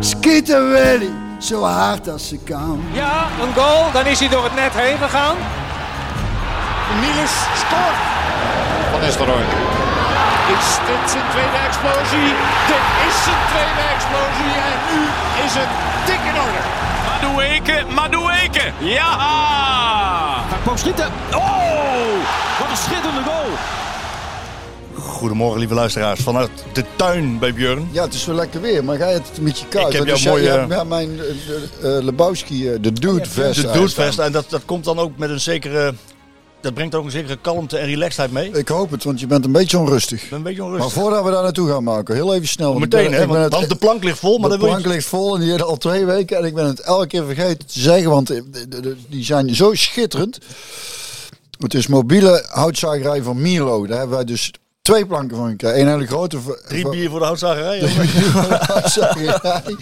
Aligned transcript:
Schieten 0.00 0.70
Willy, 0.70 1.12
zo 1.38 1.62
hard 1.62 2.08
als 2.08 2.28
ze 2.28 2.36
kan. 2.36 2.82
Ja, 2.92 3.26
een 3.42 3.54
goal, 3.54 3.92
dan 3.92 4.06
is 4.06 4.18
hij 4.18 4.28
door 4.28 4.44
het 4.44 4.54
net 4.54 4.72
heen 4.74 4.98
gegaan. 4.98 5.36
Niels 7.00 7.34
scoort. 7.62 7.98
Van 8.90 9.00
Nistelrooy. 9.00 9.44
Is 10.56 10.68
dit 10.86 11.10
zijn 11.10 11.24
tweede 11.30 11.58
explosie? 11.68 12.30
Dit 12.70 12.84
is 13.08 13.16
zijn 13.24 13.42
tweede 13.52 13.84
explosie 13.94 14.52
en 14.68 14.78
nu 14.88 15.00
is 15.44 15.54
het 15.60 15.70
dik 16.06 16.22
in 16.30 16.36
orde. 16.44 16.62
Madueke, 17.08 17.84
Madueke, 17.94 18.72
ja! 18.78 19.12
Hij 20.50 20.58
kwam 20.62 20.76
schieten. 20.76 21.12
Oh, 21.34 22.14
wat 22.58 22.70
een 22.70 22.76
schitterende 22.76 23.22
goal. 23.22 23.50
Goedemorgen 25.00 25.58
lieve 25.58 25.74
luisteraars 25.74 26.20
vanuit 26.20 26.50
de 26.72 26.84
tuin 26.96 27.38
bij 27.38 27.54
Björn. 27.54 27.88
Ja, 27.92 28.02
het 28.04 28.14
is 28.14 28.24
wel 28.24 28.34
lekker 28.36 28.60
weer, 28.60 28.84
maar 28.84 28.98
jij 28.98 29.12
hebt 29.12 29.28
het 29.28 29.38
een 29.38 29.44
beetje 29.44 29.66
koud. 29.68 29.86
Ik 29.86 29.92
heb 29.92 30.04
jouw 30.04 30.14
dus 30.14 30.22
jij- 30.22 30.32
mooie- 30.32 30.66
Ja, 30.68 30.84
mijn 30.84 31.10
uh, 31.10 31.22
Lebowski, 31.82 32.68
eh, 32.68 32.78
de 32.80 32.92
Dude 32.92 33.24
Vest. 33.28 33.62
De 33.72 33.88
staan. 33.88 34.24
en 34.24 34.32
dat, 34.32 34.44
dat 34.48 34.64
komt 34.64 34.84
dan 34.84 34.98
ook 34.98 35.16
met 35.16 35.30
een 35.30 35.40
zekere... 35.40 35.94
Dat 36.60 36.74
brengt 36.74 36.94
ook 36.94 37.04
een 37.04 37.10
zekere 37.10 37.36
kalmte 37.40 37.78
en 37.78 37.86
relaxedheid 37.86 38.32
mee. 38.32 38.50
Ik 38.50 38.68
hoop 38.68 38.90
het, 38.90 39.04
want 39.04 39.20
je 39.20 39.26
bent 39.26 39.44
een 39.44 39.52
beetje 39.52 39.78
onrustig. 39.78 40.28
ben 40.28 40.38
een 40.38 40.44
beetje 40.44 40.62
Maar 40.62 40.70
onrustig. 40.70 40.92
voordat 40.92 41.24
we 41.24 41.30
daar 41.30 41.42
naartoe 41.42 41.68
gaan 41.70 41.84
maken, 41.84 42.14
heel 42.14 42.34
even 42.34 42.48
snel. 42.48 42.68
want 42.68 42.80
Meteen 42.80 43.12
hè, 43.12 43.26
want, 43.26 43.68
de 43.68 43.76
plank 43.76 44.04
ligt 44.04 44.18
vol, 44.18 44.38
maar 44.38 44.42
de 44.50 44.56
dat 44.56 44.58
wil 44.58 44.68
plank 44.68 44.82
je... 44.82 44.88
ligt 44.92 45.06
vol 45.06 45.34
en 45.34 45.40
die 45.40 45.62
al 45.62 45.76
twee 45.76 46.04
weken. 46.04 46.36
En 46.36 46.44
ik 46.44 46.54
ben 46.54 46.66
het 46.66 46.80
elke 46.80 47.06
keer 47.06 47.24
vergeten 47.24 47.66
te 47.66 47.80
zeggen, 47.80 48.10
want 48.10 48.32
die 49.08 49.24
zijn 49.24 49.54
zo 49.54 49.74
schitterend. 49.74 50.38
Het 51.58 51.74
is 51.74 51.86
mobiele 51.86 52.44
houtzagerij 52.50 53.22
van 53.22 53.40
Milo. 53.40 53.86
Daar 53.86 53.98
hebben 53.98 54.16
wij 54.16 54.24
dus 54.26 54.50
twee 54.82 55.06
planken 55.06 55.36
van 55.36 55.48
gekregen. 55.50 55.80
Eén 55.80 55.88
hele 55.88 56.06
grote. 56.06 56.40
voor- 56.40 56.60
Drie 56.68 56.82
voor- 56.82 56.90
bier 56.90 57.10
voor 57.10 57.18
de 57.18 57.24
houtzagerij. 57.24 57.78
hè? 57.78 57.88
houtzagerij. 58.72 59.62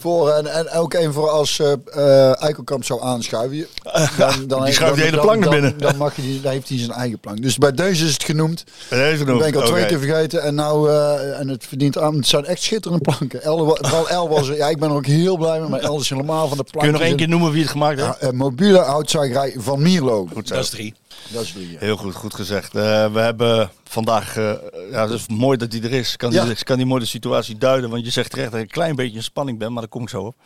Voor, 0.00 0.30
en, 0.30 0.46
en 0.46 0.70
ook 0.70 0.94
één 0.94 1.12
voor 1.12 1.28
als 1.30 1.58
eh 1.58 1.72
eh, 1.86 2.42
Eikelkamp 2.42 2.84
zou 2.84 3.02
aanschuiven. 3.02 3.66
Dan, 4.18 4.32
dan, 4.46 4.64
Die 4.64 4.72
schuift 4.74 4.94
die 4.94 5.04
hele 5.04 5.20
plank 5.20 5.40
naar 5.40 5.50
binnen. 5.50 5.78
Dan, 5.78 5.96
mag 5.96 6.16
je 6.16 6.22
die, 6.22 6.40
dan 6.40 6.52
heeft 6.52 6.68
hij 6.68 6.78
zijn 6.78 6.90
eigen 6.90 7.18
plank. 7.18 7.42
Dus 7.42 7.58
bij 7.58 7.72
deze 7.72 8.04
is 8.06 8.12
het 8.12 8.22
genoemd. 8.24 8.64
Even 8.90 9.18
Dat 9.18 9.26
doen. 9.26 9.38
ben 9.38 9.46
ik 9.48 9.54
al 9.54 9.66
twee 9.66 9.86
keer 9.86 9.98
vergeten. 9.98 10.42
En 10.42 10.54
nou, 10.54 10.90
eh, 10.90 11.38
en 11.40 11.48
het 11.48 11.64
verdient 11.66 11.98
aan. 11.98 12.14
Het 12.16 12.26
zijn 12.26 12.44
echt 12.44 12.62
schitterende 12.62 13.02
planken. 13.02 13.42
El, 13.42 13.58
vooral 13.58 14.08
El 14.08 14.28
was. 14.28 14.48
Ja, 14.48 14.68
ik 14.68 14.78
ben 14.78 14.88
er 14.90 14.94
ook 14.94 15.06
heel 15.06 15.36
blij 15.36 15.60
mee. 15.60 15.68
Maar 15.68 15.80
El 15.80 16.00
is 16.00 16.08
helemaal 16.10 16.48
van 16.48 16.56
de 16.56 16.64
plank. 16.64 16.78
Kun 16.84 16.86
je 16.86 16.92
nog 16.98 17.02
één 17.08 17.16
keer 17.16 17.28
noemen 17.28 17.52
wie 17.52 17.62
het 17.62 17.70
gemaakt 17.70 18.00
heeft? 18.00 18.16
Ja, 18.20 18.32
mobiele 18.32 18.78
houtzagerij 18.78 19.54
van 19.56 19.82
Mierlo. 19.82 20.28
Goed 20.34 20.48
zo. 20.48 20.54
Dat 20.54 20.64
is 20.64 20.70
drie. 20.70 20.94
Dat 21.28 21.42
is 21.42 21.52
drie. 21.52 21.70
ja. 21.72 21.78
Heel 21.78 21.96
goed, 21.96 22.14
goed 22.14 22.34
gezegd. 22.34 22.74
Eh, 22.74 23.12
we 23.12 23.20
hebben 23.20 23.70
vandaag, 23.84 24.36
eh, 24.36 24.52
ja, 24.90 25.02
het 25.02 25.10
is 25.10 25.28
mooi 25.28 25.56
dat 25.58 25.72
hij 25.72 25.82
er 25.82 25.92
is. 25.92 26.16
Kan, 26.16 26.30
Ja. 26.32 26.44
die, 26.44 26.64
kan 26.64 26.76
die 26.76 26.86
mooi 26.86 27.00
de 27.00 27.06
situatie 27.06 27.58
duiden. 27.58 27.90
Want 27.90 28.04
je 28.04 28.10
zegt 28.10 28.30
terecht 28.30 28.50
dat 28.50 28.60
ik 28.60 28.66
een 28.66 28.72
klein 28.72 28.96
beetje 28.96 29.16
in 29.16 29.22
spanning 29.22 29.58
ben, 29.58 29.72
maar 29.72 29.80
daar 29.82 29.90
kom 29.90 30.02
ik 30.02 30.08
zo 30.08 30.22
op. 30.22 30.36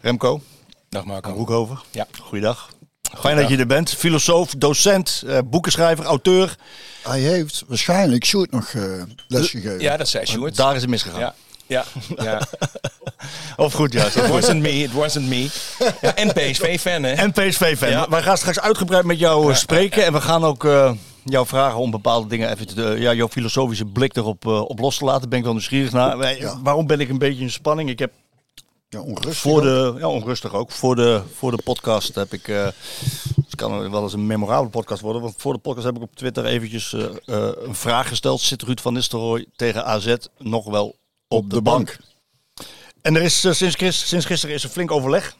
Remco, 0.00 0.40
Dag 0.88 1.04
Marco. 1.04 1.30
Roekhoven. 1.30 1.78
Ja. 1.90 2.06
Goeiedag. 2.20 2.68
Fijn 3.18 3.36
dat 3.36 3.48
je 3.48 3.56
er 3.56 3.66
bent. 3.66 3.90
Filosoof, 3.90 4.54
docent, 4.58 5.22
eh, 5.26 5.38
boekenschrijver, 5.44 6.04
auteur. 6.04 6.56
Hij 7.02 7.20
heeft 7.20 7.64
waarschijnlijk 7.68 8.24
Sjoerd 8.24 8.50
nog 8.50 8.68
eh 8.72 9.02
lesgegeven. 9.28 9.80
Ja, 9.80 9.96
dat 9.96 10.08
zei 10.08 10.26
Sjoerd. 10.26 10.56
Daar 10.56 10.74
is 10.74 10.80
het 10.80 10.90
misgegaan. 10.90 11.20
Ja, 11.20 11.34
ja, 11.66 11.84
ja. 12.16 12.40
Of 13.56 13.72
goed, 13.72 13.92
ja. 13.92 14.04
It 14.06 14.28
wasn't 14.28 14.62
me, 14.62 14.70
it 14.82 14.92
wasn't 14.92 15.28
me. 15.28 15.48
Ja, 16.00 16.14
en 16.14 16.32
PSV-fan, 16.32 17.02
hè? 17.02 17.12
En 17.12 17.32
PSV-fan. 17.32 17.90
Ja. 17.90 18.08
Wij 18.08 18.22
gaan 18.22 18.36
straks 18.36 18.60
uitgebreid 18.60 19.04
met 19.04 19.18
jou 19.18 19.50
eh, 19.50 19.56
spreken. 19.56 20.04
En 20.04 20.12
we 20.12 20.20
gaan 20.20 20.44
ook 20.44 20.64
eh, 20.64 20.92
jou 21.24 21.46
vragen 21.46 21.78
om 21.78 21.90
bepaalde 21.90 22.28
dingen 22.28 22.50
even 22.50 22.66
te, 22.66 22.96
ja, 22.98 23.12
jouw 23.12 23.28
filosofische 23.28 23.84
blik 23.84 24.16
erop 24.16 24.46
eh, 24.46 24.60
op 24.60 24.78
los 24.78 24.96
te 24.98 25.04
laten. 25.04 25.20
Daar 25.20 25.28
ben 25.28 25.38
ik 25.38 25.44
wel 25.44 25.52
nieuwsgierig 25.54 25.92
naar. 25.92 26.38
Ja. 26.38 26.60
Waarom 26.62 26.86
ben 26.86 27.00
ik 27.00 27.08
een 27.08 27.18
beetje 27.18 27.42
in 27.42 27.50
spanning? 27.50 27.88
Ik 27.90 27.98
heb 27.98 28.12
Ja, 28.88 29.00
onrustig. 29.00 29.36
voor 29.36 29.56
ook. 29.56 29.62
de, 29.62 29.94
ja, 29.98 30.08
onrustig 30.08 30.54
ook. 30.54 30.70
Voor 30.70 30.96
de, 30.96 31.22
voor 31.34 31.50
de 31.50 31.62
podcast 31.64 32.14
heb 32.14 32.32
ik, 32.32 32.48
eh, 32.48 32.64
het 33.44 33.54
kan 33.54 33.90
wel 33.90 34.02
eens 34.02 34.12
een 34.12 34.26
memorabele 34.26 34.70
podcast 34.70 35.00
worden. 35.00 35.22
Want 35.22 35.34
voor 35.38 35.52
de 35.52 35.58
podcast 35.58 35.86
heb 35.86 35.96
ik 35.96 36.02
op 36.02 36.16
Twitter 36.16 36.44
eventjes 36.44 36.92
eh, 36.92 37.02
eh, 37.02 37.50
een 37.66 37.74
vraag 37.74 38.08
gesteld. 38.08 38.40
Zit 38.40 38.62
Ruud 38.62 38.80
van 38.80 38.92
Nistelrooy 38.92 39.46
tegen 39.56 39.84
AZ 39.84 40.14
nog 40.38 40.64
wel 40.64 40.96
op, 41.28 41.50
de, 41.50 41.62
bank? 41.62 41.98
En 43.02 43.16
er 43.16 43.22
is 43.22 43.44
eh, 43.44 43.52
sinds, 43.52 44.08
sinds 44.08 44.26
gisteren 44.26 44.54
is 44.54 44.64
er 44.64 44.68
flink 44.68 44.90
overleg. 44.90 45.36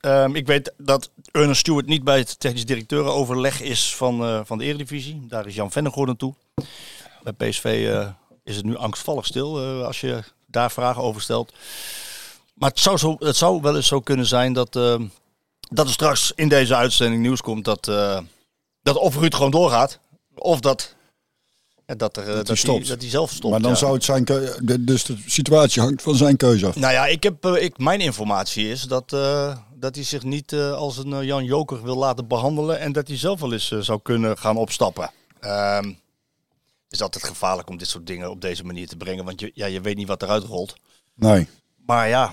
Ehm, 0.00 0.34
ik 0.34 0.46
weet 0.46 0.72
dat 0.76 1.10
Ernest 1.30 1.60
Stewart 1.60 1.86
niet 1.86 2.04
bij 2.04 2.18
het 2.18 2.40
technisch 2.40 2.64
directeurenoverleg 2.64 3.60
is 3.60 3.96
van, 3.96 4.24
eh, 4.24 4.40
van 4.44 4.58
de 4.58 4.64
Eredivisie. 4.64 5.26
Daar 5.28 5.46
is 5.46 5.54
Jan 5.54 5.70
Vennegoor 5.70 6.06
naartoe. 6.06 6.34
Bij 7.22 7.32
PSV 7.32 7.64
eh, 7.64 8.08
is 8.44 8.56
het 8.56 8.64
nu 8.64 8.76
angstvallig 8.76 9.26
stil 9.26 9.60
als 9.84 10.00
je 10.00 10.22
daar 10.46 10.70
vragen 10.70 11.02
over 11.02 11.20
stelt. 11.20 11.52
Maar 12.54 12.70
het 12.70 12.78
zou, 12.78 12.96
zo, 12.96 13.16
het 13.18 13.36
zou 13.36 13.60
wel 13.60 13.76
eens 13.76 13.86
zo 13.86 14.00
kunnen 14.00 14.26
zijn 14.26 14.52
dat, 14.52 14.76
ehm, 14.76 15.06
dat 15.60 15.86
er 15.86 15.92
straks 15.92 16.32
in 16.34 16.48
deze 16.48 16.74
uitzending 16.74 17.22
nieuws 17.22 17.40
komt 17.40 17.64
dat, 17.64 17.84
dat 18.82 18.96
of 18.96 19.16
Ruud 19.16 19.34
gewoon 19.34 19.50
doorgaat. 19.50 19.98
Of 20.34 20.60
dat, 20.60 20.96
ja, 21.88 21.94
dat, 21.94 22.16
er, 22.16 22.28
eh, 22.28 22.34
dat, 22.34 22.46
hij 22.46 22.56
stopt. 22.56 22.88
dat 22.88 23.00
hij 23.00 23.10
zelf 23.10 23.30
stopt. 23.30 23.50
Maar 23.52 23.60
dan 23.60 23.70
ja. 23.70 23.76
zou 23.76 23.94
het 23.94 24.04
zijn 24.04 24.24
keu- 24.24 24.54
de- 24.62 24.84
Dus 24.84 25.04
de 25.04 25.16
situatie 25.26 25.82
hangt 25.82 26.02
van 26.02 26.14
zijn 26.16 26.36
keuze 26.36 26.66
af. 26.66 26.76
Nou 26.76 26.92
ja, 26.92 27.06
ik 27.06 27.22
heb, 27.22 27.44
eh, 27.44 27.62
ik, 27.62 27.78
mijn 27.78 28.00
informatie 28.00 28.68
is 28.70 28.82
dat, 28.82 29.12
eh, 29.12 29.56
dat 29.74 29.94
hij 29.94 30.04
zich 30.04 30.22
niet 30.22 30.52
als 30.54 30.96
een 30.96 31.24
Jan 31.24 31.44
Joker 31.44 31.82
wil 31.82 31.96
laten 31.96 32.26
behandelen. 32.26 32.78
En 32.80 32.92
dat 32.92 33.08
hij 33.08 33.16
zelf 33.16 33.40
wel 33.40 33.52
eens 33.52 33.68
zou 33.68 34.00
kunnen 34.02 34.38
gaan 34.38 34.56
opstappen. 34.56 35.10
Ehm, 35.40 35.92
is 36.90 37.02
altijd 37.02 37.24
gevaarlijk 37.24 37.68
om 37.68 37.76
dit 37.76 37.88
soort 37.88 38.06
dingen 38.06 38.30
op 38.30 38.40
deze 38.40 38.64
manier 38.64 38.88
te 38.88 38.96
brengen. 38.96 39.24
Want 39.24 39.40
je, 39.40 39.50
ja, 39.54 39.66
je 39.66 39.80
weet 39.80 39.96
niet 39.96 40.08
wat 40.08 40.22
eruit 40.22 40.44
rolt. 40.44 40.74
Nee. 41.14 41.48
Maar 41.86 42.08
ja, 42.08 42.32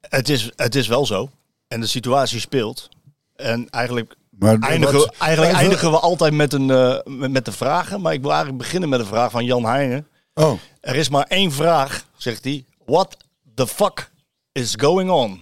het, 0.00 0.28
is, 0.28 0.50
het 0.56 0.74
is 0.74 0.86
wel 0.86 1.06
zo. 1.06 1.30
En 1.68 1.80
de 1.80 1.86
situatie 1.86 2.40
speelt. 2.40 2.88
En 3.36 3.70
eigenlijk, 3.70 4.14
Maar 4.38 4.58
eindigen, 4.58 4.96
wat- 4.98 5.14
eigenlijk 5.18 5.52
even- 5.52 5.62
eindigen 5.64 5.90
we 5.90 5.98
altijd 5.98 6.32
met, 6.34 6.52
een, 6.52 6.70
eh, 6.70 6.98
met, 7.04 7.30
met 7.30 7.44
de 7.44 7.52
vragen. 7.52 8.00
Maar 8.00 8.12
ik 8.12 8.20
wil 8.20 8.30
eigenlijk 8.30 8.62
beginnen 8.62 8.88
met 8.88 9.00
een 9.00 9.06
vraag 9.06 9.30
van 9.30 9.44
Jan 9.44 9.64
Heijnen. 9.64 10.06
Oh, 10.34 10.58
Er 10.80 10.94
is 10.96 11.08
maar 11.08 11.24
één 11.28 11.52
vraag, 11.52 12.04
zegt 12.16 12.44
hij. 12.44 12.64
What 12.86 13.16
the 13.54 13.66
fuck 13.66 14.10
is 14.52 14.74
going 14.78 15.10
on? 15.10 15.40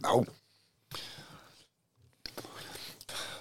nou. 0.00 0.24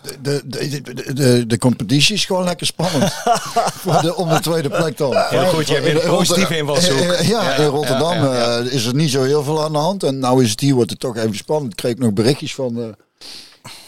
De, 0.01 0.17
de, 0.21 0.41
de, 0.45 0.81
de, 0.93 1.13
de, 1.13 1.45
de 1.47 1.57
competitie 1.57 2.15
is 2.15 2.25
gewoon 2.25 2.43
lekker 2.43 2.65
spannend. 2.67 3.11
Voor 3.83 4.01
de, 4.01 4.15
om 4.15 4.29
de 4.29 4.39
tweede 4.39 4.69
plek 4.69 4.97
dan. 4.97 5.15
Heel 5.17 5.45
goed, 5.45 5.67
jij 5.67 5.81
bent 5.81 5.97
In- 5.97 6.03
in 6.03 6.09
positieve 6.09 6.39
Rotter- 6.41 6.57
invalshoek. 6.57 6.99
Eh, 7.11 7.19
eh, 7.19 7.27
Ja, 7.29 7.53
in 7.55 7.65
Rotterdam 7.65 8.11
eh, 8.33 8.73
is 8.73 8.85
er 8.85 8.95
niet 8.95 9.09
zo 9.11 9.23
heel 9.23 9.43
veel 9.43 9.63
aan 9.63 9.71
de 9.71 9.77
hand. 9.77 10.03
En 10.03 10.19
nou 10.19 10.43
is 10.43 10.51
het 10.51 10.59
hier, 10.59 10.73
wordt 10.75 10.89
het 10.89 10.99
toch 10.99 11.17
even 11.17 11.35
spannend. 11.35 11.71
Ik 11.71 11.77
kreeg 11.77 11.95
nog 11.97 12.13
berichtjes 12.13 12.55
van 12.55 12.95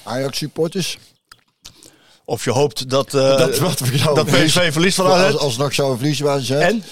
Ajax 0.03 0.37
supporters. 0.37 0.97
Of 2.25 2.43
je 2.43 2.51
hoopt 2.51 2.89
dat, 2.89 3.13
eh, 3.13 3.37
Dat 3.37 3.57
wat 3.57 3.79
we 3.79 4.11
dat 4.13 4.25
PSV 4.25 4.71
verliest 4.71 4.95
van 4.95 5.05
Als, 5.05 5.19
AZ. 5.19 5.35
alsnog 5.35 5.73
zouden 5.73 5.97
verliezen 5.97 6.25
waar 6.25 6.39
ze. 6.39 6.55
En? 6.55 6.83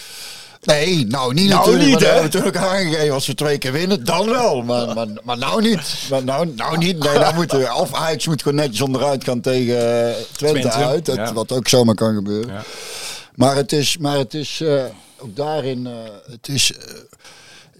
Nee, 0.61 1.05
nou 1.07 1.33
niet 1.33 1.49
Nou 1.49 1.59
natuurlijk. 1.59 1.89
niet, 1.89 1.99
hè? 1.99 2.21
hebben 2.21 2.45
ook 2.45 2.55
aangegeven. 2.55 3.13
Als 3.13 3.27
we 3.27 3.35
twee 3.35 3.57
keer 3.57 3.71
winnen, 3.71 4.03
dan 4.05 4.29
wel. 4.29 4.61
Maar, 4.61 4.93
maar, 4.93 5.07
maar 5.23 5.37
nou 5.37 5.61
niet. 5.61 6.07
Maar 6.09 6.23
nou, 6.23 6.53
nou 6.55 6.77
niet. 6.77 6.99
Nee, 6.99 7.33
moeten 7.33 7.59
we, 7.59 7.73
of 7.73 7.93
Ajax 7.93 8.27
moet 8.27 8.41
gewoon 8.41 8.57
netjes 8.57 8.81
onderuit 8.81 9.23
gaan 9.23 9.41
tegen 9.41 10.07
eh, 10.07 10.15
Twente, 10.31 10.59
Twente, 10.59 10.77
uit. 10.77 11.07
Ja. 11.07 11.33
Wat 11.33 11.51
ook 11.51 11.67
zomaar 11.67 11.95
kan 11.95 12.15
gebeuren. 12.15 12.53
Ja. 12.53 12.63
Maar 13.35 13.55
het 13.55 13.71
is, 13.71 13.97
maar 13.97 14.17
het 14.17 14.33
is 14.33 14.61
eh, 14.61 14.83
ook 15.17 15.35
daarin, 15.35 15.87
het 16.31 16.47
is... 16.47 16.71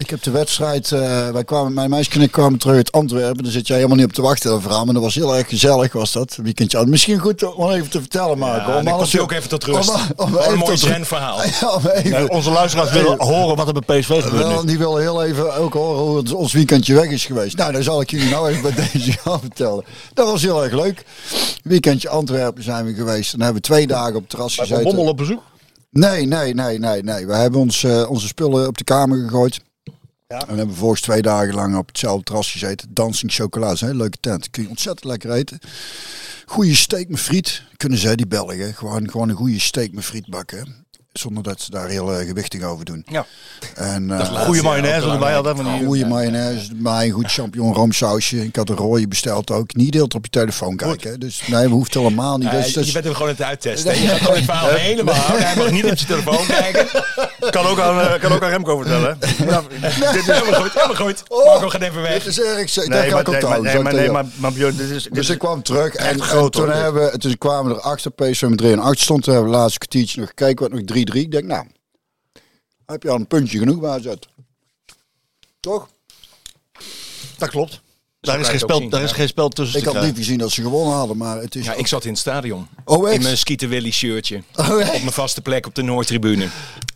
ik 0.00 0.10
heb 0.10 0.22
de 0.22 0.30
wedstrijd, 0.30 0.92
eh, 0.92 1.28
wij 1.30 1.44
kwamen, 1.44 1.72
mijn 1.74 1.90
meisje 1.90 2.10
en 2.10 2.20
ik 2.20 2.30
kwamen 2.30 2.58
terug 2.58 2.76
uit 2.76 2.92
Antwerpen. 2.92 3.42
Daar 3.42 3.52
zit 3.52 3.66
jij 3.66 3.76
helemaal 3.76 3.96
niet 3.96 4.06
op 4.06 4.12
te 4.12 4.22
wachten, 4.22 4.50
dat 4.50 4.62
verhaal. 4.62 4.84
Maar 4.84 4.94
dat 4.94 5.02
was 5.02 5.14
heel 5.14 5.36
erg 5.36 5.48
gezellig, 5.48 5.92
was 5.92 6.12
dat. 6.12 6.34
Een 6.38 6.44
weekendje. 6.44 6.86
Misschien 6.86 7.18
goed 7.18 7.54
om 7.54 7.70
even 7.70 7.90
te 7.90 8.00
vertellen, 8.00 8.38
Marco. 8.38 8.70
Ja, 8.72 8.78
om 8.78 8.88
alles 8.88 9.10
te- 9.10 9.20
ook 9.20 9.32
even 9.32 9.48
tot 9.48 9.64
rust. 9.64 9.90
om- 10.16 10.34
een 10.36 10.58
mooi 10.58 10.70
tot- 10.70 10.78
zen-verhaal. 10.78 11.38
Ja, 11.60 11.74
om 11.74 11.86
even- 11.86 12.10
Nee, 12.10 12.28
onze 12.28 12.50
luisteraars 12.50 12.90
willen 12.90 13.22
horen 13.22 13.56
wat 13.56 13.66
er 13.66 13.82
bij 13.86 14.00
PSV 14.00 14.22
gebeurt 14.22 14.46
wel, 14.46 14.64
die 14.64 14.78
willen 14.78 15.00
heel 15.00 15.24
even 15.24 15.54
ook 15.54 15.72
horen 15.72 16.02
hoe 16.02 16.16
het 16.16 16.32
ons 16.32 16.52
weekendje 16.52 16.94
weg 16.94 17.08
is 17.10 17.24
geweest. 17.26 17.56
Nou, 17.56 17.72
dan 17.72 17.82
zal 17.82 18.00
ik 18.00 18.10
jullie 18.10 18.30
nou 18.30 18.48
even 18.50 18.62
bij 18.62 18.72
deze 18.92 19.12
gaan 19.12 19.40
vertellen. 19.40 19.84
Dat 20.14 20.26
was 20.30 20.42
heel 20.42 20.64
erg 20.64 20.72
leuk. 20.72 21.04
Weekendje 21.62 22.08
Antwerpen 22.08 22.62
zijn 22.62 22.84
we 22.84 22.94
geweest. 22.94 23.30
Dan 23.30 23.40
hebben 23.40 23.62
we 23.62 23.68
twee 23.68 23.86
dagen 23.86 24.14
op 24.14 24.20
het 24.20 24.30
terras 24.30 24.56
gezeten. 24.56 24.82
Bommel 24.84 25.04
op 25.06 25.16
bezoek. 25.16 25.42
Nee, 25.90 26.26
nee, 26.26 26.54
nee, 26.54 26.78
nee, 26.78 27.02
nee. 27.02 27.26
We 27.26 27.34
hebben 27.34 27.60
ons, 27.60 27.84
eh, 27.84 28.10
onze 28.10 28.26
spullen 28.26 28.66
op 28.66 28.78
de 28.78 28.84
kamer 28.84 29.18
gegooid. 29.18 29.60
En 30.30 30.46
we 30.46 30.54
hebben 30.54 30.76
volgens 30.76 31.00
twee 31.00 31.22
dagen 31.22 31.54
lang 31.54 31.76
op 31.76 31.86
hetzelfde 31.86 32.24
terras 32.24 32.52
gezeten. 32.52 32.94
Dancing 32.94 33.32
chocolade, 33.32 33.74
is 33.74 33.80
een 33.80 33.86
hele 33.86 33.98
leuke 33.98 34.18
tent. 34.20 34.50
Kun 34.50 34.62
je 34.62 34.68
ontzettend 34.68 35.04
lekker 35.04 35.32
eten. 35.32 35.58
Goeie 36.46 36.74
steak 36.74 37.08
met 37.08 37.20
friet, 37.20 37.62
kunnen 37.76 37.98
zij 37.98 38.16
die 38.16 38.26
Belgen. 38.26 38.74
Gewoon, 38.74 39.10
gewoon 39.10 39.28
een 39.28 39.36
goede 39.36 39.60
steak 39.60 39.92
met 39.92 40.04
friet 40.04 40.26
bakken. 40.26 40.86
Zonder 41.12 41.42
dat 41.42 41.60
ze 41.60 41.70
daar 41.70 41.88
heel 41.88 42.14
eh, 42.14 42.26
gewichtig 42.26 42.62
over 42.62 42.84
doen. 42.84 43.04
Ja. 43.08 43.26
En, 43.74 44.10
eh, 44.10 44.44
Goede 44.44 44.62
mayonaise 44.62 45.08
erbij 45.10 45.32
hadden. 45.32 45.56
Van 45.56 45.64
die, 45.64 45.84
Goede 45.86 46.06
mayonaise, 46.06 46.74
maar 46.74 47.04
een 47.04 47.10
goed 47.10 47.32
champignon 47.32 47.74
roomsausje. 47.74 48.44
Ik 48.44 48.56
had 48.56 48.68
een 48.68 48.76
rode 48.76 49.08
besteld 49.08 49.50
ook. 49.50 49.74
Niet 49.74 49.92
deelt 49.92 50.14
op 50.14 50.24
je 50.24 50.30
telefoon 50.30 50.76
kijken. 50.76 51.10
hè. 51.10 51.18
Dus 51.18 51.42
nee, 51.46 51.64
we 51.68 51.74
hoeft 51.74 51.94
helemaal 51.94 52.38
niet. 52.38 52.50
Ja, 52.50 52.56
Dus, 52.56 52.72
dus- 52.72 52.86
je 52.86 52.92
bent 52.92 53.04
hem 53.04 53.14
gewoon 53.14 53.28
aan 53.28 53.34
het 53.36 53.44
uittesten. 53.46 53.90
hè? 53.94 54.00
Je 54.02 54.08
gaat 54.08 54.18
gewoon 54.18 54.34
het 54.36 54.44
verhaal 54.44 54.68
helemaal 54.68 55.14
houden. 55.14 55.46
Hij 55.46 55.56
mag 55.56 55.70
niet 55.70 55.84
op 55.84 55.96
zijn 55.98 56.08
telefoon 56.08 56.46
kijken. 56.46 56.86
kan, 57.50 57.66
ook 57.66 57.78
aan, 57.80 58.00
eh, 58.00 58.20
kan 58.20 58.32
ook 58.32 58.42
aan 58.42 58.50
Remco 58.50 58.76
vertellen. 58.76 59.18
Nou, 59.46 59.64
Dit 59.70 60.14
is 60.14 60.26
helemaal 60.26 60.60
goed. 60.60 60.72
Helemaal 60.72 60.96
goed. 61.06 61.22
Oh, 61.28 61.44
Marco 61.46 61.68
gaat 61.68 61.80
even 61.82 62.02
weg. 62.02 62.12
dit 62.12 62.26
is 62.26 62.40
erg. 62.40 62.72
Dat 62.72 62.86
nee, 62.88 63.02
ga 63.08 63.10
maar, 63.10 63.20
ik 63.20 63.28
onthouden. 63.28 63.62
nee, 63.72 63.82
maar, 63.82 63.92
ik 63.92 63.98
nee, 63.98 64.10
maar, 64.10 64.24
maar 64.36 64.52
Björn, 64.52 64.76
dit 64.76 64.90
is... 64.90 65.02
Dit 65.02 65.14
Dus 65.14 65.24
is 65.28 65.30
ik 65.32 65.38
kwam 65.38 65.62
terug 65.62 65.94
en, 65.94 66.50
toen, 66.50 66.70
hebben, 66.70 67.18
toen 67.18 67.38
kwamen 67.38 67.72
we 67.74 67.78
erachter, 67.78 68.10
PSV 68.10 68.42
met 68.42 68.58
3 68.58 68.72
en 68.72 68.78
8 68.78 68.98
stond. 69.00 69.22
Toen 69.22 69.34
hebben 69.34 69.52
we 69.52 69.56
laatste 69.58 69.78
kwartiertje 69.78 70.20
nog 70.20 70.28
gekeken, 70.28 70.62
wat 70.62 70.70
nog 70.70 70.80
3-3. 71.12 71.14
Ik 71.14 71.30
denk, 71.30 71.44
nou, 71.44 71.66
heb 72.86 73.02
je 73.02 73.10
al 73.10 73.16
een 73.16 73.26
puntje 73.26 73.58
genoeg 73.58 73.80
bij 73.80 74.00
zet. 74.00 74.28
Toch? 75.60 75.88
dat 77.38 77.48
klopt. 77.50 77.80
Daar 78.20 78.40
is, 78.40 78.48
geen 78.48 78.58
spel, 78.58 78.78
zien, 78.78 78.90
daar 78.90 79.02
is 79.02 79.12
geen 79.12 79.28
spel 79.28 79.48
tussen 79.48 79.78
Ik 79.78 79.84
had 79.84 79.94
krijgen. 79.94 80.14
niet 80.14 80.24
gezien 80.24 80.38
dat 80.38 80.50
ze 80.50 80.62
gewonnen 80.62 80.94
hadden, 80.94 81.16
maar 81.16 81.36
het 81.40 81.54
is... 81.54 81.64
Ja, 81.64 81.72
ik 81.74 81.86
zat 81.86 82.04
in 82.04 82.10
het 82.10 82.18
stadion. 82.18 82.68
Oh, 82.84 83.06
echt? 83.08 83.16
In 83.16 83.22
mijn 83.22 83.38
Skeeter 83.38 83.68
Willy 83.68 83.90
shirtje. 83.90 84.42
Oh, 84.54 84.80
echt? 84.80 84.94
Op 84.94 85.00
mijn 85.00 85.12
vaste 85.12 85.40
plek 85.40 85.66
op 85.66 85.74
de 85.74 85.82
Noordtribune. 85.82 86.48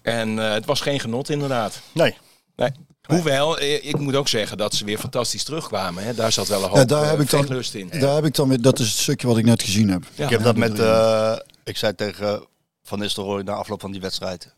En 0.02 0.38
eh, 0.38 0.52
het 0.52 0.64
was 0.64 0.80
geen 0.80 1.00
genot 1.00 1.28
inderdaad. 1.30 1.80
Nee. 1.92 2.16
Nee. 2.56 2.70
Hoewel, 3.06 3.58
eh, 3.58 3.86
ik 3.86 3.98
moet 3.98 4.14
ook 4.16 4.28
zeggen 4.28 4.56
dat 4.56 4.74
ze 4.74 4.84
weer 4.84 4.98
fantastisch 4.98 5.44
terugkwamen. 5.44 6.04
Hè. 6.04 6.14
Daar 6.14 6.32
zat 6.32 6.48
wel 6.48 6.62
een 6.62 6.68
hoop 6.68 6.76
Ja, 6.76 6.84
daar 6.84 7.02
eh, 7.02 7.10
heb 7.10 7.20
ik 7.20 7.30
dan, 7.30 7.40
vechtlust 7.40 7.74
in. 7.74 7.88
daar 8.00 8.14
heb 8.14 8.24
ik 8.24 8.34
dan 8.34 8.48
weer, 8.48 8.60
dat 8.62 8.78
is 8.78 8.88
het 8.88 8.98
stukje 8.98 9.26
wat 9.26 9.36
ik 9.38 9.44
net 9.44 9.62
gezien 9.62 9.88
heb. 9.90 10.04
Ja. 10.14 10.24
Ik 10.24 10.30
heb 10.30 10.42
dat 10.42 10.56
met... 10.56 10.78
eh, 10.78 11.36
ik 11.64 11.76
zei 11.76 11.94
tegen 11.94 12.46
Van 12.84 12.98
Nistelrooy 12.98 13.42
na 13.42 13.52
afloop 13.52 13.80
van 13.80 13.92
die 13.92 14.00
wedstrijd... 14.00 14.54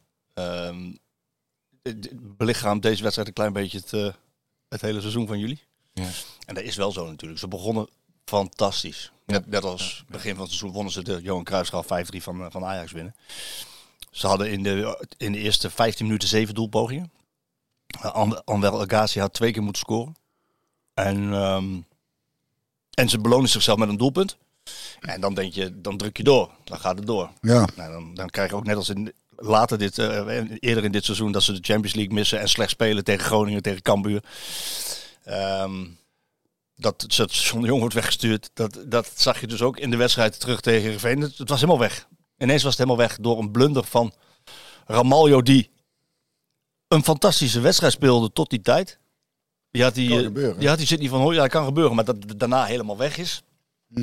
het 1.82 2.36
belichaamt 2.36 2.82
deze 2.82 3.02
wedstrijd 3.02 3.28
een 3.28 3.34
klein 3.34 3.52
beetje 3.52 3.78
het, 3.78 3.92
eh, 3.92 4.12
het 4.68 4.80
hele 4.80 5.00
seizoen 5.00 5.26
van 5.26 5.38
jullie. 5.38 5.62
Ja. 5.92 6.08
En 6.46 6.54
dat 6.54 6.64
is 6.64 6.76
wel 6.76 6.92
zo 6.92 7.06
natuurlijk. 7.06 7.40
Ze 7.40 7.48
begonnen 7.48 7.88
fantastisch. 8.24 9.12
Net, 9.26 9.46
net 9.46 9.64
als 9.64 10.04
begin 10.08 10.30
van 10.34 10.40
het 10.40 10.48
seizoen 10.48 10.72
wonnen 10.72 10.92
ze 10.92 11.02
de 11.02 11.22
Johan 11.22 11.44
Cruijffschaal 11.44 11.84
5-3 11.84 11.86
van, 12.22 12.40
eh, 12.44 12.50
van 12.50 12.64
Ajax 12.64 12.92
winnen. 12.92 13.14
Ze 14.10 14.26
hadden 14.26 14.50
in 14.50 14.62
de, 14.62 15.06
in 15.16 15.32
de 15.32 15.38
eerste 15.38 15.70
15 15.70 16.06
minuten 16.06 16.28
zeven 16.28 16.54
doelpogingen. 16.54 17.12
Uh, 17.96 18.04
An- 18.12 18.44
Anwel 18.44 18.80
Agassi 18.82 19.20
had 19.20 19.32
twee 19.32 19.52
keer 19.52 19.62
moeten 19.62 19.82
scoren. 19.82 20.16
En, 20.94 21.32
ehm, 21.32 21.80
en 22.94 23.08
ze 23.08 23.18
belonen 23.20 23.48
zichzelf 23.48 23.78
met 23.78 23.88
een 23.88 23.96
doelpunt. 23.96 24.36
En 25.06 25.20
dan 25.20 25.34
denk 25.34 25.52
je, 25.52 25.80
dan 25.80 25.96
druk 25.96 26.16
je 26.16 26.22
door. 26.22 26.50
Dan 26.64 26.78
gaat 26.78 26.98
het 26.98 27.06
door. 27.06 27.30
Ja, 27.40 27.68
Nou, 27.76 27.92
dan, 27.92 28.14
dan 28.14 28.30
krijg 28.30 28.50
je 28.50 28.56
ook 28.56 28.64
net 28.64 28.76
als 28.76 28.88
in, 28.88 29.12
later 29.36 29.78
dit, 29.78 29.98
eh, 29.98 30.40
eerder 30.60 30.84
in 30.84 30.92
dit 30.92 31.04
seizoen 31.04 31.32
dat 31.32 31.42
ze 31.42 31.52
de 31.52 31.58
Champions 31.62 31.94
League 31.94 32.14
missen 32.14 32.40
en 32.40 32.48
slecht 32.48 32.70
spelen 32.70 33.04
tegen 33.04 33.24
Groningen, 33.24 33.62
tegen 33.62 33.82
Cambuur. 33.82 34.22
Ehm, 35.24 35.84
dat 36.76 37.00
het 37.02 37.34
John 37.34 37.60
de 37.60 37.66
Jong 37.66 37.80
wordt 37.80 37.94
weggestuurd. 37.94 38.50
Dat, 38.54 38.78
dat 38.86 39.12
zag 39.14 39.40
je 39.40 39.46
dus 39.46 39.62
ook 39.62 39.78
in 39.78 39.90
de 39.90 39.96
wedstrijd 39.96 40.40
terug 40.40 40.60
tegen 40.60 40.82
Heerenveen. 40.82 41.20
Het, 41.20 41.38
het 41.38 41.48
was 41.48 41.60
helemaal 41.60 41.80
weg. 41.80 42.08
Ineens 42.38 42.62
was 42.62 42.76
het 42.76 42.86
helemaal 42.86 43.08
weg 43.08 43.18
door 43.20 43.38
een 43.38 43.50
blunder 43.50 43.84
van 43.84 44.12
Ramaljo 44.86 45.42
die 45.42 45.70
een 46.88 47.04
fantastische 47.04 47.60
wedstrijd 47.60 47.92
speelde 47.92 48.32
tot 48.32 48.50
die 48.50 48.60
tijd. 48.60 48.98
Die 49.70 49.82
had 49.82 49.94
die, 49.94 50.08
Kan 50.08 50.22
gebeuren. 50.22 50.58
die, 50.58 50.68
had 50.68 50.78
die 50.78 50.86
zit 50.86 51.00
niet 51.00 51.10
van, 51.10 51.22
oh 51.22 51.32
ja, 51.34 51.40
dat 51.40 51.50
kan 51.50 51.64
gebeuren, 51.64 51.94
maar 51.94 52.04
dat 52.04 52.16
daarna 52.36 52.64
helemaal 52.64 52.96
weg 52.96 53.18
is. 53.18 53.42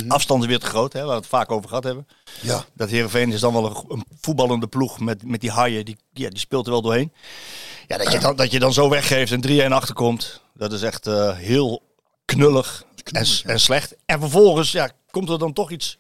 Afstanden 0.08 0.50
weer 0.50 0.60
te 0.60 0.66
groot, 0.66 0.94
hè, 0.94 1.00
waar 1.00 1.10
we 1.10 1.16
het 1.16 1.28
vaak 1.28 1.52
over 1.52 1.68
gehad 1.68 1.84
hebben. 1.84 2.08
ja. 2.42 2.66
Dat 2.74 2.90
Heerenveen 2.90 3.32
is 3.32 3.40
dan 3.40 3.54
wel 3.54 3.66
een, 3.66 3.86
een 3.88 4.06
voetballende 4.22 4.68
ploeg 4.68 5.00
met, 5.00 5.28
met 5.28 5.42
die 5.42 5.52
haaien. 5.52 5.86
Die, 5.86 5.98
ja, 6.14 6.30
die 6.30 6.40
speelt 6.40 6.66
er 6.66 6.72
wel 6.72 6.82
doorheen. 6.82 7.14
Ja, 7.88 7.98
dat 7.98 8.12
je 8.12 8.20
dan, 8.20 8.36
dat 8.36 8.52
je 8.52 8.60
dan 8.60 8.74
zo 8.74 8.90
weggeeft 8.90 9.32
en 9.32 9.70
3-1 9.70 9.74
achterkomt. 9.74 10.42
Dat 10.54 10.74
is 10.74 10.82
echt 10.82 11.08
eh, 11.08 11.38
heel 11.38 11.82
knullig, 12.26 12.86
en, 13.12 13.26
en 13.46 13.60
slecht. 13.60 13.96
En 14.06 14.20
vervolgens 14.20 14.72
ja, 14.72 14.92
komt 15.10 15.30
er 15.30 15.40
dan 15.40 15.54
toch 15.54 15.72
iets 15.72 15.98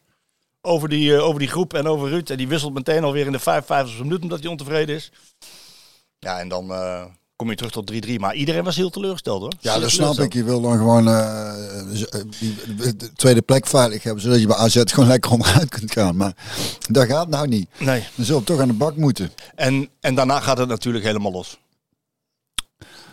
over 0.62 0.90
die, 0.90 1.16
eh, 1.16 1.24
over 1.24 1.40
die 1.40 1.48
groep 1.48 1.74
en 1.74 1.88
over 1.88 2.10
Ruud. 2.10 2.30
En 2.30 2.38
die 2.38 2.48
wisselt 2.48 2.74
meteen 2.74 3.04
alweer 3.04 3.25
in 3.25 3.31
de 3.31 3.40
55 3.40 4.00
minuut 4.00 4.22
omdat 4.22 4.40
hij 4.40 4.50
ontevreden 4.50 4.95
is. 4.95 5.12
Ja, 6.19 6.40
en 6.40 6.48
dan 6.48 6.74
eh, 6.74 7.06
kom 7.35 7.50
je 7.50 7.56
terug 7.56 7.71
tot 7.71 7.91
3-3. 8.07 8.15
Maar 8.19 8.35
iedereen 8.35 8.63
was 8.63 8.75
heel 8.75 8.89
teleurgesteld 8.89 9.41
hoor. 9.41 9.53
Ja, 9.59 9.80
dat 9.80 9.89
snap 9.89 10.19
ik. 10.19 10.33
Je 10.33 10.44
wil 10.44 10.62
dan 10.62 10.77
gewoon 10.77 11.07
eh, 11.07 11.53
z- 11.94 12.03
eh, 12.03 12.21
de 12.97 13.13
tweede 13.15 13.41
plek 13.41 13.68
veilig 13.68 14.03
hebben, 14.03 14.21
zodat 14.24 14.39
je 14.39 14.47
bij 14.47 14.56
AZ 14.56 14.81
gewoon 14.85 15.07
lekker 15.09 15.31
onderuit 15.31 15.69
kunt 15.69 15.91
gaan. 15.91 16.15
Maar 16.15 16.33
dat 16.89 17.07
gaat 17.07 17.27
nou 17.27 17.47
niet. 17.47 17.69
Nee. 17.80 18.03
Dan 18.15 18.25
zullen 18.25 18.41
we 18.41 18.47
toch 18.47 18.59
aan 18.59 18.68
de 18.68 18.74
bak 18.74 18.95
moeten. 18.95 19.31
En, 19.56 19.89
en 20.00 20.15
daarna 20.15 20.39
gaat 20.39 20.57
het 20.57 20.68
natuurlijk 20.68 21.06
helemaal 21.06 21.31
los. 21.31 21.57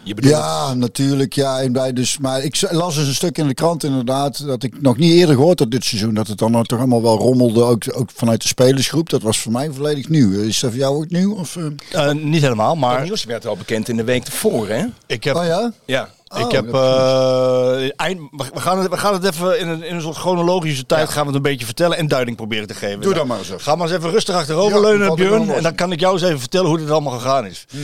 Je 0.03 0.15
bedoelt, 0.15 0.35
Ja, 0.35 0.75
natuurlijk. 0.75 1.33
Ja, 1.33 1.61
en 1.61 1.73
bij 1.73 1.93
dus, 1.93 2.19
maar 2.19 2.43
ik 2.43 2.71
las 2.71 2.97
eens 2.97 3.09
een 3.09 3.15
stuk 3.15 3.39
in 3.39 3.49
de 3.49 3.55
krant 3.55 3.85
inderdaad 3.85 4.47
dat 4.47 4.63
ik 4.63 4.83
nog 4.83 4.97
niet 4.97 5.13
eerder 5.13 5.35
gehoord 5.35 5.59
had 5.59 5.71
dit 5.71 5.85
seizoen. 5.85 6.15
Dat 6.15 6.27
het 6.27 6.39
dan 6.39 6.51
nou 6.51 6.65
toch 6.65 6.79
allemaal 6.79 7.03
wel 7.03 7.19
rommelde, 7.19 7.63
ook, 7.63 7.85
ook 7.93 8.11
vanuit 8.15 8.43
de 8.43 8.49
spelersgroep. 8.49 9.11
Dat 9.11 9.23
was 9.23 9.39
voor 9.39 9.53
mij 9.53 9.71
volledig 9.73 10.09
nieuw. 10.09 10.41
Is 10.41 10.61
dat 10.61 10.71
voor 10.71 10.81
jou 10.81 10.97
ook 10.97 11.11
nieuw? 11.11 11.35
Of, 11.35 11.57
eh? 11.57 12.09
Eh, 12.09 12.15
niet 12.15 12.43
helemaal, 12.43 12.77
maar 12.77 12.91
maar 12.95 13.03
nieuws 13.03 13.25
werd 13.25 13.47
al 13.47 13.57
bekend 13.57 13.89
in 13.89 13.97
de 13.97 14.05
week 14.05 14.27
ervoor, 14.27 14.69
hè? 14.69 14.85
ik 15.07 15.25
heb 15.25 15.37
Oh 15.37 15.45
ja? 15.45 15.73
Ja. 15.85 16.09
Oh, 16.29 16.41
ik 16.41 16.51
heb 16.51 16.75
eh, 16.75 18.01
eind, 18.01 18.21
we, 18.31 18.61
gaan 18.61 18.79
het, 18.79 18.91
we 18.91 18.97
gaan 18.97 19.13
het 19.13 19.25
even 19.25 19.59
in 19.59 19.69
een, 19.69 19.83
in 19.83 19.95
een 19.95 20.01
soort 20.01 20.17
chronologische 20.17 20.87
tijd 20.87 21.09
gaan 21.09 21.21
we 21.21 21.27
het 21.27 21.37
een 21.37 21.43
beetje 21.43 21.65
vertellen 21.65 21.97
en 21.97 22.09
duiding 22.09 22.37
proberen 22.37 22.67
te 22.67 22.75
geven. 22.75 23.01
Doe 23.01 23.15
dat 23.15 23.27
maar 23.27 23.39
eens 23.39 23.49
even. 23.49 23.61
Ga 23.61 23.75
maar 23.75 23.87
eens 23.87 23.97
even 23.97 24.11
rustig 24.11 24.35
achterover 24.35 24.77
Ja, 24.77 24.81
leunen, 24.81 25.15
Björn. 25.15 25.51
En 25.51 25.63
dan 25.63 25.75
kan 25.75 25.93
ik 25.93 26.01
jou 26.01 26.15
eens 26.15 26.23
even 26.23 26.41
vertellen 26.41 26.69
hoe 26.69 26.79
dit 26.79 26.91
allemaal 26.91 27.19
gegaan 27.19 27.47
is. 27.47 27.67
Hm. 27.71 27.77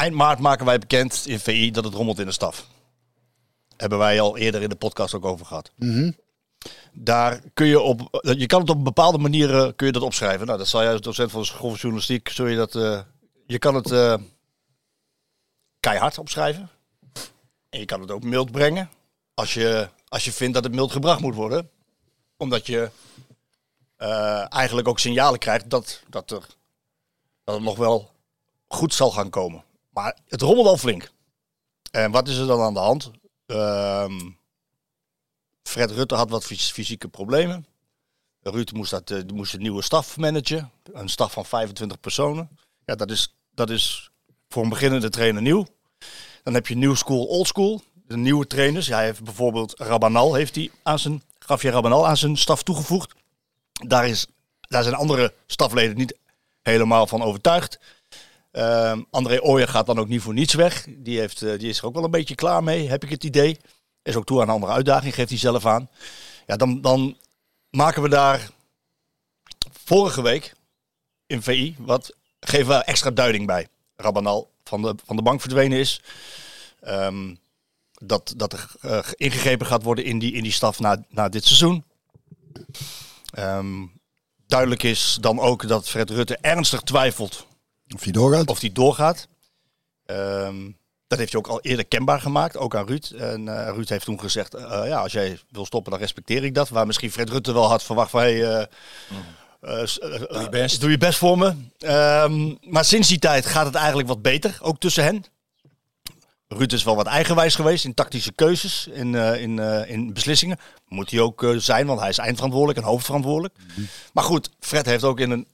Eind 0.00 0.14
maart 0.14 0.38
maken 0.38 0.66
wij 0.66 0.78
bekend 0.78 1.26
in 1.26 1.40
VI 1.40 1.70
dat 1.70 1.84
het 1.84 1.94
rommelt 1.94 2.18
in 2.18 2.26
de 2.26 2.32
staf. 2.32 2.66
Hebben 3.76 3.98
wij 3.98 4.20
al 4.20 4.36
eerder 4.36 4.62
in 4.62 4.68
de 4.68 4.76
podcast 4.76 5.14
ook 5.14 5.24
over 5.24 5.46
gehad. 5.46 5.70
Mhm. 5.76 6.12
Daar 6.92 7.40
kun 7.54 7.66
je 7.66 7.80
op, 7.80 8.20
je 8.36 8.46
kan 8.46 8.60
het 8.60 8.70
op 8.70 8.84
bepaalde 8.84 9.18
manieren 9.18 9.76
kun 9.76 9.86
je 9.86 9.92
dat 9.92 10.02
opschrijven. 10.02 10.46
Nou, 10.46 10.58
dat 10.58 10.68
zal 10.68 10.82
jij 10.82 10.92
als 10.92 11.00
docent 11.00 11.30
van 11.30 11.40
de 11.40 11.46
school 11.46 11.68
van 11.68 11.78
journalistiek, 11.78 12.28
zul 12.28 12.46
je 12.46 12.56
dat, 12.56 12.74
eh, 12.74 13.00
je 13.46 13.58
kan 13.58 13.74
het 13.74 13.90
eh, 13.90 14.14
keihard 15.80 16.18
opschrijven. 16.18 16.70
En 17.68 17.78
je 17.78 17.84
kan 17.84 18.00
het 18.00 18.10
ook 18.10 18.22
mild 18.22 18.50
brengen. 18.50 18.90
Als 19.34 19.54
je, 19.54 19.88
als 20.08 20.24
je 20.24 20.32
vindt 20.32 20.54
dat 20.54 20.64
het 20.64 20.74
mild 20.74 20.92
gebracht 20.92 21.20
moet 21.20 21.34
worden. 21.34 21.70
Omdat 22.36 22.66
je 22.66 22.90
eh, 23.96 24.54
eigenlijk 24.54 24.88
ook 24.88 24.98
signalen 24.98 25.38
krijgt 25.38 25.70
dat, 25.70 26.02
dat, 26.08 26.30
er, 26.30 26.46
dat 27.44 27.54
het 27.54 27.64
nog 27.64 27.76
wel 27.76 28.10
goed 28.68 28.94
zal 28.94 29.10
gaan 29.10 29.30
komen. 29.30 29.68
Maar 29.90 30.18
het 30.28 30.40
rommelt 30.40 30.66
al 30.66 30.76
flink. 30.76 31.10
En 31.90 32.10
wat 32.10 32.28
is 32.28 32.36
er 32.36 32.46
dan 32.46 32.60
aan 32.60 32.74
de 32.74 32.80
hand? 32.80 33.10
Ehm, 33.46 34.30
Fred 35.62 35.90
Rutte 35.90 36.14
had 36.14 36.30
wat 36.30 36.44
fys- 36.44 36.70
fysieke 36.70 37.08
problemen. 37.08 37.66
Ruud 38.42 38.72
moest, 38.72 38.90
dat, 38.90 39.10
eh, 39.10 39.22
moest 39.34 39.54
een 39.54 39.62
nieuwe 39.62 39.82
staf 39.82 40.16
managen. 40.16 40.70
Een 40.92 41.08
staf 41.08 41.32
van 41.32 41.46
25 41.46 42.00
personen. 42.00 42.58
Ja, 42.84 42.94
dat 42.94 43.10
is, 43.10 43.34
dat 43.54 43.70
is 43.70 44.10
voor 44.48 44.62
een 44.62 44.68
beginnende 44.68 45.08
trainer 45.08 45.42
nieuw. 45.42 45.66
Dan 46.42 46.54
heb 46.54 46.66
je 46.66 46.76
new 46.76 46.96
school, 46.96 47.24
old 47.24 47.46
school. 47.46 47.82
De 48.06 48.16
nieuwe 48.16 48.46
trainers. 48.46 48.86
Ja, 48.86 48.96
hij 48.96 49.04
heeft 49.04 49.24
bijvoorbeeld 49.24 49.78
Rabanal 49.78 50.34
heeft 50.34 50.54
hij 50.54 50.70
aan 50.82 50.98
zijn, 50.98 51.22
Javier 51.46 51.72
Rabanal 51.72 52.06
aan 52.06 52.16
zijn 52.16 52.36
staf 52.36 52.62
toegevoegd. 52.62 53.14
Daar, 53.72 54.08
is, 54.08 54.26
daar 54.60 54.82
zijn 54.82 54.94
andere 54.94 55.34
stafleden 55.46 55.96
niet 55.96 56.18
helemaal 56.62 57.06
van 57.06 57.22
overtuigd. 57.22 57.78
Ehm, 58.50 59.02
André 59.10 59.42
Ooyer 59.42 59.68
gaat 59.68 59.86
dan 59.86 59.98
ook 59.98 60.08
niet 60.08 60.22
voor 60.22 60.34
niets 60.34 60.54
weg. 60.54 60.86
Die, 60.88 61.18
heeft, 61.18 61.42
eh, 61.42 61.58
die 61.58 61.68
is 61.68 61.78
er 61.78 61.86
ook 61.86 61.94
wel 61.94 62.04
een 62.04 62.10
beetje 62.10 62.34
klaar 62.34 62.64
mee, 62.64 62.88
heb 62.88 63.04
ik 63.04 63.10
het 63.10 63.24
idee. 63.24 63.58
Is 64.02 64.16
ook 64.16 64.26
toe 64.26 64.40
aan 64.40 64.48
een 64.48 64.54
andere 64.54 64.72
uitdaging, 64.72 65.14
geeft 65.14 65.28
hij 65.28 65.38
zelf 65.38 65.66
aan. 65.66 65.88
Ja, 66.46 66.56
dan, 66.56 66.80
dan 66.80 67.16
maken 67.70 68.02
we 68.02 68.08
daar 68.08 68.50
vorige 69.84 70.22
week 70.22 70.54
in 71.26 71.42
VI 71.42 71.74
wat 71.78 72.14
geven 72.40 72.68
we 72.68 72.84
extra 72.84 73.10
duiding 73.10 73.46
bij. 73.46 73.68
Rabanal 73.96 74.50
van 74.64 74.82
de, 74.82 74.94
van 75.04 75.16
de 75.16 75.22
bank 75.22 75.40
verdwenen 75.40 75.78
is. 75.78 76.02
Ehm, 76.80 77.34
dat, 77.92 78.34
dat 78.36 78.52
er 78.52 78.70
eh, 78.80 78.98
ingegrepen 79.14 79.66
gaat 79.66 79.82
worden 79.82 80.04
in 80.04 80.18
die, 80.18 80.32
in 80.32 80.42
die 80.42 80.52
staf 80.52 80.80
na, 80.80 81.04
na 81.08 81.28
dit 81.28 81.44
seizoen. 81.44 81.84
Ehm, 83.30 83.86
duidelijk 84.46 84.82
is 84.82 85.18
dan 85.20 85.40
ook 85.40 85.68
dat 85.68 85.88
Fred 85.88 86.10
Rutte 86.10 86.36
ernstig 86.40 86.80
twijfelt 86.80 87.46
Of 87.94 88.02
die 88.02 88.12
doorgaat? 88.12 88.48
of 88.48 88.60
die 88.60 88.72
doorgaat. 88.72 89.28
Ehm, 90.06 90.70
dat 91.06 91.18
heeft 91.18 91.32
hij 91.32 91.40
ook 91.40 91.46
al 91.48 91.60
eerder 91.60 91.86
kenbaar 91.86 92.20
gemaakt, 92.20 92.56
ook 92.56 92.76
aan 92.76 92.86
Ruud. 92.86 93.10
En 93.18 93.48
eh, 93.48 93.74
Ruud 93.74 93.88
heeft 93.88 94.04
toen 94.04 94.20
gezegd, 94.20 94.54
eh, 94.54 94.82
ja, 94.86 95.00
als 95.00 95.12
jij 95.12 95.38
wil 95.50 95.66
stoppen, 95.66 95.90
dan 95.92 96.00
respecteer 96.00 96.44
ik 96.44 96.54
dat. 96.54 96.68
Waar 96.68 96.86
misschien 96.86 97.10
Fred 97.10 97.30
Rutte 97.30 97.52
wel 97.52 97.68
had 97.68 97.82
verwacht 97.82 98.10
van, 98.10 98.20
hey, 98.20 98.44
eh, 98.44 98.60
eh, 99.60 99.82
eh, 99.82 100.28
Doe 100.28 100.42
je 100.42 100.48
best. 100.50 100.80
doe 100.80 100.90
je 100.90 100.98
best 100.98 101.18
voor 101.18 101.38
me. 101.38 101.54
Ehm, 101.78 102.54
maar 102.60 102.84
sinds 102.84 103.08
die 103.08 103.18
tijd 103.18 103.46
gaat 103.46 103.66
het 103.66 103.74
eigenlijk 103.74 104.08
wat 104.08 104.22
beter, 104.22 104.58
ook 104.60 104.78
tussen 104.78 105.04
hen. 105.04 105.24
Ruud 106.48 106.72
is 106.72 106.82
wel 106.84 106.96
wat 106.96 107.06
eigenwijs 107.06 107.54
geweest 107.54 107.84
in 107.84 107.94
tactische 107.94 108.32
keuzes, 108.32 108.86
in, 108.92 109.14
eh, 109.14 109.42
in, 109.42 109.58
eh, 109.58 109.90
in 109.90 110.12
beslissingen. 110.12 110.58
Moet 110.88 111.10
hij 111.10 111.20
ook 111.20 111.42
eh, 111.42 111.56
zijn, 111.56 111.86
want 111.86 112.00
hij 112.00 112.08
is 112.08 112.18
eindverantwoordelijk 112.18 112.78
en 112.78 112.84
hoofdverantwoordelijk. 112.84 113.54
Maar 114.12 114.24
goed, 114.24 114.50
Fred 114.60 114.86
heeft 114.86 115.04
ook 115.04 115.20
in 115.20 115.30
een 115.30 115.46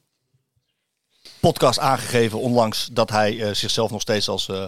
podcast 1.41 1.79
aangegeven 1.79 2.41
onlangs 2.41 2.89
dat 2.93 3.11
hij 3.11 3.43
eh, 3.43 3.55
zichzelf 3.55 3.91
nog 3.91 4.01
steeds 4.01 4.29
als, 4.29 4.49
eh, 4.49 4.65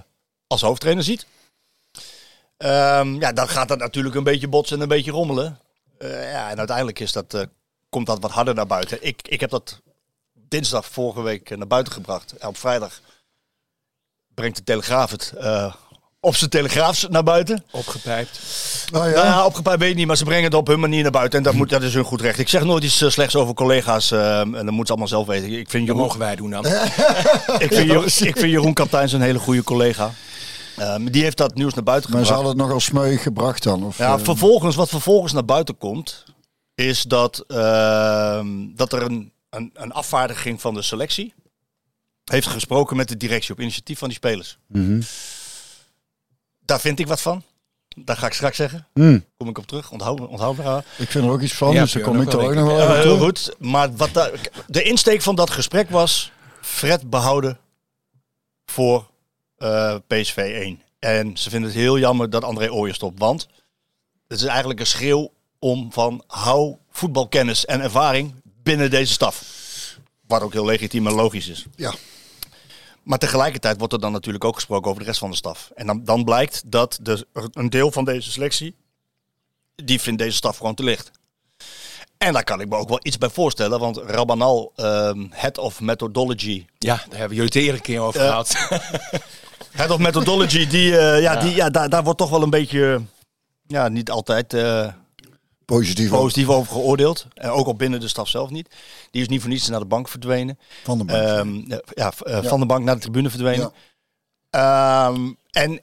als 0.47 0.61
hoofdtrainer 0.61 1.05
ziet. 1.05 1.27
Ehm, 2.57 3.15
ja, 3.15 3.33
dan 3.33 3.49
gaat 3.49 3.69
dat 3.69 3.79
natuurlijk 3.79 4.15
een 4.15 4.25
beetje 4.25 4.49
botsen 4.49 4.77
en 4.77 4.83
een 4.83 4.89
beetje 4.89 5.11
rommelen. 5.11 5.61
Eh, 5.99 6.33
ja, 6.33 6.51
en 6.51 6.59
uiteindelijk 6.59 6.99
is 7.01 7.13
dat, 7.13 7.47
komt 7.89 8.07
dat 8.07 8.23
wat 8.23 8.31
harder 8.31 8.55
naar 8.55 8.67
buiten. 8.67 9.07
Ik, 9.07 9.29
ik 9.29 9.41
heb 9.41 9.51
dat 9.51 9.81
dinsdag 10.33 10.87
vorige 10.87 11.23
week 11.23 11.57
naar 11.57 11.67
buiten 11.67 11.93
gebracht. 11.93 12.33
En 12.33 12.49
op 12.49 12.57
vrijdag 12.57 13.01
brengt 14.35 14.57
de 14.57 14.63
Telegraaf 14.63 15.11
het 15.11 15.33
op 16.21 16.37
zijn 16.37 16.51
Telegraafs 16.51 17.07
naar 17.09 17.23
buiten. 17.23 17.65
Opgepijpt. 17.71 18.41
Oh 18.87 18.93
Nou 19.01 19.11
ja, 19.11 19.45
opgepakt 19.47 19.79
weet 19.79 19.91
ik 19.91 19.97
niet, 19.97 20.07
maar 20.07 20.17
ze 20.17 20.25
brengen 20.25 20.45
het 20.45 20.55
op 20.55 20.67
hun 20.67 20.81
manier 20.81 21.03
naar 21.03 21.11
buiten. 21.11 21.39
En 21.39 21.45
dat, 21.45 21.55
moet, 21.55 21.71
dat 21.71 21.83
is 21.83 21.95
hun 21.95 22.05
goed 22.05 22.21
recht. 22.21 22.39
Ik 22.39 22.49
zeg 22.49 22.65
nooit 22.65 22.85
iets 22.85 23.01
eh, 23.01 23.11
slechts 23.11 23.37
over 23.37 23.55
collega's. 23.55 24.11
eh, 24.11 24.41
en 24.41 24.53
dat 24.53 24.65
moeten 24.65 24.87
ze 24.87 24.91
allemaal 24.93 25.09
zelf 25.09 25.27
weten. 25.27 25.47
Ik 25.59 25.71
vind 25.71 25.73
Dat 25.73 25.81
Jeroen, 25.83 25.97
mogen 26.03 26.19
wij 26.19 26.37
doen 26.37 26.51
dan. 26.51 26.67
ik 27.65 27.73
vind 27.73 27.87
Jeroen, 27.87 28.05
ik 28.05 28.13
vind 28.39 28.41
Jeroen 28.51 28.75
Kapteins 28.75 29.13
een 29.13 29.21
hele 29.21 29.39
goede 29.39 29.63
collega. 29.65 30.11
Ehm, 30.77 31.05
die 31.05 31.23
heeft 31.23 31.37
dat 31.37 31.55
nieuws 31.55 31.75
naar 31.75 31.85
buiten 31.85 32.11
Maar 32.11 32.21
ze 32.21 32.27
gebracht. 32.27 32.47
hadden 32.47 32.63
het 32.63 32.69
nogal 32.69 32.81
smeuig 32.81 33.23
gebracht 33.23 33.63
dan? 33.63 33.85
Of, 33.85 33.99
Ja, 33.99 34.17
eh, 34.19 34.25
vervolgens, 34.25 34.77
wat 34.77 34.89
vervolgens 34.89 35.33
naar 35.33 35.45
buiten 35.45 35.79
komt, 35.79 36.25
is 36.75 37.03
dat, 37.03 37.45
ehm, 37.49 38.47
dat 38.75 38.93
er 38.93 39.03
een, 39.03 39.33
een, 39.51 39.71
een 39.75 39.93
afvaardiging 39.93 40.61
van 40.61 40.75
de 40.75 40.83
selectie 40.83 41.35
heeft 42.25 42.47
gesproken 42.47 42.97
met 42.97 43.09
de 43.09 43.17
directie 43.17 43.53
op 43.53 43.61
initiatief 43.61 43.99
van 43.99 44.09
die 44.09 44.17
spelers. 44.17 44.59
mhm. 44.67 45.01
Daar 46.69 46.81
vind 46.81 46.99
ik 46.99 47.07
wat 47.07 47.21
van. 47.21 47.43
Daar 47.97 48.17
ga 48.17 48.27
ik 48.27 48.33
straks 48.33 48.57
zeggen. 48.57 48.87
Hmm. 48.95 49.25
Kom 49.37 49.49
ik 49.49 49.59
op 49.59 49.67
terug. 49.67 49.91
Onthoud, 49.91 50.21
onthoud 50.21 50.57
me. 50.57 50.83
Ik 50.99 51.11
vind 51.11 51.25
er 51.25 51.31
ook 51.31 51.41
iets 51.41 51.53
van, 51.55 51.73
Ja, 51.73 51.83
dus 51.83 51.93
daar 51.93 52.03
kom 52.03 52.17
ook 52.17 52.23
ik 52.23 52.33
er 52.33 52.41
ook 52.41 52.55
nog 52.55 52.67
wel 52.67 52.95
heel 52.95 53.03
toe. 53.03 53.19
goed. 53.19 53.55
Maar 53.59 53.97
wat 53.97 54.31
de 54.67 54.83
insteek 54.83 55.23
van 55.23 55.35
dat 55.35 55.51
gesprek 55.51 55.91
was 55.91 56.33
Fred 56.61 57.11
behouden 57.11 57.59
voor 58.67 59.11
eh, 59.57 59.95
PSV 60.07 60.37
1. 60.37 60.83
En 60.99 61.37
ze 61.37 61.51
vinden 61.51 61.71
het 61.71 61.79
heel 61.79 61.99
jammer 61.99 62.31
dat 62.31 62.45
André 62.45 62.71
Ooyer 62.73 62.95
stopt. 62.95 63.19
Want 63.19 63.49
het 64.29 64.41
is 64.41 64.47
eigenlijk 64.47 64.81
een 64.81 64.87
schreeuw 64.87 65.33
om 65.59 65.93
van 65.93 66.23
hou 66.27 66.77
voetbalkennis 66.91 67.65
en 67.65 67.81
ervaring 67.81 68.35
binnen 68.63 68.91
deze 68.91 69.13
staf. 69.13 69.43
Wat 70.27 70.43
ook 70.43 70.53
heel 70.53 70.65
legitiem 70.65 71.07
en 71.07 71.15
logisch 71.15 71.49
is. 71.49 71.67
Ja. 71.77 71.95
Maar 73.09 73.19
tegelijkertijd 73.19 73.79
wordt 73.79 73.93
er 73.93 74.01
dan 74.01 74.13
natuurlijk 74.13 74.45
ook 74.45 74.55
gesproken 74.55 74.89
over 74.91 75.03
de 75.03 75.09
rest 75.09 75.19
van 75.21 75.31
de 75.31 75.37
staf. 75.37 75.71
En 75.75 75.87
dan, 75.87 76.05
dan 76.05 76.25
blijkt 76.25 76.63
dat 76.67 76.99
de, 77.03 77.27
een 77.53 77.71
deel 77.71 77.93
van 77.93 78.05
deze 78.05 78.31
selectie, 78.31 78.75
die 79.75 80.01
vindt 80.01 80.19
deze 80.19 80.37
staf 80.37 80.57
gewoon 80.57 80.75
te 80.75 80.83
licht. 80.83 81.11
En 82.19 82.33
daar 82.33 82.45
kan 82.45 82.61
ik 82.61 82.69
me 82.69 82.77
ook 82.77 82.89
wel 82.89 83.01
iets 83.03 83.19
bij 83.19 83.29
voorstellen, 83.31 83.79
want 83.79 83.97
Rabanal, 83.97 84.73
ehm, 84.77 85.27
Head 85.31 85.59
of 85.59 85.81
Methodology, 85.81 86.67
Ja, 86.79 86.97
daar 86.97 87.19
hebben 87.19 87.37
jullie 87.37 87.43
het 87.45 87.53
de 87.53 87.61
eerder 87.61 87.81
keer 87.81 88.01
over 88.01 88.21
Ja. 88.23 88.27
gehad. 88.29 88.55
Head 89.81 89.91
of 89.91 89.99
Methodology, 89.99 90.67
die, 90.67 90.99
eh, 90.99 91.21
ja, 91.23 91.37
Die, 91.37 91.55
ja 91.55 91.71
daar, 91.71 91.89
daar 91.89 92.03
wordt 92.05 92.19
toch 92.19 92.31
wel 92.31 92.43
een 92.43 92.51
beetje, 92.51 93.03
ja, 93.67 93.89
niet 93.89 94.11
altijd 94.11 94.55
eh, 94.55 94.93
Positief 95.69 96.11
positief 96.11 96.49
over 96.49 96.73
geoordeeld. 96.73 97.27
En 97.35 97.51
ook 97.51 97.67
al 97.67 97.75
binnen 97.75 98.01
de 98.01 98.09
staf 98.09 98.29
zelf 98.29 98.51
niet. 98.51 98.75
Die 99.11 99.23
is 99.23 99.29
niet 99.29 99.41
voor 99.41 99.51
niets 99.51 99.69
naar 99.69 99.81
de 99.81 99.87
bank 99.87 100.09
verdwenen. 100.09 100.59
Van 100.85 100.99
de 100.99 101.05
bank. 101.05 101.21
Ehm, 101.21 101.81
ja, 101.95 102.13
eh, 102.23 102.43
van 102.43 102.61
de 102.61 102.67
bank 102.67 102.85
naar 102.85 102.95
de 102.95 103.01
tribune 103.01 103.31
verdwenen. 103.31 103.73
Ja. 104.51 105.09
Ehm, 105.09 105.33
en 105.51 105.81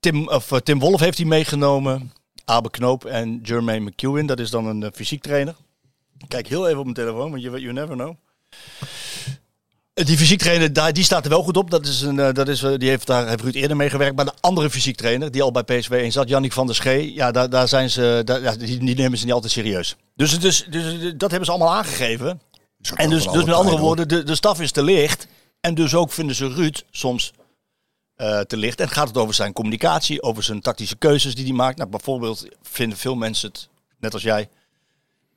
Tim, 0.00 0.28
of, 0.28 0.52
eh, 0.52 0.58
Tim 0.58 0.78
Wolf 0.78 1.00
heeft 1.00 1.18
hij 1.18 1.26
meegenomen. 1.26 2.12
Abe 2.44 2.70
Knoop 2.70 3.04
en 3.04 3.40
Jermaine 3.42 3.90
McEwen. 3.90 4.26
Dat 4.26 4.40
is 4.40 4.50
dan 4.50 4.66
een 4.66 4.82
eh, 4.82 4.90
fysiek 4.92 5.22
trainer. 5.22 5.54
Ik 6.18 6.28
Kijk 6.28 6.46
heel 6.46 6.66
even 6.66 6.78
op 6.78 6.84
mijn 6.84 6.96
telefoon, 6.96 7.30
want 7.30 7.42
you, 7.42 7.60
you 7.60 7.72
never 7.72 7.94
know. 7.94 8.14
Eh, 9.94 10.06
Die 10.06 10.16
fysiek 10.16 10.38
trainer, 10.38 10.72
daar, 10.72 10.92
die 10.92 11.04
staat 11.04 11.24
er 11.24 11.30
wel 11.30 11.42
goed 11.42 11.56
op. 11.56 11.70
Dat 11.70 11.86
is 11.86 12.00
een, 12.00 12.18
eh, 12.18 12.32
dat 12.32 12.48
is, 12.48 12.62
eh, 12.62 12.72
die 12.76 12.88
heeft, 12.88 13.06
daar 13.06 13.28
heeft 13.28 13.42
Ruud 13.42 13.54
eerder 13.54 13.76
mee 13.76 13.90
gewerkt. 13.90 14.16
Maar 14.16 14.24
de 14.24 14.32
andere 14.40 14.70
fysiek 14.70 14.96
trainer, 14.96 15.30
die 15.30 15.42
al 15.42 15.50
bij 15.52 15.62
PSV 15.62 15.90
1 15.90 16.12
zat, 16.12 16.28
Jannik 16.28 16.52
van 16.52 16.66
der 16.66 16.74
Schee. 16.74 17.14
Ja, 17.14 17.30
daar, 17.30 17.50
daar 17.50 17.68
zijn 17.68 17.90
ze, 17.90 18.22
daar, 18.24 18.42
ja, 18.42 18.56
die, 18.56 18.78
die 18.78 18.94
nemen 18.94 19.18
ze 19.18 19.24
niet 19.24 19.34
altijd 19.34 19.52
serieus. 19.52 19.96
Dus, 20.16 20.30
het 20.32 20.44
is, 20.44 20.66
dus 20.70 21.12
dat 21.16 21.30
hebben 21.30 21.44
ze 21.44 21.50
allemaal 21.50 21.74
aangegeven. 21.74 22.40
En 22.94 23.10
dus, 23.10 23.24
dus 23.24 23.44
met 23.44 23.54
andere 23.54 23.78
woorden, 23.78 24.08
de, 24.08 24.22
de 24.22 24.34
staf 24.34 24.60
is 24.60 24.70
te 24.72 24.82
licht. 24.82 25.26
En 25.60 25.74
dus 25.74 25.94
ook 25.94 26.12
vinden 26.12 26.36
ze 26.36 26.48
Ruud 26.48 26.82
soms 26.90 27.32
eh, 28.14 28.40
te 28.40 28.56
licht. 28.56 28.80
En 28.80 28.88
gaat 28.88 29.08
het 29.08 29.16
over 29.16 29.34
zijn 29.34 29.52
communicatie, 29.52 30.22
over 30.22 30.42
zijn 30.42 30.60
tactische 30.60 30.96
keuzes 30.96 31.34
die 31.34 31.44
hij 31.44 31.54
maakt. 31.54 31.76
Nou, 31.78 31.90
bijvoorbeeld 31.90 32.46
vinden 32.62 32.98
veel 32.98 33.14
mensen 33.14 33.48
het, 33.48 33.68
net 34.00 34.12
als 34.12 34.22
jij, 34.22 34.48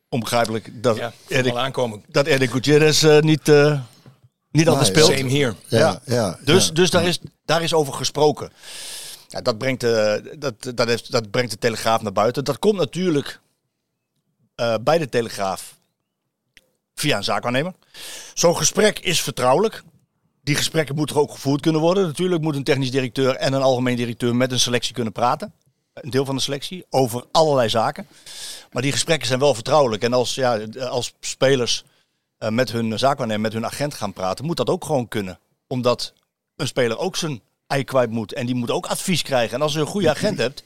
onbegrijpelijk 0.10 0.70
dat, 0.74 0.98
Ja, 0.98 1.14
Erik, 1.28 1.52
al 1.52 1.60
aankomen. 1.60 2.04
dat 2.08 2.26
Erik 2.26 2.52
Gutierrez 2.52 3.04
eh, 3.04 3.20
niet, 3.20 3.50
eh, 3.50 3.80
niet 4.56 4.68
altijd 4.68 4.94
Nee, 4.94 5.04
speelt. 5.04 5.18
Same 5.20 5.30
hier. 5.30 5.56
Ja, 5.68 5.80
Ja. 5.80 6.02
ja. 6.06 6.40
Dus, 6.44 6.66
ja. 6.66 6.74
dus 6.74 6.90
daar, 6.90 7.06
is, 7.06 7.20
daar 7.46 7.64
is 7.64 7.74
over 7.74 7.94
gesproken. 7.94 8.52
Ja, 9.28 9.42
dat, 9.42 9.58
brengt, 9.58 9.82
de, 9.82 10.36
dat, 10.40 10.54
dat, 10.76 10.88
heeft, 10.88 11.12
dat 11.12 11.32
brengt 11.32 11.52
de 11.52 11.58
Telegraaf 11.58 12.02
naar 12.02 12.12
buiten. 12.12 12.44
Dat 12.44 12.60
komt 12.60 12.78
natuurlijk 12.78 13.40
eh, 14.56 14.76
bij 14.82 14.98
de 14.98 15.10
Telegraaf 15.10 15.76
via 16.96 17.18
een 17.18 17.24
zaakwaarnemer. 17.24 17.74
Zo'n 18.34 18.58
gesprek 18.58 19.00
is 19.00 19.22
vertrouwelijk. 19.22 19.84
Die 20.44 20.56
gesprekken 20.56 20.96
moeten 20.96 21.16
er 21.16 21.22
ook 21.22 21.32
gevoerd 21.32 21.62
kunnen 21.62 21.82
worden. 21.82 22.06
Natuurlijk 22.06 22.42
moet 22.42 22.56
een 22.56 22.64
technisch 22.64 22.92
directeur 22.92 23.36
en 23.36 23.54
een 23.54 23.62
algemeen 23.62 23.96
directeur 23.96 24.36
met 24.36 24.52
een 24.52 24.60
selectie 24.60 24.94
kunnen 24.94 25.14
praten. 25.14 25.54
Een 25.94 26.10
deel 26.10 26.26
van 26.26 26.36
de 26.36 26.42
selectie 26.42 26.86
over 26.90 27.24
allerlei 27.32 27.70
zaken. 27.70 28.08
Maar 28.72 28.82
die 28.82 28.92
gesprekken 28.92 29.28
zijn 29.28 29.40
wel 29.40 29.54
vertrouwelijk. 29.54 30.04
En 30.04 30.14
als, 30.14 30.36
ja, 30.36 30.60
als 30.90 31.14
spelers 31.20 31.84
eh, 32.46 32.52
met 32.52 32.72
hun 32.72 33.00
zaakwaarnemer, 33.00 33.42
met 33.42 33.54
hun 33.54 33.66
agent 33.66 33.94
gaan 33.94 34.14
praten, 34.14 34.46
moet 34.46 34.58
dat 34.58 34.70
ook 34.70 34.86
gewoon 34.86 35.08
kunnen. 35.08 35.40
Omdat 35.68 36.14
een 36.56 36.68
speler 36.68 36.98
ook 36.98 37.16
zijn 37.16 37.42
ei 37.68 37.84
kwijt 37.84 38.10
moet. 38.10 38.34
En 38.34 38.46
die 38.46 38.56
moet 38.56 38.72
ook 38.72 38.86
advies 38.86 39.22
krijgen. 39.22 39.56
En 39.56 39.62
als 39.62 39.74
je 39.74 39.80
een 39.80 39.86
goede 39.86 40.10
agent 40.10 40.38
hebt, 40.38 40.64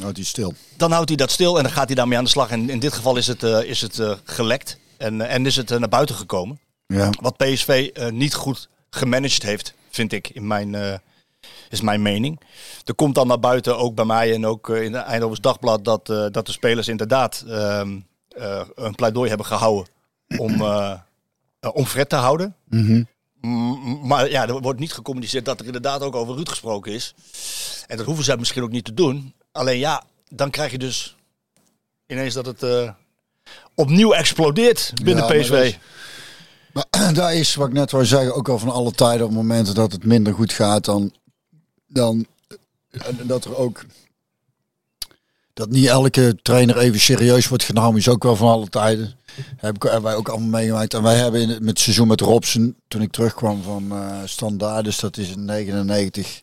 Houdt 0.00 0.16
hij 0.16 0.26
stil. 0.26 0.54
dan 0.76 0.92
houdt 0.92 1.08
hij 1.08 1.16
dat 1.16 1.30
stil 1.30 1.56
en 1.56 1.62
dan 1.62 1.72
gaat 1.72 1.86
hij 1.86 1.94
daarmee 1.94 2.18
aan 2.18 2.24
de 2.24 2.30
slag. 2.30 2.50
En 2.50 2.70
in 2.70 2.78
dit 2.78 2.92
geval 2.92 3.16
is 3.16 3.26
het, 3.26 3.42
eh, 3.42 3.62
is 3.62 3.80
het 3.80 3.98
eh, 3.98 4.12
gelekt 4.24 4.78
en, 4.96 5.20
en 5.20 5.46
is 5.46 5.56
het 5.56 5.78
naar 5.78 5.88
buiten 5.88 6.14
gekomen. 6.14 6.60
Ja. 6.86 7.10
Wat 7.20 7.36
PSV 7.36 7.90
niet 8.12 8.34
goed 8.34 8.68
gemanaged 8.90 9.42
heeft, 9.42 9.74
vind 9.90 10.12
ik, 10.12 10.28
in 10.28 10.46
mijn, 10.46 11.00
is 11.68 11.80
mijn 11.80 12.02
mening. 12.02 12.40
Er 12.84 12.94
komt 12.94 13.14
dan 13.14 13.26
naar 13.26 13.40
buiten, 13.40 13.78
ook 13.78 13.94
bij 13.94 14.04
mij 14.04 14.34
en 14.34 14.46
ook 14.46 14.68
in 14.68 14.94
het 14.94 15.04
Eindhovens 15.04 15.40
Dagblad, 15.40 15.84
dat, 15.84 16.06
dat 16.06 16.46
de 16.46 16.52
spelers 16.52 16.88
inderdaad 16.88 17.44
ehm, 17.48 17.98
eh, 18.28 18.60
een 18.74 18.94
pleidooi 18.94 19.28
hebben 19.28 19.46
gehouden 19.46 19.92
om, 20.38 20.60
eh, 20.60 20.92
eh, 21.60 21.70
om 21.74 21.86
Fred 21.86 22.08
te 22.08 22.16
houden. 22.16 22.54
Mhm. 22.68 23.02
Maar 24.02 24.30
ja, 24.30 24.48
er 24.48 24.60
wordt 24.60 24.80
niet 24.80 24.92
gecommuniceerd 24.92 25.44
dat 25.44 25.60
er 25.60 25.66
inderdaad 25.66 26.02
ook 26.02 26.14
over 26.14 26.34
Ruud 26.34 26.48
gesproken 26.48 26.92
is. 26.92 27.14
En 27.86 27.96
dat 27.96 28.06
hoeven 28.06 28.24
zij 28.24 28.36
misschien 28.36 28.62
ook 28.62 28.70
niet 28.70 28.84
te 28.84 28.94
doen. 28.94 29.34
Alleen 29.52 29.78
ja, 29.78 30.04
dan 30.28 30.50
krijg 30.50 30.70
je 30.70 30.78
dus 30.78 31.16
ineens 32.06 32.34
dat 32.34 32.46
het 32.46 32.62
eh, 32.62 32.90
opnieuw 33.74 34.12
explodeert 34.12 34.92
binnen 35.02 35.24
Ja, 35.34 35.40
PSV. 35.40 35.50
is- 35.52 35.78
Maar 36.72 37.14
daar 37.14 37.34
is, 37.34 37.54
wat 37.54 37.66
ik 37.68 37.72
net 37.72 37.90
wou 37.90 38.04
zeggen, 38.06 38.34
ook 38.34 38.48
al 38.48 38.58
van 38.58 38.70
alle 38.70 38.92
tijden 38.92 39.26
op 39.26 39.32
momenten 39.32 39.74
dat 39.74 39.92
het 39.92 40.04
minder 40.04 40.34
goed 40.34 40.52
gaat, 40.52 40.84
dan, 40.84 41.12
dan 41.86 42.26
dat 43.22 43.44
er 43.44 43.56
ook 43.56 43.84
dat 45.54 45.70
niet 45.70 45.86
elke 45.86 46.38
trainer 46.42 46.78
even 46.78 47.00
serieus 47.00 47.48
wordt 47.48 47.64
genomen, 47.64 47.98
is 47.98 48.08
ook 48.08 48.22
wel 48.22 48.36
van 48.36 48.48
alle 48.48 48.68
tijden. 48.68 49.14
Heb 49.56 49.74
ik, 49.74 49.82
hebben 49.82 50.02
wij 50.02 50.14
ook 50.14 50.28
allemaal 50.28 50.48
meegemaakt. 50.48 50.94
En 50.94 51.02
wij 51.02 51.16
hebben 51.16 51.40
in 51.40 51.48
het, 51.48 51.62
met 51.62 51.78
seizoen 51.78 52.08
met 52.08 52.20
Robson, 52.20 52.76
toen 52.88 53.02
ik 53.02 53.10
terugkwam 53.10 53.62
van 53.62 53.92
eh 53.92 54.18
Standaard, 54.24 54.84
dus 54.84 55.00
dat 55.00 55.16
is 55.16 55.30
in 55.30 55.44
99, 55.44 56.40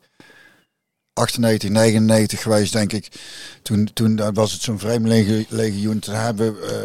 98, 1.14 1.70
99 1.70 2.42
geweest, 2.42 2.74
denk 2.74 2.94
ik. 2.94 3.08
Toen, 3.62 3.90
toen 3.94 4.34
was 4.34 4.52
het 4.52 4.62
zo'n 4.62 4.80
vreemdelingenlegioen. 4.80 6.00
Toen 6.00 6.16
hebben 6.16 6.56
eh, 6.64 6.76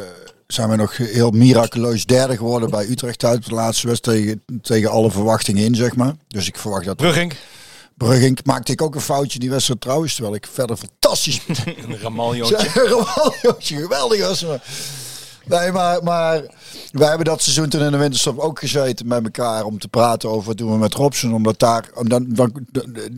zijn 0.47 0.69
we 0.69 0.77
nog 0.77 0.97
heel 0.97 1.31
miraculeus 1.31 2.07
derde 2.07 2.37
geworden 2.37 2.71
bij 2.71 2.89
Utrecht 2.89 3.25
uit 3.25 3.49
de 3.49 3.55
laatste 3.55 3.87
wedstrijd 3.87 4.19
tegen, 4.19 4.61
tegen 4.63 4.91
alle 4.91 5.11
verwachtingen 5.11 5.65
in, 5.65 5.75
zeg 5.75 5.97
maar. 5.97 6.15
Dus 6.29 6.47
ik 6.47 6.57
verwacht 6.57 6.85
dat 6.85 6.97
Brugging. 6.97 7.33
Brugging 8.03 8.39
maakte 8.45 8.73
ik 8.73 8.83
ook 8.83 8.95
een 8.95 9.01
foutje 9.01 9.39
die 9.39 9.51
wedstrijd 9.51 9.81
trouwens, 9.81 10.15
terwijl 10.15 10.35
ik 10.35 10.47
verder 10.53 10.77
fantastisch 10.77 11.41
Een 11.65 11.99
Ramaljootje. 12.01 12.57
Ramaljootje, 12.89 13.77
geweldig 13.77 14.21
was. 14.21 14.45
Maar. 14.45 14.63
Nee, 15.45 15.73
maar, 15.73 16.03
maar 16.03 16.43
wij 16.93 17.09
hebben 17.09 17.27
dat 17.27 17.43
seizoen 17.43 17.69
toen 17.69 17.81
in 17.83 17.91
de 17.91 17.97
winterstop 17.97 18.39
ook 18.39 18.59
gezeten 18.59 19.07
met 19.07 19.25
elkaar 19.25 19.65
om 19.65 19.79
te 19.79 19.89
praten 19.89 20.31
over 20.31 20.47
wat 20.47 20.59
doen 20.59 20.73
we 20.73 20.79
met 20.79 20.95
Robson. 20.95 21.35
Omdat 21.35 21.59
daar, 21.59 21.91
omdat, 21.95 22.23
dan, 22.27 22.67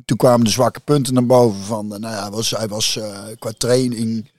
toen 0.05 0.17
kwamen 0.17 0.45
de 0.45 0.51
zwakke 0.51 0.81
punten 0.81 1.15
naar 1.15 1.27
boven 1.27 1.61
van, 1.61 1.89
nou 1.89 2.01
ja, 2.01 2.23
hij 2.23 2.31
was, 2.31 2.51
hij 2.51 2.69
was 2.69 2.97
eh, 2.97 3.19
qua 3.39 3.53
training, 3.59 4.31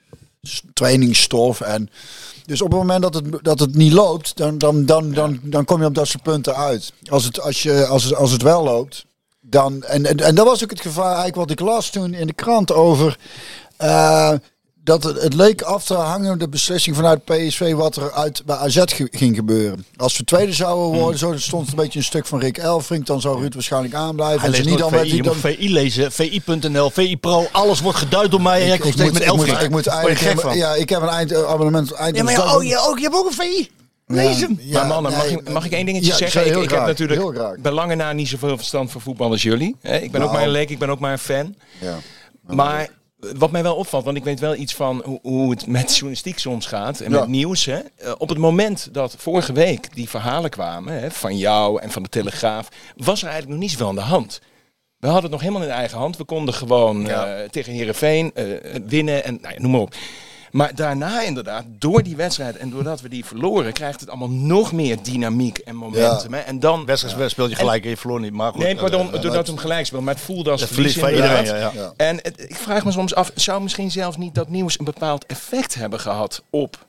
trainingsstof 0.74 1.62
en 1.62 1.90
dus 2.46 2.62
op 2.62 2.72
het 2.72 2.80
moment 2.80 3.02
dat 3.02 3.14
het, 3.14 3.44
dat 3.44 3.60
het 3.60 3.76
niet 3.76 3.94
loopt, 3.94 4.38
dan, 4.38 4.58
dan, 4.58 4.86
dan, 4.86 5.12
dan, 5.12 5.40
dan 5.44 5.66
kom 5.66 5.80
je 5.80 5.86
op 5.86 5.96
dat 5.96 6.08
soort 6.08 6.24
punten 6.24 6.56
uit. 6.56 6.94
Als 7.10 7.24
het, 7.24 7.42
als 7.42 7.64
je, 7.64 7.86
als 7.86 8.04
het, 8.04 8.16
als 8.16 8.32
het 8.32 8.42
wel 8.42 8.64
loopt, 8.64 9.06
dan, 9.50 9.84
en, 9.84 10.06
en, 10.06 10.18
en 10.18 10.36
dat 10.36 10.46
was 10.46 10.64
ook 10.64 10.70
het 10.70 10.82
gevaar 10.82 11.06
eigenlijk 11.06 11.36
wat 11.36 11.52
ik 11.52 11.60
las 11.60 11.90
toen 11.90 12.14
in 12.14 12.28
de 12.28 12.34
krant 12.34 12.74
over. 12.74 13.18
eh, 13.78 14.32
dat 14.84 15.04
het, 15.04 15.22
het 15.22 15.34
leek 15.34 15.62
af 15.62 15.84
te 15.84 15.94
hangen, 15.94 16.40
de 16.40 16.50
beslissing 16.50 16.96
vanuit 16.96 17.24
PSV, 17.26 17.74
wat 17.74 17.96
er 17.96 18.12
uit, 18.12 18.46
bij 18.46 18.56
AZ 18.56 18.82
ge- 18.86 19.08
ging 19.12 19.36
gebeuren. 19.36 19.86
Als 19.98 20.18
we 20.18 20.24
tweede 20.24 20.54
zouden 20.54 21.00
worden, 21.00 21.20
zo 21.20 21.34
stond 21.38 21.70
een 21.70 21.76
beetje 21.76 22.00
een 22.00 22.06
stuk 22.06 22.26
van 22.26 22.40
Rick 22.40 22.58
Elfrink, 22.58 23.06
dan 23.06 23.22
zou 23.22 23.40
Ruud 23.40 23.54
waarschijnlijk 23.54 23.94
aanblijven. 23.94 24.40
Hij 24.40 24.50
En 24.50 24.56
leest 24.56 24.70
niet, 24.70 24.78
dan 24.80 24.90
VI, 24.90 24.96
hij 24.96 25.08
je 25.08 25.14
moet 25.16 25.24
dan... 25.26 25.36
VI 25.36 25.74
lezen, 25.74 26.12
VI.nl, 26.12 26.90
VI 26.90 27.18
Pro, 27.18 27.48
alles 27.52 27.82
wordt 27.82 27.98
geduid 27.98 28.32
door 28.32 28.42
mij 28.42 28.62
en 28.62 28.68
jij 28.68 28.78
komt 28.78 28.94
steeds 28.94 29.12
met 29.12 29.22
ik, 29.22 29.28
moet, 29.28 29.38
Elfrink. 29.38 29.60
ik 29.62 29.70
moet 29.70 29.84
gek 29.84 29.94
eigenlijk, 29.94 30.40
van? 30.42 30.58
ja, 30.58 30.74
ik 30.76 30.90
heb 30.90 31.02
een 31.02 31.08
eindabonnement. 31.08 31.92
Eind 31.92 32.16
Ja, 32.18 32.24
maar 32.24 32.34
ja, 32.34 32.56
oh, 32.56 32.64
je, 32.64 32.78
ook, 32.88 32.98
je 32.98 33.04
hebt 33.04 33.16
ook 33.16 33.26
een 33.26 33.34
VI. 33.34 33.70
Lees 34.06 34.42
hem. 34.42 34.58
Ja, 34.62 34.80
maar 34.80 34.88
mannen, 34.88 35.12
mag, 35.12 35.26
ik, 35.30 35.50
mag 35.50 35.66
ik 35.66 35.72
één 35.72 35.86
dingetje 35.86 36.12
ja, 36.12 36.16
zeggen? 36.18 36.44
heel 36.44 36.64
Ik, 36.64 36.70
heb 36.70 36.86
natuurlijk 36.86 37.20
heel 37.20 37.32
graag. 37.32 37.58
bij 37.60 37.72
lange 37.72 37.96
na 37.96 38.14
niet 38.14 38.28
zoveel 38.28 38.58
verstand 38.58 38.92
van 38.92 39.02
voetbal 39.02 39.30
als 39.32 39.42
jullie. 39.42 39.76
hè. 39.82 39.98
Ik 39.98 40.12
ben 40.12 40.22
ook 40.22 40.28
Nou. 40.28 40.38
maar 40.40 40.48
een 40.48 40.54
leek, 40.54 40.70
ik 40.70 40.80
ben 40.80 40.90
ook 40.90 41.00
maar 41.00 41.12
een 41.12 41.20
fan. 41.20 41.56
Ja. 41.82 41.98
Maar 42.48 42.88
wat 43.38 43.52
mij 43.52 43.64
wel 43.64 43.76
opvalt, 43.76 44.04
want 44.06 44.18
ik 44.18 44.24
weet 44.24 44.40
wel 44.40 44.56
iets 44.56 44.76
van 44.76 45.02
hoe, 45.06 45.20
hoe 45.22 45.50
het 45.50 45.68
met 45.68 45.92
journalistiek 45.94 46.40
soms 46.40 46.66
gaat 46.66 47.00
en 47.00 47.12
Ja. 47.12 47.20
met 47.20 47.28
nieuws. 47.30 47.66
Hè. 47.66 47.78
Eh, 47.98 48.12
op 48.18 48.30
het 48.30 48.38
moment 48.38 48.90
dat 48.92 49.16
vorige 49.18 49.54
week 49.54 49.96
die 49.96 50.10
verhalen 50.10 50.50
kwamen 50.50 51.00
hè, 51.00 51.12
van 51.12 51.38
jou 51.38 51.82
en 51.82 51.92
van 51.92 52.04
de 52.04 52.10
Telegraaf, 52.10 52.68
was 52.96 53.22
er 53.22 53.28
eigenlijk 53.30 53.52
nog 53.60 53.60
niet 53.62 53.72
zoveel 53.72 53.88
aan 53.88 53.96
de 53.96 54.02
hand. 54.02 54.42
We 54.98 55.06
hadden 55.12 55.24
het 55.24 55.32
nog 55.32 55.42
helemaal 55.42 55.68
in 55.68 55.74
eigen 55.74 55.98
hand. 55.98 56.18
We 56.18 56.24
konden 56.24 56.54
gewoon 56.54 57.10
eh, 57.10 57.50
tegen 57.50 57.74
Herenveen 57.74 58.32
winnen 58.88 59.24
en 59.24 59.38
nou 59.42 59.54
ja, 59.54 59.62
noem 59.62 59.72
maar 59.72 59.82
op. 59.82 59.96
Maar 60.56 60.76
daarna 60.76 61.22
inderdaad, 61.22 61.64
door 61.68 62.04
die 62.04 62.16
wedstrijd 62.16 62.58
en 62.58 62.70
doordat 62.70 63.02
we 63.02 63.10
die 63.10 63.26
verloren, 63.26 63.74
krijgt 63.74 64.00
het 64.00 64.10
allemaal 64.10 64.30
nog 64.30 64.72
meer 64.72 64.98
dynamiek 65.04 65.58
en 65.58 65.76
momentum. 65.76 66.34
Hè. 66.34 66.40
En 66.40 66.60
dan 66.60 66.86
Wedstrijd 66.86 67.32
speelt 67.32 67.50
je 67.50 67.56
gelijk 67.56 67.84
en 67.84 67.90
je 67.90 67.98
verloor 67.98 68.20
niet. 68.20 68.34
Maar 68.34 68.52
goed, 68.52 68.62
Nee, 68.64 68.76
pardon, 68.76 69.14
eh, 69.14 69.22
doordat 69.22 69.46
we 69.46 69.52
hem 69.52 69.62
gelijk 69.62 69.86
speelt. 69.86 70.04
Maar 70.04 70.14
het 70.14 70.24
voelde 70.24 70.52
als 70.52 70.60
Dat 70.60 70.70
verlies 70.70 70.98
van 70.98 71.10
inderdaad. 71.10 71.40
iedereen, 71.40 71.62
ja, 71.62 71.72
ja. 71.74 71.94
En 71.98 72.20
het- 72.22 72.42
ik 72.50 72.56
vraag 72.56 72.86
me 72.86 72.92
soms 72.92 73.16
af, 73.16 73.32
zou 73.36 73.62
misschien 73.62 73.92
zelfs 73.92 74.18
niet 74.18 74.36
dat 74.36 74.50
nieuws 74.50 74.80
een 74.80 74.86
bepaald 74.86 75.26
effect 75.26 75.76
hebben 75.76 76.00
gehad 76.00 76.42
op 76.50 76.86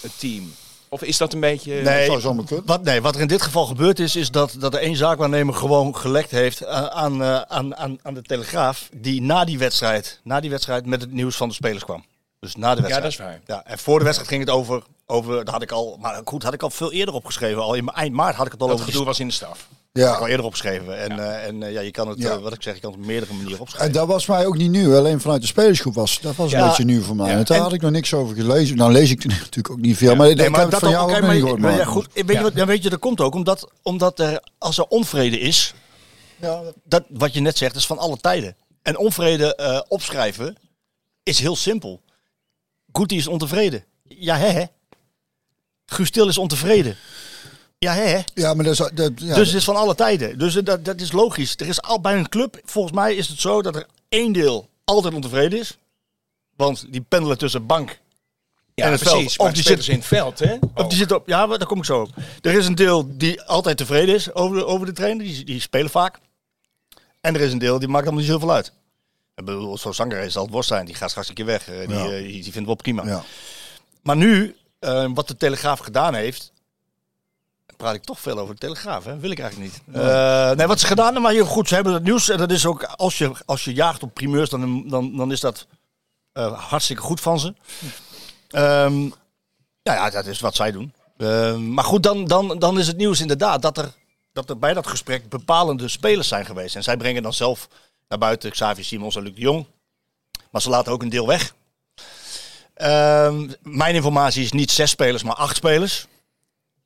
het 0.00 0.18
team? 0.18 0.52
Of 0.88 1.02
is 1.02 1.16
dat 1.16 1.32
een 1.32 1.40
beetje... 1.40 1.72
Nee, 1.82 2.10
wat, 2.64 2.82
nee, 2.84 3.00
wat 3.02 3.14
er 3.14 3.20
in 3.20 3.26
dit 3.26 3.42
geval 3.42 3.66
gebeurd 3.66 3.98
is, 3.98 4.16
is 4.16 4.30
dat, 4.30 4.56
dat 4.58 4.74
er 4.74 4.80
één 4.80 4.96
zaakwaarnemer 4.96 5.54
gewoon 5.54 5.96
gelekt 5.96 6.30
heeft 6.30 6.60
eh, 6.60 6.86
aan, 6.86 7.22
eh, 7.22 7.40
aan, 7.40 7.76
aan, 7.76 7.98
aan 8.02 8.14
de 8.14 8.22
Telegraaf. 8.22 8.88
Die 8.96 9.22
na 9.22 9.44
die, 9.44 9.58
wedstrijd, 9.58 10.20
na 10.24 10.40
die 10.40 10.50
wedstrijd 10.50 10.86
met 10.86 11.00
het 11.00 11.12
nieuws 11.12 11.36
van 11.36 11.48
de 11.48 11.54
spelers 11.54 11.84
kwam. 11.84 12.04
Dus 12.40 12.56
na 12.56 12.74
de 12.74 12.82
Ja, 12.82 12.88
wedstrijd. 12.88 13.02
dat 13.02 13.12
is 13.12 13.16
waar. 13.18 13.40
Ja, 13.46 13.64
en 13.66 13.78
voor 13.78 13.98
de 13.98 14.04
wedstrijd 14.04 14.30
ging 14.32 14.44
het 14.44 14.50
over, 14.54 14.82
over 15.06 15.34
dat 15.44 15.48
had 15.54 15.62
ik 15.62 15.70
al, 15.72 15.96
maar 16.00 16.20
goed, 16.24 16.42
had 16.42 16.54
ik 16.54 16.62
al 16.62 16.70
veel 16.70 16.92
eerder 16.92 17.14
opgeschreven. 17.14 17.62
Al 17.62 17.74
in 17.74 17.88
eind 17.88 18.12
maart 18.14 18.36
had 18.36 18.46
ik 18.46 18.52
het 18.52 18.60
al 18.60 18.66
Dat 18.66 18.76
over. 18.76 18.86
gedoe 18.88 19.00
die- 19.00 19.10
was 19.10 19.20
in 19.20 19.26
de 19.28 19.32
staf. 19.34 19.68
had 19.92 20.04
ik 20.04 20.14
al 20.14 20.24
Ja. 20.24 20.30
eerder 20.30 20.46
opgeschreven. 20.46 20.98
En, 21.00 21.16
ja. 21.16 21.32
en 21.38 21.62
eh, 21.62 21.72
ja, 21.72 21.80
je 21.80 21.90
kan 21.90 22.08
het, 22.08 22.18
Ja. 22.18 22.30
eh, 22.30 22.38
wat 22.38 22.52
ik 22.54 22.62
zeg, 22.62 22.74
je 22.74 22.80
kan 22.80 22.90
het 22.90 23.00
op 23.00 23.06
meerdere 23.06 23.32
manieren 23.34 23.60
opschrijven. 23.60 23.88
En 23.88 23.98
dat 23.98 24.06
was 24.08 24.26
mij 24.26 24.46
ook 24.46 24.56
niet 24.56 24.70
nieuw, 24.70 24.96
alleen 24.96 25.20
vanuit 25.20 25.40
de 25.40 25.46
spelersgroep 25.46 25.94
was. 25.94 26.20
Dat 26.20 26.36
was 26.36 26.52
een 26.52 26.58
Ja. 26.58 26.66
beetje 26.68 26.84
nieuw 26.84 27.02
voor 27.02 27.16
mij. 27.16 27.28
Ja. 27.28 27.34
Want 27.34 27.46
daar 27.46 27.56
En- 27.56 27.62
had 27.62 27.72
ik 27.72 27.80
nog 27.80 27.90
niks 27.90 28.14
over 28.14 28.36
gelezen. 28.36 28.76
Nou 28.76 28.92
lees 28.92 29.10
ik 29.10 29.22
er 29.24 29.28
natuurlijk 29.40 29.70
ook 29.70 29.80
niet 29.80 29.96
veel. 29.96 30.16
Maar, 30.16 30.28
ik 30.28 30.36
Nee, 30.36 30.50
heb 30.50 30.54
het 30.70 30.74
van 30.78 30.88
ook- 30.88 30.94
jou 30.94 31.12
ook 31.14 31.20
maar- 31.20 31.32
niet 31.32 31.40
gehoord. 31.42 31.60
maar 31.60 31.76
ja, 31.76 31.84
goed, 31.84 32.08
weet, 32.12 32.28
je 32.36 32.40
wat, 32.42 32.54
ja, 32.54 32.66
weet 32.66 32.82
je, 32.82 32.90
dat 32.90 32.98
komt 32.98 33.20
ook 33.20 33.34
omdat, 33.34 33.70
omdat 33.82 34.18
er, 34.20 34.42
als 34.58 34.78
er 34.78 34.84
onvrede 34.84 35.38
is, 35.38 35.74
Ja, 36.40 36.62
dat, 36.84 37.04
wat 37.08 37.34
je 37.34 37.40
net 37.40 37.56
zegt, 37.56 37.74
is 37.76 37.86
van 37.86 37.98
alle 37.98 38.16
tijden. 38.16 38.56
En 38.82 38.98
onvrede 38.98 39.54
eh, 39.54 39.80
opschrijven 39.88 40.56
is 41.22 41.38
heel 41.38 41.56
simpel. 41.56 42.00
Goetie 42.96 43.18
is 43.18 43.26
ontevreden. 43.26 43.84
Ja, 44.02 44.36
hè? 44.36 44.48
hè. 44.48 44.64
Guus 45.86 46.10
Til 46.10 46.28
is 46.28 46.38
ontevreden. 46.38 46.96
Ja, 47.78 47.92
hè? 47.92 48.02
hè. 48.02 48.20
ja, 48.34 48.54
maar 48.54 48.64
dat 48.64 48.72
is, 48.72 48.90
dat, 48.94 49.12
ja, 49.16 49.34
dus 49.34 49.46
het 49.46 49.56
is 49.56 49.64
van 49.64 49.76
alle 49.76 49.94
tijden. 49.94 50.38
Dus 50.38 50.56
eh, 50.56 50.64
dat, 50.64 50.84
dat 50.84 51.00
is 51.00 51.12
logisch. 51.12 51.54
Er 51.56 51.66
is 51.66 51.82
al 51.82 52.00
bij 52.00 52.16
een 52.16 52.28
club, 52.28 52.60
volgens 52.64 52.94
mij 52.94 53.14
is 53.14 53.28
het 53.28 53.40
zo 53.40 53.62
dat 53.62 53.76
er 53.76 53.86
één 54.08 54.32
deel 54.32 54.68
altijd 54.84 55.14
ontevreden 55.14 55.58
is. 55.58 55.78
Want 56.56 56.92
die 56.92 57.00
pendelen 57.00 57.38
tussen 57.38 57.66
bank 57.66 58.00
Ja, 58.74 58.84
En 58.84 58.92
het 58.92 59.00
precies. 59.00 59.34
veld. 59.34 59.48
Of 59.48 59.54
die 59.54 59.62
zitten 59.62 59.92
in 59.92 59.98
het 59.98 60.06
veld, 60.06 60.38
hè? 60.38 60.56
Of 60.74 60.86
die 60.86 60.98
zit 60.98 61.12
op, 61.12 61.28
ja, 61.28 61.46
daar 61.46 61.66
kom 61.66 61.78
ik 61.78 61.84
zo 61.84 62.00
op. 62.00 62.10
Er 62.40 62.54
is 62.54 62.66
een 62.66 62.74
deel 62.74 63.16
die 63.16 63.42
altijd 63.42 63.76
tevreden 63.76 64.14
is 64.14 64.34
over 64.34 64.56
de, 64.56 64.66
over 64.66 64.86
de 64.86 64.92
trainer. 64.92 65.24
Die, 65.24 65.44
die 65.44 65.60
spelen 65.60 65.90
vaak. 65.90 66.18
En 67.20 67.34
er 67.34 67.40
is 67.40 67.52
een 67.52 67.58
deel 67.58 67.78
die 67.78 67.88
maakt 67.88 68.04
allemaal 68.04 68.22
niet 68.22 68.30
zoveel 68.30 68.52
uit. 68.52 68.72
Ik 69.36 69.44
bedoel, 69.44 69.78
zo'n 69.78 69.94
zanger 69.94 70.18
is 70.18 70.36
al 70.36 70.48
worst 70.48 70.68
zijn. 70.68 70.86
Die 70.86 70.94
gaat 70.94 71.10
straks 71.10 71.28
een 71.28 71.34
keer 71.34 71.44
weg. 71.44 71.68
Eh, 71.68 71.86
Die, 71.88 71.96
Ja. 71.96 72.04
eh, 72.04 72.08
die, 72.10 72.32
die 72.32 72.42
vinden 72.42 72.60
we 72.60 72.66
wel 72.66 72.74
prima. 72.74 73.04
ja. 73.04 73.22
Maar 74.02 74.16
nu, 74.16 74.56
eh, 74.78 75.06
wat 75.14 75.28
de 75.28 75.36
Telegraaf 75.36 75.78
gedaan 75.78 76.14
heeft... 76.14 76.52
praat 77.76 77.94
ik 77.94 78.02
toch 78.04 78.20
veel 78.20 78.38
over 78.38 78.54
de 78.54 78.60
Telegraaf, 78.60 79.04
hè? 79.04 79.18
Wil 79.18 79.30
ik 79.30 79.38
eigenlijk 79.38 79.72
niet. 79.72 79.96
Eh, 79.96 80.50
nee, 80.50 80.66
wat 80.66 80.80
ze 80.80 80.86
gedaan 80.86 81.04
hebben, 81.04 81.22
maar 81.22 81.32
heel 81.32 81.44
goed, 81.46 81.68
ze 81.68 81.74
hebben 81.74 81.92
het 81.92 82.02
nieuws. 82.02 82.28
En 82.28 82.38
dat 82.38 82.50
is 82.50 82.66
ook, 82.66 82.82
als 82.82 83.18
je, 83.18 83.32
als 83.46 83.64
je 83.64 83.72
jaagt 83.74 84.02
op 84.02 84.14
primeurs, 84.14 84.50
dan, 84.50 84.88
dan, 84.88 85.16
dan 85.16 85.32
is 85.32 85.40
dat 85.40 85.66
hartstikke 86.54 87.02
goed 87.02 87.20
van 87.20 87.40
ze. 87.40 87.54
Ehm, 88.48 89.02
ja, 89.82 89.94
ja, 89.94 90.10
dat 90.10 90.26
is 90.26 90.40
wat 90.40 90.54
zij 90.56 90.72
doen. 90.72 90.92
Ehm, 91.18 91.72
maar 91.74 91.84
goed, 91.84 92.02
dan, 92.02 92.24
dan, 92.26 92.58
dan 92.58 92.78
is 92.78 92.86
het 92.86 92.96
nieuws 92.96 93.20
inderdaad 93.20 93.62
dat 93.62 93.78
er, 93.78 93.92
dat 94.32 94.50
er 94.50 94.58
bij 94.58 94.74
dat 94.74 94.86
gesprek 94.86 95.28
bepalende 95.28 95.88
spelers 95.88 96.28
zijn 96.28 96.46
geweest. 96.46 96.76
En 96.76 96.82
zij 96.82 96.96
brengen 96.96 97.22
dan 97.22 97.32
zelf 97.32 97.68
naar 98.08 98.18
buiten 98.18 98.50
Xavier 98.50 98.84
Simons 98.84 99.16
en 99.16 99.22
Luc 99.22 99.34
de 99.34 99.40
Jong. 99.40 99.66
Maar 100.50 100.62
ze 100.62 100.70
laten 100.70 100.92
ook 100.92 101.02
een 101.02 101.08
deel 101.08 101.26
weg. 101.26 101.54
Ehm, 102.74 103.50
mijn 103.62 103.94
informatie 103.94 104.42
is 104.42 104.52
niet 104.52 104.70
zes 104.70 104.90
spelers, 104.90 105.22
maar 105.22 105.34
acht 105.34 105.56
spelers. 105.56 106.06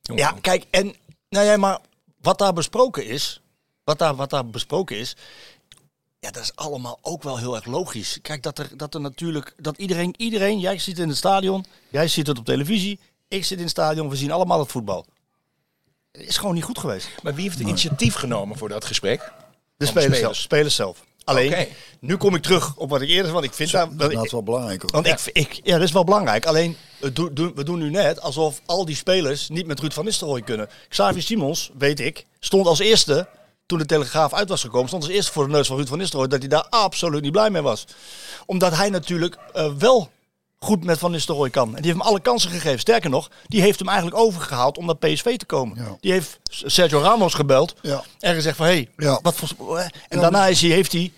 Ja, 0.01 0.35
kijk, 0.41 0.65
en 0.71 0.95
nou 1.29 1.47
ja, 1.47 1.57
maar 1.57 1.79
wat 2.21 2.39
daar 2.39 2.53
besproken 2.53 3.07
is, 3.07 3.41
wat 3.85 3.99
daar, 3.99 4.15
wat 4.15 4.31
daar 4.31 4.47
besproken 4.47 4.99
is, 4.99 5.17
ja, 6.19 6.31
dat 6.31 6.43
is 6.43 6.57
allemaal 6.57 6.99
ook 7.03 7.23
wel 7.23 7.39
heel 7.39 7.55
erg 7.55 7.65
logisch. 7.65 8.19
Kijk, 8.23 8.43
dat 8.43 8.59
er, 8.59 8.77
dat 8.77 8.95
er 8.95 9.01
natuurlijk, 9.01 9.55
dat 9.57 9.79
iedereen, 9.79 10.15
iedereen, 10.17 10.59
jij 10.59 10.79
zit 10.79 10.99
in 10.99 11.09
het 11.09 11.17
stadion, 11.17 11.65
jij 11.89 12.09
ziet 12.09 12.27
het 12.27 12.39
op 12.39 12.45
televisie, 12.45 13.01
ik 13.29 13.45
zit 13.45 13.57
in 13.57 13.63
het 13.63 13.73
stadion, 13.73 14.09
we 14.09 14.17
zien 14.17 14.33
allemaal 14.33 14.59
het 14.59 14.71
voetbal. 14.71 15.07
Het 16.13 16.29
is 16.29 16.37
gewoon 16.37 16.55
niet 16.55 16.65
goed 16.65 16.79
geweest. 16.79 17.09
Maar 17.23 17.35
wie 17.35 17.45
heeft 17.45 17.59
het 17.59 17.69
initiatief 17.69 18.15
genomen 18.15 18.59
voor 18.59 18.69
dat 18.69 18.85
gesprek? 18.85 19.21
De 19.21 19.33
de 19.77 19.87
spelers. 19.87 20.19
zelf. 20.19 20.37
Spelers 20.37 20.75
zelf. 20.75 21.05
Alleen, 21.31 21.69
nu 22.01 22.17
kom 22.17 22.35
ik 22.35 22.43
terug 22.43 22.77
op 22.77 22.91
wat 22.91 23.01
ik 23.01 23.09
eerder, 23.09 23.33
want 23.33 23.45
ik 23.45 23.55
vind 23.55 23.71
daar, 23.71 23.97
Dat 23.97 24.25
is 24.25 24.33
wel 24.33 24.43
belangrijk 24.43 24.83
hoor. 24.83 24.91
Want 24.91 25.07
ik, 25.07 25.21
ik, 25.33 25.61
ja, 25.63 25.75
dat 25.79 25.87
is 25.87 25.93
wel 25.93 26.05
belangrijk. 26.05 26.47
Alleen, 26.47 26.77
we 26.99 27.13
doen, 27.13 27.31
doen- 27.35 27.53
we 27.55 27.65
doen 27.65 27.79
nu 27.79 27.91
net 27.91 28.21
alsof 28.21 28.61
al 28.67 28.85
die 28.85 28.97
spelers 28.97 29.49
niet 29.49 29.67
met 29.67 29.81
Ruud 29.81 29.93
van 29.93 30.05
Nistelrooy 30.05 30.43
kunnen. 30.43 30.69
Xavier 30.89 31.23
Simons, 31.23 31.71
weet 31.79 32.01
ik, 32.01 32.27
stond 32.41 32.67
als 32.67 32.79
eerste, 32.79 33.27
toen 33.67 33.79
de 33.79 33.87
Telegraaf 33.87 34.35
uit 34.35 34.49
was 34.49 34.61
gekomen, 34.61 34.89
stond 34.89 35.03
als 35.03 35.13
eerste 35.13 35.33
voor 35.33 35.45
de 35.47 35.53
neus 35.53 35.67
van 35.67 35.77
Ruud 35.77 35.89
van 35.89 35.99
Nistelrooy 35.99 36.29
dat 36.29 36.39
hij 36.39 36.49
daar 36.49 36.67
absoluut 36.71 37.23
niet 37.23 37.33
blij 37.33 37.51
mee 37.51 37.63
was. 37.63 37.85
Omdat 38.47 38.77
hij 38.77 38.89
natuurlijk 38.91 39.37
eh, 39.53 39.73
wel 39.79 40.11
goed 40.65 40.85
met 40.85 40.99
Van 40.99 41.11
Nistelrooy 41.11 41.51
kan. 41.51 41.69
En 41.69 41.83
die 41.83 41.91
heeft 41.93 41.99
hem 41.99 42.09
alle 42.09 42.21
kansen 42.21 42.51
gegeven. 42.51 42.79
Sterker 42.79 43.11
nog, 43.11 43.31
die 43.47 43.61
heeft 43.61 43.79
hem 43.79 43.89
eigenlijk 43.89 44.19
overgehaald 44.19 44.79
om 44.79 44.87
naar 44.87 44.97
PSV 44.97 45.37
te 45.37 45.45
komen. 45.47 45.77
Ja. 45.77 45.97
Die 46.01 46.13
heeft 46.13 46.39
Sergio 46.43 47.01
Ramos 47.01 47.35
gebeld 47.35 47.75
Ja. 47.83 48.05
en 48.19 48.35
gezegd 48.35 48.57
van, 48.57 48.67
hé, 48.67 48.73
hey, 48.73 48.89
Ja. 48.97 49.19
wat 49.23 49.35
voor... 49.35 49.79
En 50.09 50.21
daarna 50.21 50.47
is 50.47 50.61
hij, 50.61 50.71
heeft 50.71 50.93
hij 50.93 51.13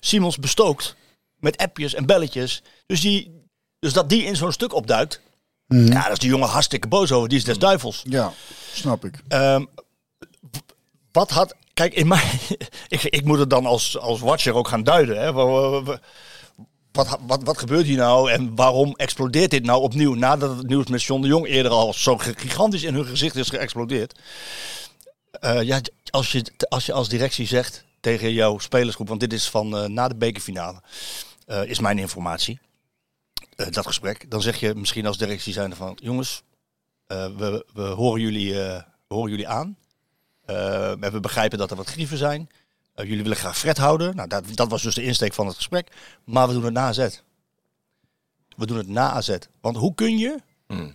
Simons 0.00 0.38
bestookt 0.38 0.96
met 1.36 1.56
appjes 1.56 1.94
en 1.94 2.06
belletjes. 2.06 2.62
Dus, 2.86 3.00
die, 3.00 3.42
dus 3.78 3.92
dat 3.92 4.08
die 4.08 4.22
in 4.24 4.36
zo'n 4.36 4.52
stuk 4.52 4.74
opduikt, 4.74 5.20
ja, 5.66 5.84
daar 5.88 6.12
is 6.12 6.18
die 6.18 6.30
jongen 6.30 6.48
hartstikke 6.48 6.88
boos 6.88 7.12
over. 7.12 7.28
Die 7.28 7.38
is 7.38 7.44
des 7.44 7.58
duivels. 7.58 8.02
Ja, 8.04 8.32
snap 8.72 9.04
ik. 9.04 9.20
Ehm, 9.28 9.64
wat 11.12 11.30
had... 11.30 11.54
Kijk, 11.74 11.94
in 11.94 12.08
mij... 12.08 12.24
ik, 12.88 13.02
ik 13.02 13.24
moet 13.24 13.38
het 13.38 13.50
dan 13.50 13.66
als, 13.66 13.98
als 13.98 14.20
watcher 14.20 14.54
ook 14.54 14.68
gaan 14.68 14.84
duiden. 14.84 15.20
Hè. 15.20 15.32
Wa- 16.96 17.04
wa- 17.04 17.10
wa- 17.10 17.16
Wat, 17.16 17.18
wat, 17.26 17.42
wat 17.42 17.58
gebeurt 17.58 17.86
hier 17.86 17.96
nou 17.96 18.30
en 18.30 18.54
waarom 18.54 18.94
explodeert 18.96 19.50
dit 19.50 19.64
nou 19.64 19.82
opnieuw? 19.82 20.14
Nadat 20.14 20.56
het 20.56 20.66
nieuws 20.66 20.86
met 20.86 21.02
John 21.02 21.22
de 21.22 21.28
Jong 21.28 21.46
eerder 21.46 21.72
al 21.72 21.94
zo 21.94 22.16
gigantisch 22.18 22.82
in 22.82 22.94
hun 22.94 23.04
gezicht 23.04 23.36
is 23.36 23.48
geëxplodeerd. 23.48 24.18
Eh, 25.40 25.62
ja, 25.62 25.80
als 26.10 26.32
je, 26.32 26.44
als 26.68 26.86
je 26.86 26.92
als 26.92 27.08
directie 27.08 27.46
zegt 27.46 27.84
tegen 28.00 28.32
jouw 28.32 28.58
spelersgroep, 28.58 29.08
want 29.08 29.20
dit 29.20 29.32
is 29.32 29.48
van 29.48 29.76
eh, 29.76 29.88
na 29.88 30.08
de 30.08 30.16
bekerfinale, 30.16 30.80
eh, 31.46 31.64
is 31.64 31.78
mijn 31.78 31.98
informatie, 31.98 32.58
dat 33.70 33.86
gesprek. 33.86 34.30
Dan 34.30 34.42
zeg 34.42 34.60
je 34.60 34.74
misschien 34.74 35.06
als 35.06 35.18
directie 35.18 35.52
zijn 35.52 35.76
van, 35.76 35.98
jongens, 36.02 36.42
we, 37.06 37.64
we, 37.72 37.82
horen 37.82 38.20
jullie, 38.20 38.54
horen 39.08 39.30
jullie 39.30 39.48
aan. 39.48 39.76
We 41.00 41.18
begrijpen 41.20 41.58
dat 41.58 41.70
er 41.70 41.76
wat 41.76 41.86
grieven 41.86 42.18
zijn. 42.18 42.48
Eh, 42.96 43.06
jullie 43.06 43.22
willen 43.22 43.36
graag 43.38 43.58
Fred 43.58 43.76
houden. 43.78 44.16
Nou, 44.16 44.28
dat, 44.28 44.44
dat 44.54 44.70
was 44.70 44.82
dus 44.82 44.94
de 44.94 45.02
insteek 45.02 45.34
van 45.34 45.46
het 45.46 45.56
gesprek. 45.56 45.88
Maar 46.24 46.46
we 46.46 46.52
doen 46.52 46.64
het 46.64 46.72
na 46.72 46.86
AZ. 46.86 47.08
We 48.56 48.66
doen 48.66 48.76
het 48.76 48.88
na 48.88 49.10
AZ. 49.10 49.36
Want 49.60 49.76
hoe 49.76 49.94
kun 49.94 50.18
je, 50.18 50.38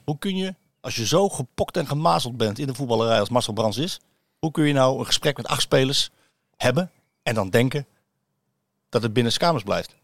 hoe 0.05 0.17
kun 0.17 0.35
je, 0.35 0.55
als 0.79 0.95
je 0.95 1.05
zo 1.05 1.29
gepokt 1.29 1.77
en 1.77 1.87
gemazeld 1.87 2.37
bent 2.37 2.59
in 2.59 2.67
de 2.67 2.73
voetballerij 2.73 3.19
als 3.19 3.29
Marcel 3.29 3.53
Brands 3.53 3.77
is, 3.77 3.99
hoe 4.39 4.51
kun 4.51 4.65
je 4.65 4.73
nou 4.73 4.99
een 4.99 5.05
gesprek 5.05 5.37
met 5.37 5.47
acht 5.47 5.61
spelers 5.61 6.09
hebben 6.57 6.91
en 7.23 7.35
dan 7.35 7.49
denken 7.49 7.87
dat 8.89 9.03
het 9.03 9.13
binnen 9.13 9.37
kamers 9.37 9.63
blijft? 9.63 9.95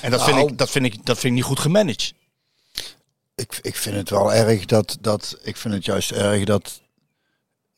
En 0.00 0.10
dat, 0.10 0.24
vind 0.24 0.36
Nou. 0.36 0.48
ik, 0.50 0.58
dat, 0.58 0.70
vind 0.70 0.84
ik, 0.84 1.06
dat 1.06 1.18
vind 1.18 1.24
ik 1.24 1.32
niet 1.32 1.48
goed 1.48 1.58
gemanaged. 1.58 2.14
Ik, 3.34 3.58
ik 3.62 3.76
vind 3.76 3.96
het 3.96 4.10
wel 4.10 4.32
erg 4.32 4.64
dat, 4.64 4.98
dat. 5.00 5.38
Ik 5.42 5.56
vind 5.56 5.74
het 5.74 5.84
juist 5.84 6.10
erg 6.10 6.44
dat. 6.44 6.80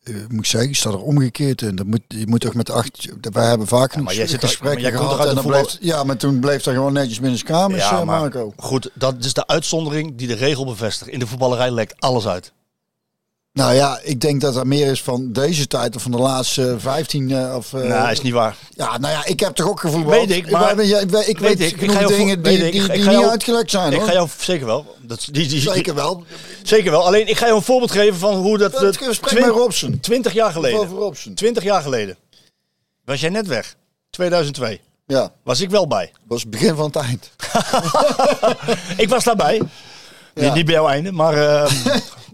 Eh, 0.07 0.15
moet 0.29 0.39
ik 0.39 0.47
zeggen, 0.47 0.75
staat 0.75 0.93
er 0.93 1.03
omgekeerd 1.03 1.63
in. 1.63 1.77
Dat 1.77 1.87
moet, 1.87 2.01
je 2.09 2.27
moet 2.27 2.41
toch 2.41 2.55
met 2.55 2.71
acht. 2.71 3.09
Wij 3.21 3.49
hebben 3.49 3.67
vaak 3.67 3.93
genoeg 3.93 4.13
gesprekken 4.15 4.81
jij 4.81 4.91
komt 4.91 5.11
gehad. 5.11 5.29
En 5.29 5.35
dan 5.35 5.45
bleef, 5.45 5.77
ja, 5.81 6.05
maar 6.05 6.17
toen 6.17 6.41
bleef 6.41 6.67
er 6.67 6.75
gewoon 6.75 6.93
netjes 6.93 7.21
binnen 7.21 7.43
kamers, 7.43 7.83
Ja, 7.83 7.91
eh, 7.91 8.05
maar 8.05 8.21
Marco. 8.21 8.53
goed, 8.57 8.91
dat 8.95 9.25
is 9.25 9.33
de 9.33 9.47
uitzondering 9.47 10.17
die 10.17 10.27
de 10.27 10.35
regel 10.35 10.65
bevestigt. 10.65 11.11
In 11.11 11.19
de 11.19 11.27
voetballerij 11.27 11.71
lekt 11.71 12.01
alles 12.01 12.27
uit. 12.27 12.53
Nou 13.57 13.75
ja, 13.75 14.01
ik 14.03 14.21
denk 14.21 14.41
dat 14.41 14.57
er 14.57 14.67
meer 14.67 14.87
is 14.91 15.03
van 15.03 15.33
deze 15.33 15.67
tijd 15.67 15.97
of 15.97 16.03
van 16.03 16.11
de 16.11 16.19
laatste 16.19 16.77
15 16.79 17.31
eh, 17.31 17.57
of. 17.57 17.73
eh, 17.75 17.81
nou, 17.83 18.11
is 18.11 18.21
niet 18.21 18.33
waar. 18.33 18.57
Ja, 18.71 18.99
nou 18.99 19.13
ja, 19.13 19.25
ik 19.25 19.41
heb 19.41 19.55
toch 19.55 19.69
ook 19.69 19.81
gevoel. 19.81 20.05
Weet 20.05 20.31
ik, 20.31 20.51
maar- 20.51 20.81
ik, 20.81 21.01
ik, 21.01 21.11
weet, 21.11 21.29
ik 21.29 21.39
Weet 21.39 21.59
weet 21.59 21.61
ik, 21.61 21.75
ik 21.75 21.79
genoeg 21.79 21.95
ga 21.95 22.01
jou 22.01 22.17
dingen 22.17 22.43
die, 22.43 22.67
ik, 22.67 22.73
die, 22.73 22.83
ik 22.93 23.07
niet 23.07 23.25
uitgelekt 23.29 23.71
zijn. 23.71 23.93
Ik 23.93 23.99
hoor. 23.99 24.07
ga 24.07 24.13
jou 24.13 24.29
zeker 24.39 24.67
wel. 24.67 24.97
Dat, 25.01 25.29
die, 25.31 25.49
die, 25.49 25.61
Zeker 25.61 25.95
wel. 25.95 26.25
Zeker 26.63 26.91
wel. 26.91 27.07
Alleen 27.07 27.29
ik 27.29 27.37
ga 27.37 27.45
jou 27.45 27.57
een 27.59 27.65
voorbeeld 27.65 27.91
geven 27.91 28.17
van 28.19 28.35
hoe 28.37 28.59
dat. 28.59 28.73
Dat 28.73 28.93
twin- 28.93 29.41
met 29.41 29.45
Robson. 29.51 30.01
20 30.01 30.33
jaar 30.33 30.53
geleden. 30.53 30.81
Over 30.81 30.97
Robson. 30.97 31.35
20 31.35 31.63
jaar 31.63 31.83
geleden. 31.83 32.17
Was 33.05 33.21
jij 33.21 33.31
net 33.31 33.47
weg? 33.47 33.75
2002. 34.11 34.81
Ja, 35.07 35.33
Was 35.43 35.61
ik 35.61 35.71
wel 35.71 35.87
bij. 35.87 36.13
was 36.27 36.41
het 36.41 36.51
begin 36.51 36.75
van 36.75 36.87
het 36.87 36.97
eind. 36.97 37.31
Ik 39.03 39.09
was 39.09 39.25
daarbij. 39.25 39.63
Ja. 40.35 40.43
Niet, 40.43 40.55
niet 40.55 40.65
bij 40.65 40.75
jouw 40.75 40.89
einde, 40.89 41.13
maar 41.13 41.35
eh, 41.65 41.73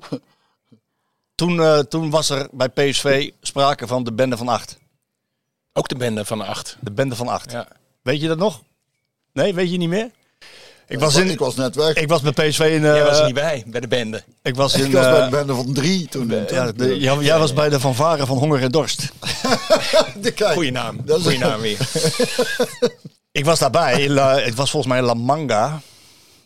toen, 1.42 1.60
eh, 1.60 1.78
toen 1.78 2.10
was 2.10 2.30
er 2.30 2.48
bij 2.52 2.68
PSV 2.68 3.30
sprake 3.40 3.86
van 3.86 4.04
de 4.04 4.12
bende 4.12 4.36
van 4.36 4.48
acht. 4.48 4.78
Ook 5.72 5.88
de 5.88 5.96
bende 5.96 6.24
van 6.24 6.40
acht. 6.40 6.76
De 6.80 6.90
bende 6.90 7.16
van 7.16 7.28
acht. 7.28 7.50
Ja. 7.52 7.68
Weet 8.02 8.20
je 8.20 8.28
dat 8.28 8.38
nog? 8.38 8.62
Nee, 9.32 9.54
weet 9.54 9.70
je 9.70 9.76
niet 9.76 9.88
meer? 9.88 10.10
Ik 10.88 10.98
was, 10.98 11.14
in, 11.16 11.30
ik 11.30 11.38
was 11.38 11.54
net 11.54 11.74
weg. 11.74 11.94
ik 11.94 12.08
was 12.08 12.20
bij 12.20 12.32
PSV 12.32 12.58
in... 12.60 12.84
eh, 12.84 12.94
Jij 12.94 13.04
was 13.04 13.18
er 13.18 13.24
niet 13.24 13.34
bij, 13.34 13.64
bij 13.66 13.80
de 13.80 13.88
bende. 13.88 14.22
ik 14.42 14.54
was 14.54 14.74
in... 14.74 14.84
Ik 14.86 14.92
was 14.92 15.04
bij 15.04 15.18
eh, 15.18 15.24
de 15.24 15.30
bende 15.30 15.54
van 15.54 15.72
drie 15.72 16.08
toen. 16.08 16.28
toen- 16.28 16.44
ja, 16.50 16.72
de- 16.72 16.98
jij, 17.00 17.16
jij 17.18 17.38
was 17.38 17.52
bij 17.52 17.68
de 17.68 17.80
Van 17.80 17.94
Varen 17.94 18.26
van 18.26 18.38
Honger 18.38 18.62
en 18.62 18.70
Dorst. 18.70 19.00
de 20.22 20.32
kijk. 20.34 20.52
Goeie 20.54 20.72
naam. 20.72 21.00
Dat 21.04 21.18
is- 21.18 21.22
Goeie 21.24 21.38
naam 21.38 21.60
weer. 21.60 21.78
Ik 23.32 23.44
was 23.44 23.58
daarbij. 23.58 24.02
in 24.02 24.16
het 24.16 24.54
was 24.54 24.70
volgens 24.70 24.92
mij 24.92 25.02
La 25.02 25.14
Manga. 25.14 25.80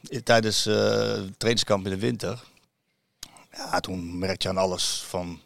eh, 0.08 0.20
Tijdens 0.20 0.66
eh 0.66 0.74
trainingskamp 1.36 1.84
in 1.84 1.90
de 1.90 1.98
winter. 1.98 2.38
Ja, 3.56 3.80
toen 3.80 4.18
merkte 4.18 4.48
je 4.48 4.54
aan 4.54 4.62
alles 4.62 5.04
van... 5.08 5.40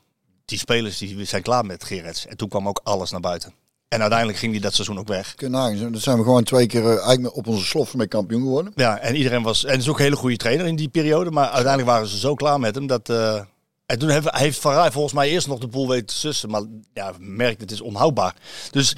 Die 0.44 0.58
spelers 0.58 0.98
die 0.98 1.24
zijn 1.24 1.42
klaar 1.42 1.64
met 1.64 1.84
Gerrits. 1.84 2.26
En 2.26 2.36
toen 2.36 2.48
kwam 2.48 2.68
ook 2.68 2.80
alles 2.82 3.10
naar 3.10 3.20
buiten. 3.20 3.54
En 3.88 4.00
uiteindelijk 4.00 4.38
ging 4.38 4.52
die 4.52 4.60
dat 4.60 4.74
seizoen 4.74 4.98
ook 4.98 5.08
weg. 5.08 5.34
Kun 5.34 5.46
je 5.46 5.52
nagaan, 5.52 5.92
Dan 5.92 6.00
zijn 6.00 6.16
we 6.18 6.22
gewoon 6.22 6.44
twee 6.44 6.66
keer 6.66 6.84
eh, 6.84 7.06
eigenlijk 7.06 7.36
op 7.36 7.46
onze 7.46 7.64
slof 7.64 7.94
mee 7.94 8.06
kampioen 8.06 8.42
geworden. 8.42 8.72
Ja, 8.76 8.98
en 8.98 9.16
iedereen 9.16 9.42
was... 9.42 9.64
En 9.64 9.78
is 9.78 9.88
ook 9.88 9.98
een 9.98 10.04
hele 10.04 10.16
goede 10.16 10.36
trainer 10.36 10.66
in 10.66 10.76
die 10.76 10.88
periode. 10.88 11.30
Maar 11.30 11.48
uiteindelijk 11.48 11.88
waren 11.88 12.08
ze 12.08 12.18
zo 12.18 12.34
klaar 12.34 12.60
met 12.60 12.74
hem 12.74 12.86
dat... 12.86 13.08
eh, 13.08 13.40
en 13.86 13.98
toen 13.98 14.08
heeft, 14.08 14.30
heeft 14.30 14.58
Van 14.60 14.72
Rij 14.72 14.90
volgens 14.90 15.14
mij 15.14 15.30
eerst 15.30 15.46
nog 15.46 15.58
de 15.58 15.66
boel 15.66 15.88
weten 15.88 16.06
te 16.06 16.14
sussen. 16.14 16.50
Maar 16.50 16.62
ja, 16.92 17.12
merkte 17.18 17.62
het 17.62 17.72
is 17.72 17.80
onhoudbaar. 17.80 18.34
Dus 18.70 18.94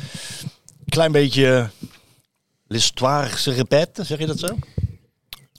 klein 0.88 1.12
beetje... 1.12 1.70
L'histoire 2.66 3.36
se 3.36 3.50
répète, 3.50 4.04
zeg 4.04 4.18
je 4.18 4.26
dat 4.26 4.38
zo? 4.38 4.56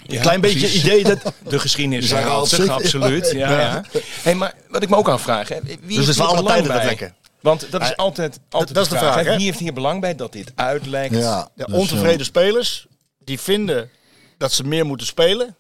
Ja, 0.08 0.22
klein 0.22 0.42
beetje 0.42 0.60
precies. 0.60 0.84
idee 0.84 1.04
dat... 1.04 1.20
De 1.50 1.60
geschiedenis 1.60 2.08
Zijn 2.08 2.22
herhaalt 2.22 2.70
absoluut. 2.70 3.32
Ja, 3.32 3.60
ja. 3.60 3.84
Hey, 4.22 4.36
maar 4.36 4.54
wat 4.70 4.84
ik 4.84 4.89
me 4.89 4.96
ook 4.96 5.08
afvraag, 5.08 5.50
hè, 5.50 5.58
wie 5.82 5.98
Dus 5.98 6.08
is 6.08 6.16
voor 6.16 6.26
hier 6.26 6.34
alle 6.34 6.44
belang 6.44 6.66
tijden 6.68 6.98
dat. 7.00 7.12
Want 7.42 7.72
dat 7.72 7.82
is 7.82 7.88
Ja, 7.88 7.94
altijd, 7.96 8.39
altijd 8.50 8.74
dat 8.74 8.84
is 8.84 8.92
de 8.92 8.98
vraag, 8.98 9.16
hè. 9.16 9.24
hè? 9.24 9.36
Wie 9.36 9.46
heeft 9.46 9.60
hier 9.60 9.74
belang 9.74 10.02
bij 10.02 10.16
dat 10.16 10.32
dit 10.32 10.52
uitlekt? 10.56 11.16
Ja, 11.16 11.50
De 11.56 11.66
dus, 11.66 11.76
ontevreden 11.76 12.26
spelers 12.26 12.88
die 13.20 13.39
vinden 13.39 13.89
dat 14.38 14.52
ze 14.52 14.63
meer 14.63 14.86
moeten 14.86 15.08
spelen. 15.08 15.56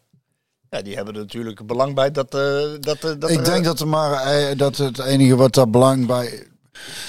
Ja, 0.69 0.81
die 0.81 0.95
hebben 0.95 1.13
er 1.13 1.19
natuurlijk 1.19 1.65
belang 1.65 1.95
bij 1.95 2.11
dat, 2.11 2.33
eh, 2.33 2.41
dat, 2.79 2.95
eh, 3.03 3.11
dat, 3.19 3.29
Ik 3.29 3.37
er, 3.37 3.43
denk 3.43 3.65
dat, 3.65 3.79
er 3.79 3.87
maar, 3.87 4.11
eh, 4.11 4.57
dat 4.57 4.77
het 4.77 4.99
enige 4.99 5.35
wat 5.35 5.53
daar 5.53 5.69
belang 5.69 6.05
bij... 6.05 6.47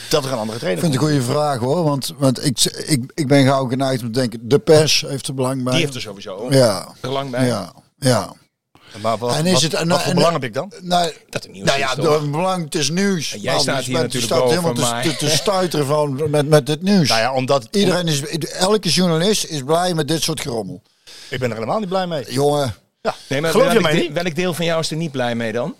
dat 0.08 0.24
er 0.24 0.32
een 0.32 0.38
andere 0.38 0.52
Ik 0.56 0.58
trainer 0.62 0.82
vind 0.82 0.94
het 0.94 1.02
een 1.02 1.08
goede 1.08 1.24
vraag 1.24 1.58
hoor. 1.58 1.84
Want, 1.84 2.12
want 2.18 2.44
ik, 2.46 2.64
ik, 2.64 3.12
ik 3.14 3.26
ben 3.28 3.44
gauw 3.46 3.66
geneigd 3.68 4.02
om 4.02 4.12
te 4.12 4.18
denken, 4.20 4.48
de 4.48 4.58
pers 4.58 5.04
heeft 5.08 5.26
er 5.28 5.34
belang 5.34 5.62
bij. 5.62 5.72
Die 5.72 5.82
heeft 5.82 5.94
er 5.94 6.00
sowieso 6.00 6.46
Ja, 6.50 6.88
belang 7.00 7.30
bij. 7.30 7.46
ja, 7.46 7.72
ja. 7.98 8.32
Maar 9.02 9.18
wat, 9.18 9.34
En 9.36 9.46
is 9.46 9.52
wat, 9.52 9.62
het- 9.62 9.74
en- 9.74 9.88
wat 9.88 10.00
voor 10.00 10.08
en- 10.10 10.14
belang 10.16 10.32
heb 10.32 10.44
ik 10.44 10.54
dan? 10.54 10.72
Nou, 10.80 11.12
Dat 11.30 11.42
het 11.42 11.52
nieuws 11.52 11.66
nou 11.66 11.78
ja, 11.78 11.94
door 11.94 12.28
belang, 12.30 12.64
het 12.64 12.74
is 12.74 12.90
nieuws. 12.90 13.32
En 13.32 13.40
jij 13.40 13.50
Nou, 13.50 13.62
staat 13.62 13.76
dus 13.76 13.86
hier 13.86 13.94
natuurlijk 13.96 14.24
staat 14.24 14.38
boven 14.38 14.54
helemaal 14.62 14.84
te, 14.84 14.90
mij. 14.94 15.02
te, 15.02 15.16
te 15.16 15.28
stuiteren 15.30 15.86
van, 15.86 16.30
met, 16.30 16.48
met 16.48 16.66
dit 16.66 16.82
nieuws. 16.82 17.08
Nou 17.08 17.20
ja, 17.20 17.32
omdat 17.34 17.68
Iedereen 17.70 18.06
is, 18.08 18.22
elke 18.48 18.88
journalist 18.88 19.44
is 19.44 19.62
blij 19.62 19.94
met 19.94 20.08
dit 20.08 20.22
soort 20.22 20.40
gerommel. 20.40 20.82
ik 21.28 21.38
ben 21.38 21.48
er 21.48 21.54
helemaal 21.54 21.78
niet 21.78 21.88
blij 21.88 22.06
mee. 22.06 22.24
Jongen, 22.32 22.74
Nee, 23.28 23.40
maar 23.40 23.50
Geloof 23.50 23.72
je 23.72 23.80
mij 23.80 23.94
niet? 23.94 24.12
welk 24.12 24.34
deel 24.34 24.54
van 24.54 24.64
jou 24.64 24.80
is 24.80 24.90
er 24.90 24.96
niet 24.96 25.10
blij 25.12 25.34
mee 25.34 25.52
dan? 25.52 25.74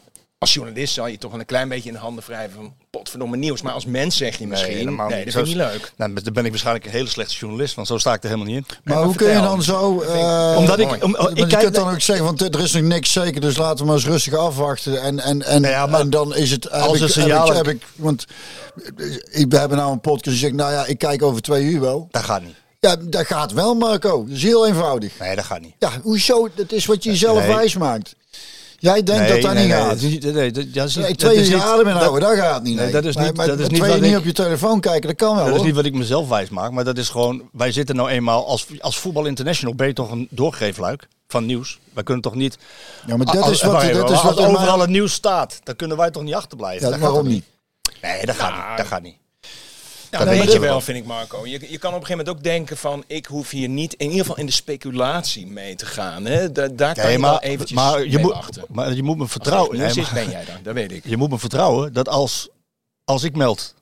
Als 0.45 0.55
journalist 0.55 0.95
zal 0.95 1.07
je 1.07 1.19
toch 1.19 1.33
een 1.33 1.45
klein 1.45 1.69
beetje 1.69 1.89
in 1.89 1.95
de 1.95 2.01
handen 2.01 2.25
wrijven 2.27 2.55
van 2.55 2.75
potverdomme 2.91 3.37
nieuws. 3.37 3.63
Maar 3.63 3.73
als 3.73 3.85
mens 3.85 4.17
zeg 4.17 4.39
je 4.39 4.47
misschien, 4.47 4.71
nee, 4.71 4.79
helemaal 4.79 5.09
dat 5.09 5.19
niet. 5.25 5.33
vind 5.33 5.37
ik 5.37 5.55
niet 5.55 5.57
leuk. 5.63 5.93
Nou, 5.97 6.13
dan 6.23 6.33
ben 6.33 6.45
ik 6.45 6.51
waarschijnlijk 6.51 6.87
een 6.87 6.91
hele 6.93 7.09
slechte 7.09 7.35
journalist, 7.35 7.75
want 7.75 7.87
zo 7.87 7.99
sta 7.99 8.13
ik 8.13 8.23
er 8.23 8.29
helemaal 8.29 8.53
niet 8.53 8.57
in. 8.57 8.77
maar, 8.85 8.95
maar 8.95 9.05
hoe 9.05 9.15
kun 9.15 9.29
je 9.29 9.41
dan 9.41 9.63
zo... 9.63 10.01
eh, 10.01 10.55
Omdat 10.59 10.79
ik, 10.79 11.05
om, 11.05 11.17
ik 11.17 11.37
je 11.39 11.47
kijk, 11.47 11.63
kunt 11.63 11.75
dan 11.75 11.91
ook 11.93 12.01
zeggen, 12.01 12.25
want 12.25 12.41
er 12.55 12.61
is 12.61 12.73
nog 12.73 12.83
niks 12.83 13.13
zeker, 13.13 13.41
dus 13.41 13.57
laten 13.57 13.79
we 13.79 13.85
maar 13.85 13.95
eens 13.95 14.05
rustig 14.07 14.35
afwachten. 14.35 15.03
En, 15.03 15.21
en, 15.21 15.43
en, 15.43 15.61
Nou 15.61 15.73
ja, 15.75 15.87
maar 15.87 16.01
en 16.01 16.11
dan 16.11 16.35
is 16.37 16.51
het... 16.51 16.65
Heb 16.65 16.73
als 16.73 17.01
ik, 17.01 17.09
er 17.25 17.37
heb 17.37 17.47
ik, 17.49 17.57
heb 17.57 17.67
ik, 17.69 17.83
want 17.97 18.25
ik, 19.31 19.47
we 19.49 19.59
hebben 19.59 19.79
nou 19.79 19.93
een 19.93 20.01
podcast 20.01 20.25
die 20.31 20.37
zegt, 20.39 20.55
nou 20.55 20.73
ja, 20.73 20.87
ik 20.87 20.99
kijk 20.99 21.23
over 21.23 21.43
twee 21.43 21.65
uur 21.65 21.81
wel. 21.81 22.09
dat 22.11 22.23
gaat 22.23 22.43
niet. 22.43 22.55
Ja, 22.81 22.97
dat 23.01 23.27
gaat 23.27 23.53
wel, 23.53 23.75
Marco. 23.75 24.25
Dat 24.25 24.37
is 24.37 24.43
heel 24.43 24.67
eenvoudig. 24.67 25.19
Nee, 25.19 25.37
dat 25.37 25.45
gaat 25.45 25.61
niet. 25.61 25.75
Ja, 25.79 25.91
hoezo? 26.03 26.49
Dat 26.55 26.73
is 26.73 26.87
wat 26.87 27.05
je 27.05 27.11
jezelf 27.11 27.39
Nee. 27.39 27.55
wijs 27.55 27.77
maakt. 27.77 28.15
Jij 28.85 29.03
denkt 29.03 29.21
nee, 29.23 29.33
dat 29.33 29.43
dat 29.43 29.53
nee, 29.53 29.63
niet 29.67 29.73
nee, 29.73 29.83
gaat. 29.83 30.01
dat 30.01 30.01
nee, 30.01 30.33
nee, 30.33 30.51
dat- 30.51 30.75
dat 30.75 30.89
is 30.89 30.95
niet- 30.97 31.05
Nee, 31.05 31.15
dat 31.15 31.19
twee 31.19 31.37
is 31.37 31.49
uur 31.49 31.55
niet- 31.55 31.63
adem 31.65 31.85
dat- 31.85 31.95
inhouden, 31.95 32.21
dat 32.29 32.39
gaat 32.39 32.63
niet. 32.63 32.75
Nee, 32.75 32.85
Nee, 32.85 32.93
dat 32.93 33.05
is 33.05 33.17
niet- 33.17 33.37
maar 33.37 33.47
dat 33.47 33.59
is 33.59 33.69
niet 33.69 33.81
twee 33.81 34.01
niet 34.01 34.11
ik- 34.13 34.19
op 34.19 34.25
je 34.25 34.33
telefoon 34.33 34.81
kijken, 34.81 35.09
dat 35.09 35.17
kan 35.17 35.37
wel 35.37 35.45
Dat 35.47 35.55
is 35.57 35.63
niet 35.63 35.75
wat 35.75 35.85
ik 35.85 35.95
mezelf 35.95 36.29
wijs 36.29 36.49
maak, 36.49 36.71
maar 36.71 36.85
dat 36.85 36.99
is 36.99 37.09
gewoon... 37.09 37.43
Wij 37.53 37.73
zitten 37.73 37.97
nou 37.97 38.09
eenmaal 38.09 38.47
als, 38.47 38.67
als 38.81 38.99
Voetbal 38.99 39.25
International 39.27 39.75
ben 39.75 39.87
je 39.87 39.93
toch 39.93 40.11
een 40.11 40.27
doorgeefluik 40.31 41.09
van 41.29 41.47
nieuws. 41.47 41.79
Wij 41.93 42.03
kunnen 42.03 42.23
toch 42.23 42.35
niet... 42.35 42.59
Ja, 43.07 43.17
maar 43.17 43.27
dat 43.27 43.37
als, 43.37 43.51
is 43.53 43.63
wat, 43.63 43.73
dat 43.93 44.11
is 44.11 44.23
wat 44.23 44.39
er 44.39 44.47
overal 44.47 44.67
maar- 44.71 44.79
het 44.79 44.91
nieuws 44.91 45.13
staat, 45.13 45.61
dan 45.63 45.77
kunnen 45.77 45.97
wij 45.97 46.11
toch 46.11 46.23
niet 46.23 46.35
achterblijven? 46.35 46.81
Ja, 46.85 46.91
Dat 46.91 46.99
gaat 47.01 47.09
waarom 47.09 47.29
niet? 47.29 47.45
Nee, 48.03 48.27
dat 48.27 48.35
gaat 48.37 48.53
niet. 48.69 48.77
Dat 48.77 48.87
gaat 48.87 49.03
niet. 49.03 49.17
Ja, 50.19 50.25
Dat 50.25 50.29
weet 50.39 50.53
je 50.53 50.59
wel, 50.61 50.81
vind 50.81 50.99
ik 50.99 51.05
Marco. 51.05 51.47
Je, 51.47 51.51
je 51.51 51.59
kan 51.59 51.69
op 51.69 52.01
een 52.01 52.07
gegeven 52.07 52.09
moment 52.17 52.29
ook 52.29 52.43
denken 52.43 52.77
van... 52.77 53.05
ik 53.07 53.27
hoef 53.27 53.51
hier 53.51 53.69
niet, 53.69 53.95
in 53.95 54.07
ieder 54.07 54.21
geval 54.21 54.37
in 54.39 54.47
de 54.47 54.53
speculatie 54.53 55.47
mee 55.47 55.75
te 55.75 55.87
gaan. 55.87 56.25
Hè. 56.25 56.53
Da- 56.53 56.69
daar 56.69 56.95
kan 56.95 57.03
Nee, 57.05 57.13
je 57.13 57.19
maar, 57.19 57.31
wel 57.31 57.41
eventjes 57.41 57.79
maar, 57.79 58.07
je 58.09 58.19
moet, 58.19 58.33
wachten. 58.33 58.65
maar 58.69 58.93
je 58.95 59.03
moet 59.03 59.17
me 59.19 59.27
vertrouwen. 59.29 59.81
is, 59.81 59.97
maar- 59.97 60.11
ben 60.15 60.31
jij 60.31 60.45
dan, 60.45 60.57
dat 60.63 60.75
weet 60.75 60.93
ik. 60.93 61.05
je 61.13 61.17
moet 61.17 61.31
me 61.31 61.39
vertrouwen 61.39 61.93
dat 61.93 62.09
als, 62.09 62.49
als 63.05 63.23
ik 63.23 63.37
meld 63.37 63.75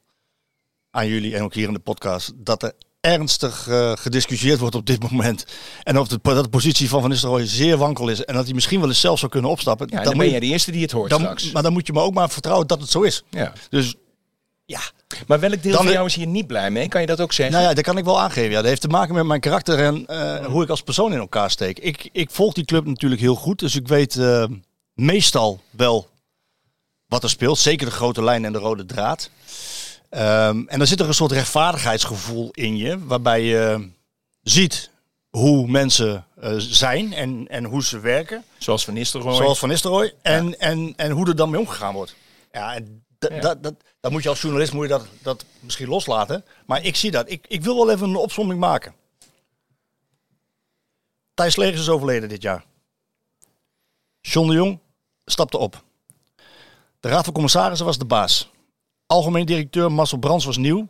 aan 0.90 1.06
jullie 1.08 1.36
en 1.36 1.42
ook 1.42 1.54
hier 1.54 1.66
in 1.66 1.72
de 1.72 1.78
podcast... 1.78 2.32
dat 2.34 2.62
er 2.62 2.72
ernstig 3.00 3.68
eh, 3.68 3.92
gediscussieerd 3.94 4.58
wordt 4.58 4.74
op 4.74 4.86
dit 4.86 5.10
moment... 5.10 5.44
en 5.82 5.98
of 5.98 6.08
de, 6.08 6.18
dat 6.22 6.44
de 6.44 6.50
positie 6.50 6.88
van 6.88 7.00
Van 7.00 7.10
Nistelrooy 7.10 7.46
zeer 7.46 7.76
wankel 7.76 8.08
is... 8.08 8.24
en 8.24 8.34
dat 8.34 8.44
hij 8.44 8.54
misschien 8.54 8.80
wel 8.80 8.88
eens 8.88 9.00
zelf 9.00 9.18
zou 9.18 9.30
kunnen 9.30 9.50
opstappen... 9.50 9.86
Ja, 9.90 9.96
dan, 9.96 10.04
dan 10.04 10.18
ben 10.18 10.30
jij 10.30 10.40
de 10.40 10.46
eerste 10.46 10.70
die 10.70 10.82
het 10.82 10.90
hoort 10.92 11.10
dan, 11.10 11.20
straks. 11.20 11.52
maar 11.52 11.62
dan 11.62 11.72
moet 11.72 11.86
je 11.86 11.92
me 11.92 12.00
ook 12.00 12.14
maar 12.14 12.30
vertrouwen 12.30 12.66
dat 12.66 12.80
het 12.80 12.90
zo 12.90 13.00
is. 13.02 13.22
Ja. 13.30 13.52
Dus 13.70 13.94
ja, 14.64 14.80
Maar 15.26 15.40
welk 15.40 15.62
deel 15.62 15.72
Dan- 15.72 15.82
van 15.84 15.92
jou 15.92 16.06
is 16.06 16.14
hier 16.14 16.26
niet 16.26 16.46
blij 16.46 16.70
mee? 16.70 16.88
Kan 16.88 17.00
je 17.00 17.06
dat 17.06 17.20
ook 17.20 17.32
zeggen? 17.32 17.54
Nou 17.56 17.68
ja, 17.68 17.74
dat 17.74 17.84
kan 17.84 17.98
ik 17.98 18.04
wel 18.04 18.20
aangeven. 18.20 18.50
Ja, 18.50 18.56
dat 18.56 18.64
heeft 18.64 18.80
te 18.80 18.88
maken 18.88 19.14
met 19.14 19.24
mijn 19.24 19.40
karakter 19.40 19.78
en 19.78 20.06
eh, 20.06 20.46
hoe 20.46 20.62
ik 20.62 20.68
als 20.68 20.82
persoon 20.82 21.12
in 21.12 21.18
elkaar 21.18 21.50
steek. 21.50 21.78
Ik, 21.78 22.08
ik 22.12 22.30
volg 22.30 22.54
die 22.54 22.64
club 22.64 22.84
natuurlijk 22.86 23.20
heel 23.20 23.34
goed, 23.34 23.58
dus 23.58 23.76
ik 23.76 23.88
weet 23.88 24.16
eh, 24.16 24.44
meestal 24.94 25.60
wel 25.70 26.08
wat 27.06 27.22
er 27.22 27.30
speelt. 27.30 27.58
Zeker 27.58 27.86
de 27.86 27.92
grote 27.92 28.22
lijn 28.24 28.44
en 28.44 28.52
de 28.52 28.58
rode 28.58 28.84
draad. 28.86 29.30
Ehm, 30.10 30.62
en 30.66 30.78
dan 30.78 30.86
zit 30.86 31.00
er 31.00 31.06
een 31.06 31.14
soort 31.14 31.32
rechtvaardigheidsgevoel 31.32 32.50
in 32.50 32.76
je, 32.76 33.06
waarbij 33.06 33.42
je 33.42 33.88
ziet 34.42 34.90
hoe 35.30 35.68
mensen 35.68 36.26
eh, 36.40 36.54
zijn 36.56 37.12
en, 37.12 37.46
en 37.48 37.64
hoe 37.64 37.84
ze 37.84 38.00
werken. 38.00 38.44
Zoals 38.58 38.84
Van 38.84 38.94
Nistelrooy. 38.94 39.36
Zoals 39.36 39.58
Van 39.58 39.68
Nistelrooy. 39.68 40.14
En, 40.22 40.58
en, 40.60 40.92
en 40.96 41.10
hoe 41.10 41.28
er 41.28 41.36
dan 41.36 41.50
mee 41.50 41.60
omgegaan 41.60 41.94
wordt. 41.94 42.14
Ja, 42.52 42.74
en 42.74 43.04
Ja. 43.30 43.40
Dat, 43.40 43.62
dat, 43.62 43.74
dan 44.00 44.12
moet 44.12 44.22
je 44.22 44.28
als 44.28 44.40
journalist 44.40 44.72
moet 44.72 44.82
je 44.82 44.88
dat, 44.88 45.06
dat 45.22 45.44
misschien 45.60 45.88
loslaten. 45.88 46.44
Maar 46.66 46.84
ik 46.84 46.96
zie 46.96 47.10
dat. 47.10 47.30
Ik, 47.30 47.46
ik 47.48 47.62
wil 47.62 47.76
wel 47.76 47.90
even 47.90 48.08
een 48.08 48.16
opzomming 48.16 48.60
maken. 48.60 48.94
Thijs 51.34 51.56
Legers 51.56 51.80
is 51.80 51.88
overleden 51.88 52.28
dit 52.28 52.42
jaar. 52.42 52.64
John 54.20 54.48
de 54.48 54.54
Jong 54.54 54.78
stapte 55.24 55.58
op. 55.58 55.82
De 57.00 57.08
Raad 57.08 57.24
van 57.24 57.32
Commissarissen 57.32 57.86
was 57.86 57.98
de 57.98 58.04
baas. 58.04 58.50
Algemeen 59.06 59.46
directeur 59.46 59.92
Marcel 59.92 60.18
Brands 60.18 60.44
was 60.44 60.56
nieuw. 60.56 60.88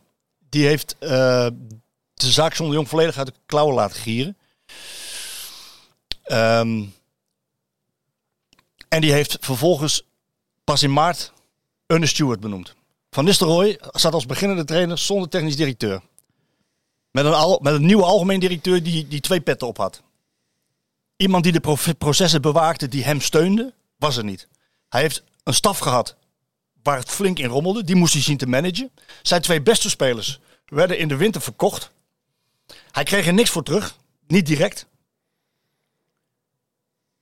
Die 0.49 0.65
heeft 0.65 0.95
eh, 0.99 1.47
de 2.13 2.31
zaak 2.31 2.53
John 2.53 2.69
de 2.69 2.75
Jong 2.75 2.89
volledig 2.89 3.17
uit 3.17 3.27
de 3.27 3.33
klauwen 3.45 3.75
laten 3.75 3.99
gieren. 3.99 4.37
Ehm, 6.23 6.83
en 8.87 9.01
die 9.01 9.11
heeft 9.11 9.37
vervolgens 9.39 10.05
pas 10.63 10.83
in 10.83 10.93
maart 10.93 11.32
een 12.01 12.07
steward 12.07 12.39
benoemd. 12.39 12.75
Van 13.09 13.25
Nistelrooy 13.25 13.79
zat 13.91 14.13
als 14.13 14.25
beginnende 14.25 14.63
trainer 14.63 14.97
zonder 14.97 15.29
technisch 15.29 15.55
directeur. 15.55 16.01
Met 17.11 17.25
een, 17.25 17.33
al, 17.33 17.59
met 17.61 17.73
een 17.73 17.85
nieuwe 17.85 18.03
algemeen 18.03 18.39
directeur 18.39 18.83
die, 18.83 19.07
die 19.07 19.19
twee 19.19 19.41
petten 19.41 19.67
op 19.67 19.77
had. 19.77 20.01
Iemand 21.15 21.43
die 21.43 21.53
de 21.53 21.59
pro- 21.59 21.93
processen 21.97 22.41
bewaakte 22.41 22.87
die 22.87 23.03
hem 23.03 23.21
steunde, 23.21 23.73
was 23.97 24.17
er 24.17 24.23
niet. 24.23 24.47
Hij 24.89 25.01
heeft 25.01 25.23
een 25.43 25.53
staf 25.53 25.77
gehad 25.79 26.15
waar 26.83 26.97
het 26.97 27.09
flink 27.09 27.39
in 27.39 27.49
rommelde. 27.49 27.83
Die 27.83 27.95
moest 27.95 28.13
hij 28.13 28.21
zien 28.21 28.37
te 28.37 28.47
managen. 28.47 28.91
Zijn 29.21 29.41
twee 29.41 29.61
beste 29.61 29.89
spelers 29.89 30.39
werden 30.65 30.97
in 30.97 31.07
de 31.07 31.15
winter 31.15 31.41
verkocht. 31.41 31.91
Hij 32.91 33.03
kreeg 33.03 33.27
er 33.27 33.33
niks 33.33 33.49
voor 33.49 33.63
terug. 33.63 33.97
Niet 34.27 34.45
direct. 34.45 34.85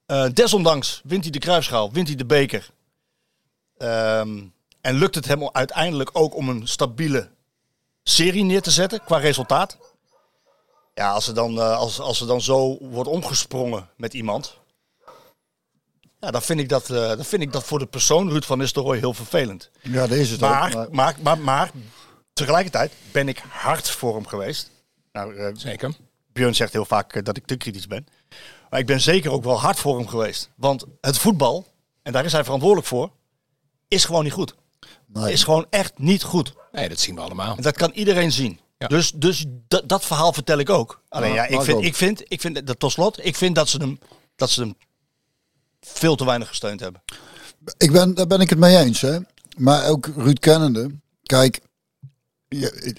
Eh, 0.06 0.30
desondanks 0.34 1.02
wint 1.04 1.24
hij 1.24 1.32
de 1.32 1.40
kruisschaal, 1.40 1.92
wint 1.92 2.08
hij 2.08 2.16
de 2.16 2.26
beker. 2.26 2.70
Ehm, 3.78 4.44
en 4.82 4.96
lukt 4.96 5.16
het 5.16 5.28
hem 5.28 5.50
uiteindelijk 5.52 6.10
ook 6.14 6.36
om 6.36 6.50
een 6.50 6.68
stabiele 6.68 7.30
serie 8.04 8.44
neer 8.44 8.62
te 8.62 8.72
zetten 8.72 9.04
qua 9.04 9.18
resultaat. 9.18 9.78
Ja, 10.94 11.12
als 11.12 11.28
er 11.28 11.34
dan, 11.34 11.60
eh, 11.60 11.78
als, 11.78 12.00
als 12.00 12.22
er 12.22 12.28
dan 12.28 12.42
zo 12.42 12.78
wordt 12.82 13.10
omgesprongen 13.10 13.90
met 13.96 14.14
iemand. 14.14 14.60
Ja, 16.20 16.32
dan 16.32 16.42
vind, 16.42 16.60
ik 16.60 16.70
dat, 16.70 16.90
eh, 16.90 17.08
dan 17.08 17.26
vind 17.26 17.42
ik 17.42 17.52
dat 17.52 17.64
voor 17.64 17.80
de 17.80 17.86
persoon 17.86 18.30
Ruud 18.30 18.44
van 18.44 18.58
Nistelrooy 18.58 18.98
heel 18.98 19.14
vervelend. 19.14 19.70
Ja, 19.82 20.08
dat 20.08 20.18
is 20.18 20.30
het 20.32 20.40
Maar, 20.40 20.76
ook. 20.76 20.92
maar, 20.92 21.16
maar, 21.22 21.40
maar, 21.40 21.72
tegelijkertijd 22.34 22.92
ben 23.12 23.28
ik 23.28 23.44
hard 23.50 23.90
voor 23.90 24.16
hem 24.16 24.28
geweest. 24.28 24.72
Nou, 25.12 25.36
eh, 25.36 25.50
Zeker. 25.54 25.94
Björn 26.34 26.56
zegt 26.56 26.74
heel 26.74 26.86
vaak 26.86 27.26
dat 27.26 27.38
ik 27.38 27.46
te 27.46 27.56
kritisch 27.56 27.88
ben. 27.88 28.08
Maar 28.70 28.80
ik 28.80 28.86
ben 28.86 29.02
zeker 29.02 29.32
ook 29.32 29.44
wel 29.44 29.60
hard 29.60 29.80
voor 29.80 29.98
hem 29.98 30.08
geweest. 30.08 30.50
Want 30.56 30.86
het 31.02 31.18
voetbal, 31.18 31.68
en 32.04 32.12
daar 32.12 32.26
is 32.26 32.32
hij 32.32 32.44
verantwoordelijk 32.44 32.88
voor, 32.88 33.12
is 33.88 34.06
gewoon 34.06 34.24
niet 34.24 34.34
goed. 34.34 34.56
Nee. 35.14 35.32
Is 35.34 35.44
gewoon 35.44 35.66
echt 35.70 35.94
niet 35.98 36.24
goed. 36.24 36.54
Nee, 36.72 36.90
dat 36.90 37.00
zien 37.00 37.16
we 37.16 37.22
allemaal. 37.22 37.56
En 37.56 37.62
dat 37.64 37.78
kan 37.78 37.92
iedereen 37.92 38.32
zien. 38.32 38.60
Ja. 38.78 38.88
Dus, 38.88 39.12
dus 39.16 39.46
dat- 39.68 39.90
dat 39.90 40.06
verhaal 40.06 40.34
vertel 40.34 40.58
ik 40.58 40.70
ook. 40.70 41.02
Alleen 41.10 41.30
Ja, 41.34 41.36
ja, 41.36 41.48
ik 41.48 41.62
vind, 41.62 41.78
ook. 41.78 41.84
ik 41.84 41.96
vind, 41.96 42.24
ik 42.28 42.42
vind 42.42 42.68
dat 42.68 42.80
tot 42.80 42.92
slot, 42.92 43.26
ik 43.26 43.36
vind 43.36 43.56
dat 43.56 43.70
ze 43.70 43.78
hem, 43.78 44.00
dat 44.36 44.50
ze 44.50 44.62
hem 44.62 44.76
veel 45.82 46.16
te 46.16 46.26
weinig 46.26 46.48
gesteund 46.48 46.80
hebben. 46.80 47.02
Ik 47.78 47.92
ben, 47.92 48.14
daar 48.16 48.28
ben 48.28 48.40
ik 48.42 48.50
het 48.50 48.60
mee 48.60 48.78
eens, 48.78 49.02
hè. 49.02 49.18
Maar 49.58 49.88
ook 49.88 50.10
Ruud 50.16 50.40
kennende. 50.40 50.90
Kijk, 51.24 51.60
je- 52.48 52.96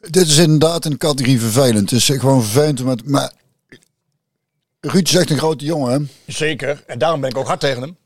dit 0.00 0.26
is 0.26 0.36
inderdaad 0.38 0.84
een 0.84 0.96
categorie 0.98 1.40
vervelend. 1.40 1.90
Het 1.90 2.00
is 2.00 2.06
gewoon 2.06 2.42
vervelend. 2.42 2.80
om 2.80 2.88
het- 2.88 3.08
Maar 3.08 3.32
Ruud 4.80 5.08
is 5.08 5.14
echt 5.14 5.30
een 5.30 5.38
grote 5.38 5.64
jongen, 5.64 5.92
hè. 6.26 6.32
Zeker. 6.32 6.82
En 6.86 6.98
daarom 6.98 7.20
ben 7.20 7.30
ik 7.30 7.36
ook 7.36 7.46
hard 7.46 7.60
tegen 7.60 7.82
hem. 7.82 7.96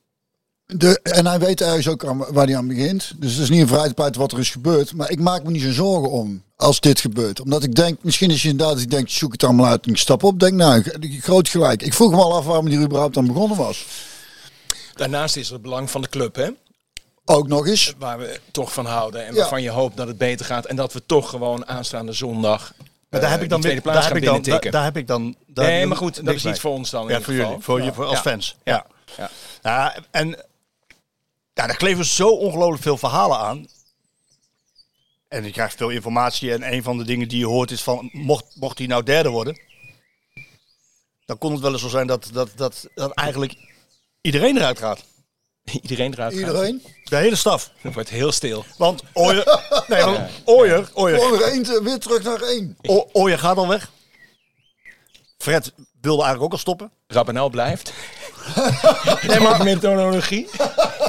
De, 0.77 1.01
en 1.03 1.27
hij 1.27 1.39
weet 1.39 1.61
ergens 1.61 1.89
ook 1.89 2.05
aan, 2.07 2.19
waar 2.19 2.47
hij 2.47 2.57
aan 2.57 2.67
begint. 2.69 3.13
Dus 3.17 3.33
het 3.33 3.43
is 3.43 3.51
niet 3.51 3.61
een 3.61 3.69
vrijheid 3.69 4.17
wat 4.17 4.33
er 4.33 4.39
is 4.39 4.51
gebeurd. 4.51 4.95
Maar 4.95 5.11
ik 5.11 5.21
maak 5.21 5.43
me 5.45 5.51
niet 5.51 5.63
zo 5.63 5.73
zorgen 5.73 6.11
om 6.11 6.43
als 6.57 6.81
dit 6.81 7.01
gebeurt. 7.01 7.41
Omdat 7.41 7.63
ik 7.63 7.75
denk, 7.75 7.99
misschien 8.03 8.31
is 8.31 8.43
je 8.43 8.49
inderdaad, 8.49 8.81
ik 8.81 8.91
denk, 8.91 9.09
zoek 9.09 9.33
het 9.33 9.45
allemaal 9.45 9.67
uit 9.67 9.85
en 9.87 9.91
ik 9.93 9.97
stap 9.99 10.23
op. 10.23 10.41
Denk 10.41 10.53
nou, 10.53 10.83
groot 11.21 11.49
gelijk. 11.49 11.83
Ik 11.83 11.95
vroeg 11.95 12.11
me 12.11 12.17
al 12.17 12.35
af 12.37 12.45
waarom 12.45 12.67
hij 12.67 12.77
er 12.77 12.83
überhaupt 12.83 13.17
aan 13.17 13.27
begonnen 13.27 13.57
was. 13.57 13.87
Daarnaast 14.95 15.37
is 15.37 15.47
er 15.47 15.53
het 15.53 15.63
belang 15.63 15.91
van 15.91 16.03
de 16.03 16.09
club, 16.09 16.35
hè? 16.37 16.49
Ook 17.25 17.49
nog 17.49 17.67
eens. 17.67 17.95
Waar 17.99 18.19
we 18.19 18.41
toch 18.51 18.73
van 18.73 18.87
houden. 18.87 19.27
En 19.27 19.33
Ja. 19.35 19.41
waarvan 19.41 19.63
je 19.63 19.71
hoopt 19.71 19.97
dat 19.97 20.07
het 20.09 20.19
beter 20.19 20.47
gaat. 20.47 20.67
En 20.67 20.77
dat 20.77 20.93
we 20.93 21.03
toch 21.07 21.31
gewoon 21.31 21.67
aanstaande 21.69 22.13
zondag. 22.13 22.73
Maar 23.11 23.21
daar 23.21 23.23
eh, 23.23 23.31
heb 23.31 23.43
ik 23.45 23.49
dan 23.49 23.61
die 23.61 23.71
weer, 23.71 23.83
daar 23.83 24.05
heb 24.09 24.17
ik 24.17 24.25
dan, 24.25 24.43
daar, 24.71 24.85
heb 24.85 24.97
ik 24.97 25.07
dan. 25.07 25.35
Daar 25.47 25.67
Nee, 25.67 25.87
maar 25.87 25.97
goed, 25.97 26.25
dat 26.25 26.35
is 26.35 26.45
iets 26.45 26.61
voor 26.61 26.73
ons 26.73 26.91
dan. 26.91 27.03
in 27.11 27.15
Ja, 27.19 27.21
voor 27.23 27.35
geval. 27.35 27.49
jullie, 27.49 27.65
voor, 27.65 27.83
je, 27.83 27.93
voor 27.93 28.05
als 28.05 28.17
Ja. 28.17 28.23
fans. 28.31 28.57
Ja. 28.65 28.87
Ja. 29.17 29.31
Ja, 29.63 29.95
en 30.11 30.37
daar 31.67 31.77
kleven 31.77 32.05
zo 32.05 32.29
ongelooflijk 32.29 32.83
veel 32.83 32.97
verhalen 32.97 33.39
aan. 33.39 33.67
En 35.29 35.45
je 35.45 35.51
krijgt 35.51 35.77
veel 35.77 35.89
informatie. 35.91 36.53
En 36.53 36.73
een 36.73 36.83
van 36.83 36.99
de 36.99 37.05
dingen 37.05 37.29
die 37.29 37.39
je 37.39 37.47
hoort 37.47 37.71
is 37.71 37.83
van, 37.83 38.09
mocht, 38.13 38.45
mocht 38.55 38.79
hij 38.79 38.87
nou 38.87 39.03
derde 39.03 39.29
worden, 39.29 39.61
dan 41.25 41.39
kon 41.39 41.53
het 41.53 41.61
wel 41.61 41.73
eens 41.73 41.81
zo 41.81 41.89
zijn 41.89 42.07
dat, 42.07 42.29
dat, 42.33 42.51
dat, 42.57 42.87
dat 42.95 43.13
eigenlijk 43.13 43.55
iedereen 44.21 44.57
eruit 44.57 44.79
gaat. 44.79 45.05
Iedereen 45.83 46.13
eruit 46.13 46.33
gaat. 46.35 46.41
Iedereen. 46.41 46.83
De 47.05 47.17
hele 47.17 47.37
staf. 47.37 47.71
Het 47.79 47.95
wordt 47.95 48.09
heel 48.09 48.33
stil. 48.33 48.65
Want 48.77 49.03
Ooyer, 49.13 49.63
nee, 49.89 50.03
want 50.05 50.31
Ooyer, 50.45 50.91
Ooyer, 50.95 51.43
één, 51.43 51.63
te- 51.63 51.83
weer 51.83 51.99
terug 51.99 52.23
naar 52.23 52.41
één. 52.41 52.77
O- 52.83 53.09
Ooyer 53.13 53.39
gaat 53.39 53.57
al 53.57 53.69
weg. 53.69 53.91
Fred 55.39 55.73
wilde 56.01 56.23
eigenlijk 56.23 56.43
ook 56.43 56.53
al 56.53 56.59
stoppen. 56.59 56.91
Rabbenel 57.07 57.51
blijft. 57.51 57.93
nee, 59.29 59.41
maar 59.41 59.65
methodologie. 59.65 60.49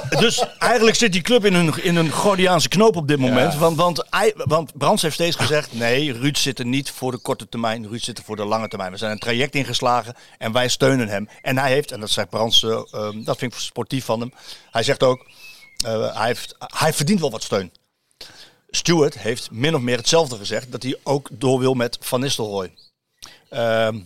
Dus 0.10 0.44
eigenlijk 0.58 0.98
zit 0.98 1.12
die 1.12 1.22
club 1.22 1.46
in 1.46 1.54
een, 1.54 1.84
in 1.84 1.96
een 1.96 2.12
Gordiaanse 2.12 2.70
knoop 2.70 2.96
op 2.96 3.08
dit 3.08 3.20
moment. 3.20 3.56
Want, 3.56 4.04
want 4.36 4.78
Brands 4.78 5.02
heeft 5.02 5.14
steeds 5.14 5.36
gezegd: 5.36 5.74
nee, 5.74 6.14
Ruud 6.14 6.38
zit 6.38 6.60
er 6.60 6.66
niet 6.66 6.92
voor 6.92 7.12
de 7.12 7.18
korte 7.18 7.50
termijn. 7.50 7.88
Ruud 7.88 8.02
zit 8.02 8.18
er 8.18 8.24
voor 8.24 8.36
de 8.36 8.46
lange 8.46 8.68
termijn. 8.68 8.92
We 8.92 8.98
zijn 8.98 9.12
een 9.12 9.20
traject 9.20 9.56
ingeslagen 9.56 10.16
en 10.38 10.52
wij 10.52 10.68
steunen 10.68 11.08
hem. 11.08 11.30
En 11.42 11.58
hij 11.58 11.72
heeft, 11.72 11.92
en 11.92 12.00
dat 12.00 12.10
zegt 12.10 12.30
Brands, 12.30 12.64
eh, 12.64 12.82
ehm, 12.92 13.24
dat 13.24 13.38
vind 13.38 13.54
ik 13.54 13.60
sportief 13.60 14.06
van 14.06 14.20
hem. 14.20 14.34
Hij 14.72 14.84
zegt 14.84 15.04
ook: 15.04 15.26
eh, 15.86 16.16
hij, 16.16 16.28
heeft, 16.28 16.56
hij 16.60 16.94
verdient 16.94 17.20
wel 17.20 17.32
wat 17.32 17.44
steun. 17.44 17.72
Stewart 18.70 19.20
heeft 19.20 19.52
min 19.52 19.76
of 19.76 19.82
meer 19.82 19.98
hetzelfde 19.98 20.38
gezegd: 20.38 20.72
dat 20.72 20.84
hij 20.84 20.98
ook 21.04 21.30
door 21.32 21.60
wil 21.60 21.74
met 21.74 21.98
Van 22.00 22.20
Nistelrooy. 22.20 22.74
Ehm, 23.50 24.00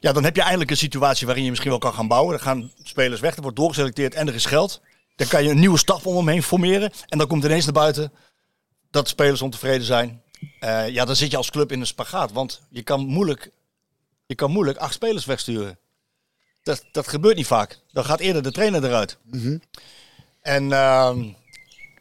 ja, 0.00 0.12
dan 0.12 0.24
heb 0.24 0.34
je 0.34 0.40
eigenlijk 0.40 0.70
een 0.70 0.76
situatie 0.76 1.26
waarin 1.26 1.44
je 1.44 1.50
misschien 1.50 1.70
wel 1.70 1.80
kan 1.80 1.94
gaan 1.94 2.08
bouwen. 2.08 2.34
Er 2.34 2.40
gaan 2.40 2.72
spelers 2.82 3.20
weg, 3.20 3.36
er 3.36 3.42
wordt 3.42 3.56
doorgeselecteerd 3.56 4.14
en 4.14 4.28
er 4.28 4.34
is 4.34 4.44
geld. 4.44 4.80
Dan 5.16 5.28
kan 5.28 5.44
je 5.44 5.50
een 5.50 5.58
nieuwe 5.58 5.78
staf 5.78 6.06
om 6.06 6.16
hem 6.16 6.28
heen 6.28 6.42
formeren. 6.42 6.92
En 7.08 7.18
dan 7.18 7.26
komt 7.26 7.44
ineens 7.44 7.64
naar 7.64 7.72
buiten 7.72 8.12
dat 8.90 9.02
de 9.02 9.10
spelers 9.10 9.42
ontevreden 9.42 9.86
zijn. 9.86 10.22
Eh, 10.60 10.88
ja, 10.88 11.04
dan 11.04 11.16
zit 11.16 11.30
je 11.30 11.36
als 11.36 11.50
club 11.50 11.72
in 11.72 11.80
een 11.80 11.86
spagaat. 11.86 12.32
Want 12.32 12.62
je 12.70 12.82
kan 12.82 13.06
moeilijk, 13.06 13.50
je 14.26 14.34
kan 14.34 14.50
moeilijk 14.50 14.78
acht 14.78 14.94
spelers 14.94 15.24
wegsturen. 15.24 15.78
Dat, 16.62 16.84
dat 16.92 17.08
gebeurt 17.08 17.36
niet 17.36 17.46
vaak. 17.46 17.80
Dan 17.92 18.04
gaat 18.04 18.20
eerder 18.20 18.42
de 18.42 18.52
trainer 18.52 18.84
eruit. 18.84 19.18
En, 20.42 20.72
ehm, 20.72 21.22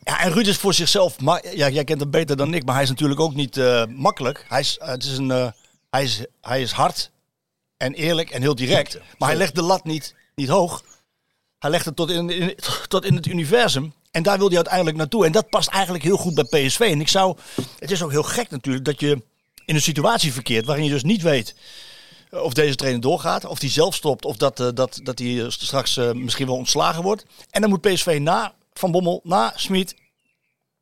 ja, 0.04 0.22
en 0.22 0.32
Ruud 0.32 0.48
is 0.48 0.58
voor 0.58 0.74
zichzelf, 0.74 1.20
maar 1.20 1.56
ja, 1.56 1.70
jij 1.70 1.84
kent 1.84 2.00
hem 2.00 2.10
beter 2.10 2.38
dan 2.38 2.54
ik, 2.54 2.66
maar 2.66 2.74
hij 2.74 2.84
is 2.84 2.90
natuurlijk 2.90 3.20
ook 3.20 3.36
niet 3.36 3.58
eh, 3.58 3.86
makkelijk. 3.86 4.46
Hij 4.48 4.60
is, 4.60 4.78
het 4.82 5.04
is 5.04 5.18
een, 5.18 5.32
eh, 5.32 5.52
hij, 5.90 6.04
is, 6.04 6.26
hij 6.42 6.62
is 6.62 6.72
hard 6.72 7.12
en 7.80 7.94
eerlijk 7.94 8.30
en 8.30 8.42
heel 8.42 8.56
direct. 8.56 9.00
Maar 9.18 9.30
hij 9.30 9.38
legt 9.38 9.56
de 9.56 9.62
lat 9.62 9.84
niet, 9.86 10.16
niet 10.36 10.48
hoog. 10.50 10.84
Hij 11.60 11.70
legt 11.70 11.86
het 11.86 11.96
tot 11.96 12.10
in, 12.10 12.30
in- 12.30 12.56
tot 12.88 13.06
in 13.06 13.16
het 13.16 13.26
universum. 13.26 13.94
En 14.12 14.24
daar 14.24 14.38
wil 14.38 14.48
hij 14.48 14.56
uiteindelijk 14.56 14.98
naartoe. 14.98 15.26
En 15.26 15.32
dat 15.32 15.50
past 15.50 15.70
eigenlijk 15.70 16.04
heel 16.04 16.18
goed 16.18 16.34
bij 16.34 16.44
PSV. 16.68 16.80
En 16.80 17.00
ik 17.02 17.08
zou. 17.08 17.38
Het 17.80 17.92
is 17.92 18.04
ook 18.04 18.12
heel 18.12 18.24
gek 18.24 18.50
natuurlijk 18.50 18.86
dat 18.86 19.00
je 19.00 19.22
in 19.66 19.76
een 19.76 19.82
situatie 19.82 20.34
verkeert 20.34 20.66
waarin 20.66 20.86
je 20.86 20.92
dus 20.92 21.04
niet 21.04 21.22
weet 21.22 21.56
of 22.32 22.54
deze 22.54 22.76
trainer 22.76 23.02
doorgaat, 23.02 23.46
of 23.46 23.60
die 23.60 23.70
zelf 23.70 23.96
stopt, 23.96 24.26
of 24.26 24.38
dat, 24.38 24.60
eh, 24.60 24.68
dat, 24.74 25.00
dat 25.04 25.20
hij 25.20 25.42
eh, 25.44 25.50
straks 25.50 25.98
eh, 25.98 26.12
misschien 26.12 26.46
wel 26.48 26.56
ontslagen 26.56 27.04
wordt. 27.04 27.26
En 27.50 27.62
dan 27.62 27.70
moet 27.70 27.82
PSV 27.82 28.18
na 28.22 28.54
Van 28.74 28.92
Bommel, 28.92 29.22
na 29.24 29.54
Smit, 29.56 29.96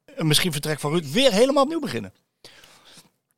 eh, 0.06 0.24
misschien 0.24 0.52
vertrek 0.52 0.80
van 0.80 0.92
Ruud, 0.92 1.12
weer 1.12 1.32
helemaal 1.32 1.64
opnieuw 1.64 1.80
beginnen. 1.80 2.14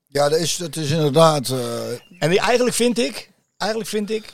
Ja, 0.07 0.29
dat 0.29 0.39
is, 0.39 0.57
dat 0.57 0.75
is 0.75 0.89
inderdaad... 0.91 1.49
eh, 1.49 1.91
En 2.19 2.37
eigenlijk 2.37 2.75
vind 2.75 2.97
ik, 2.99 3.31
eigenlijk 3.59 3.89
vind 3.89 4.09
ik, 4.09 4.33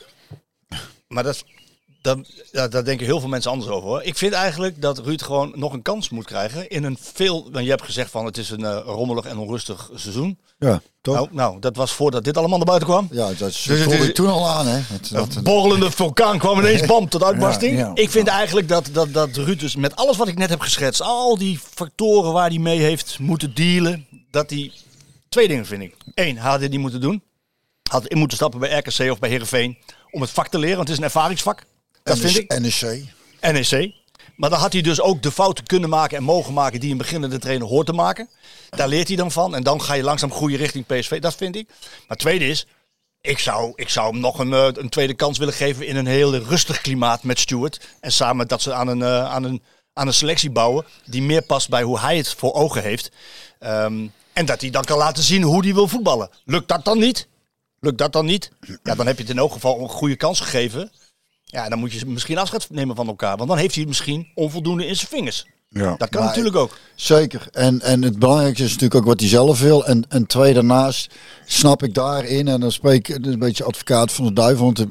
maar 1.08 1.24
dat, 1.24 1.44
dat, 2.02 2.18
ja, 2.52 2.68
daar 2.68 2.84
denken 2.84 3.06
heel 3.06 3.20
veel 3.20 3.30
mensen 3.30 3.52
anders 3.52 3.70
over 3.72 3.90
hoor. 3.90 4.04
Ik 4.04 4.18
vind 4.18 4.34
eigenlijk 4.34 4.82
dat 4.82 4.98
Ruud 5.00 5.22
gewoon 5.22 5.52
nog 5.56 5.74
een 5.74 5.82
kans 5.82 6.10
moet 6.10 6.26
krijgen 6.26 6.70
in 6.70 6.84
een 6.84 6.98
veel, 7.02 7.50
want 7.52 7.64
je 7.64 7.70
hebt 7.72 7.84
gezegd 7.84 8.12
van 8.12 8.26
het 8.26 8.38
is 8.38 8.50
een 8.50 8.66
eh, 8.66 8.80
rommelig 8.86 9.26
en 9.26 9.38
onrustig 9.38 9.90
seizoen. 9.96 10.40
ja, 10.60 10.82
toch? 11.02 11.16
Nou, 11.16 11.28
nou, 11.32 11.60
dat 11.60 11.76
was 11.76 11.92
voordat 11.92 12.24
dit 12.24 12.38
allemaal 12.38 12.58
naar 12.58 12.66
buiten 12.68 12.88
kwam. 12.88 13.08
ja, 13.12 13.28
dat 13.28 13.38
Dus 13.38 13.66
het 13.66 13.92
is- 13.92 14.08
ik 14.08 14.14
toen 14.16 14.30
al 14.30 14.48
aan, 14.50 14.68
hè. 14.68 14.82
Dat, 15.12 15.36
Een 15.36 15.44
borrelende 15.44 15.92
vulkaan 15.92 16.38
kwam 16.40 16.60
ineens 16.60 16.86
bam 16.86 17.10
tot 17.10 17.24
uitbarsting. 17.24 17.78
Ja, 17.78 17.80
ja. 17.86 17.92
Ik 17.94 18.10
vind 18.10 18.28
eigenlijk 18.28 18.68
dat, 18.68 18.90
dat, 18.92 19.14
dat 19.14 19.36
Ruud 19.36 19.60
dus 19.60 19.76
met 19.76 19.96
alles 19.96 20.18
wat 20.18 20.28
ik 20.28 20.38
net 20.38 20.50
heb 20.50 20.60
geschetst, 20.60 21.02
al 21.02 21.38
die 21.38 21.60
factoren 21.74 22.34
waar 22.34 22.50
hij 22.50 22.58
mee 22.60 22.80
heeft 22.80 23.20
moeten 23.20 23.54
dealen, 23.54 24.06
dat 24.32 24.50
hij 24.50 24.72
twee 25.30 25.48
dingen 25.48 25.66
vind 25.66 25.82
ik. 25.82 25.96
Eén, 26.14 26.38
hij 26.38 26.50
had 26.52 26.60
dit 26.60 26.72
niet 26.72 26.80
moeten 26.80 27.02
doen. 27.02 27.24
Had 27.90 28.08
in 28.08 28.18
moeten 28.18 28.38
stappen 28.38 28.60
bij 28.60 28.78
RKC 28.78 29.12
of 29.12 29.20
bij 29.20 29.30
Heerenveen 29.30 29.78
om 30.12 30.22
het 30.22 30.30
vak 30.30 30.48
te 30.48 30.60
leren, 30.60 30.76
want 30.76 30.88
het 30.88 30.98
is 30.98 31.04
een 31.04 31.10
ervaringsvak. 31.10 31.64
Dat 32.04 32.18
vind 32.18 32.38
ik. 32.38 32.60
NEC. 32.60 33.04
NEC. 33.42 33.94
Maar 34.36 34.50
dan 34.50 34.60
had 34.60 34.74
hij 34.74 34.82
dus 34.82 35.02
ook 35.02 35.22
de 35.22 35.32
fouten 35.32 35.66
kunnen 35.66 35.90
maken 35.90 36.18
en 36.18 36.24
mogen 36.24 36.54
maken 36.54 36.80
die 36.80 36.92
een 36.92 36.98
beginnende 36.98 37.38
trainer 37.38 37.68
hoort 37.68 37.86
te 37.86 37.94
maken. 37.94 38.30
Daar 38.70 38.88
leert 38.88 39.08
hij 39.08 39.18
dan 39.18 39.32
van. 39.32 39.56
En 39.56 39.64
dan 39.64 39.82
ga 39.82 39.94
je 39.94 40.04
langzaam 40.04 40.32
groeien 40.32 40.58
richting 40.58 40.86
PSV. 40.86 41.20
Dat 41.20 41.36
vind 41.36 41.56
ik. 41.56 41.70
Maar 42.08 42.18
tweede 42.18 42.48
is, 42.48 42.68
ik 43.22 43.40
zou, 43.40 43.72
ik 43.76 43.90
zou 43.90 44.12
hem 44.12 44.20
nog 44.20 44.40
een, 44.40 44.54
eh, 44.54 44.68
een 44.74 44.90
tweede 44.90 45.14
kans 45.14 45.38
willen 45.38 45.54
geven 45.54 45.88
in 45.88 45.96
een 45.96 46.08
heel 46.08 46.36
rustig 46.36 46.82
klimaat 46.82 47.24
met 47.24 47.40
Stuart. 47.40 47.88
En 48.00 48.12
samen 48.12 48.48
dat 48.48 48.62
ze 48.62 48.74
aan 48.74 48.88
een, 48.88 49.02
eh, 49.02 49.32
aan 49.34 49.44
een, 49.44 49.62
aan 49.94 50.08
een 50.08 50.14
selectie 50.14 50.50
bouwen 50.50 50.86
die 51.06 51.22
meer 51.22 51.42
past 51.42 51.70
bij 51.70 51.84
hoe 51.84 52.00
hij 52.00 52.18
het 52.18 52.34
voor 52.34 52.54
ogen 52.54 52.82
heeft. 52.82 53.12
Ehm, 53.60 54.08
en 54.34 54.46
dat 54.46 54.62
hij 54.62 54.70
dan 54.70 54.84
kan 54.84 54.98
laten 54.98 55.24
zien 55.24 55.42
hoe 55.42 55.64
hij 55.64 55.74
wil 55.74 55.88
voetballen. 55.88 56.30
Lukt 56.46 56.68
dat 56.68 56.86
dan 56.86 57.00
niet? 57.00 57.28
Lukt 57.86 57.98
dat 57.98 58.14
dan 58.14 58.26
niet? 58.26 58.50
Ja, 58.84 58.96
dan 58.96 59.08
heb 59.08 59.16
je 59.16 59.22
het 59.22 59.32
in 59.32 59.38
elk 59.38 59.52
geval 59.52 59.80
een 59.82 59.90
goede 59.90 60.16
kans 60.16 60.40
gegeven. 60.40 60.92
Ja, 61.44 61.70
dan 61.70 61.80
moet 61.80 61.92
je 61.92 62.06
misschien 62.06 62.38
afscheid 62.38 62.68
nemen 62.70 62.96
van 62.96 63.08
elkaar. 63.08 63.38
Want 63.38 63.50
dan 63.50 63.58
heeft 63.58 63.72
hij 63.74 63.80
het 63.80 63.90
misschien 63.90 64.28
onvoldoende 64.36 64.86
in 64.88 64.96
zijn 64.96 65.08
vingers. 65.10 65.46
Ja. 65.70 65.96
Dat 65.98 66.10
kan 66.10 66.20
Maar- 66.20 66.30
natuurlijk 66.30 66.56
ook. 66.56 66.78
Zeker. 66.96 67.48
En, 67.52 67.82
en 67.82 68.02
het 68.02 68.20
belangrijkste 68.20 68.64
is 68.64 68.70
natuurlijk 68.70 68.96
ook 69.02 69.06
wat 69.06 69.20
hij 69.20 69.30
zelf 69.30 69.60
wil. 69.60 69.86
En, 69.86 70.06
en 70.10 70.26
twee, 70.28 70.54
daarnaast 70.54 71.14
snap 71.46 71.84
ik 71.84 71.94
daarin, 71.94 72.48
en 72.48 72.60
dan 72.60 72.72
spreek 72.72 73.08
ik 73.08 73.26
een 73.26 73.40
beetje 73.40 73.64
advocaat 73.64 74.12
van 74.12 74.26
de 74.26 74.34
duivel, 74.34 74.66
want 74.66 74.80
ik 74.80 74.90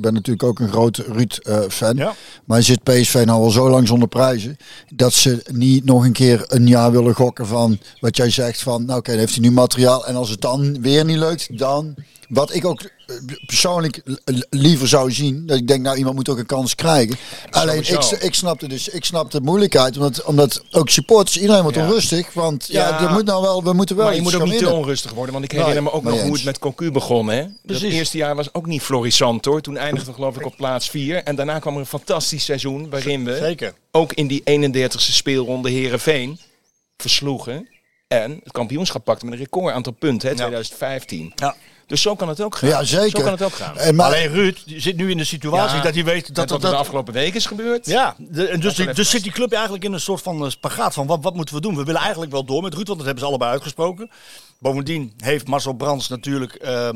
ben- 0.00 0.14
natuurlijk 0.14 0.42
ook 0.42 0.58
een 0.60 0.68
grote 0.68 1.02
Ruud-fan. 1.02 1.96
Ja. 1.96 2.14
maar 2.44 2.62
zit 2.62 2.82
PSV 2.82 3.22
nou 3.26 3.42
al 3.42 3.50
zo 3.50 3.70
lang 3.70 3.88
zonder 3.88 4.08
prijzen, 4.08 4.56
dat 4.94 5.12
ze 5.12 5.44
niet 5.52 5.84
nog 5.84 6.04
een 6.04 6.12
keer 6.12 6.44
een 6.46 6.66
jaar 6.66 6.90
willen 6.92 7.14
gokken 7.14 7.46
van 7.46 7.78
wat 8.00 8.16
jij 8.16 8.30
zegt 8.30 8.62
van, 8.62 8.84
nou 8.84 8.98
oké, 8.98 9.10
dan 9.10 9.18
heeft 9.20 9.34
hij 9.34 9.42
nu 9.42 9.50
materiaal. 9.50 10.06
En 10.06 10.16
als 10.16 10.30
het 10.30 10.40
dan 10.40 10.80
weer 10.80 11.04
niet 11.04 11.18
lukt, 11.18 11.58
dan... 11.58 11.94
Wat 12.34 12.54
ik 12.54 12.64
ook 12.64 12.80
eh, 12.82 13.16
persoonlijk 13.46 14.02
liever 14.50 14.88
zou 14.88 15.12
zien, 15.12 15.46
dat 15.46 15.56
ik 15.56 15.66
denk, 15.66 15.82
nou 15.82 15.96
iemand 15.96 16.14
moet 16.14 16.28
ook 16.28 16.38
een 16.38 16.46
kans 16.46 16.74
krijgen. 16.74 17.16
Alleen 17.50 17.78
ik, 17.78 18.00
ik 18.20 18.34
snapte 18.34 18.68
dus, 18.68 18.88
ik 18.88 19.04
snapte 19.04 19.38
de 19.38 19.44
moeilijkheid, 19.44 19.96
omdat, 19.96 20.24
omdat 20.24 20.62
ook 20.70 20.88
supporters, 20.90 21.38
iedereen 21.38 21.62
wordt 21.62 21.76
Ja. 21.76 21.84
onrustig, 21.86 22.32
want 22.32 22.66
ja, 22.66 22.88
Ja. 22.88 23.00
er 23.00 23.10
moet 23.10 23.24
nou 23.24 23.42
wel, 23.42 23.64
we 23.64 23.72
moeten 23.72 23.96
wel 23.96 24.04
Maar 24.04 24.14
je 24.14 24.22
moet 24.22 24.34
ook 24.34 24.44
niet 24.44 24.58
te 24.58 24.70
onrustig 24.72 25.12
worden. 25.12 25.32
Want 25.32 25.44
ik 25.44 25.52
herinner 25.52 25.82
me 25.82 25.92
ook 25.92 26.02
nog 26.02 26.20
hoe 26.22 26.32
het 26.32 26.44
met 26.44 26.58
Cocu 26.58 26.90
begon. 26.90 27.28
Hè? 27.28 27.44
Precies. 27.66 27.92
eerste 27.92 28.16
jaar 28.16 28.34
was 28.36 28.54
ook 28.54 28.66
niet 28.66 28.82
florissant 28.82 29.44
hoor. 29.44 29.60
Toen 29.60 29.76
eindigden 29.76 30.08
we 30.08 30.14
geloof 30.14 30.36
ik 30.36 30.46
op 30.46 30.56
plaats 30.56 30.90
4. 30.90 31.22
En 31.22 31.34
daarna 31.36 31.58
kwam 31.58 31.74
er 31.74 31.80
een 31.80 31.86
fantastisch 31.86 32.44
seizoen. 32.44 32.90
Waarin 32.90 33.24
we 33.24 33.36
Zeker. 33.36 33.74
ook 33.90 34.12
in 34.12 34.26
die 34.26 34.40
31ste 34.44 35.12
speelronde 35.12 35.70
Herenveen 35.70 36.38
versloegen. 36.96 37.68
En 38.08 38.40
het 38.44 38.52
kampioenschap 38.52 39.04
pakten 39.04 39.28
met 39.28 39.38
een 39.38 39.44
record 39.44 39.74
aantal 39.74 39.92
punten. 39.92 40.28
Hè, 40.28 40.34
2015. 40.34 41.32
Ja. 41.34 41.54
Dus 41.86 42.02
zo 42.02 42.14
kan 42.14 42.28
het 42.28 42.40
ook 42.40 42.56
gaan. 42.56 42.68
Ja, 42.68 42.84
zeker. 42.84 43.10
Zo 43.10 43.20
kan 43.22 43.32
het 43.32 43.42
ook 43.42 43.52
gaan. 43.52 43.78
En 43.78 43.94
maar, 43.94 44.06
Alleen 44.06 44.28
Ruud 44.28 44.58
zit 44.66 44.96
nu 44.96 45.10
in 45.10 45.16
de 45.16 45.24
situatie 45.24 45.76
Ja, 45.76 45.82
dat 45.82 45.94
hij 45.94 46.04
weet 46.04 46.26
Dat, 46.26 46.34
dat 46.34 46.50
wat 46.50 46.60
dat, 46.60 46.70
er 46.70 46.76
de 46.76 46.82
afgelopen 46.82 47.12
week 47.12 47.34
is 47.34 47.46
gebeurd. 47.46 47.86
Ja, 47.86 48.14
de- 48.18 48.46
en 48.48 48.60
dus, 48.60 48.74
die- 48.74 48.92
dus 48.92 49.10
zit 49.10 49.22
die 49.22 49.32
club 49.32 49.52
eigenlijk 49.52 49.84
in 49.84 49.92
een 49.92 50.00
soort 50.00 50.22
van 50.22 50.44
eh, 50.44 50.50
spagaat 50.50 50.94
van 50.94 51.06
wat, 51.06 51.22
wat 51.22 51.34
moeten 51.34 51.54
we 51.54 51.60
doen? 51.60 51.76
We 51.76 51.84
willen 51.84 52.00
eigenlijk 52.00 52.32
wel 52.32 52.44
door 52.44 52.62
met 52.62 52.74
Ruud, 52.74 52.86
want 52.86 52.98
dat 52.98 53.06
hebben 53.06 53.24
ze 53.24 53.28
allebei 53.30 53.50
uitgesproken. 53.50 54.10
Bovendien 54.58 55.12
heeft 55.18 55.46
Marcel 55.46 55.72
Brands 55.72 56.08
natuurlijk, 56.08 56.54
eh, 56.54 56.88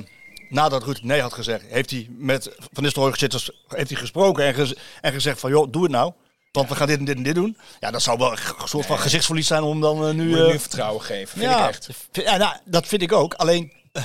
nadat 0.49 0.83
Ruud 0.85 0.99
nee 1.03 1.21
had 1.21 1.33
gezegd, 1.33 1.63
heeft 1.69 1.91
hij 1.91 2.07
met 2.19 2.51
Van 2.73 2.83
Nistelrooy 2.83 3.13
gezeten, 3.13 3.41
heeft 3.69 3.91
hij 3.91 3.99
gesproken 3.99 4.45
en, 4.45 4.55
gez- 4.55 4.73
en 5.01 5.13
gezegd 5.13 5.41
van 5.41 5.51
joh, 5.51 5.73
doe 5.73 5.83
het 5.83 5.93
nou. 5.93 6.13
Want 6.53 6.69
we 6.69 6.75
gaan 6.77 6.87
dit 6.87 6.99
en 6.99 7.05
dit 7.05 7.17
en 7.17 7.23
dit 7.23 7.35
doen. 7.35 7.57
Ja, 7.81 7.91
dat 7.91 8.03
zou 8.03 8.19
wel 8.19 8.33
een 8.33 8.39
soort 8.65 8.87
van 8.87 8.99
gezichtsverlies 8.99 9.47
zijn 9.47 9.63
om 9.63 9.81
dan 9.81 10.07
eh, 10.09 10.15
nu... 10.15 10.29
Moet 10.29 10.37
je 10.39 10.45
eh, 10.45 10.51
nu 10.53 10.59
vertrouwen 10.59 11.03
geven. 11.03 11.29
Vind 11.39 11.51
ja, 11.51 11.69
ik 11.69 11.75
echt. 11.75 11.89
ja 12.13 12.37
nou, 12.37 12.55
dat 12.65 12.87
vind 12.87 13.03
ik 13.03 13.13
ook. 13.13 13.35
Alleen 13.35 13.73
eh, 13.93 14.03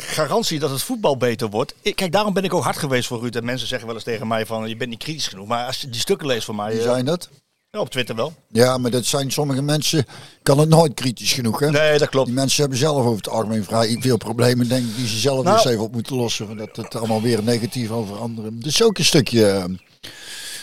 garantie 0.00 0.58
dat 0.58 0.70
het 0.70 0.82
voetbal 0.82 1.16
beter 1.16 1.48
wordt. 1.48 1.74
Ik, 1.82 1.96
kijk, 1.96 2.12
daarom 2.12 2.32
ben 2.32 2.44
ik 2.44 2.54
ook 2.54 2.62
hard 2.62 2.76
geweest 2.76 3.08
voor 3.08 3.20
Ruud. 3.20 3.36
En 3.36 3.44
mensen 3.44 3.68
zeggen 3.68 3.86
wel 3.86 3.96
eens 3.96 4.04
tegen 4.04 4.26
mij 4.26 4.46
van 4.46 4.68
je 4.68 4.76
bent 4.76 4.90
niet 4.90 4.98
kritisch 5.02 5.28
genoeg. 5.28 5.46
Maar 5.46 5.66
als 5.66 5.80
je 5.80 5.88
die 5.88 6.00
stukken 6.00 6.26
leest 6.26 6.44
van 6.44 6.56
mij, 6.56 6.70
wie 6.70 6.78
eh, 6.78 6.84
zijn 6.84 7.04
dat? 7.04 7.28
ja, 7.70 7.80
op 7.80 7.90
Twitter 7.90 8.14
wel. 8.14 8.32
Ja, 8.48 8.78
maar 8.78 8.90
dat 8.90 9.04
zijn 9.04 9.30
sommige 9.30 9.62
mensen, 9.62 10.06
kan 10.42 10.58
het 10.58 10.68
nooit 10.68 10.94
kritisch 10.94 11.32
genoeg 11.32 11.60
hè? 11.60 11.70
Nee, 11.70 11.98
dat 11.98 12.08
klopt. 12.08 12.26
Die 12.26 12.34
mensen 12.34 12.60
hebben 12.60 12.78
zelf 12.78 12.98
over 13.04 13.16
het 13.16 13.28
algemeen 13.28 13.64
vrij 13.64 13.96
veel 14.00 14.16
problemen, 14.16 14.68
denk 14.68 14.86
ik, 14.86 14.96
die 14.96 15.08
ze 15.08 15.18
zelf 15.18 15.44
Nou. 15.44 15.56
eens 15.56 15.66
even 15.66 15.82
op 15.84 15.92
moeten 15.92 16.16
lossen. 16.16 16.56
Dat 16.56 16.76
het 16.76 16.94
allemaal 16.96 17.22
weer 17.22 17.42
negatief 17.42 17.90
over 17.90 18.16
anderen. 18.16 18.60
Dus 18.60 18.82
ook 18.82 18.98
een 18.98 19.04
stukje 19.04 19.46
eh, 19.46 19.64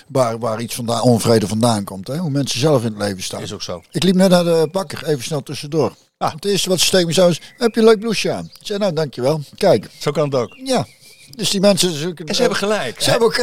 waar, 0.07 0.39
waar 0.39 0.61
iets 0.61 0.75
vandaan, 0.75 1.01
onvrede 1.01 1.47
vandaan 1.47 1.83
komt. 1.83 2.07
Hè? 2.07 2.17
Hoe 2.17 2.29
mensen 2.29 2.59
zelf 2.59 2.83
in 2.83 2.91
het 2.93 3.01
leven 3.01 3.23
staan. 3.23 3.41
Is 3.41 3.53
ook 3.53 3.61
zo. 3.61 3.81
Ik 3.91 4.03
liep 4.03 4.15
net 4.15 4.29
naar 4.29 4.43
de 4.43 4.67
bakker, 4.71 5.05
even 5.07 5.23
snel 5.23 5.43
tussendoor. 5.43 5.93
Ah. 6.25 6.33
Het 6.33 6.45
eerste 6.45 6.69
wat 6.69 6.79
ze 6.79 6.89
tegen 6.89 7.07
me 7.07 7.13
zei 7.13 7.27
was, 7.27 7.39
heb 7.57 7.73
je 7.75 7.79
een 7.79 7.85
leuk 7.87 7.99
blouseje 7.99 8.33
aan? 8.33 8.45
Ik 8.59 8.65
zei, 8.67 8.79
nou 8.79 8.93
dankjewel. 8.93 9.41
Kijk, 9.57 9.87
Zo 9.99 10.11
kan 10.11 10.23
het 10.25 10.35
ook. 10.35 10.57
ja. 10.63 10.85
Dus 11.35 11.49
die 11.49 11.59
mensen 11.59 11.91
zoeken... 11.91 12.25
En 12.25 12.35
ze 12.35 12.41
hebben 12.41 12.59
gelijk. 12.59 13.01
Ze 13.01 13.09
hebben 13.09 13.27
ook... 13.27 13.35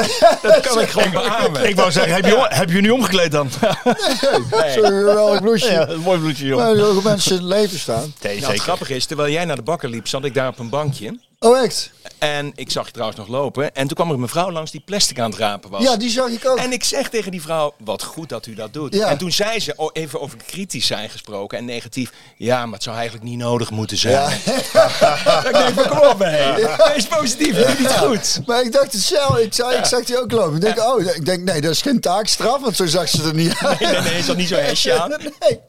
Dat 0.42 0.60
kan 0.66 0.80
ik 0.80 0.88
gewoon 0.88 1.10
beamen. 1.10 1.68
Ik 1.68 1.76
wou 1.76 1.90
zeggen, 1.92 2.14
heb 2.14 2.24
je, 2.24 2.46
heb 2.48 2.70
je 2.70 2.80
nu 2.80 2.90
omgekleed 2.90 3.30
dan? 3.30 3.50
Zo'n 3.50 4.84
geweldig 4.84 5.40
blouseje. 5.40 5.72
ja, 5.72 5.88
een 5.88 6.00
mooi 6.00 6.18
bloedje, 6.20 6.46
joh. 6.46 6.58
Maar 6.58 6.76
hoe 6.76 7.02
mensen 7.02 7.30
in 7.30 7.36
het 7.38 7.46
leven 7.46 7.78
staan. 7.78 8.14
Nee, 8.22 8.40
Nou, 8.40 8.52
het 8.52 8.62
grappige 8.62 8.94
is, 8.94 9.06
terwijl 9.06 9.32
jij 9.32 9.44
naar 9.44 9.56
de 9.56 9.62
bakker 9.62 9.88
liep, 9.88 10.08
zat 10.08 10.24
ik 10.24 10.34
daar 10.34 10.48
op 10.48 10.58
een 10.58 10.68
bankje. 10.68 11.18
Oh 11.42 11.58
echt? 11.64 11.90
En 12.18 12.52
ik 12.54 12.70
zag 12.70 12.86
je 12.86 12.92
trouwens 12.92 13.18
nog 13.18 13.28
lopen. 13.28 13.74
En 13.74 13.86
toen 13.86 13.96
kwam 13.96 14.08
er 14.08 14.14
een 14.14 14.20
mevrouw 14.20 14.50
langs 14.50 14.70
die 14.70 14.82
plastic 14.84 15.18
aan 15.18 15.30
het 15.30 15.38
rapen 15.38 15.70
was. 15.70 15.82
Ja, 15.82 15.96
die 15.96 16.10
zag 16.10 16.28
ik 16.28 16.46
ook. 16.48 16.58
En 16.58 16.72
ik 16.72 16.84
zeg 16.84 17.08
tegen 17.08 17.30
die 17.30 17.42
vrouw, 17.42 17.74
wat 17.84 18.02
goed 18.02 18.28
dat 18.28 18.46
u 18.46 18.54
dat 18.54 18.72
doet. 18.72 18.94
Ja. 18.94 19.06
En 19.08 19.18
toen 19.18 19.32
zei 19.32 19.60
ze, 19.60 19.72
oh, 19.76 19.90
even 19.92 20.20
over 20.20 20.38
kritisch 20.46 20.86
zijn 20.86 21.10
gesproken 21.10 21.58
en 21.58 21.64
negatief. 21.64 22.12
Ja, 22.36 22.64
maar 22.64 22.74
het 22.74 22.82
zou 22.82 22.96
eigenlijk 22.96 23.24
niet 23.26 23.38
nodig 23.38 23.70
moeten 23.70 23.96
zijn. 23.96 24.12
Ja. 24.12 24.28
ik 25.48 25.52
denk 25.52 25.74
van, 25.74 25.88
kom 25.88 26.08
op 26.08 26.18
hé. 26.18 26.54
Wees 26.94 27.06
positief, 27.06 27.56
doe 27.56 27.74
niet 27.78 27.92
goed. 27.92 28.40
Maar 28.46 28.62
ik 28.62 28.72
dacht 28.72 28.92
het 28.92 29.02
zelf, 29.02 29.38
ik, 29.38 29.54
zei, 29.54 29.76
ik 29.76 29.84
zag 29.84 30.04
die 30.04 30.20
ook 30.20 30.32
lopen. 30.32 30.54
Ik 30.54 30.60
denk, 30.60 30.78
oh, 30.78 31.00
ik 31.00 31.24
denk, 31.24 31.42
nee, 31.42 31.60
dat 31.60 31.70
is 31.70 31.82
geen 31.82 32.00
taakstraf, 32.00 32.60
want 32.60 32.76
zo 32.76 32.86
zag 32.86 33.08
ze 33.08 33.22
er 33.22 33.34
niet 33.34 33.54
uit. 33.58 33.80
Nee, 33.80 33.92
nee, 33.92 34.00
nee, 34.00 34.18
is 34.18 34.26
dat 34.26 34.36
niet 34.36 34.48
zo'n 34.48 34.58
hesje 34.58 35.00
aan? 35.00 35.10
Nee. 35.40 35.60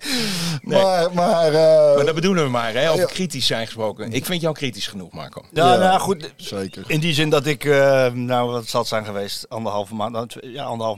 Maar, 0.61 1.13
maar, 1.13 1.53
eh, 1.53 1.95
Maar 1.95 2.05
dat 2.05 2.15
bedoelen 2.15 2.43
we 2.43 2.49
maar, 2.49 2.73
hè, 2.73 2.89
over 2.89 3.01
Ja. 3.01 3.05
kritisch 3.13 3.45
zijn 3.45 3.65
gesproken. 3.65 4.11
Ik 4.13 4.25
vind 4.25 4.41
jou 4.41 4.53
kritisch 4.53 4.87
genoeg, 4.87 5.11
Marco. 5.11 5.41
Ja, 5.63 5.77
nou 5.77 5.99
goed. 5.99 6.33
zeker. 6.35 6.83
In 6.87 6.99
die 6.99 7.13
zin 7.13 7.29
dat 7.29 7.45
ik, 7.45 7.65
eh, 7.65 8.11
nou 8.11 8.51
wat 8.51 8.67
zal 8.67 8.79
het 8.79 8.89
zijn 8.89 9.05
geweest, 9.05 9.49
anderhalve 9.49 9.95
maand, 9.95 10.11
nou, 10.13 10.27
ja, 10.41 10.63
anderhalf, 10.63 10.97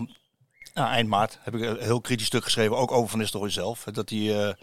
nou, 0.74 0.90
eind 0.90 1.10
maart 1.10 1.38
heb 1.42 1.56
ik 1.56 1.62
een 1.62 1.78
heel 1.80 2.02
kritisch 2.02 2.26
stuk 2.26 2.44
geschreven, 2.44 2.78
ook 2.78 2.92
over 2.92 3.10
Van 3.10 3.20
Nistelrooy 3.20 3.50
zelf. 3.50 3.84
Dat 3.92 4.10
hij, 4.10 4.46
eh, 4.46 4.54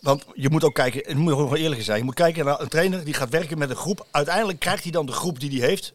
want 0.00 0.24
je 0.34 0.50
moet 0.50 0.64
ook 0.64 0.74
kijken, 0.74 1.02
het 1.06 1.16
moet 1.16 1.36
wel 1.36 1.56
eerlijk 1.56 1.82
zijn, 1.82 1.98
je 1.98 2.04
moet 2.04 2.14
kijken 2.14 2.44
naar 2.44 2.60
een 2.60 2.68
trainer 2.68 3.04
die 3.04 3.14
gaat 3.14 3.30
werken 3.30 3.58
met 3.58 3.70
een 3.70 3.76
groep. 3.76 4.06
Uiteindelijk 4.10 4.58
krijgt 4.58 4.82
hij 4.82 4.92
dan 4.92 5.06
de 5.06 5.12
groep 5.12 5.40
die 5.40 5.58
hij 5.58 5.68
heeft. 5.68 5.92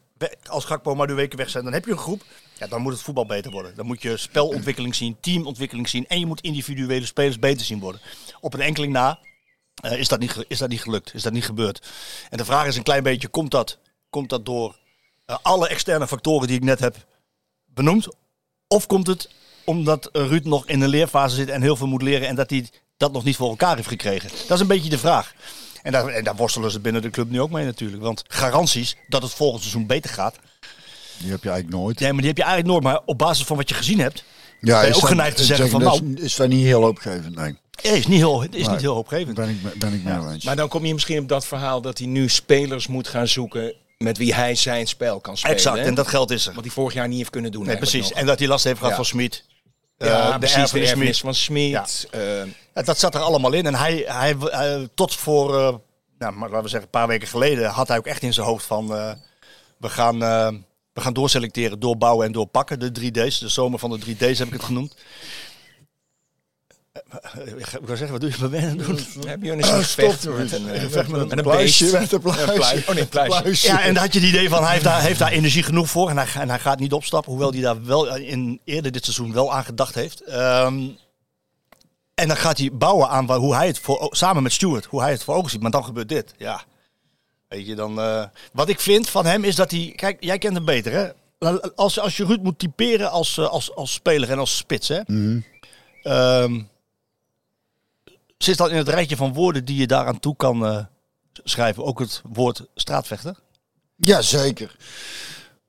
Als 0.50 0.66
Gakpo 0.66 0.96
maar 0.96 1.08
de 1.08 1.14
weken 1.14 1.38
weg 1.38 1.50
zijn, 1.50 1.64
dan 1.64 1.74
heb 1.74 1.86
je 1.86 1.92
een 1.92 1.98
groep. 1.98 2.24
Ja, 2.58 2.68
dan 2.68 2.82
moet 2.82 2.94
het 2.94 3.02
voetbal 3.02 3.26
beter 3.26 3.52
worden. 3.52 3.76
Dan 3.76 3.86
moet 3.86 4.02
je 4.02 4.18
spelontwikkeling 4.18 4.96
zien, 4.96 5.18
teamontwikkeling 5.20 5.90
zien 5.90 6.08
en 6.08 6.20
je 6.20 6.26
moet 6.26 6.42
individuele 6.42 7.06
spelers 7.06 7.40
beter 7.40 7.66
zien 7.66 7.80
worden. 7.80 8.02
Op 8.40 8.54
een 8.54 8.62
enkeling 8.62 8.94
na 8.94 9.20
eh, 9.82 10.00
is, 10.00 10.08
dat 10.08 10.20
niet, 10.20 10.46
is 10.48 10.58
dat 10.58 10.70
niet 10.70 10.82
gelukt, 10.82 11.13
is 11.13 11.24
dat 11.24 11.34
niet 11.34 11.46
gebeurd. 11.46 11.88
En 12.30 12.38
de 12.38 12.46
vraag 12.46 12.66
is 12.66 12.76
een 12.76 12.84
klein 12.84 13.04
beetje, 13.04 13.28
komt 13.28 13.52
dat, 13.52 13.78
komt 14.10 14.30
dat 14.30 14.46
door 14.46 14.76
eh, 15.26 15.38
alle 15.42 15.68
externe 15.68 16.08
factoren 16.08 16.48
die 16.48 16.58
ik 16.58 16.63
net 16.63 16.80
heb 16.80 17.06
benoemd? 17.66 18.08
Of 18.68 18.88
komt 18.88 19.08
het 19.08 19.30
omdat 19.63 20.10
Ruud 20.12 20.46
nog 20.46 20.68
in 20.68 20.82
een 20.82 20.90
leerfase 20.90 21.36
zit 21.36 21.50
en 21.50 21.62
heel 21.62 21.76
veel 21.76 21.88
moet 21.88 22.02
leren 22.02 22.28
en 22.28 22.36
dat 22.36 22.50
hij 22.50 22.70
dat 22.98 23.12
nog 23.12 23.24
niet 23.24 23.36
voor 23.36 23.50
elkaar 23.50 23.76
heeft 23.76 23.88
gekregen? 23.88 24.30
Dat 24.30 24.52
is 24.52 24.60
een 24.60 24.68
beetje 24.68 24.90
de 24.90 24.98
vraag. 24.98 25.34
En 25.84 25.92
daar, 25.92 26.08
en 26.08 26.24
daar 26.24 26.36
worstelen 26.36 26.72
ze 26.72 26.80
binnen 26.80 27.02
de 27.02 27.10
club 27.10 27.30
nu 27.30 27.42
ook 27.42 27.52
mee 27.52 27.66
natuurlijk. 27.66 28.02
Want 28.02 28.24
garanties 28.28 28.96
dat 29.08 29.22
het 29.22 29.32
volgend 29.32 29.62
seizoen 29.62 29.86
beter 29.86 30.10
gaat, 30.10 30.36
Die 31.18 31.32
heb 31.32 31.44
je 31.44 31.50
eigenlijk 31.50 31.80
nooit. 31.80 32.00
nee, 32.00 32.12
maar 32.12 32.20
die 32.20 32.28
heb 32.28 32.38
je 32.38 32.44
eigenlijk 32.44 32.74
nooit. 32.74 32.84
Maar 32.84 33.02
op 33.06 33.18
basis 33.18 33.46
van 33.46 33.58
wat 33.58 33.70
je 33.70 33.76
gezien 33.76 34.00
hebt, 34.00 34.24
Ja, 34.62 34.80
ben 34.80 34.90
je 34.90 34.96
ook 34.96 35.08
geneigd 35.08 35.38
te 35.38 35.44
zeggen 35.44 35.70
zeg, 35.70 35.74
van 35.74 35.84
dat 35.84 36.02
nou, 36.02 36.13
is, 36.16 36.24
is 36.24 36.36
dat 36.36 36.48
niet 36.48 36.63
heel 36.63 36.82
hoopgevend, 36.82 37.36
nee. 37.36 37.58
Is 37.82 38.08
niet 38.08 38.20
heel, 38.20 38.44
is 38.52 38.68
niet 38.68 38.82
heel 38.82 38.94
hoopgevend. 38.94 39.36
Ben 39.36 39.50
ik, 39.50 39.80
ben 39.80 39.94
ik 39.94 40.04
mee 40.04 40.34
eens. 40.34 40.44
Maar 40.44 40.56
dan 40.56 40.68
kom 40.68 40.86
je 40.86 40.94
misschien 40.94 41.20
op 41.20 41.28
dat 41.30 41.46
verhaal 41.46 41.82
dat 41.82 41.98
hij 41.98 42.08
nu 42.08 42.30
spelers 42.30 42.88
moet 42.88 43.08
gaan 43.08 43.28
zoeken 43.28 43.74
met 43.98 44.18
wie 44.18 44.34
hij 44.36 44.56
zijn 44.56 44.88
spel 44.88 45.20
kan 45.20 45.38
spelen. 45.38 45.56
Exact, 45.56 45.78
hè? 45.78 45.84
en 45.84 45.96
dat 45.96 46.08
geld 46.08 46.32
is 46.32 46.48
er. 46.48 46.54
Wat 46.54 46.63
hij 46.63 46.74
vorig 46.74 46.94
jaar 46.94 47.08
niet 47.08 47.18
heeft 47.18 47.30
kunnen 47.30 47.52
doen. 47.52 47.66
Nee, 47.66 47.78
precies. 47.78 48.10
nog. 48.10 48.18
En 48.20 48.26
dat 48.26 48.40
hij 48.40 48.48
last 48.48 48.63
heeft 48.63 48.78
gehad 48.78 48.90
Ja. 48.92 48.96
van 48.98 49.06
Smit. 49.06 49.44
ja, 49.98 50.32
de 50.32 50.38
precies. 50.38 50.56
De 50.56 50.62
erfenis 50.62 50.90
erfenis 50.90 51.18
Smit. 51.18 51.20
van 51.20 51.34
Smit. 51.36 51.70
Ja. 51.72 51.86
eh, 52.20 52.46
Ja, 52.74 52.82
dat 52.84 53.00
zat 53.00 53.16
er 53.16 53.22
allemaal 53.22 53.54
in. 53.54 53.66
En 53.66 53.76
hij, 53.76 54.04
hij, 54.08 54.36
hij- 54.40 54.88
tot 54.94 55.16
voor, 55.16 55.58
eh, 55.60 55.76
nou, 56.18 56.34
maar 56.34 56.50
laten 56.50 56.63
we 56.63 56.70
zeggen, 56.70 56.82
een 56.82 57.00
paar 57.00 57.08
weken 57.08 57.28
geleden 57.28 57.70
had 57.70 57.88
hij 57.88 57.98
ook 57.98 58.06
echt 58.08 58.22
in 58.22 58.34
zijn 58.34 58.46
hoofd 58.48 58.66
van 58.66 58.96
eh, 58.96 59.12
we, 59.78 59.90
gaan, 59.90 60.24
eh, 60.24 60.48
we 60.94 61.02
gaan 61.02 61.13
doorselecteren, 61.13 61.80
doorbouwen 61.80 62.26
en 62.26 62.32
doorpakken. 62.32 62.80
De 62.80 62.92
3D's, 62.92 63.40
de 63.40 63.48
zomer 63.50 63.80
van 63.80 63.90
de 63.90 63.98
3D's 64.00 64.38
heb 64.40 64.48
ik 64.48 64.54
het 64.54 64.63
genoemd. 64.63 64.96
Eh, 67.10 67.58
Ik 67.58 67.66
ga- 67.66 67.78
ik 67.78 67.86
wil 67.88 67.96
zeggen, 67.98 68.12
wat 68.12 68.22
doe 68.22 68.30
je 68.30 68.38
bij 68.50 68.60
mij 68.62 68.70
aan 68.70 68.78
doen? 68.78 69.00
heb 69.28 69.44
je 69.44 69.52
een 69.52 69.64
stop, 69.84 69.84
vecht 70.12 70.26
met 70.38 70.52
een, 70.52 70.70
eh, 70.70 70.82
Vecht 70.82 71.08
met 71.08 71.22
een 71.22 71.28
met 71.28 71.38
een 71.38 71.44
pluisje, 71.44 71.92
met 71.92 72.12
een 72.12 72.20
pluisje. 72.22 72.42
Een 72.42 72.54
pluis- 72.54 72.88
Oh 72.88 72.94
nee, 72.94 73.00
een 73.04 73.08
pluisje. 73.10 73.42
Pluisje. 73.42 73.68
Ja, 73.68 73.82
en 73.82 73.94
dan 73.94 74.04
had 74.04 74.14
je 74.14 74.20
het 74.20 74.30
idee 74.30 74.50
van 74.50 74.64
hij 74.64 74.72
heeft 74.72 74.84
daar, 74.84 75.02
heeft 75.02 75.20
daar 75.20 75.32
energie 75.32 75.64
genoeg 75.64 75.90
voor 75.90 76.10
en 76.10 76.18
hij, 76.18 76.42
en 76.42 76.50
hij 76.50 76.60
gaat 76.60 76.80
niet 76.80 76.94
opstappen, 76.94 77.32
hoewel 77.32 77.52
hij 77.52 77.62
daar 77.62 77.86
wel 77.86 78.16
in 78.16 78.60
eerder 78.64 78.92
dit 78.92 79.04
seizoen 79.04 79.34
wel 79.34 79.54
aan 79.54 79.64
gedacht 79.64 79.96
heeft. 79.96 80.22
Ehm, 80.22 80.80
en 82.16 82.28
dan 82.28 82.38
gaat 82.38 82.58
hij 82.58 82.70
bouwen 82.74 83.10
aan 83.10 83.32
hoe 83.34 83.56
hij 83.56 83.68
het 83.68 83.80
voor, 83.80 84.08
samen 84.12 84.44
met 84.44 84.54
Stuart, 84.54 84.86
hoe 84.86 85.02
hij 85.02 85.12
het 85.12 85.24
voor 85.24 85.36
ogen 85.36 85.50
ziet. 85.50 85.62
Maar 85.62 85.72
dan 85.72 85.86
gebeurt 85.86 86.10
dit. 86.10 86.34
Ja. 86.38 86.64
Weet 87.48 87.68
je, 87.68 87.76
dan, 87.76 88.00
eh, 88.00 88.24
wat 88.54 88.70
ik 88.70 88.80
vind 88.80 89.10
van 89.10 89.26
hem 89.26 89.44
is 89.44 89.56
dat 89.56 89.72
hij, 89.72 89.94
kijk, 89.96 90.18
jij 90.24 90.38
kent 90.38 90.56
hem 90.56 90.66
beter 90.66 90.92
hè. 90.92 91.08
Als, 91.76 92.00
als 92.00 92.18
je 92.18 92.26
Ruud 92.26 92.42
moet 92.44 92.60
typeren 92.60 93.12
als, 93.12 93.38
eh, 93.38 93.48
als, 93.48 93.76
als 93.76 93.94
speler 93.94 94.32
en 94.32 94.40
als 94.40 94.58
spits 94.58 94.88
hè. 94.88 95.00
Ehm, 96.04 96.62
zit 98.38 98.58
dat 98.58 98.69
in 98.69 98.77
het 98.77 98.90
rijtje 98.90 99.15
van 99.15 99.33
woorden 99.33 99.65
die 99.65 99.77
je 99.77 99.88
daaraan 99.88 100.19
toe 100.19 100.35
kan 100.35 100.65
eh, 100.65 100.85
schrijven, 101.44 101.83
ook 101.83 102.00
het 102.00 102.21
woord 102.33 102.62
straatvechter? 102.75 103.35
Ja, 103.96 104.21
zeker. 104.21 104.75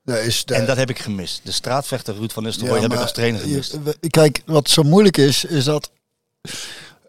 Dat 0.03 0.17
is 0.17 0.45
de, 0.45 0.53
En 0.55 0.65
dat 0.65 0.77
heb 0.77 0.89
ik 0.89 0.99
gemist. 0.99 1.41
De 1.43 1.51
straatvechter 1.51 2.15
Ruud 2.15 2.31
van 2.31 2.43
Nistelrooy 2.43 2.75
Ja, 2.75 2.81
heb 2.81 2.93
ik 2.93 2.99
als 2.99 3.11
trainer 3.13 3.41
gemist. 3.41 3.77
je- 4.01 4.09
Kijk, 4.09 4.41
wat 4.45 4.69
zo 4.69 4.83
moeilijk 4.83 5.17
is, 5.17 5.45
is 5.45 5.63
dat. 5.63 5.91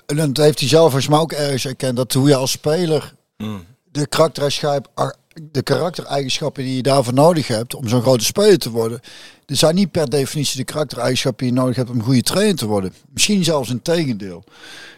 En 0.06 0.16
dat 0.16 0.36
heeft 0.36 0.58
hij 0.60 0.68
zelf 0.68 0.82
volgens 0.84 1.08
mij 1.08 1.18
ook 1.18 1.32
ergens 1.32 1.64
erkend. 1.66 1.96
Dat 1.96 2.12
hoe 2.12 2.28
je 2.28 2.34
als 2.36 2.50
speler 2.50 3.14
Mm. 3.36 3.64
de 3.90 4.06
karaktereigenschap 4.06 4.90
de 5.34 5.62
karaktereigenschappen 5.62 6.64
die 6.64 6.76
je 6.76 6.82
daarvoor 6.82 7.14
nodig 7.14 7.46
hebt 7.46 7.74
om 7.74 7.88
zo'n 7.88 8.02
grote 8.02 8.24
speler 8.24 8.58
te 8.58 8.70
worden, 8.70 9.00
er 9.46 9.56
zijn 9.56 9.74
niet 9.74 9.90
per 9.90 10.10
definitie 10.10 10.56
de 10.56 10.64
karaktereigenschappen 10.64 11.46
die 11.46 11.54
je 11.54 11.60
nodig 11.60 11.76
hebt 11.76 11.90
om 11.90 11.96
een 11.96 12.04
goede 12.04 12.22
trainer 12.22 12.56
te 12.56 12.66
worden. 12.66 12.92
Misschien 13.12 13.44
zelfs 13.44 13.68
een 13.68 13.82
tegendeel. 13.82 14.44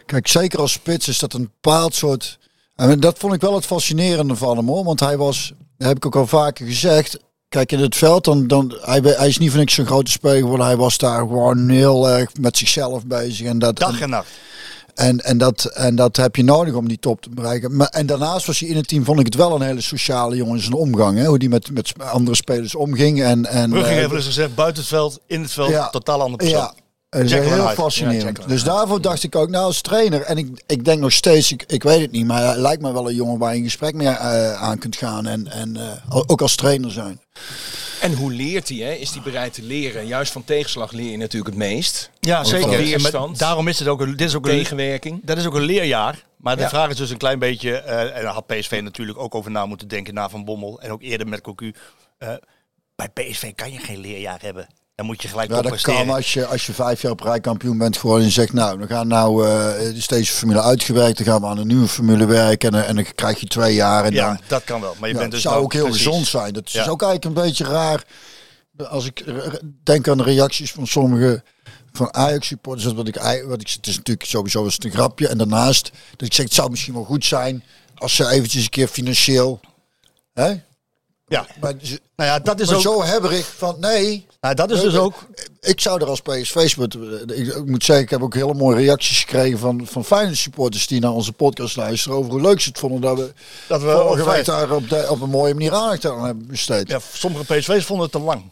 Kijk, 0.05 0.27
zeker 0.27 0.59
als 0.59 0.71
spits 0.71 1.07
is 1.07 1.19
dat 1.19 1.33
een 1.33 1.51
bepaald 1.61 1.95
soort. 1.95 2.39
En 2.75 2.99
dat 2.99 3.17
vond 3.17 3.33
ik 3.33 3.41
wel 3.41 3.55
het 3.55 3.65
fascinerende 3.65 4.35
van 4.35 4.57
hem 4.57 4.67
hoor. 4.67 4.83
Want 4.83 4.99
hij 4.99 5.17
was, 5.17 5.53
dat 5.77 5.87
heb 5.87 5.97
ik 5.97 6.05
ook 6.05 6.15
al 6.15 6.27
vaker 6.27 6.65
gezegd. 6.65 7.19
Kijk, 7.49 7.71
in 7.71 7.79
het 7.79 7.95
veld, 7.95 8.23
dan, 8.23 8.47
dan, 8.47 8.77
hij, 8.81 8.99
hij 8.99 9.27
is 9.27 9.37
niet 9.37 9.49
van 9.49 9.59
niks 9.59 9.73
zo'n 9.73 9.85
grote 9.85 10.11
speler 10.11 10.41
geworden. 10.41 10.65
Hij 10.65 10.77
was 10.77 10.97
daar 10.97 11.19
gewoon 11.19 11.69
heel 11.69 12.09
erg 12.09 12.29
met 12.39 12.57
zichzelf 12.57 13.05
bezig. 13.05 13.47
En 13.47 13.59
dat, 13.59 13.77
Dag 13.77 14.01
en 14.01 14.09
nacht. 14.09 14.27
en, 14.27 14.62
en, 14.93 15.37
dat, 15.37 15.65
en 15.65 15.95
dat 15.95 16.15
heb 16.15 16.35
je 16.35 16.43
nodig 16.43 16.73
om 16.73 16.87
die 16.87 16.99
top 16.99 17.21
te 17.21 17.29
bereiken. 17.29 17.75
Maar, 17.75 17.87
en 17.87 18.05
daarnaast 18.05 18.45
was 18.45 18.59
hij 18.59 18.69
in 18.69 18.75
het 18.75 18.87
team, 18.87 19.05
vond 19.05 19.19
ik 19.19 19.25
het 19.25 19.35
wel 19.35 19.55
een 19.55 19.61
hele 19.61 19.81
sociale 19.81 20.35
jongen 20.35 20.55
in 20.55 20.61
zijn 20.61 20.73
omgang. 20.73 21.17
Hè? 21.17 21.25
Hoe 21.25 21.39
die 21.39 21.49
met, 21.49 21.71
met 21.73 21.93
andere 21.99 22.35
spelers 22.35 22.75
omging. 22.75 23.23
En, 23.23 23.45
en, 23.45 23.69
Brugge 23.69 23.89
eh, 23.89 23.95
heeft 23.95 24.13
eens 24.13 24.25
gezegd, 24.25 24.55
buiten 24.55 24.81
het 24.81 24.91
veld, 24.91 25.19
in 25.27 25.41
het 25.41 25.51
veld, 25.51 25.69
Ja. 25.69 25.89
totaal 25.89 26.21
andere 26.21 26.37
persoon. 26.37 26.59
ja, 26.59 26.73
dat 27.09 27.21
is 27.21 27.31
heel 27.31 27.67
fascinerend. 27.67 28.37
Ja, 28.37 28.47
dus 28.47 28.63
daarvoor 28.63 29.01
dacht 29.01 29.23
ik 29.23 29.35
ook, 29.35 29.49
nou 29.49 29.65
als 29.65 29.81
trainer, 29.81 30.21
en 30.21 30.37
ik, 30.37 30.63
ik 30.67 30.85
denk 30.85 30.99
nog 30.99 31.11
steeds, 31.11 31.51
ik, 31.51 31.63
ik 31.67 31.83
weet 31.83 32.01
het 32.01 32.11
niet, 32.11 32.25
maar 32.25 32.43
hij 32.43 32.57
lijkt 32.57 32.81
me 32.81 32.93
wel 32.93 33.09
een 33.09 33.15
jongen 33.15 33.37
waar 33.37 33.51
je 33.51 33.57
in 33.57 33.63
gesprek 33.63 33.93
mee 33.93 34.07
eh, 34.07 34.53
aan 34.61 34.77
kunt 34.77 34.95
gaan. 34.95 35.25
En, 35.27 35.51
en 35.51 35.77
eh, 35.77 36.21
ook 36.27 36.41
als 36.41 36.55
trainer 36.55 36.91
zijn. 36.91 37.21
En 38.03 38.13
hoe 38.13 38.31
leert 38.31 38.69
hij? 38.69 38.77
Hè? 38.77 38.91
Is 38.93 39.11
hij 39.13 39.21
bereid 39.21 39.53
te 39.53 39.61
leren? 39.63 40.07
Juist 40.07 40.31
van 40.31 40.43
tegenslag 40.43 40.91
leer 40.91 41.11
je 41.11 41.17
natuurlijk 41.17 41.55
het 41.55 41.65
meest. 41.65 42.09
Ja, 42.19 42.43
zeker. 42.43 42.69
Weerstand. 42.69 43.39
daarom 43.39 43.67
is 43.67 43.79
het 43.79 43.87
ook 43.87 44.01
een, 44.01 44.15
dit 44.15 44.27
is 44.27 44.35
ook 44.35 44.45
een, 44.45 44.51
Tegenwerking. 44.51 45.19
dat 45.23 45.37
is 45.37 45.45
ook 45.45 45.53
een 45.55 45.61
leerjaar. 45.61 46.23
Maar 46.37 46.55
de 46.55 46.61
Ja. 46.61 46.69
vraag 46.69 46.89
is 46.89 46.95
dus 46.97 47.09
een 47.09 47.17
klein 47.17 47.39
beetje, 47.39 47.75
eh, 47.77 48.17
en 48.17 48.23
daar 48.23 48.33
had 48.33 48.47
PSV 48.47 48.79
natuurlijk 48.83 49.17
ook 49.17 49.35
over 49.35 49.51
na 49.51 49.65
moeten 49.65 49.87
denken 49.87 50.13
na 50.13 50.29
Van 50.29 50.45
Bommel. 50.45 50.81
En 50.81 50.91
ook 50.91 51.01
eerder 51.01 51.27
met 51.27 51.41
Cocu. 51.41 51.73
Eh, 52.17 52.33
bij 52.95 53.09
PSV 53.09 53.53
kan 53.55 53.71
je 53.71 53.79
geen 53.79 53.99
leerjaar 53.99 54.41
hebben. 54.41 54.67
Dan 54.95 55.05
moet 55.05 55.21
je 55.21 55.27
gelijk 55.27 55.49
Ja, 55.49 55.61
dat 55.61 55.81
kan 55.81 56.09
als 56.09 56.33
je, 56.33 56.45
als 56.45 56.65
je 56.65 56.73
vijf 56.73 57.01
jaar 57.01 57.11
op 57.11 57.19
rij 57.19 57.39
kampioen 57.39 57.77
bent 57.77 57.97
gewoon 57.97 58.21
en 58.21 58.31
zegt, 58.31 58.53
nou, 58.53 58.79
we 58.79 58.87
gaan 58.87 59.07
nou 59.07 59.47
eh 59.47 59.91
is 59.95 60.07
deze 60.07 60.33
formule 60.33 60.61
uitgewerkt, 60.61 61.17
dan 61.17 61.25
gaan 61.25 61.41
we 61.41 61.47
aan 61.47 61.57
een 61.57 61.67
nieuwe 61.67 61.87
formule 61.87 62.25
werken 62.25 62.71
en, 62.73 62.85
en 62.85 62.95
dan 62.95 63.05
krijg 63.15 63.39
je 63.39 63.47
twee 63.47 63.73
jaar. 63.73 64.05
En 64.05 64.13
Ja, 64.13 64.27
dan, 64.27 64.39
dat 64.47 64.63
kan 64.63 64.81
wel. 64.81 64.95
Maar 64.99 65.07
je 65.09 65.15
Ja, 65.15 65.19
bent 65.21 65.31
dus 65.31 65.41
zou 65.41 65.63
ook 65.63 65.73
heel 65.73 65.83
precies- 65.85 66.03
gezond 66.05 66.27
zijn. 66.27 66.53
Dat 66.53 66.65
is 66.65 66.71
Ja. 66.73 66.87
ook 66.87 67.01
eigenlijk 67.01 67.25
een 67.37 67.43
beetje 67.43 67.63
raar. 67.63 68.03
Als 68.89 69.05
ik 69.05 69.23
denk 69.83 70.07
aan 70.07 70.17
de 70.17 70.23
reacties 70.23 70.71
van 70.71 70.87
sommige 70.87 71.43
van 71.91 72.13
Ajax 72.13 72.47
supporters, 72.47 72.93
wat 72.93 73.07
ik, 73.07 73.15
wat 73.47 73.61
ik, 73.61 73.69
het 73.69 73.87
is 73.87 73.95
natuurlijk 73.97 74.27
sowieso 74.29 74.63
eens 74.63 74.77
een 74.83 74.91
grapje. 74.91 75.27
En 75.27 75.37
daarnaast 75.37 75.91
dat 76.15 76.27
ik 76.27 76.33
zeg, 76.33 76.45
het 76.45 76.53
zou 76.53 76.69
misschien 76.69 76.93
wel 76.93 77.03
goed 77.03 77.25
zijn 77.25 77.63
als 77.95 78.15
ze 78.15 78.29
eventjes 78.29 78.63
een 78.63 78.69
keer 78.69 78.87
financieel. 78.87 79.59
Hè? 80.33 80.53
Ja, 81.33 81.45
Maar, 81.59 81.73
nou 82.15 82.29
ja, 82.29 82.39
dat 82.39 82.59
is 82.59 82.67
maar 82.67 82.75
ook. 82.75 82.81
zo 82.81 83.03
hebberig 83.03 83.53
van 83.57 83.75
nee. 83.79 84.25
Nou, 84.41 84.55
dat 84.55 84.71
is 84.71 84.81
dus 84.81 84.95
ook. 84.95 85.13
Ik 85.61 85.79
zou 85.81 86.01
er 86.01 86.07
als 86.07 86.21
PSV. 86.21 86.55
Ik, 86.55 87.65
moet 87.65 87.83
zeggen, 87.83 88.05
ik 88.05 88.09
heb 88.09 88.21
ook 88.21 88.33
hele 88.33 88.53
mooie 88.53 88.75
reacties 88.75 89.19
gekregen 89.19 89.59
van, 89.59 89.87
van 89.87 90.05
Feyenoord 90.05 90.37
supporters 90.37 90.87
die 90.87 90.99
naar 90.99 91.11
onze 91.11 91.31
podcast 91.31 91.75
luisteren 91.75 92.17
over 92.17 92.31
hoe 92.31 92.41
leuk 92.41 92.61
ze 92.61 92.69
het 92.69 92.79
vonden 92.79 93.01
dat 93.01 93.17
we, 93.17 93.33
Dat 93.67 93.81
we 93.81 93.91
vorige 93.91 94.29
week 94.29 94.45
daar 94.45 94.71
op, 94.71 94.89
de, 94.89 95.05
op 95.09 95.21
een 95.21 95.29
mooie 95.29 95.53
manier 95.53 95.73
aandacht 95.73 96.05
aan 96.05 96.25
hebben 96.25 96.47
besteed. 96.47 96.89
Ja, 96.89 96.99
sommige 97.13 97.43
PSV's 97.53 97.85
vonden 97.85 98.05
het 98.05 98.13
te 98.15 98.19
lang. 98.19 98.43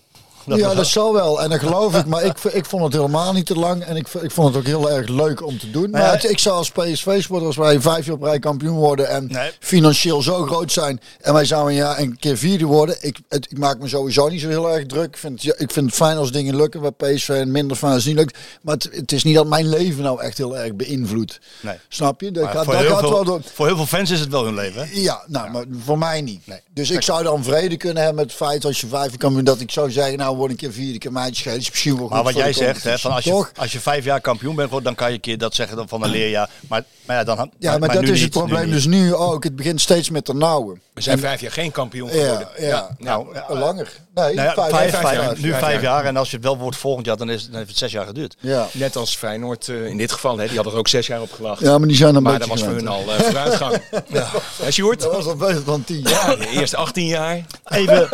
Dat 0.46 0.60
ja, 0.60 0.74
dat 0.74 0.88
zal 0.88 1.14
wel. 1.14 1.42
En 1.42 1.50
dat 1.50 1.60
geloof 1.60 1.96
ik. 1.96 2.06
Maar 2.06 2.24
ik, 2.24 2.38
ik 2.44 2.66
vond 2.66 2.84
het 2.84 2.94
helemaal 2.94 3.34
niet 3.34 3.46
te 3.46 3.56
lang. 3.56 3.84
En 3.84 3.96
ik, 3.96 4.08
ik 4.22 4.32
vond 4.32 4.48
het 4.48 4.58
ook 4.58 4.66
heel 4.66 4.92
erg 4.92 5.08
leuk 5.08 5.46
om 5.46 5.60
te 5.60 5.72
doen. 5.72 5.89
Maar 5.89 6.02
ja, 6.02 6.12
het- 6.12 6.30
ik 6.30 6.39
zou 6.39 6.56
als 6.56 6.72
PSV-sporter, 6.72 7.48
als 7.48 7.56
wij 7.56 7.82
vijf 7.82 8.06
jaar 8.06 8.16
op 8.16 8.24
rij 8.24 8.39
kampioen 8.39 8.78
worden 8.78 9.10
en 9.10 9.28
Nee. 9.32 9.52
financieel 9.60 10.22
zo 10.22 10.46
groot 10.46 10.72
zijn. 10.72 11.02
En 11.22 11.34
wij 11.34 11.46
zouden 11.46 11.72
een 11.72 11.78
jaar 11.78 12.00
een 12.00 12.18
keer 12.20 12.38
vierde 12.38 12.66
worden. 12.66 12.96
Ik, 13.02 13.18
het, 13.30 13.48
ik 13.52 13.58
maak 13.58 13.80
me 13.80 13.88
sowieso 13.88 14.28
niet 14.28 14.42
zo 14.42 14.48
heel 14.48 14.70
erg 14.74 14.86
druk. 14.86 15.06
Ik 15.08 15.18
vind, 15.18 15.44
het- 15.44 15.62
ik 15.62 15.72
vind 15.72 15.86
het 15.86 15.96
fijn 15.96 16.18
als 16.18 16.32
dingen 16.32 16.56
lukken 16.56 16.82
bij 16.82 16.92
PSV 17.14 17.30
en 17.30 17.52
minder 17.52 17.78
fijn 17.78 17.94
als 17.94 18.04
het 18.06 18.14
niet 18.14 18.22
lukt. 18.24 18.38
Maar 18.62 18.74
het, 18.76 18.89
het 18.92 19.12
is 19.12 19.24
niet 19.24 19.36
dat 19.36 19.48
mijn 19.48 19.70
leven 19.70 20.04
nou 20.04 20.22
echt 20.22 20.38
heel 20.38 20.58
erg 20.58 20.76
beïnvloedt. 20.76 21.39
Nee. 21.62 21.76
Snap 21.89 22.22
je? 22.22 22.32
Dat 22.32 22.44
Maar 22.44 22.54
gaat, 22.54 22.64
voor, 22.64 22.74
dat 22.74 22.82
heel 22.82 22.92
gaat 22.92 23.02
wel 23.02 23.12
veel, 23.12 23.24
door. 23.24 23.42
voor 23.54 23.66
heel 23.68 23.76
veel 23.76 23.86
fans 23.86 24.10
is 24.10 24.20
het 24.20 24.30
wel 24.32 24.44
hun 24.46 24.56
leven. 24.56 24.82
Hè? 24.88 25.00
Ja, 25.00 25.24
nou, 25.28 25.50
maar 25.52 25.64
voor 25.84 25.98
mij 25.98 26.22
niet. 26.22 26.48
Nee. 26.48 26.60
Dus 26.74 26.89
ik 26.89 27.02
zou 27.02 27.24
dan 27.24 27.44
vrede 27.44 27.78
kunnen 27.78 27.98
hebben 28.04 28.16
met 28.16 28.26
het 28.26 28.48
feit 28.48 28.66
als 28.66 28.82
je 28.82 28.88
vijf 28.88 29.18
kan 29.18 29.34
doen 29.34 29.44
dat 29.44 29.60
ik 29.60 29.72
zou 29.72 29.92
zeggen, 29.92 30.18
nou 30.18 30.31
word 30.36 30.52
een 30.52 30.58
keer 30.58 30.72
vierde, 30.72 30.98
keer 30.98 31.12
mij 31.12 31.30
schelen. 31.34 31.58
Is 31.58 31.70
misschien 31.70 31.92
wel 31.98 32.02
goed 32.02 32.14
Maar 32.14 32.24
wat 32.24 32.36
jij 32.36 32.54
zegt, 32.54 32.84
hè, 32.84 32.98
van 33.00 33.12
als, 33.12 33.24
je, 33.24 33.30
toch? 33.30 33.52
als 33.56 33.72
je 33.72 33.80
vijf 33.80 34.06
jaar 34.06 34.22
kampioen 34.22 34.56
bent, 34.56 34.68
geworden, 34.68 34.88
dan 34.88 34.96
kan 34.96 35.08
je 35.08 35.14
een 35.16 35.22
keer 35.22 35.38
dat 35.38 35.56
zeggen 35.56 35.78
dan 35.78 35.88
van 35.88 36.04
een 36.04 36.10
leerjaar. 36.10 36.50
Maar, 36.68 36.84
maar 37.06 37.16
ja, 37.18 37.24
dan, 37.24 37.52
Ja, 37.60 37.78
maar, 37.78 37.94
dat 37.94 38.04
is 38.04 38.10
niet, 38.10 38.20
het 38.22 38.30
probleem 38.30 38.66
nu 38.66 38.72
dus 38.72 38.86
nu 38.86 39.14
ook. 39.16 39.44
Het 39.44 39.56
begint 39.56 39.82
steeds 39.82 40.10
met 40.10 40.26
de 40.26 40.34
nauwe. 40.34 40.78
We 40.94 41.02
zijn 41.02 41.20
vijf 41.20 41.42
jaar 41.42 41.52
geen 41.52 41.72
kampioen 41.72 42.08
Ja, 42.08 42.14
geworden. 42.14 42.48
ja. 42.58 42.96
Nou, 42.98 43.34
ja, 43.34 43.46
Langer. 43.56 43.92
Nee, 44.14 44.36
nou 44.36 44.48
ja, 44.48 44.54
vijf, 44.54 44.70
vijf, 44.72 44.92
vijf, 44.92 45.04
vijf- 45.04 45.22
jaar. 45.22 45.36
nu 45.40 45.50
vijf 45.50 45.60
vijf 45.62 45.74
jaar. 45.74 45.82
jaar. 45.82 46.06
En 46.06 46.18
als 46.18 46.30
je 46.30 46.36
het 46.36 46.46
wel 46.46 46.58
wordt 46.58 46.78
volgend 46.78 47.06
jaar, 47.06 47.18
dan, 47.18 47.30
is, 47.30 47.46
dan 47.46 47.56
heeft 47.56 47.70
het 47.70 47.78
zes 47.78 47.92
jaar 47.92 48.06
geduurd. 48.06 48.36
Ja. 48.40 48.68
Net 48.72 48.96
als 48.96 49.16
Feyenoord 49.16 49.68
eh, 49.68 49.86
in 49.86 49.98
dit 49.98 50.12
geval. 50.12 50.38
Hè, 50.38 50.46
die 50.46 50.56
hadden 50.56 50.74
er 50.74 50.80
ook 50.80 50.88
zes 50.88 51.08
jaar 51.08 51.22
op 51.22 51.32
gewacht. 51.32 51.62
ja, 51.62 51.78
maar 51.78 51.88
die 51.88 51.98
zijn 51.98 52.16
een 52.16 52.24
maar 52.24 52.40
dat 52.40 52.50
beetje 52.50 52.66
was 52.66 52.74
voor 52.74 52.78
hun 52.78 52.88
al 52.88 53.14
eh, 53.14 53.20
vooruitgang. 53.20 53.82
ja. 54.08 54.28
Hè, 54.62 54.72
Sjoerd? 54.72 55.00
Dat 55.02 55.12
was 55.12 55.26
al 55.26 55.36
beter 55.36 55.64
dan 55.66 55.84
tien 55.84 56.02
jaar. 56.02 56.38
De 56.40 56.48
eerste 56.48 56.78
18 56.78 57.06
jaar. 57.06 57.46
Even, 57.66 58.10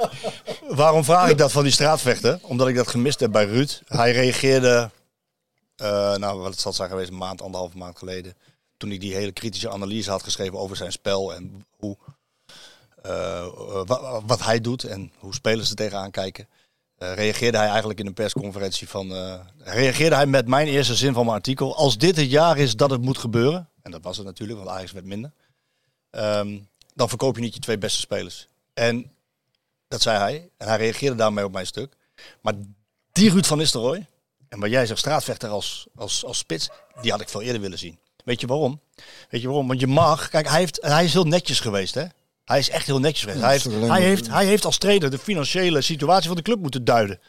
waarom 0.68 1.04
vraag 1.04 1.28
ik 1.30 1.38
dat 1.42 1.52
van 1.52 1.62
die 1.62 1.72
straatvechter? 1.72 2.38
Omdat 2.42 2.68
ik 2.68 2.74
dat 2.76 2.88
gemist 2.88 3.20
heb 3.20 3.32
bij 3.32 3.44
Ruud. 3.44 3.80
Hij 3.86 4.12
reageerde, 4.12 4.90
eh, 5.76 6.14
nou 6.16 6.38
wat 6.40 6.50
het 6.50 6.60
zal 6.60 6.72
zijn 6.72 6.88
geweest, 6.88 7.08
een 7.10 7.16
maand, 7.16 7.42
anderhalve 7.42 7.76
maand 7.78 7.98
geleden. 7.98 8.34
Toen 8.76 8.92
ik 8.92 9.00
die 9.00 9.14
hele 9.14 9.32
kritische 9.32 9.70
analyse 9.70 10.10
had 10.10 10.22
geschreven 10.22 10.58
over 10.58 10.76
zijn 10.76 10.92
spel 10.92 11.34
en 11.34 11.66
hoe, 11.76 11.96
eh, 13.02 13.38
eh, 13.44 13.82
wa- 13.86 14.22
wat 14.24 14.42
hij 14.44 14.60
doet 14.60 14.84
en 14.84 15.12
hoe 15.18 15.34
spelers 15.34 15.70
er 15.70 15.76
tegenaan 15.76 16.10
kijken. 16.10 16.48
eh, 16.98 17.14
reageerde 17.14 17.56
hij 17.58 17.68
eigenlijk 17.68 18.00
in 18.00 18.06
een 18.06 18.14
persconferentie 18.14 18.88
van. 18.88 19.14
eh, 19.14 19.40
reageerde 19.58 20.16
hij 20.16 20.26
met 20.26 20.46
mijn 20.46 20.66
eerste 20.66 20.94
zin 20.94 21.12
van 21.12 21.24
mijn 21.24 21.36
artikel. 21.36 21.76
Als 21.76 21.98
dit 21.98 22.16
het 22.16 22.30
jaar 22.30 22.58
is 22.58 22.76
dat 22.76 22.90
het 22.90 23.00
moet 23.02 23.18
gebeuren. 23.18 23.68
En 23.82 23.90
dat 23.90 24.02
was 24.02 24.16
het 24.16 24.26
natuurlijk, 24.26 24.58
want 24.58 24.70
Ajax 24.70 24.92
werd 24.92 25.04
minder. 25.04 25.32
ehm, 26.10 26.58
dan 26.94 27.08
verkoop 27.08 27.34
je 27.36 27.40
niet 27.42 27.54
je 27.54 27.60
twee 27.60 27.78
beste 27.78 28.00
spelers. 28.00 28.48
En 28.74 29.10
dat 29.92 30.02
zei 30.02 30.18
hij. 30.18 30.50
En 30.56 30.68
hij 30.68 30.76
reageerde 30.76 31.16
daarmee 31.16 31.44
op 31.44 31.52
mijn 31.52 31.66
stuk. 31.66 31.92
Maar 32.40 32.54
die 33.12 33.30
Ruud 33.30 33.44
van 33.44 33.58
Nistelrooy. 33.58 34.06
En 34.48 34.60
waar 34.60 34.68
jij 34.68 34.86
zegt 34.86 34.98
straatvechter 34.98 35.48
als, 35.48 35.86
als, 35.96 36.24
als 36.24 36.38
spits. 36.38 36.68
Die 37.00 37.10
had 37.10 37.20
ik 37.20 37.28
veel 37.28 37.42
eerder 37.42 37.60
willen 37.60 37.78
zien. 37.78 37.98
Weet 38.24 38.40
je 38.40 38.46
waarom? 38.46 38.80
Weet 39.30 39.40
je 39.40 39.46
waarom? 39.46 39.68
Want 39.68 39.80
je 39.80 39.86
mag. 39.86 40.28
Kijk, 40.28 40.48
hij, 40.48 40.58
heeft, 40.58 40.78
hij 40.82 41.04
is 41.04 41.12
heel 41.12 41.24
netjes 41.24 41.60
geweest 41.60 41.94
hè. 41.94 42.04
Hij 42.44 42.58
is 42.58 42.68
echt 42.68 42.86
heel 42.86 42.98
netjes 42.98 43.20
geweest. 43.20 43.40
Hij, 43.40 43.52
heeft, 43.52 43.64
hij, 43.64 44.02
heeft, 44.02 44.28
hij 44.28 44.46
heeft 44.46 44.64
als 44.64 44.78
trainer 44.78 45.10
de 45.10 45.18
financiële 45.18 45.80
situatie 45.80 46.26
van 46.26 46.36
de 46.36 46.42
club 46.42 46.58
moeten 46.58 46.84
duiden. 46.84 47.20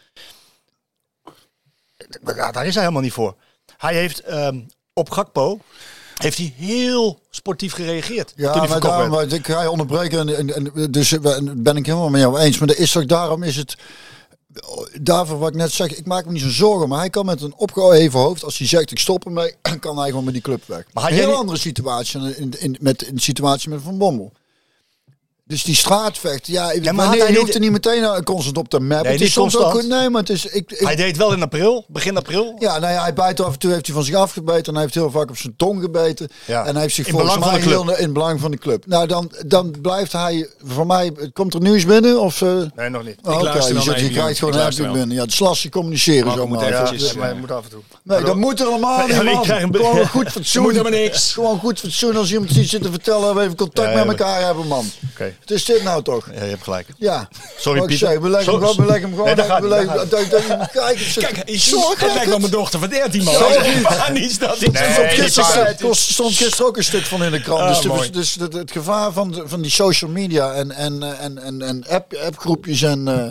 Daar 2.21 2.65
is 2.65 2.73
hij 2.73 2.83
helemaal 2.83 3.01
niet 3.01 3.13
voor. 3.13 3.35
Hij 3.77 3.95
heeft 3.95 4.19
ehm, 4.19 4.61
op 4.93 5.09
Gakpo 5.09 5.59
heeft 6.17 6.37
hij 6.37 6.53
heel 6.57 7.19
sportief 7.29 7.73
gereageerd. 7.73 8.33
Ja, 8.35 8.65
maar 8.65 8.79
daarom, 8.79 9.09
werd. 9.09 9.33
ik 9.33 9.47
ga 9.47 9.61
je 9.61 9.71
onderbreken. 9.71 10.19
En, 10.19 10.37
en, 10.37 10.73
en- 10.75 10.91
dus 10.91 11.11
eh, 11.11 11.37
ben 11.55 11.77
ik 11.77 11.85
helemaal 11.85 12.09
met 12.09 12.21
jou 12.21 12.39
eens. 12.39 12.57
Maar 12.57 12.75
is 12.77 12.97
ook, 12.97 13.07
daarom 13.07 13.43
is 13.43 13.55
het... 13.55 13.75
Daarvoor 15.01 15.37
wat 15.39 15.49
ik 15.49 15.55
net 15.55 15.71
zeg, 15.71 15.95
ik 15.97 16.05
maak 16.05 16.25
me 16.25 16.31
niet 16.31 16.41
zo 16.41 16.49
zorgen. 16.49 16.89
Maar 16.89 16.99
hij 16.99 17.09
kan 17.09 17.25
met 17.25 17.41
een 17.41 17.53
opgeheven 17.57 18.19
hoofd, 18.19 18.43
als 18.43 18.57
hij 18.57 18.67
zegt 18.67 18.91
ik 18.91 18.99
stop 18.99 19.25
ermee, 19.25 19.53
kan 19.79 19.97
hij 19.99 20.09
gewoon 20.09 20.23
met 20.23 20.33
die 20.33 20.41
club 20.43 20.63
weg. 20.65 20.83
Maar 20.93 21.03
had 21.03 21.11
een 21.11 21.17
heel 21.17 21.27
niet- 21.27 21.35
andere 21.37 21.57
situatie 21.59 22.19
in, 22.21 22.35
in, 22.37 22.53
in- 22.59 22.77
met 22.79 23.01
in 23.01 23.15
de 23.15 23.21
situatie 23.21 23.69
met 23.69 23.79
Van 23.83 23.97
Bommel. 23.97 24.31
Dus 25.53 25.63
die 25.63 25.75
straatvecht, 25.75 26.47
ja, 26.47 26.73
maar 26.83 26.93
maar 26.95 27.09
nee, 27.09 27.21
hij 27.21 27.31
je 27.31 27.37
hoeft 27.37 27.53
er 27.53 27.59
niet 27.59 27.71
meteen 27.71 28.01
uh, 28.01 28.17
constant 28.19 28.57
op 28.57 28.69
te 28.69 28.79
mappen. 28.79 29.03
Nee, 29.03 29.11
het 29.13 29.21
is 29.21 29.33
soms 29.33 29.57
ook 29.57 29.83
nee, 29.83 30.09
maar 30.09 30.21
het 30.21 30.29
is... 30.29 30.45
Ik, 30.45 30.71
ik, 30.71 30.79
Hij 30.85 30.95
deed 30.95 31.17
wel 31.17 31.33
in 31.33 31.41
april, 31.41 31.85
begin 31.87 32.17
april. 32.17 32.55
ja, 32.59 32.79
nou 32.79 32.93
ja, 32.93 33.01
hij 33.01 33.13
bijt 33.13 33.41
af 33.41 33.53
en 33.53 33.59
toe 33.59 33.71
heeft 33.71 33.85
hij 33.85 33.95
van 33.95 34.03
zich 34.03 34.15
afgebeten. 34.15 34.65
En 34.65 34.73
hij 34.73 34.81
heeft 34.81 34.93
heel 34.93 35.11
vaak 35.11 35.29
op 35.29 35.37
zijn 35.37 35.53
tong 35.57 35.81
gebeten. 35.81 36.29
Ja. 36.45 36.65
En 36.65 36.73
hij 36.73 36.81
heeft 36.81 36.95
zich 36.95 37.05
In 37.07 37.11
volgens 37.11 37.33
belang 37.33 37.51
van 37.51 37.59
mij 37.61 37.69
de 37.69 37.75
club. 37.75 37.97
heel 37.97 38.05
in 38.05 38.13
belang 38.13 38.39
van 38.39 38.51
de 38.51 38.57
club. 38.57 38.85
Nou, 38.87 39.07
dan, 39.07 39.31
dan 39.45 39.75
blijft 39.81 40.11
hij, 40.11 40.49
voor 40.63 40.85
mij, 40.87 41.11
komt 41.33 41.53
er 41.53 41.61
nieuws 41.61 41.85
binnen? 41.85 42.19
Of, 42.21 42.41
eh 42.41 42.49
Nee, 42.75 42.89
nog 42.89 43.03
niet. 43.03 43.15
oh, 43.23 43.33
oké, 43.33 43.43
luister 43.43 43.97
je, 43.97 44.03
je 44.03 44.09
krijgt 44.09 44.39
gewoon 44.39 44.53
een 44.59 44.91
binnen. 44.91 45.11
Ja, 45.11 45.21
het 45.21 45.31
is 45.31 45.39
lastig 45.39 45.71
communiceren 45.71 46.25
Marco 46.25 46.41
zo 46.41 46.47
moet 46.47 46.57
maar. 46.57 46.65
even- 46.65 46.77
Ja, 46.77 46.83
eventjes, 46.85 47.09
dus- 47.09 47.17
maar 47.19 47.33
je 47.33 47.39
moet 47.39 47.51
af 47.51 47.63
en 47.63 47.69
toe. 47.69 47.81
Nee, 48.03 48.21
dat 48.23 48.35
moet 48.35 48.59
niet, 48.59 48.59
Ja, 49.15 49.21
ik 49.21 49.33
man. 49.33 49.41
krijg 49.43 49.63
een- 49.63 49.75
Gewoon 49.75 50.07
goed 50.07 50.31
fatsoen. 50.35 50.61
moet 50.63 50.71
helemaal 50.71 50.99
niks. 50.99 51.33
Gewoon 51.33 51.59
goed 51.59 51.79
fatsoen 51.79 52.15
als 52.15 52.31
iemand 52.31 52.51
iets 52.51 52.69
zit 52.69 52.81
te 52.81 52.89
vertellen. 52.91 53.35
We 53.35 53.41
even 53.41 53.55
contact 53.55 53.87
Ja, 53.87 53.97
ja, 53.99 54.05
met 54.05 54.17
maar- 54.19 54.27
elkaar 54.27 54.45
hebben, 54.45 54.67
man. 54.67 54.85
Oké, 55.13 55.35
Het 55.43 55.51
is 55.51 55.65
dit 55.65 55.83
nou 55.83 56.03
toch? 56.03 56.27
ja, 56.33 56.43
je 56.43 56.49
hebt 56.49 56.63
gelijk. 56.63 56.87
Ja. 56.97 57.27
Sorry, 57.57 57.79
Wat 57.79 57.89
ik 57.89 57.97
Pieter. 57.97 58.13
zeg, 58.13 58.19
we 58.23 58.29
leggen 58.29 58.53
hem 58.53 58.75
we 58.75 58.85
leggen 58.85 59.01
hem 59.01 59.09
gewoon. 59.11 59.25
Nee, 59.25 59.35
dat 59.35 59.59
we 59.59 59.67
leggen- 59.67 59.95
dat 59.95 60.09
dat- 60.09 60.29
dat- 60.29 60.47
dat- 60.47 60.71
Kijk, 60.71 60.99
is- 60.99 61.13
Kijk, 61.13 61.43
Zorg 61.45 61.99
het 61.99 62.13
lijkt 62.13 62.29
wel 62.29 62.39
mijn 62.39 62.51
dochter 62.51 62.79
van 62.79 62.89
13 62.89 63.23
man. 63.23 63.33
Niet 64.13 64.39
dat 64.39 64.59
Nee, 64.59 64.69
stond 64.93 65.07
gisteren, 65.09 65.53
paar- 65.53 65.67
het 65.67 65.81
kost- 65.81 66.11
stond 66.11 66.35
gisteren 66.35 66.65
ook 66.65 66.77
een 66.77 66.83
stuk 66.83 67.05
van 67.05 67.23
in 67.23 67.31
de 67.31 67.41
krant. 67.41 67.61
Ah, 67.61 67.81
dus 67.97 68.11
dus 68.11 68.35
het, 68.39 68.53
het 68.53 68.71
gevaar 68.71 69.11
van, 69.11 69.31
de, 69.31 69.43
van 69.45 69.61
die 69.61 69.71
social 69.71 70.11
media 70.11 70.51
en, 70.53 70.71
en, 70.71 71.17
en, 71.19 71.37
en, 71.43 71.61
en 71.61 71.85
app, 71.89 72.13
appgroepjes 72.25 72.81
en 72.81 73.07
eh, 73.07 73.27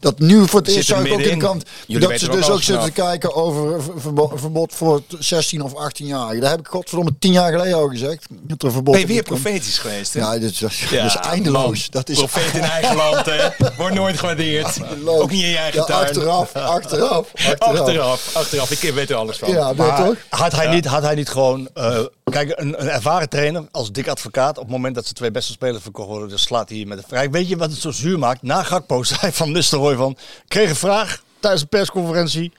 dat 0.00 0.18
nu 0.18 0.48
voor 0.48 0.58
het 0.60 0.68
eerst 0.68 0.88
er 0.90 0.96
zag 0.96 1.04
ik 1.04 1.12
ook 1.12 1.20
in 1.20 1.28
de 1.30 1.36
krant 1.36 1.64
dat 1.86 2.18
ze 2.20 2.28
dus 2.28 2.48
ook 2.50 2.62
zitten 2.62 2.92
kijken 2.92 3.34
over 3.34 3.82
ver- 3.82 4.38
verbod, 4.38 4.74
voor 4.74 5.02
16 5.18 5.62
of 5.62 5.74
18 5.74 6.06
jaar. 6.06 6.40
Daar 6.40 6.50
heb 6.50 6.60
ik 6.60 6.66
godverdomme 6.66 7.10
10 7.18 7.32
jaar 7.32 7.52
geleden 7.52 7.74
al 7.74 7.88
gezegd. 7.88 8.26
Dat 8.30 8.62
er 8.62 8.72
verbod 8.72 8.92
Ben 8.94 9.02
je 9.02 9.08
op 9.08 9.12
weer 9.12 9.22
profetisch 9.22 9.78
geweest? 9.78 10.14
Ja, 10.14 10.38
dit 10.38 10.50
is, 10.50 10.60
dat 11.36 11.44
eindeloos. 11.44 11.90
Dat 11.90 12.08
is 12.08 12.18
Profeet 12.18 12.54
in 12.54 12.60
eigen 12.78 12.96
land, 12.96 13.26
hè. 13.26 13.48
Wordt 13.76 13.94
nooit 13.94 14.18
gewaardeerd. 14.18 14.82
eindeloos. 14.82 15.20
Ook 15.20 15.30
niet 15.30 15.42
in 15.42 15.48
je 15.48 15.56
eigen 15.56 15.80
Ja, 15.80 15.86
tuin. 15.86 16.06
Achteraf, 16.06 16.54
achteraf, 16.56 17.32
achteraf. 17.34 17.78
Achteraf, 17.78 18.36
achteraf. 18.36 18.70
Ik 18.70 18.94
weet 18.94 19.10
er 19.10 19.16
alles 19.16 19.36
van. 19.38 19.50
Ja, 19.50 19.72
Maar 19.72 20.04
toch? 20.04 20.16
had 20.28 20.52
hij, 20.52 20.66
niet, 20.74 20.84
had 20.86 21.02
hij 21.02 21.14
niet 21.14 21.28
gewoon... 21.28 21.68
eh, 21.74 21.98
kijk, 22.24 22.52
een, 22.54 22.80
een 22.82 22.88
ervaren 22.88 23.28
trainer 23.28 23.64
als 23.70 23.92
dik 23.92 24.08
advocaat... 24.08 24.56
op 24.58 24.62
het 24.62 24.72
moment 24.72 24.94
dat 24.94 25.06
ze 25.06 25.12
twee 25.12 25.30
beste 25.30 25.52
spelers 25.52 25.82
verkocht 25.82 26.08
worden... 26.08 26.28
dan 26.28 26.38
slaat 26.38 26.68
hij 26.68 26.78
hier 26.78 26.86
met 26.86 26.98
de 26.98 27.04
vrij. 27.08 27.30
Weet 27.30 27.48
je 27.48 27.56
wat 27.56 27.70
het 27.70 27.80
zo 27.80 27.90
zuur 27.90 28.18
maakt? 28.18 28.42
Na 28.42 28.62
Gakpo 28.62 29.02
zei 29.18 29.32
Van 29.32 29.52
Nistelrooy 29.52 29.96
van... 29.96 30.16
kreeg 30.48 30.68
een 30.68 30.76
vraag 30.76 31.22
tijdens 31.40 31.62
de 31.62 31.68
persconferentie... 31.68 32.52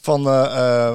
van... 0.00 0.26
eh, 0.26 0.86
eh, 0.88 0.94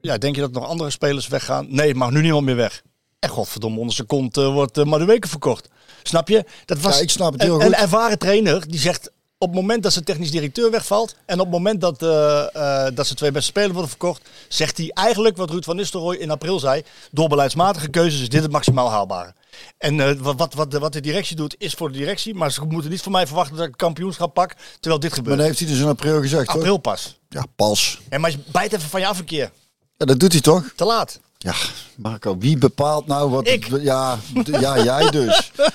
ja, 0.00 0.18
denk 0.18 0.34
je 0.34 0.40
dat 0.40 0.52
nog 0.52 0.66
andere 0.66 0.90
spelers 0.90 1.28
weggaan? 1.28 1.66
Nee, 1.68 1.88
het 1.88 1.96
mag 1.96 2.10
nu 2.10 2.20
niemand 2.20 2.44
meer 2.44 2.56
weg. 2.56 2.82
En 3.18 3.28
godverdomme, 3.28 3.78
onder 3.78 3.94
zijn 3.94 4.06
kont 4.06 4.36
eh, 4.36 4.52
wordt 4.52 4.78
uh, 4.78 4.84
Madueke 4.84 5.28
verkocht. 5.28 5.68
Snap 6.02 6.28
je? 6.28 6.44
Dat 6.64 6.80
was 6.80 6.96
Ja, 6.96 7.02
ik 7.02 7.10
snap 7.10 7.32
het 7.32 7.42
heel 7.42 7.54
een, 7.54 7.60
goed. 7.60 7.72
een 7.72 7.78
ervaren 7.78 8.18
trainer 8.18 8.68
die 8.68 8.80
zegt... 8.80 9.10
op 9.38 9.48
het 9.48 9.56
moment 9.56 9.82
dat 9.82 9.92
zijn 9.92 10.04
technisch 10.04 10.30
directeur 10.30 10.70
wegvalt... 10.70 11.14
en 11.26 11.38
op 11.38 11.44
het 11.44 11.54
moment 11.54 11.80
dat, 11.80 12.02
eh, 12.02 12.86
dat 12.94 13.06
ze 13.06 13.14
twee 13.14 13.30
beste 13.30 13.48
spelers 13.48 13.72
worden 13.72 13.90
verkocht... 13.90 14.28
zegt 14.48 14.76
hij 14.76 14.90
eigenlijk 14.94 15.36
wat 15.36 15.50
Ruud 15.50 15.64
van 15.64 15.76
Nistelrooy 15.76 16.16
in 16.16 16.30
april 16.30 16.58
zei... 16.58 16.82
door 17.10 17.28
beleidsmatige 17.28 17.88
keuzes 17.88 18.20
is 18.20 18.28
dit 18.28 18.42
het 18.42 18.52
maximaal 18.52 18.90
haalbare. 18.90 19.34
En 19.78 20.00
eh, 20.00 20.12
wat, 20.18 20.38
wat, 20.38 20.54
wat, 20.54 20.70
de, 20.70 20.78
wat 20.78 20.92
de 20.92 21.00
directie 21.00 21.36
doet, 21.36 21.54
is 21.58 21.74
voor 21.74 21.92
de 21.92 21.98
directie... 21.98 22.34
maar 22.34 22.52
ze 22.52 22.62
moeten 22.64 22.90
niet 22.90 23.02
van 23.02 23.12
mij 23.12 23.26
verwachten 23.26 23.56
dat 23.56 23.64
ik 23.64 23.70
het 23.70 23.80
kampioenschap 23.80 24.34
pak... 24.34 24.54
terwijl 24.80 25.00
dit 25.00 25.10
Maar 25.10 25.18
gebeurt. 25.18 25.36
dat 25.36 25.46
heeft 25.46 25.58
hij 25.58 25.68
dus 25.68 25.78
in 25.78 25.86
april 25.86 26.20
gezegd? 26.20 26.48
April 26.48 26.76
pas. 26.76 27.18
Ja, 27.28 27.44
pas. 27.56 28.00
En 28.08 28.20
maar 28.20 28.34
bijt 28.52 28.72
even 28.72 28.88
van 28.88 29.00
je 29.00 29.06
af 29.06 29.18
een 29.18 29.24
keer. 29.24 29.50
Ja, 29.96 30.06
dat 30.06 30.20
doet 30.20 30.32
hij 30.32 30.40
toch? 30.40 30.72
Te 30.76 30.84
laat. 30.84 31.20
Ja, 31.42 31.54
Marco, 31.96 32.38
wie 32.38 32.58
bepaalt 32.58 33.06
nou 33.06 33.30
wat... 33.30 33.48
Ik. 33.48 33.68
Ja, 33.80 34.18
ja, 34.44 34.82
jij 34.84 35.10
dus. 35.10 35.50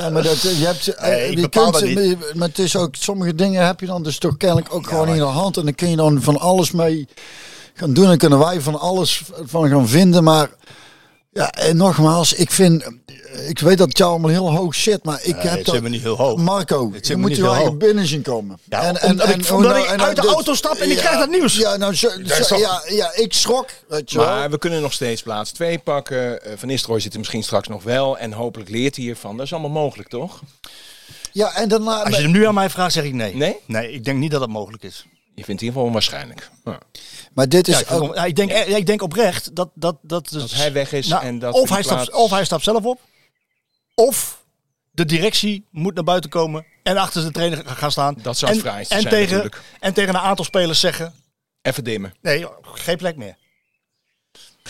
Ja, 0.00 0.10
maar 0.10 0.22
dat, 0.22 0.40
je 0.40 0.48
hebt, 0.66 0.88
eh, 0.94 1.08
Nee, 1.08 1.30
ik 1.30 1.38
je 1.38 1.48
kunt, 1.48 1.72
dat 1.72 1.82
niet. 1.82 1.94
maar- 2.18 2.30
Maar 2.34 2.48
het 2.48 2.58
is 2.58 2.76
ook, 2.76 2.94
sommige 2.94 3.34
dingen 3.34 3.66
heb 3.66 3.80
je 3.80 3.86
dan 3.86 4.02
dus 4.02 4.18
toch 4.18 4.36
kennelijk 4.36 4.74
ook 4.74 4.86
gewoon 4.86 5.08
in 5.08 5.14
de 5.16 5.20
hand. 5.22 5.56
En 5.56 5.64
dan 5.64 5.74
kun 5.74 5.90
je 5.90 5.96
dan 5.96 6.22
van 6.22 6.38
alles 6.38 6.70
mee 6.70 7.08
gaan 7.74 7.92
doen. 7.92 8.10
En 8.10 8.18
kunnen 8.18 8.38
wij 8.38 8.60
van 8.60 8.80
alles 8.80 9.22
van 9.44 9.68
gaan 9.68 9.88
vinden. 9.88 10.24
Maar 10.24 10.50
ja, 11.32 11.50
en 11.52 11.76
nogmaals, 11.76 12.32
ik 12.32 12.50
vind... 12.50 12.84
Ik 13.48 13.58
weet 13.58 13.78
dat 13.78 13.88
het 13.88 13.98
jou 13.98 14.10
allemaal 14.10 14.30
heel 14.30 14.54
hoog 14.54 14.74
zit, 14.74 15.04
maar 15.04 15.20
ik 15.22 15.34
Nee, 15.34 15.42
heb 15.46 15.56
het 15.56 15.64
dat... 15.64 15.74
zit 15.74 15.82
me 15.82 15.88
niet 15.88 16.02
heel 16.02 16.16
hoog. 16.16 16.38
Marco, 16.38 16.92
je 17.02 17.16
moet 17.16 17.36
je 17.36 17.44
hoog. 17.44 17.76
binnen 17.76 18.06
zien 18.06 18.22
komen. 18.22 18.58
Ja, 18.68 18.88
omdat 19.02 19.28
ik- 19.28 19.46
hoe 19.46 19.56
omdat 19.56 19.72
nou- 19.72 19.84
ik 19.84 19.90
en 19.90 20.02
uit 20.02 20.16
de 20.16 20.28
auto 20.28 20.54
stap 20.54 20.74
en 20.76 20.90
ik 20.90 20.96
krijg 20.96 21.18
dat 21.18 21.28
nieuws. 21.30 21.56
Ja, 21.56 21.76
nou, 21.76 21.94
ja, 22.58 22.82
ja, 22.88 23.12
ik 23.14 23.32
schrok, 23.32 23.68
weet 23.88 24.10
je 24.10 24.18
wel. 24.18 24.26
Maar 24.26 24.50
we 24.50 24.58
kunnen 24.58 24.80
nog 24.82 24.92
steeds 24.92 25.22
plaats 25.22 25.50
2 25.50 25.78
pakken. 25.78 26.42
Eh, 26.44 26.52
Van 26.56 26.68
Nistelrooy 26.68 27.00
zit 27.00 27.12
er 27.12 27.18
misschien 27.18 27.42
straks 27.42 27.68
nog 27.68 27.82
wel. 27.82 28.18
En 28.18 28.32
hopelijk 28.32 28.70
leert 28.70 28.96
hij 28.96 29.04
hiervan. 29.04 29.36
Dat 29.36 29.46
is 29.46 29.52
allemaal 29.52 29.70
mogelijk, 29.70 30.08
toch? 30.08 30.40
Ja, 31.32 31.54
en 31.56 31.68
daarna... 31.68 32.02
Als 32.04 32.16
je 32.16 32.22
hem 32.22 32.30
nu 32.30 32.46
aan 32.46 32.54
mij 32.54 32.70
vraagt, 32.70 32.92
zeg 32.92 33.04
ik 33.04 33.14
nee. 33.14 33.34
Nee? 33.36 33.56
Nee, 33.66 33.92
ik 33.92 34.04
denk 34.04 34.18
niet 34.18 34.30
dat 34.30 34.40
dat 34.40 34.48
mogelijk 34.48 34.82
is. 34.82 35.06
Je 35.40 35.46
vindt 35.46 35.60
het 35.60 35.60
in 35.60 35.66
ieder 35.66 35.72
geval 35.72 35.84
onwaarschijnlijk. 35.86 36.50
Ja. 36.64 36.78
Maar 37.34 37.48
dit 37.48 37.68
is 37.68 37.74
Ja, 37.74 37.80
ik, 37.80 37.90
ook- 38.02 38.16
ik, 38.16 38.36
denk, 38.36 38.50
ja, 38.50 38.76
ik 38.76 38.86
denk 38.86 39.02
oprecht 39.02 39.56
dat, 39.56 39.70
dat, 39.74 39.96
dat, 40.02 40.28
dus- 40.28 40.40
Dat 40.42 40.52
hij 40.54 40.72
weg 40.72 40.92
is 40.92 41.06
Nou, 41.06 41.24
en 41.24 41.38
dat 41.38 41.54
of, 41.54 41.68
hij 41.68 41.82
stapt, 41.82 42.12
of 42.12 42.30
hij 42.30 42.44
stapt 42.44 42.64
zelf 42.64 42.84
op, 42.84 43.00
of 43.94 44.44
de 44.90 45.04
directie 45.04 45.66
moet 45.70 45.94
naar 45.94 46.04
buiten 46.04 46.30
komen 46.30 46.66
en 46.82 46.96
achter 46.96 47.24
de 47.24 47.30
trainer 47.30 47.62
ga- 47.66 47.74
gaan 47.74 47.90
staan. 47.90 48.14
Dat 48.22 48.38
zou 48.38 48.52
het 48.56 48.64
en, 48.64 48.86
zijn 48.86 49.02
tegen, 49.02 49.20
natuurlijk. 49.36 49.62
En 49.80 49.94
tegen 49.94 50.14
een 50.14 50.20
aantal 50.20 50.44
spelers 50.44 50.80
zeggen, 50.80 51.14
Even 51.62 51.84
dimmen. 51.84 52.14
nee, 52.20 52.46
geen 52.62 52.96
plek 52.96 53.16
meer. 53.16 53.36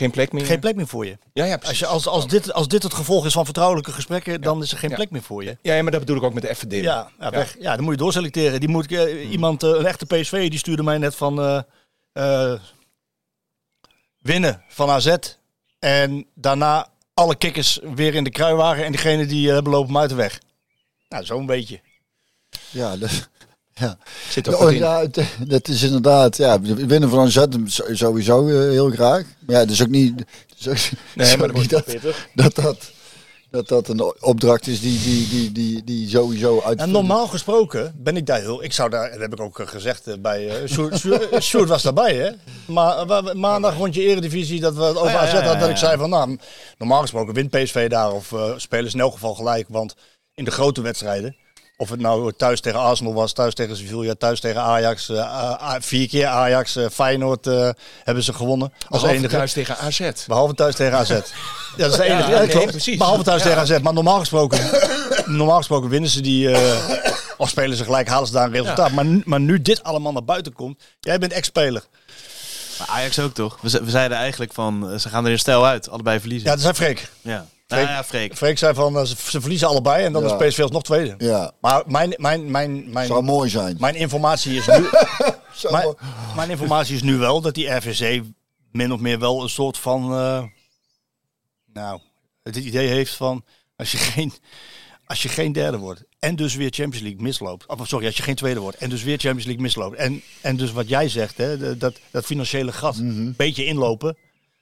Geen 0.00 0.10
plek 0.10 0.32
meer. 0.32 0.44
Geen 0.46 0.60
plek 0.60 0.76
meer 0.76 0.86
voor 0.86 1.06
je. 1.06 1.18
Ja, 1.32 1.44
ja, 1.44 1.58
Als, 1.62 1.78
je 1.78 1.86
als, 1.86 2.06
als, 2.06 2.26
dit, 2.28 2.52
als 2.52 2.68
dit 2.68 2.82
het 2.82 2.94
gevolg 2.94 3.26
is 3.26 3.32
van 3.32 3.44
vertrouwelijke 3.44 3.92
gesprekken, 3.92 4.40
dan 4.40 4.62
is 4.62 4.72
er 4.72 4.78
geen 4.78 4.90
Ja. 4.90 4.96
plek 4.96 5.10
meer 5.10 5.22
voor 5.22 5.44
je. 5.44 5.56
Ja, 5.62 5.74
ja, 5.74 5.82
maar 5.82 5.90
dat 5.92 6.00
bedoel 6.00 6.16
ik 6.16 6.22
ook 6.22 6.34
met 6.34 6.44
even 6.44 6.68
dimmen. 6.68 6.90
Ja, 6.90 7.10
ja, 7.20 7.30
weg. 7.30 7.56
ja, 7.58 7.74
dan 7.74 7.84
moet 7.84 7.92
je 7.92 7.98
doorselecteren. 8.00 8.60
Die 8.60 8.68
moet, 8.68 8.92
eh, 8.92 9.30
iemand, 9.30 9.62
eh, 9.62 9.68
een 9.70 9.86
echte 9.86 10.06
PSV, 10.06 10.50
die 10.50 10.58
stuurde 10.58 10.82
mij 10.82 10.98
net 10.98 11.14
van 11.14 11.40
eh, 11.40 11.60
eh, 12.52 12.60
winnen 14.18 14.62
van 14.68 14.90
AZ. 14.90 15.16
En 15.78 16.26
daarna 16.34 16.88
alle 17.14 17.36
kikkers 17.36 17.78
weer 17.94 18.14
in 18.14 18.24
de 18.24 18.30
kruiwagen 18.30 18.84
en 18.84 18.90
diegene 18.92 19.26
die 19.26 19.50
hebben 19.50 19.72
lopen 19.72 19.88
hem 19.92 19.98
uit 20.00 20.08
de 20.10 20.16
weg. 20.16 20.40
Nou, 21.08 21.24
zo'n 21.24 21.46
beetje. 21.46 21.80
Ja, 22.70 22.96
de, 22.96 23.08
ja. 23.80 23.98
Zit 24.28 24.54
Oh, 24.54 24.72
ja, 24.72 25.06
dat 25.46 25.68
is 25.68 25.82
inderdaad. 25.82 26.36
Ja, 26.36 26.60
winnen 26.60 27.10
van 27.10 27.30
een 27.34 27.70
sowieso 27.96 28.48
eh, 28.48 28.54
heel 28.54 28.90
graag. 28.90 29.24
Maar 29.46 29.54
ja, 29.54 29.60
het 29.60 29.70
is 29.70 29.82
ook 29.82 29.88
niet. 29.88 30.24
Ook, 30.68 30.76
Nee, 31.14 31.36
maar 31.36 31.52
dat 31.52 31.68
dat, 31.68 31.84
dat, 32.34 32.54
dat, 32.54 32.90
dat 33.50 33.68
dat 33.68 33.88
een 33.88 34.14
opdracht 34.20 34.66
is 34.66 34.80
die, 34.80 35.00
die, 35.00 35.28
die, 35.28 35.52
die, 35.52 35.84
die 35.84 36.08
sowieso 36.08 36.60
uit. 36.60 36.78
En 36.78 36.90
normaal 36.90 37.26
gesproken 37.26 37.94
ben 37.96 38.16
ik 38.16 38.26
daar 38.26 38.40
heel... 38.40 38.62
Ik 38.62 38.72
zou 38.72 38.90
daar, 38.90 39.10
dat 39.10 39.20
heb 39.20 39.32
ik 39.32 39.40
ook 39.40 39.58
eh, 39.58 39.66
gezegd 39.66 40.06
eh, 40.06 40.14
bij... 40.18 40.66
Sjoerd, 41.40 41.68
was 41.68 41.82
daarbij, 41.82 42.14
hè? 42.14 42.30
Maar 42.66 43.36
maandag 43.36 43.76
rondje 43.76 44.02
eredivisie 44.02 44.60
dat 44.60 44.74
we 44.74 44.82
het 44.82 44.96
over 44.96 45.16
AZ 45.16 45.32
ja, 45.32 45.42
hadden. 45.42 45.60
Dat 45.60 45.68
ik 45.68 45.76
zei 45.76 45.96
van, 45.96 46.10
nou, 46.10 46.38
normaal 46.78 47.00
gesproken 47.00 47.34
wint 47.34 47.50
PSV 47.50 47.88
daar 47.88 48.12
of 48.12 48.32
eh, 48.32 48.52
spelen 48.56 48.90
ze 48.90 48.96
in 48.96 49.02
elk 49.02 49.12
geval 49.12 49.34
gelijk. 49.34 49.66
Want 49.68 49.94
in 50.34 50.44
de 50.44 50.50
grote 50.50 50.82
wedstrijden, 50.82 51.36
of 51.80 51.90
het 51.90 52.00
nou 52.00 52.32
thuis 52.36 52.60
tegen 52.60 52.78
Arsenal 52.78 53.14
was, 53.14 53.32
thuis 53.32 53.54
tegen 53.54 53.76
Sevilla, 53.76 54.14
thuis 54.18 54.40
tegen 54.40 54.60
Ajax, 54.60 55.08
eh, 55.08 55.74
vier 55.78 56.08
keer 56.08 56.26
Ajax, 56.26 56.76
eh, 56.76 56.86
Feyenoord 56.92 57.46
eh, 57.46 57.68
hebben 58.04 58.24
ze 58.24 58.32
gewonnen. 58.32 58.72
Als 58.72 58.86
Behalve 58.88 59.14
enige. 59.14 59.34
thuis 59.36 59.52
tegen 59.52 59.76
AZ. 59.78 60.10
Behalve 60.26 60.54
thuis 60.54 60.74
tegen 60.74 60.98
AZ. 60.98 61.08
Ja, 61.76 61.86
dat 61.86 61.90
is 61.90 61.96
de 61.96 62.04
enige. 62.04 62.22
Ja, 62.30 62.34
Ja, 62.34 62.38
nee, 62.38 62.48
klopt. 62.48 62.70
precies. 62.70 62.96
Behalve 62.98 63.22
thuis 63.22 63.42
Ja. 63.42 63.48
tegen 63.48 63.62
AZ. 63.76 63.82
Maar 63.82 63.92
normaal 63.92 64.18
gesproken, 64.18 64.70
normaal 65.26 65.56
gesproken 65.56 65.88
winnen 65.90 66.10
ze 66.10 66.20
die. 66.20 66.50
eh, 66.50 66.88
of 67.36 67.48
spelen 67.48 67.76
ze 67.76 67.84
gelijk, 67.84 68.08
halen 68.08 68.26
ze 68.26 68.32
daar 68.32 68.44
een 68.46 68.52
resultaat. 68.52 68.90
Maar, 68.92 69.04
nu, 69.04 69.22
maar 69.24 69.40
nu 69.40 69.62
dit 69.62 69.82
allemaal 69.82 70.12
naar 70.12 70.24
buiten 70.24 70.52
komt. 70.52 70.82
Jij 71.00 71.18
bent 71.18 71.32
ex-speler. 71.32 71.82
Maar 72.78 72.88
Ajax 72.88 73.18
ook 73.18 73.34
toch? 73.34 73.58
We, 73.60 73.68
ze- 73.70 73.84
we 73.84 73.90
zeiden 73.90 74.16
eigenlijk 74.18 74.52
van, 74.52 75.00
ze 75.00 75.08
gaan 75.08 75.24
er 75.24 75.30
in 75.30 75.38
stijl 75.38 75.66
uit. 75.66 75.90
Allebei 75.90 76.20
verliezen. 76.20 76.46
Ja, 76.48 76.54
dat 76.54 76.62
zei 76.62 76.74
Freek. 76.74 77.10
Ja, 77.20 77.46
Freek, 77.70 77.86
ja, 77.86 77.90
ja 77.92 78.04
Freek. 78.04 78.36
Freek 78.36 78.58
zei 78.58 78.74
van 78.74 78.96
eh, 78.98 79.04
ze, 79.04 79.14
ze 79.30 79.40
verliezen 79.40 79.68
allebei 79.68 80.04
en 80.04 80.12
dan 80.12 80.22
Ja. 80.22 80.38
is 80.38 80.48
PSV 80.48 80.68
nog 80.70 80.82
tweede. 80.82 81.14
Ja, 81.18 81.52
Maar 81.60 81.82
mijn, 81.86 82.14
mijn, 82.16 82.50
mijn, 82.50 82.90
mijn, 82.92 83.06
zou 83.06 83.22
mooi 83.22 83.50
zijn. 83.50 83.76
mijn 83.80 83.94
informatie 83.94 84.56
is 84.56 84.66
nu. 84.78 84.88
Mijn, 85.70 85.94
mijn 86.36 86.50
informatie 86.50 86.94
is 86.94 87.02
nu 87.02 87.16
wel 87.16 87.40
dat 87.40 87.54
die 87.54 87.68
RVC 87.68 88.22
min 88.72 88.92
of 88.92 89.00
meer 89.00 89.18
wel 89.18 89.42
een 89.42 89.48
soort 89.48 89.78
van. 89.78 90.02
eh, 90.12 90.42
nou, 91.72 92.00
het 92.42 92.56
idee 92.56 92.88
heeft 92.88 93.14
van. 93.14 93.44
Als 93.76 93.92
je 93.92 93.98
geen, 93.98 94.32
als 95.06 95.22
je 95.22 95.28
geen 95.28 95.52
derde 95.52 95.76
wordt 95.78 96.02
en 96.18 96.36
dus 96.36 96.54
weer 96.54 96.70
Champions 96.70 97.04
League 97.04 97.22
misloopt. 97.22 97.66
Of 97.66 97.88
sorry, 97.88 98.06
als 98.06 98.16
je 98.16 98.22
geen 98.22 98.34
tweede 98.34 98.60
wordt 98.60 98.76
en 98.76 98.90
dus 98.90 99.02
weer 99.02 99.18
Champions 99.18 99.44
League 99.44 99.62
misloopt. 99.62 99.96
En, 99.96 100.22
en 100.40 100.56
dus 100.56 100.72
wat 100.72 100.88
jij 100.88 101.08
zegt, 101.08 101.36
hè, 101.36 101.76
dat, 101.76 101.94
dat 102.10 102.24
financiële 102.24 102.72
gat 102.72 102.96
een 102.96 103.34
beetje 103.36 103.64
inlopen. 103.64 104.16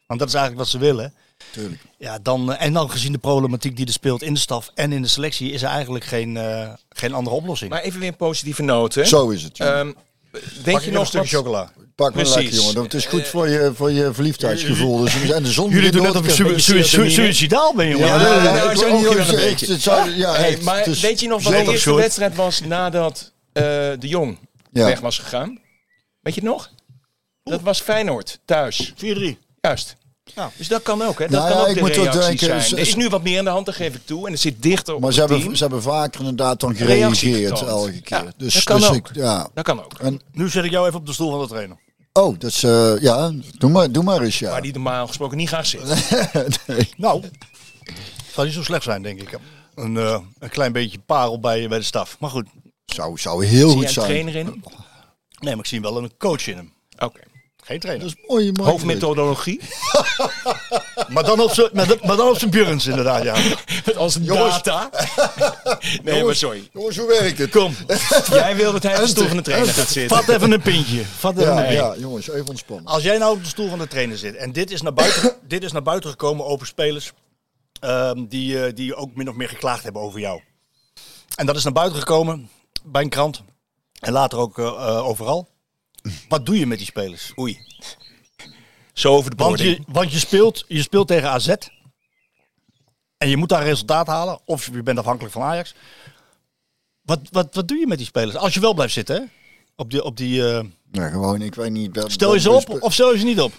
Want 0.06 0.20
dat 0.20 0.28
is 0.28 0.34
eigenlijk 0.34 0.64
wat 0.64 0.72
ze 0.72 0.86
willen. 0.86 1.14
Tuurlijk. 1.50 1.82
Ja, 1.98 2.18
dan, 2.22 2.52
eh, 2.52 2.64
en 2.66 2.72
dan 2.72 2.90
gezien 2.90 3.12
de 3.12 3.18
problematiek 3.18 3.76
die 3.76 3.86
er 3.86 3.92
speelt 3.92 4.22
in 4.22 4.34
de 4.34 4.40
staf 4.40 4.70
en 4.74 4.92
in 4.92 5.02
de 5.02 5.08
selectie, 5.08 5.52
is 5.52 5.62
er 5.62 5.68
eigenlijk 5.68 6.04
geen, 6.04 6.36
eh, 6.36 6.68
geen 6.90 7.14
andere 7.14 7.36
oplossing. 7.36 7.70
Maar 7.70 7.80
even 7.82 8.00
weer 8.00 8.08
een 8.08 8.16
positieve 8.16 8.62
noot, 8.62 8.94
hè? 8.94 9.04
Zo 9.04 9.28
is 9.28 9.42
het. 9.42 9.56
jongen. 9.56 9.74
Ehm, 9.74 9.92
Pak 10.30 10.42
weet 10.64 10.84
je 10.84 10.90
nog 10.90 11.00
een 11.00 11.06
stukje 11.06 11.36
wat... 11.36 11.44
chocola? 11.44 11.72
Pak 11.94 12.14
maar 12.14 12.22
precies. 12.24 12.34
lekker, 12.34 12.54
jongen. 12.54 12.74
Dat 12.74 12.94
is 12.94 13.06
goed 13.06 13.26
voor 13.28 13.48
je, 13.48 13.72
voor 13.74 13.90
je 13.92 14.14
verliefdheidsgevoel. 14.14 14.98
Dus, 14.98 15.30
en 15.30 15.42
de 15.42 15.52
zon 15.52 15.70
Jullie 15.70 15.90
doen 15.90 16.30
su- 16.30 16.58
su- 16.82 17.10
suicidaal 17.10 17.74
ben, 17.74 17.88
jongen. 17.88 18.06
Ja, 18.06 18.22
Ja, 18.22 18.74
zo 18.76 18.84
weet 18.84 19.06
ook 19.06 19.14
een 19.16 19.26
je- 19.26 19.36
beetje. 19.36 20.16
ja, 20.16 20.56
maar 20.62 20.84
weet 21.00 21.20
je 21.20 21.28
nog 21.28 21.42
wat 21.42 21.52
de 21.52 21.70
eerste 21.72 21.94
wedstrijd 21.94 22.34
was 22.34 22.60
nadat 22.60 23.32
eh, 23.52 23.62
de 23.98 24.08
Jong 24.08 24.38
Ja. 24.72 24.84
weg 24.84 25.00
was 25.00 25.18
gegaan? 25.18 25.60
Weet 26.20 26.34
je 26.34 26.40
het 26.40 26.50
nog? 26.50 26.70
Dat 27.44 27.60
was 27.60 27.80
Feyenoord, 27.80 28.38
thuis. 28.44 28.92
4-3. 28.96 29.38
Juist. 29.60 29.96
Nou. 30.38 30.50
Dus 30.56 30.68
dat 30.68 30.82
kan 30.82 31.02
ook, 31.02 31.18
hè? 31.18 31.26
Dat 31.26 31.30
Nou 31.40 31.48
kan 31.48 31.56
ja, 31.56 31.62
ook 31.62 31.68
ik 31.68 31.74
de 31.74 31.80
moet 31.80 31.94
wel 31.96 32.04
reactie 32.04 32.22
denken, 32.28 32.46
zijn. 32.46 32.62
ze- 32.62 32.74
Er 32.74 32.80
is 32.80 32.94
nu 32.94 33.08
wat 33.08 33.22
meer 33.22 33.38
aan 33.38 33.44
de 33.44 33.50
hand, 33.50 33.66
dat 33.66 33.74
geef 33.74 33.94
ik 33.94 34.00
toe. 34.04 34.26
En 34.26 34.32
het 34.32 34.40
zit 34.40 34.62
dichter 34.62 34.94
op 34.94 35.00
Maar 35.00 35.08
het 35.10 35.18
ze 35.18 35.24
team. 35.26 35.38
hebben, 35.38 35.56
ze 35.56 35.62
hebben 35.64 35.82
vaker 35.82 36.20
inderdaad 36.20 36.60
dan 36.60 36.74
gereageerd 36.76 37.62
elke 37.62 38.00
keer. 38.00 38.18
Ja, 38.24 38.32
dus, 38.36 38.54
dat 38.54 38.62
kan 38.62 38.80
dus 38.80 38.88
ook. 38.88 38.94
ik, 38.94 39.08
ja. 39.14 39.48
Dat 39.54 39.64
kan 39.64 39.84
ook. 39.84 39.98
En, 39.98 40.20
Nu 40.32 40.48
zet 40.48 40.64
ik 40.64 40.70
jou 40.70 40.86
even 40.86 40.98
op 40.98 41.06
de 41.06 41.12
stoel 41.12 41.30
van 41.30 41.40
de 41.40 41.46
trainer. 41.46 41.76
oh, 42.12 42.38
dat 42.38 42.50
is, 42.50 42.62
eh, 42.62 42.98
ja, 43.00 43.32
doe 43.58 43.70
maar, 43.70 43.90
doe 43.92 44.02
maar 44.02 44.20
eens, 44.22 44.38
ja. 44.38 44.50
Waar 44.50 44.62
die 44.62 44.72
normaal 44.72 45.06
gesproken 45.06 45.36
niet 45.36 45.48
graag 45.48 45.66
zit. 45.66 45.82
nee. 46.66 46.88
Nou, 46.96 47.22
zou 48.32 48.46
niet 48.46 48.56
zo 48.56 48.62
slecht 48.62 48.82
zijn, 48.84 49.02
denk 49.02 49.20
ik. 49.20 49.38
Een, 49.74 49.96
eh, 49.96 50.18
een 50.38 50.48
klein 50.48 50.72
beetje 50.72 50.98
parel 51.06 51.40
bij, 51.40 51.68
bij 51.68 51.78
de 51.78 51.84
staf. 51.84 52.16
Maar 52.20 52.30
goed, 52.30 52.46
Zou, 52.84 53.18
zou 53.18 53.44
heel 53.46 53.68
Zie 53.70 53.78
goed 53.78 53.90
zijn. 53.90 54.06
trainer 54.06 54.36
in? 54.36 54.46
hem? 54.46 54.62
nee, 55.40 55.50
maar 55.54 55.64
ik 55.64 55.66
zie 55.70 55.80
wel 55.80 55.96
een 55.98 56.12
coach 56.18 56.46
in 56.46 56.56
hem. 56.56 56.72
Oké. 56.98 57.20
Geen 57.68 57.80
trainer. 57.80 58.06
Dat 58.06 58.16
is 58.18 58.28
mooi, 58.28 58.52
mooi. 58.52 58.70
Hoofdmethodologie? 58.70 59.60
Maar 61.08 61.24
dan 61.24 61.40
op 61.40 61.50
zijn- 61.50 61.68
met- 61.72 62.04
maar 62.04 62.16
dan 62.16 62.28
op 62.28 62.38
zijn 62.38 62.50
Björns, 62.50 62.86
inderdaad, 62.86 63.22
ja. 63.22 63.34
Als 63.96 64.18
Jongens. 64.20 64.62
data? 64.62 64.90
nee, 66.04 66.24
maar 66.24 66.34
sorry. 66.34 66.68
Jongens, 66.72 66.96
hoe 66.96 67.06
werkt 67.06 67.38
het? 67.38 67.50
Kom, 67.50 67.74
Jij 68.30 68.56
wil 68.56 68.72
dat 68.72 68.82
hij 68.82 68.94
op 68.94 69.00
de 69.00 69.06
stoel 69.08 69.26
van 69.26 69.36
de 69.36 69.42
trainer 69.42 69.74
gaat 69.74 69.88
zitten. 69.88 70.16
vat 70.16 70.28
even 70.28 70.52
een 70.52 70.60
pintje. 70.62 71.04
Vat 71.04 71.32
even 71.38 71.44
Ja, 71.44 71.50
een 71.50 71.56
pintje. 71.66 71.76
ja, 71.76 71.94
jongens, 71.96 72.28
even 72.30 72.48
ontspannen. 72.48 72.86
Als 72.86 73.02
jij 73.02 73.18
nou 73.18 73.36
op 73.36 73.42
de 73.42 73.48
stoel 73.48 73.68
van 73.68 73.78
de 73.78 73.88
trainer 73.88 74.18
zit 74.18 74.34
en 74.36 74.52
dit 74.52 74.70
is 74.70 74.82
naar 74.82 74.92
buiten, 74.94 75.36
dit 75.48 75.64
is 75.64 75.72
naar 75.72 75.82
buiten 75.82 76.10
gekomen 76.10 76.46
over 76.46 76.66
spelers 76.66 77.12
ehm, 77.80 78.24
die, 78.28 78.64
eh, 78.64 78.74
die 78.74 78.94
ook 78.94 79.14
min 79.14 79.28
of 79.28 79.34
meer 79.34 79.48
geklaagd 79.48 79.82
hebben 79.82 80.02
over 80.02 80.20
jou. 80.20 80.40
En 81.34 81.46
dat 81.46 81.56
is 81.56 81.64
naar 81.64 81.72
buiten 81.72 81.98
gekomen 81.98 82.50
bij 82.84 83.02
een 83.02 83.08
krant. 83.08 83.42
En 84.00 84.12
later 84.12 84.38
ook 84.38 84.58
eh, 84.58 84.64
eh, 84.66 85.06
overal. 85.06 85.48
Wat 86.28 86.46
doe 86.46 86.58
je 86.58 86.66
met 86.66 86.78
die 86.78 86.86
spelers? 86.86 87.32
Oei. 87.38 87.58
Zo 88.92 89.14
over 89.14 89.30
de 89.30 89.36
Want 89.36 89.56
boarding. 89.56 89.76
je, 89.86 89.92
want 89.92 90.12
je, 90.12 90.18
speelt, 90.18 90.64
je 90.68 90.82
speelt 90.82 91.06
tegen 91.08 91.30
AZ. 91.30 91.54
En 93.16 93.28
je 93.28 93.36
moet 93.36 93.48
daar 93.48 93.62
resultaat 93.62 94.06
halen. 94.06 94.40
Of 94.44 94.66
je 94.72 94.82
bent 94.82 94.98
afhankelijk 94.98 95.32
van 95.34 95.42
Ajax. 95.42 95.74
Wat, 97.02 97.20
wat, 97.30 97.54
wat 97.54 97.68
doe 97.68 97.78
je 97.78 97.86
met 97.86 97.98
die 97.98 98.06
spelers? 98.06 98.36
Als 98.36 98.54
je 98.54 98.60
wel 98.60 98.74
blijft 98.74 98.92
zitten, 98.94 99.16
hè? 99.16 99.22
Op 99.76 99.90
die, 99.90 100.04
op 100.04 100.16
die, 100.16 100.48
eh, 100.52 100.64
Ja, 100.92 101.08
gewoon, 101.08 101.42
ik 101.42 101.54
weet 101.54 101.70
niet. 101.70 102.04
stel 102.06 102.34
je 102.34 102.40
ze 102.40 102.50
op 102.50 102.82
of 102.82 102.92
stel 102.92 103.12
je 103.12 103.18
ze 103.18 103.24
niet 103.24 103.40
op? 103.40 103.52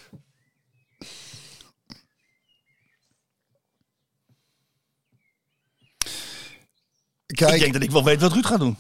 Kijk, 7.26 7.54
Ik 7.54 7.60
denk 7.60 7.74
dat 7.74 7.82
ik 7.84 7.92
wel 7.92 8.04
weet 8.04 8.22
wat 8.22 8.32
Ruud 8.34 8.46
gaat 8.46 8.60
doen. 8.60 8.78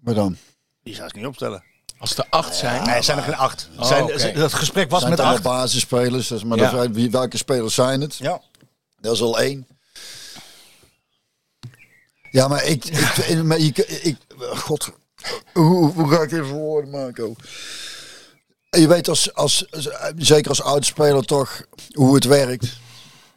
maar 0.00 0.14
dan. 0.14 0.36
Die 0.82 0.94
zou 0.94 1.06
ik 1.08 1.14
niet 1.14 1.26
opstellen. 1.26 1.64
Als 1.98 2.16
er 2.16 2.26
acht 2.30 2.54
zijn. 2.54 2.82
Nee, 2.82 3.02
zijn 3.02 3.18
er 3.18 3.24
geen 3.24 3.34
acht. 3.36 3.68
Oh, 3.78 3.84
zijn. 3.84 4.34
Dat 4.34 4.54
gesprek 4.54 4.90
was 4.90 5.00
zijn 5.00 5.10
met 5.10 5.20
acht. 5.20 5.42
basisspelers, 5.42 6.28
dus, 6.28 6.44
maar 6.44 6.58
Ja. 6.58 6.90
wie, 6.90 7.10
welke 7.10 7.36
spelers 7.36 7.74
zijn 7.74 8.00
het? 8.00 8.16
Ja. 8.16 8.40
Dat 9.00 9.14
is 9.14 9.20
al 9.22 9.40
één. 9.40 9.66
Ja, 12.30 12.48
maar 12.48 12.64
ik, 12.64 12.84
ik, 12.84 13.42
maar 13.42 13.58
ik, 13.58 13.78
ik, 13.78 14.16
god, 14.54 14.90
hoe, 15.52 15.92
hoe 15.92 16.08
ga 16.10 16.22
ik 16.22 16.30
dit 16.30 16.46
voor 16.46 16.56
woorden 16.58 16.90
maken? 16.90 17.36
Je 18.70 18.88
weet 18.88 19.08
als, 19.08 19.34
als, 19.34 19.64
zeker 20.16 20.48
als 20.48 20.62
oudspeler 20.62 21.24
toch 21.24 21.62
hoe 21.92 22.14
het 22.14 22.24
werkt. 22.24 22.66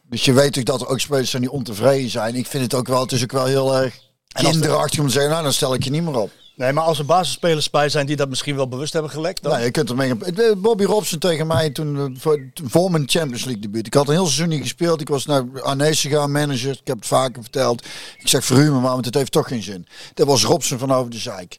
Dus 0.03 0.25
je 0.25 0.33
weet 0.33 0.53
toch 0.53 0.63
dat 0.63 0.81
er 0.81 0.87
ook 0.87 0.99
spelers 0.99 1.29
zijn 1.29 1.41
die 1.41 1.51
ontevreden 1.51 2.09
zijn. 2.09 2.35
Ik 2.35 2.47
vind 2.47 2.63
het 2.63 2.73
ook 2.73 2.87
wel, 2.87 3.01
het 3.01 3.11
is 3.11 3.23
ook 3.23 3.31
wel 3.31 3.45
heel 3.45 3.77
erg 3.77 3.99
kinderachtig 4.27 4.99
om 4.99 5.05
te 5.05 5.11
zeggen, 5.11 5.31
nou 5.31 5.43
dan 5.43 5.53
stel 5.53 5.73
ik 5.73 5.83
je 5.83 5.89
niet 5.89 6.03
meer 6.03 6.17
op. 6.19 6.31
Nee, 6.59 6.73
maar 6.73 6.83
als 6.83 6.99
er 6.99 7.05
basisspelers 7.05 7.69
bij 7.69 7.89
zijn 7.89 8.05
die 8.05 8.15
dat 8.15 8.29
misschien 8.29 8.55
wel 8.55 8.67
bewust 8.67 8.93
hebben 8.93 9.11
gelekt, 9.11 9.43
dan... 9.43 9.51
Nee, 9.51 9.63
je 9.63 9.71
kunt 9.71 9.89
er 9.89 9.95
mee. 9.95 10.15
Bobby 10.55 10.83
Robson 10.83 11.19
tegen 11.19 11.47
mij 11.47 11.69
toen 11.69 11.97
eh, 11.97 12.19
voor, 12.19 12.49
voor 12.53 12.91
mijn 12.91 13.09
Champions 13.09 13.43
League 13.43 13.61
debuut. 13.61 13.87
Ik 13.87 13.93
had 13.93 14.07
een 14.07 14.13
heel 14.13 14.25
seizoen 14.25 14.49
niet 14.49 14.61
gespeeld. 14.61 15.01
Ik 15.01 15.07
was 15.07 15.25
naar 15.25 15.61
Arnees 15.61 16.01
gegaan, 16.01 16.31
manager. 16.31 16.71
Ik 16.71 16.87
heb 16.87 16.97
het 16.97 17.07
vaker 17.07 17.41
verteld. 17.41 17.85
Ik 18.17 18.27
zeg 18.27 18.45
verhuur 18.45 18.71
me 18.71 18.79
maar, 18.79 18.91
want 18.91 19.05
het 19.05 19.13
heeft 19.13 19.31
toch 19.31 19.47
geen 19.47 19.63
zin. 19.63 19.87
Dat 20.13 20.27
was 20.27 20.43
Robson 20.43 20.77
van 20.77 20.91
over 20.91 21.11
de 21.11 21.17
Zeik. 21.17 21.57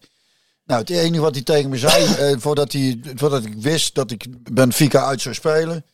Nou, 0.64 0.80
het 0.80 0.90
enige 0.90 1.22
wat 1.22 1.34
hij 1.34 1.44
tegen 1.44 1.70
me 1.70 1.78
zei, 1.78 2.04
eh, 2.14 2.36
voordat, 2.38 2.72
hij, 2.72 3.00
voordat 3.14 3.44
ik 3.44 3.54
wist 3.54 3.94
dat 3.94 4.10
ik 4.10 4.52
Benfica 4.52 5.04
uit 5.04 5.20
zou 5.20 5.34
spelen, 5.34 5.84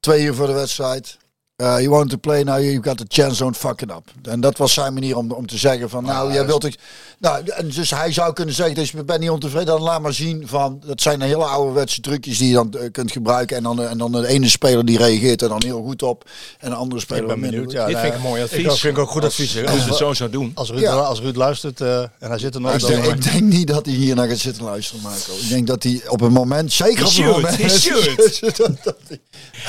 twee 0.00 0.24
uur 0.24 0.34
voor 0.34 0.46
de 0.46 0.52
wedstrijd. 0.52 1.16
Eh 1.56 1.78
you 1.78 1.88
want 1.90 2.10
to 2.10 2.16
play 2.16 2.42
now, 2.42 2.58
you 2.58 2.80
got 2.82 2.96
the 2.98 3.04
chance, 3.08 3.38
don't 3.38 3.56
fuck 3.56 3.80
it 3.82 3.90
up. 3.90 4.10
En 4.22 4.40
dat 4.40 4.56
was 4.58 4.72
zijn 4.72 4.92
manier 4.94 5.16
om, 5.16 5.30
om 5.32 5.46
te 5.46 5.58
zeggen 5.58 5.90
van, 5.90 6.04
nou, 6.04 6.32
jij 6.32 6.46
wilt 6.46 6.64
ik... 6.64 6.78
Nou, 7.18 7.44
en 7.46 7.68
dus 7.68 7.90
hij 7.90 8.12
zou 8.12 8.32
kunnen 8.32 8.54
zeggen, 8.54 8.74
dus 8.74 8.92
ik 8.92 9.06
ben 9.06 9.20
niet 9.20 9.30
ontevreden, 9.30 9.66
dan 9.66 9.80
laat 9.82 10.00
maar 10.00 10.12
zien 10.12 10.42
van, 10.46 10.82
dat 10.86 11.00
zijn 11.00 11.20
hele 11.20 11.44
ouderwetse 11.44 12.00
trucjes 12.00 12.38
die 12.38 12.48
je 12.48 12.54
dan 12.54 12.72
eh, 12.74 12.90
kunt 12.92 13.12
gebruiken. 13.12 13.56
En 13.56 13.62
dan, 13.62 13.82
eh, 13.82 13.90
en 13.90 13.98
dan 13.98 14.12
de 14.12 14.26
ene 14.26 14.48
speler 14.48 14.84
die 14.84 14.98
reageert 14.98 15.42
er 15.42 15.48
dan 15.48 15.62
heel 15.64 15.82
goed 15.82 16.02
op, 16.02 16.24
en 16.58 16.70
de 16.70 16.76
andere 16.76 17.00
speler 17.00 17.22
Ik 17.22 17.28
ben 17.28 17.40
benieuwd. 17.40 17.72
Ja, 17.72 17.86
Dit 17.86 17.98
vind 17.98 18.08
ik 18.12 18.14
een 18.18 18.24
mooi 18.24 18.42
advies. 18.42 18.58
Ik 18.64 18.70
ook- 18.70 18.76
vind 18.78 18.96
ik 18.96 19.02
ook 19.02 19.10
goed 19.10 19.24
advies. 19.24 19.56
Als 19.56 19.64
we 19.64 19.70
Als, 19.70 19.84
het 19.84 19.94
zo 19.96 20.12
zou 20.14 20.30
doen. 20.30 20.50
als, 20.54 20.70
Ruud, 20.70 20.80
Ja. 20.80 20.92
als 20.92 21.20
Ruud 21.20 21.36
luistert 21.36 21.80
eh, 21.80 21.98
en 22.00 22.10
hij 22.18 22.38
zit 22.38 22.54
er 22.54 22.60
nog, 22.60 22.72
Ik 22.72 22.80
dan... 22.80 22.90
denk, 22.90 23.04
ik 23.04 23.22
denk 23.32 23.42
niet 23.42 23.66
dat 23.66 23.86
hij 23.86 23.94
hier 23.94 24.14
naar 24.14 24.28
gaat 24.28 24.38
zitten 24.38 24.64
luisteren, 24.64 25.02
Marco. 25.02 25.32
Ik 25.40 25.48
denk 25.48 25.66
dat 25.66 25.82
hij 25.82 26.02
op 26.08 26.20
een 26.20 26.32
moment, 26.32 26.72
zeker 26.72 27.06
op 27.06 27.12
een 27.16 27.24
moment, 27.24 27.56
he 27.56 27.68
should. 27.68 28.56
dat, 28.56 28.70
dat 28.82 28.96
hij 29.08 29.20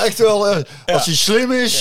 echt 0.06 0.18
wel, 0.18 0.48
als 0.86 1.06
hij 1.06 1.16
slim 1.16 1.52
is, 1.52 1.75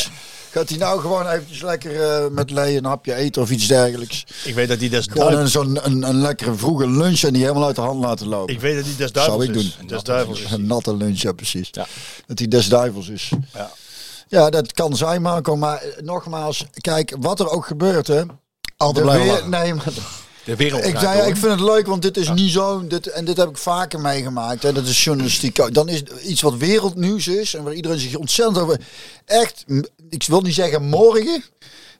gaat 0.51 0.69
hij 0.69 0.79
nou 0.79 1.01
gewoon 1.01 1.29
eventjes 1.29 1.63
lekker 1.63 2.03
eh, 2.03 2.31
met 2.31 2.51
Lee 2.51 2.77
een 2.77 2.85
hapje 2.85 3.15
eten 3.15 3.43
of 3.43 3.51
iets 3.51 3.67
dergelijks. 3.67 4.25
Ik 4.45 4.55
weet 4.55 4.69
dat 4.69 4.79
hij 4.81 4.89
des, 4.89 5.07
Gewoon 5.11 5.33
een, 5.35 5.49
zo'n 5.49 5.79
een, 5.87 6.03
een 6.09 6.21
lekkere 6.21 6.55
vroege 6.55 6.89
lunch 6.89 7.23
en 7.23 7.33
die 7.33 7.43
helemaal 7.43 7.67
uit 7.67 7.77
de 7.77 7.83
hand 7.83 8.01
laten 8.01 8.29
lopen. 8.29 8.55
ik 8.55 8.61
weet 8.61 8.75
dat 8.77 8.85
hij 8.85 8.95
des 8.97 9.11
Zou 9.13 9.27
duivels 9.27 9.49
ik 9.49 9.55
is. 9.55 9.77
doen. 9.79 9.87
Des 9.87 10.03
duivels 10.03 10.41
is. 10.43 10.51
Een 10.51 10.67
natte 10.67 10.97
lunch, 10.97 11.21
ja 11.21 11.33
precies. 11.33 11.69
Ja. 11.71 11.87
Dat 12.27 12.39
hij 12.39 12.49
des 12.49 12.69
duivels 12.69 13.09
is. 13.09 13.31
Ja. 13.55 13.71
Ja, 14.29 14.51
dat 14.51 14.73
kan 14.73 14.97
zijn 14.97 15.23
Marco, 15.23 15.57
maar 15.57 15.83
nogmaals, 16.01 16.65
kijk, 16.81 17.17
wat 17.21 17.41
er 17.41 17.51
ook 17.51 17.67
gebeurt 17.67 18.07
hè. 18.07 18.23
Altijd 18.77 19.05
de 19.07 19.11
blijven 19.13 19.35
weer-. 19.35 19.49
Nee, 19.49 19.75
maar 19.75 19.85
De 20.45 20.57
wereld 20.57 20.85
ik, 20.85 20.99
zei, 20.99 21.17
ja, 21.17 21.25
ik 21.25 21.37
vind 21.37 21.53
het 21.53 21.61
leuk, 21.61 21.87
want 21.87 22.03
dit 22.03 22.17
is 22.17 22.31
niet 22.31 22.51
zo. 22.51 22.87
Dit, 22.87 23.07
en 23.07 23.25
dit 23.25 23.37
heb 23.37 23.49
ik 23.49 23.57
vaker 23.57 24.01
meegemaakt. 24.01 24.63
Hè, 24.63 24.73
dat 24.73 24.87
is 24.87 25.05
journalistiek. 25.05 25.61
ook. 25.61 25.75
Dan 25.75 25.89
is 25.89 26.03
iets 26.03 26.41
wat 26.41 26.57
wereldnieuws 26.57 27.29
is. 27.29 27.55
En 27.55 27.63
waar 27.63 27.75
iedereen 27.75 27.99
zich 27.99 28.17
ontzettend 28.17 28.59
over. 28.59 28.81
Echt, 29.25 29.65
ik 30.09 30.25
wil 30.27 30.41
niet 30.41 30.55
zeggen 30.55 30.83
morgen. 30.83 31.45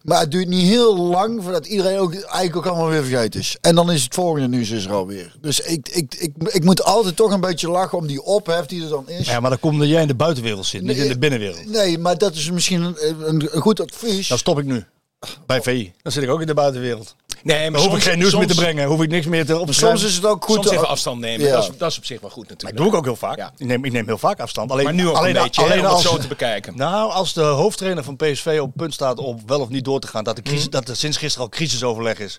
Maar 0.05 0.21
het 0.21 0.31
duurt 0.31 0.49
niet 0.49 0.69
heel 0.69 0.97
lang 0.97 1.43
voordat 1.43 1.67
iedereen 1.67 1.99
ook 1.99 2.15
eigenlijk 2.15 2.57
ook 2.57 2.67
allemaal 2.67 2.89
weer 2.89 3.05
vergeten 3.05 3.41
is. 3.41 3.57
En 3.61 3.75
dan 3.75 3.91
is 3.91 4.03
het 4.03 4.15
volgende 4.15 4.49
nieuws 4.49 4.71
is 4.71 4.85
er 4.85 4.93
alweer. 4.93 5.37
Dus 5.41 5.61
ik, 5.61 5.89
ik, 5.89 6.15
ik, 6.15 6.33
ik 6.47 6.65
moet 6.65 6.83
altijd 6.85 7.17
toch 7.17 7.31
een 7.31 7.41
beetje 7.41 7.71
lachen 7.71 7.99
om 7.99 8.07
die 8.07 8.23
ophef 8.23 8.67
die 8.67 8.83
er 8.83 8.89
dan 8.89 9.09
is. 9.09 9.27
Ja, 9.27 9.41
maar 9.41 9.51
dan 9.51 9.61
komt 9.61 9.79
dat 9.79 9.89
jij 9.89 10.03
in 10.03 10.09
de 10.09 10.15
buitenwereld 10.15 10.67
zit, 10.67 10.83
niet 10.83 10.97
in 10.97 11.09
de 11.09 11.19
binnenwereld. 11.19 11.67
Nee, 11.67 11.99
maar 11.99 12.19
dat 12.19 12.35
is 12.35 12.51
misschien 12.51 12.83
een, 12.83 12.97
een, 13.29 13.49
een 13.51 13.63
goed 13.63 13.81
advies. 13.81 14.29
Dan 14.29 14.39
stop 14.39 14.59
ik 14.59 14.65
nu. 14.65 14.85
Bij 15.47 15.63
VI. 15.63 15.93
Dan 16.03 16.13
zit 16.13 16.23
ik 16.23 16.29
ook 16.29 16.41
in 16.41 16.47
de 16.47 16.55
buitenwereld. 16.55 17.15
Nee, 17.45 17.71
maar 17.71 17.81
hoef 17.81 17.97
ik 17.97 18.03
geen 18.03 18.19
nieuws 18.19 18.35
meer 18.37 18.47
te 18.47 18.55
brengen. 18.55 18.87
Hoef 18.87 19.03
ik 19.03 19.09
niks 19.11 19.27
meer 19.27 19.47
te 19.47 19.59
op 19.59 19.73
Soms 19.75 20.03
is 20.03 20.15
het 20.15 20.25
ook 20.27 20.45
goed. 20.45 20.55
Soms 20.55 20.67
te- 20.69 20.75
even 20.75 20.89
afstand 20.89 21.21
nemen. 21.21 21.47
Ja. 21.47 21.53
Dat, 21.53 21.63
is, 21.73 21.77
dat 21.79 21.91
is 21.91 21.97
op 21.99 22.05
zich 22.05 22.21
wel 22.21 22.31
goed 22.31 22.43
Dat 22.49 22.51
natuurlijk. 22.51 22.81
doe 22.81 22.89
ik 22.89 22.95
ook 22.95 23.05
heel 23.05 23.17
vaak. 23.17 23.37
Ja. 23.37 23.53
Ik, 23.57 23.67
neem, 23.67 23.85
ik 23.85 23.93
neem 23.93 24.07
heel 24.07 24.19
vaak 24.19 24.41
afstand. 24.41 24.71
Alleen, 24.71 24.85
Maar 24.85 24.95
nu 24.95 25.09
ook 25.09 25.17
alleen, 25.17 25.37
een 25.37 25.43
beetje, 25.43 25.63
alleen 25.63 25.79
om 25.79 25.85
het 25.85 25.93
als, 25.93 26.03
zo 26.03 26.17
te 26.17 26.29
bekijken. 26.29 26.77
Nou, 26.77 27.11
als 27.13 27.33
de 27.33 27.41
hoofdtrainer 27.43 28.05
van 28.05 28.17
PSV 28.17 28.59
op 28.61 28.67
het 28.67 28.77
punt 28.77 28.95
staat 28.95 29.19
om 29.19 29.39
wel 29.47 29.61
of 29.61 29.69
niet 29.69 29.85
door 29.85 30.01
te 30.01 30.07
gaan, 30.07 30.25
dat, 30.25 30.37
de 30.37 30.43
Mhm. 30.43 30.51
crisis, 30.51 30.71
dat 30.71 30.89
er 30.89 30.97
sinds 30.97 31.17
gisteren 31.17 31.45
al 31.47 31.53
crisisoverleg 31.53 32.19
is 32.19 32.39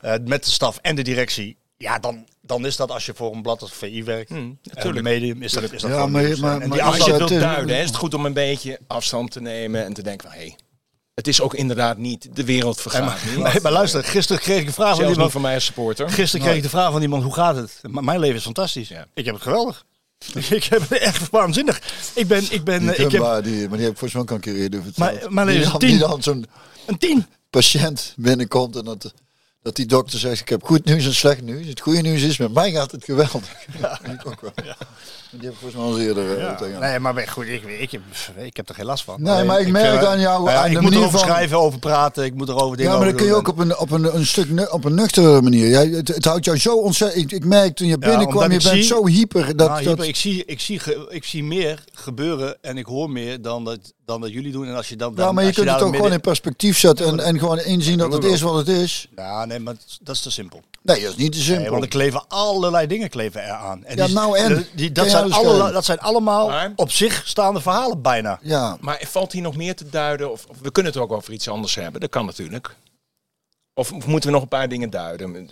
eh, 0.00 0.14
met 0.24 0.44
de 0.44 0.50
staf 0.50 0.78
en 0.82 0.96
de 0.96 1.02
directie, 1.02 1.56
ja, 1.76 1.98
dan, 1.98 2.24
dan 2.42 2.66
is 2.66 2.76
dat 2.76 2.90
als 2.90 3.06
je 3.06 3.12
voor 3.14 3.34
een 3.34 3.42
blad 3.42 3.60
als 3.62 3.72
VI 3.72 4.04
werkt, 4.04 4.30
en 4.30 4.58
natuurlijk. 4.62 4.96
een 4.96 5.02
medium, 5.02 5.42
is 5.42 5.52
dat, 5.52 5.62
is 5.62 5.70
dat 5.70 5.80
Ja, 5.80 5.88
gewoon 5.96 6.10
maar- 6.10 6.22
maar- 6.22 6.60
En 6.60 6.68
maar 6.68 6.76
die 6.78 6.82
als 6.82 6.94
Als 6.96 7.04
je 7.04 7.10
het 7.10 7.18
wilt 7.18 7.30
is- 7.30 7.40
duiden, 7.40 7.76
is 7.76 7.86
het 7.86 7.96
goed 7.96 8.14
om 8.14 8.26
een 8.26 8.32
beetje 8.32 8.78
afstand 8.86 9.30
te 9.30 9.40
nemen 9.40 9.84
en 9.84 9.92
te 9.92 10.02
denken 10.02 10.28
van... 10.28 10.38
hé, 10.38 10.44
hey, 10.44 10.56
het 11.14 11.28
is 11.28 11.40
ook 11.40 11.54
inderdaad 11.54 11.98
niet 11.98 12.28
de 12.36 12.44
wereld 12.44 12.80
vergaat 12.80 13.18
niet. 13.24 13.36
nee, 13.52 13.60
maar 13.62 13.72
luister, 13.72 14.04
gisteren 14.04 14.42
kreeg 14.42 14.60
ik 14.60 14.66
een 14.66 14.72
vraag 14.72 14.96
van 14.96 15.08
iemand. 15.10 15.32
van 15.32 15.40
mij 15.40 15.54
als 15.54 15.64
supporter. 15.64 16.10
Gisteren 16.10 16.46
kreeg 16.46 16.56
ik 16.56 16.62
de 16.62 16.68
vraag 16.68 16.92
van 16.92 17.02
iemand, 17.02 17.22
hoe 17.22 17.34
gaat 17.34 17.56
het? 17.56 17.80
Mijn 17.82 18.18
leven 18.20 18.36
is 18.36 18.42
fantastisch. 18.42 18.88
Ja. 18.88 19.06
Ik 19.14 19.24
heb 19.24 19.34
het 19.34 19.42
geweldig. 19.42 19.84
ik 20.50 20.64
heb 20.64 20.80
het 20.88 20.98
echt 20.98 21.30
waanzinnig. 21.30 21.80
Ik 22.14 22.26
ben, 22.28 22.44
ik 22.50 22.64
ben, 22.64 22.80
Die 22.80 22.92
eh, 22.94 23.04
ik 23.04 23.12
heb 23.12 23.20
maar, 23.20 23.42
die, 23.42 23.68
maar 23.68 23.76
die 23.76 23.86
heb 23.86 23.92
ik 23.92 23.98
volgens 23.98 24.12
mij 24.12 24.22
ook 24.22 24.30
een 24.30 24.40
keer 24.40 24.56
eerder 24.62 24.82
verteld. 24.82 25.20
Maar- 25.20 25.32
maar 25.32 25.44
nee, 25.44 25.58
die, 25.60 25.70
tien. 25.70 25.78
die 25.88 25.98
dan 25.98 26.22
zo'n 26.22 26.46
een 26.86 26.98
tien. 26.98 27.26
patiënt 27.50 28.14
binnenkomt 28.16 28.76
en 28.76 28.84
dat, 28.84 29.14
dat 29.62 29.76
die 29.76 29.86
dokter 29.86 30.18
zegt, 30.18 30.40
ik 30.40 30.48
heb 30.48 30.64
goed 30.64 30.84
nieuws 30.84 31.04
en 31.04 31.14
slecht 31.14 31.42
nieuws. 31.42 31.66
Het 31.66 31.80
goede 31.80 32.00
nieuws 32.00 32.22
is, 32.22 32.38
met 32.38 32.52
mij 32.54 32.70
gaat 32.72 32.90
het 32.90 33.04
geweldig. 33.04 33.48
Ja. 33.80 34.00
ik 34.12 34.26
ook 34.26 34.40
wel. 34.40 34.52
Die 35.30 35.40
heb 35.40 35.52
ik 35.52 35.58
volgens 35.58 35.74
mij 35.82 35.90
al 35.90 36.00
eerder 36.00 36.38
eh, 36.38 36.56
tegen. 36.56 36.80
Nee, 36.80 36.98
maar 36.98 37.28
goed, 37.28 37.46
ik, 37.46 37.62
ik, 37.64 37.90
heb, 37.90 38.00
ik 38.36 38.56
heb 38.56 38.68
er 38.68 38.74
geen 38.74 38.84
last 38.84 39.04
van. 39.04 39.22
Nee, 39.22 39.44
maar 39.44 39.60
ik 39.60 39.68
merk 39.68 40.02
eh, 40.02 40.08
aan 40.08 40.20
jou, 40.20 40.48
aan 40.48 40.66
ik 40.66 40.74
de 40.74 40.80
moet 40.80 40.92
erover 40.92 41.10
van- 41.10 41.18
schrijven, 41.28 41.58
over 41.58 41.78
praten. 41.78 42.24
Ik 42.24 42.34
moet 42.34 42.48
erover 42.48 42.76
dingen 42.76 42.92
Ja, 42.92 42.98
maar 42.98 43.06
dat 43.08 43.16
kun 43.16 43.26
je 43.26 43.34
ook 43.34 43.48
op 43.48 43.58
een, 43.58 43.78
op 43.78 43.90
een, 43.90 44.14
een 44.16 44.26
stuk 44.26 44.72
op 44.72 44.84
een 44.84 44.94
nuchtere 44.94 45.42
manier. 45.42 45.68
Jij, 45.68 45.86
het, 45.86 46.08
het 46.08 46.24
houdt 46.24 46.44
jou 46.44 46.58
zo 46.58 46.76
ontzettend. 46.76 47.32
Ik, 47.32 47.44
merk 47.44 47.76
toen 47.76 47.88
je 47.88 47.98
binnenkwam, 47.98 48.42
je 48.42 48.48
bent 48.48 48.62
zie- 48.62 48.82
zo 48.82 49.06
hyper. 49.06 49.56
Dat, 49.56 49.68
Nou, 49.68 49.84
dat, 49.84 50.02
ik, 50.02 50.16
zie, 50.16 50.44
ik, 50.44 50.60
zie, 50.60 50.80
ik 51.08 51.24
zie 51.24 51.44
meer 51.44 51.84
gebeuren 51.92 52.58
en 52.62 52.76
ik 52.76 52.86
hoor 52.86 53.10
meer 53.10 53.42
dan 53.42 53.64
dat, 53.64 53.92
dan 54.10 54.20
dat 54.20 54.30
jullie 54.32 54.52
doen. 54.52 54.66
En 54.66 54.74
als 54.74 54.88
je 54.88 54.96
dan, 54.96 55.10
ja, 55.10 55.16
dan- 55.24 55.34
maar 55.34 55.44
je 55.44 55.52
kunt 55.52 55.70
het 55.70 55.82
ook 55.82 55.94
gewoon 55.96 56.12
in 56.12 56.20
perspectief 56.20 56.78
zetten 56.78 57.06
en, 57.06 57.20
en 57.20 57.38
gewoon 57.38 57.58
inzien 57.60 57.98
dat 57.98 58.12
het 58.12 58.24
is 58.24 58.40
wat 58.40 58.54
het 58.54 58.68
is. 58.68 59.08
Ja, 59.16 59.44
nee, 59.44 59.58
maar 59.58 59.74
dat 60.00 60.14
is 60.14 60.20
te 60.22 60.30
simpel. 60.30 60.62
Nee, 60.82 61.00
dat 61.02 61.10
is 61.10 61.16
niet 61.16 61.32
te 61.32 61.38
simpel. 61.40 61.60
Nee, 61.62 61.70
want 61.70 61.82
er 61.82 61.88
kleven 61.88 62.22
allerlei 62.28 62.86
dingen 62.86 63.08
kleven 63.08 63.44
eraan. 63.44 63.84
En 63.84 63.96
Ja, 63.96 64.04
die- 64.06 64.14
nou 64.14 64.38
en? 64.38 64.66
die- 64.74 64.92
dat, 64.92 65.10
zijn 65.10 65.22
alles 65.32 65.36
alle, 65.36 65.72
dat 65.72 65.84
zijn 65.84 65.98
allemaal 66.00 66.48
Maar- 66.48 66.72
op 66.76 66.90
zich 66.90 67.22
staande 67.26 67.60
verhalen 67.60 68.02
bijna. 68.02 68.38
ja, 68.42 68.76
Maar 68.80 69.02
valt 69.06 69.32
hier 69.32 69.42
nog 69.42 69.56
meer 69.56 69.74
te 69.76 69.88
duiden? 69.90 70.32
Of, 70.32 70.46
of 70.48 70.56
we 70.62 70.70
kunnen 70.72 70.92
het 70.92 71.00
ook 71.00 71.12
over 71.12 71.32
iets 71.32 71.48
anders 71.48 71.74
hebben. 71.74 72.00
Dat 72.00 72.10
kan 72.10 72.26
natuurlijk. 72.26 72.76
Of, 73.74 73.92
of 73.92 74.06
moeten 74.06 74.28
we 74.28 74.34
nog 74.34 74.42
een 74.42 74.48
paar 74.48 74.68
dingen 74.68 74.90
duiden? 74.90 75.50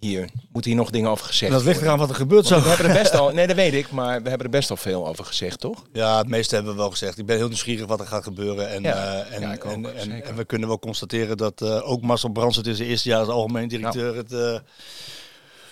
Hier, 0.00 0.28
moeten 0.52 0.70
hier 0.70 0.80
nog 0.80 0.90
dingen 0.90 1.10
over 1.10 1.26
gezegd 1.26 1.52
Dat 1.52 1.64
ligt 1.64 1.80
eraan 1.80 1.98
wat 1.98 2.08
er 2.08 2.14
gebeurt 2.14 2.46
zo. 2.46 2.62
We 2.62 2.68
hebben 2.68 2.86
er 2.86 2.92
best 3.02 3.14
al, 3.20 3.30
nee 3.30 3.46
dat 3.46 3.56
weet 3.56 3.74
ik, 3.74 3.90
maar 3.90 4.22
we 4.22 4.28
hebben 4.28 4.46
er 4.46 4.52
best 4.52 4.70
al 4.70 4.76
veel 4.76 5.08
over 5.08 5.24
gezegd, 5.24 5.60
toch? 5.60 5.82
Ja, 5.92 6.18
het 6.18 6.28
meeste 6.28 6.54
hebben 6.54 6.72
we 6.72 6.78
wel 6.78 6.90
gezegd. 6.90 7.18
Ik 7.18 7.26
ben 7.26 7.36
heel 7.36 7.46
nieuwsgierig 7.48 7.86
wat 7.86 8.00
er 8.00 8.06
gaat 8.06 8.22
gebeuren. 8.24 8.70
En, 8.70 8.82
Ja. 8.82 9.14
eh, 9.24 9.34
en, 9.34 9.40
Ja, 9.40 9.52
ik 9.52 9.64
ook, 9.64 9.72
en, 9.72 9.96
en, 9.96 10.04
zeker. 10.04 10.28
en 10.28 10.36
we 10.36 10.44
kunnen 10.44 10.68
wel 10.68 10.78
constateren 10.78 11.36
dat 11.36 11.60
eh, 11.62 11.90
ook 11.90 12.02
Marcel 12.02 12.28
Brands 12.30 12.56
het 12.56 12.66
in 12.66 12.74
zijn 12.74 12.88
eerste 12.88 13.08
jaar 13.08 13.18
als 13.18 13.28
algemeen 13.28 13.68
directeur 13.68 14.16
het 14.16 14.32
eh, 14.32 14.58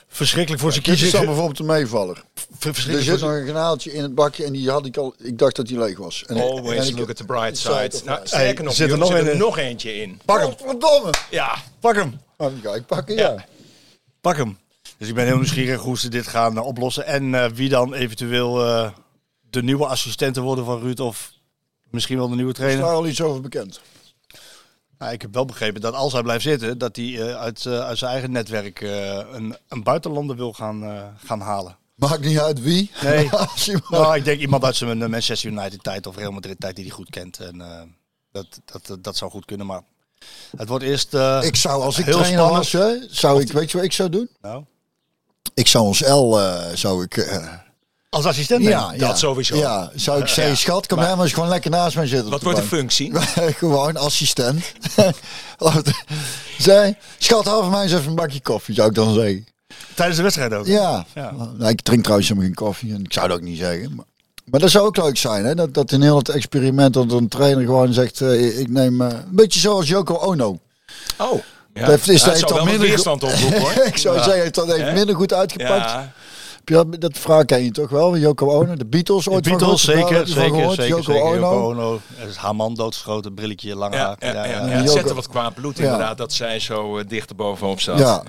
verschrikkelijk 0.08 0.62
voor 0.62 0.72
zijn 0.72 0.84
dit 0.84 0.94
is 0.94 1.00
kiezen. 1.00 1.18
dan 1.18 1.26
bijvoorbeeld 1.28 1.58
een 1.58 1.66
meevaller. 1.66 2.16
Er 2.16 2.22
Verschrikkelijk 2.58 3.18
zit 3.18 3.20
nog 3.28 3.30
een 3.38 3.46
kanaaltje 3.46 3.92
in 3.92 4.02
het 4.02 4.14
bakje 4.14 4.44
en 4.44 4.52
die 4.52 4.70
had 4.70 4.86
ik 4.86 4.96
al. 4.96 5.14
Ik 5.18 5.38
dacht 5.38 5.56
dat 5.56 5.66
die 5.66 5.78
leeg 5.78 5.98
was. 5.98 6.24
En, 6.26 6.36
en 6.36 6.42
Always 6.42 6.88
ik- 6.88 6.98
look 6.98 7.08
at 7.10 7.16
the 7.16 7.24
bright 7.24 7.58
Side 7.58 7.90
Nou, 8.04 8.20
sterker 8.22 8.64
nog, 8.64 8.74
zit 8.74 8.90
er 8.90 8.98
nog 8.98 9.08
zit 9.12 9.16
er 9.26 9.30
een- 9.32 9.38
nog 9.38 9.58
eentje 9.58 9.94
in. 10.02 10.20
Pak 10.24 10.40
hem! 10.40 10.52
Verdomme! 10.66 11.10
Ja, 11.30 11.56
Pak 11.80 11.94
hem! 11.94 12.20
Nou, 12.38 12.52
ga 12.62 12.74
ik 12.74 12.86
pakken, 12.86 13.16
Ja. 13.16 13.28
ja. 13.30 13.44
Pak 14.20 14.36
hem! 14.36 14.58
Dus 14.98 15.08
ik 15.08 15.14
ben 15.14 15.24
heel 15.24 15.36
nieuwsgierig 15.36 15.80
hoe 15.80 15.98
ze 15.98 16.08
dit 16.08 16.26
gaan 16.26 16.56
eh, 16.56 16.66
oplossen. 16.66 17.06
En 17.06 17.34
eh, 17.34 17.50
wie 17.50 17.68
dan 17.68 17.94
eventueel 17.94 18.66
eh, 18.66 18.90
de 19.50 19.62
nieuwe 19.62 19.86
assistenten 19.86 20.42
worden 20.42 20.64
van 20.64 20.80
Ruud. 20.80 21.00
Of 21.00 21.32
misschien 21.90 22.16
wel 22.16 22.28
de 22.28 22.34
nieuwe 22.34 22.50
Is 22.50 22.56
trainer. 22.56 22.84
daar 22.84 22.94
al 22.94 23.06
iets 23.06 23.20
over 23.20 23.40
bekend? 23.40 23.80
Nou, 24.98 25.12
ik 25.12 25.22
heb 25.22 25.34
wel 25.34 25.44
begrepen 25.44 25.80
dat 25.80 25.94
als 25.94 26.12
hij 26.12 26.22
blijft 26.22 26.42
zitten, 26.42 26.78
dat 26.78 26.96
hij 26.96 27.36
uit, 27.36 27.66
uit 27.66 27.98
zijn 27.98 28.10
eigen 28.10 28.30
netwerk 28.30 28.80
een, 28.80 29.56
een 29.68 29.82
buitenlander 29.82 30.36
wil 30.36 30.52
gaan, 30.52 31.12
gaan 31.24 31.40
halen. 31.40 31.76
Maakt 31.94 32.24
niet 32.24 32.38
uit 32.38 32.62
wie. 32.62 32.90
Nee. 33.02 33.28
Nou, 33.88 34.16
ik 34.16 34.24
denk 34.24 34.40
iemand 34.40 34.64
uit 34.64 34.76
zijn 34.76 35.10
Manchester 35.10 35.50
United 35.50 35.82
tijd 35.82 36.06
of 36.06 36.16
Real 36.16 36.32
Madrid 36.32 36.60
tijd 36.60 36.76
die 36.76 36.84
hij 36.84 36.94
goed 36.94 37.10
kent. 37.10 37.40
En 37.40 37.58
dat, 38.32 38.60
dat, 38.64 38.86
dat, 38.86 39.04
dat 39.04 39.16
zou 39.16 39.30
goed 39.30 39.44
kunnen, 39.44 39.66
maar 39.66 39.82
het 40.56 40.68
wordt 40.68 40.84
eerst... 40.84 41.14
eh, 41.14 41.38
ik 41.42 41.56
zou, 41.56 41.82
als 41.82 41.98
ik 41.98 42.04
heel 42.04 42.14
trainer 42.18 42.40
spannend. 42.40 42.70
was, 42.70 42.82
hè, 42.82 42.96
zou 43.10 43.40
ik, 43.42 43.52
weet 43.52 43.70
je 43.70 43.76
wat 43.76 43.86
ik 43.86 43.92
zou 43.92 44.08
doen? 44.08 44.28
Nou, 44.42 44.64
Ik 45.54 45.66
zou 45.66 45.84
ons 45.84 46.00
L, 46.00 46.38
eh, 46.38 46.64
zou 46.74 47.02
ik... 47.04 47.16
eh, 47.16 47.46
als 48.10 48.24
assistent 48.24 48.62
ja, 48.62 48.92
ja, 48.92 49.06
dat 49.06 49.18
sowieso. 49.18 49.56
Ja, 49.56 49.90
zou 49.94 50.20
ik 50.20 50.26
zeggen, 50.28 50.56
schat, 50.56 50.86
kom 50.86 50.98
maar, 50.98 51.16
maar 51.16 51.24
eens 51.24 51.34
gewoon 51.34 51.48
lekker 51.48 51.70
naast 51.70 51.96
mij 51.96 52.06
zitten. 52.06 52.30
Wat 52.30 52.42
wordt 52.42 52.58
de 52.58 52.64
functie? 52.64 53.12
gewoon 53.62 53.96
assistent. 53.96 54.64
Zij, 56.58 56.96
schat, 57.18 57.44
haal 57.44 57.62
voor 57.62 57.70
mij 57.70 57.82
eens 57.82 57.92
even 57.92 58.08
een 58.08 58.14
bakje 58.14 58.40
koffie, 58.40 58.74
zou 58.74 58.88
ik 58.88 58.94
dan 58.94 59.14
zeggen. 59.14 59.46
Tijdens 59.94 60.16
de 60.16 60.22
wedstrijd 60.22 60.52
ook. 60.52 60.66
Ja. 60.66 61.06
Ja. 61.14 61.32
Nou, 61.32 61.68
ik 61.70 61.80
drink 61.80 62.02
trouwens 62.02 62.28
helemaal 62.28 62.48
geen 62.50 62.58
koffie 62.58 62.94
en 62.94 63.04
ik 63.04 63.12
zou 63.12 63.28
dat 63.28 63.36
ook 63.36 63.42
niet 63.42 63.58
zeggen. 63.58 63.94
Maar, 63.94 64.04
maar 64.50 64.60
dat 64.60 64.70
zou 64.70 64.86
ook 64.86 64.96
leuk 64.96 65.16
zijn, 65.16 65.44
hè? 65.44 65.54
Dat, 65.54 65.74
dat 65.74 65.92
in 65.92 66.02
heel 66.02 66.18
het 66.18 66.28
experiment 66.28 66.94
dat 66.94 67.12
een 67.12 67.28
trainer 67.28 67.64
gewoon 67.64 67.92
zegt, 67.92 68.20
eh, 68.20 68.58
ik 68.58 68.68
neem 68.68 69.00
eh, 69.00 69.08
een 69.08 69.24
beetje 69.30 69.60
zoals 69.60 69.88
Joko 69.88 70.14
Ono. 70.14 70.58
Oh. 71.18 71.40
Ja. 71.74 71.80
Dat 71.80 71.88
heeft- 71.90 72.08
is- 72.08 72.24
Ja, 72.24 72.30
heeft 72.30 72.48
dan 72.48 72.64
minder 72.64 72.88
weerstand 72.88 73.22
oproepen 73.22 73.60
hoor. 73.60 73.72
ik 73.92 73.96
zou 73.96 74.16
Ja. 74.16 74.22
zeggen, 74.22 74.44
het 74.44 74.76
heeft 74.76 74.92
minder 74.92 75.14
goed 75.14 75.32
uitgepakt. 75.34 75.92
Ja. 76.68 76.84
Dat, 76.84 77.00
dat 77.00 77.18
vraag 77.18 77.44
ken 77.44 77.64
je 77.64 77.70
toch 77.70 77.90
wel, 77.90 78.16
Joko 78.16 78.50
Ono? 78.50 78.74
De 78.76 78.86
Beatles 78.86 79.24
De 79.24 79.30
ooit 79.30 79.48
van 79.48 79.58
Beatles, 79.58 79.84
gehoord? 79.84 80.08
Zeker, 80.08 80.26
zeker, 80.26 80.54
gehoord? 80.58 80.74
zeker, 80.76 81.02
zeker. 81.04 81.22
Ono. 81.22 81.68
Ono. 81.70 82.00
Het 82.14 82.28
is 82.28 82.36
haar 82.36 82.54
man 82.56 82.74
doodgeschoten, 82.74 83.34
brilletje, 83.34 83.74
lang 83.76 83.94
Ja, 83.94 84.00
haar. 84.18 84.34
ja, 84.34 84.44
ja, 84.44 84.50
ja. 84.60 84.66
ja. 84.66 84.78
Joko- 84.80 84.92
zette 84.92 85.14
wat 85.14 85.28
kwaad 85.28 85.54
bloed 85.54 85.76
Ja. 85.78 85.84
inderdaad 85.84 86.18
dat 86.18 86.32
zij 86.32 86.60
zo 86.60 86.98
eh, 86.98 87.04
dicht 87.08 87.30
erbovenop 87.30 87.80
zat. 87.80 87.98
Ja. 87.98 88.22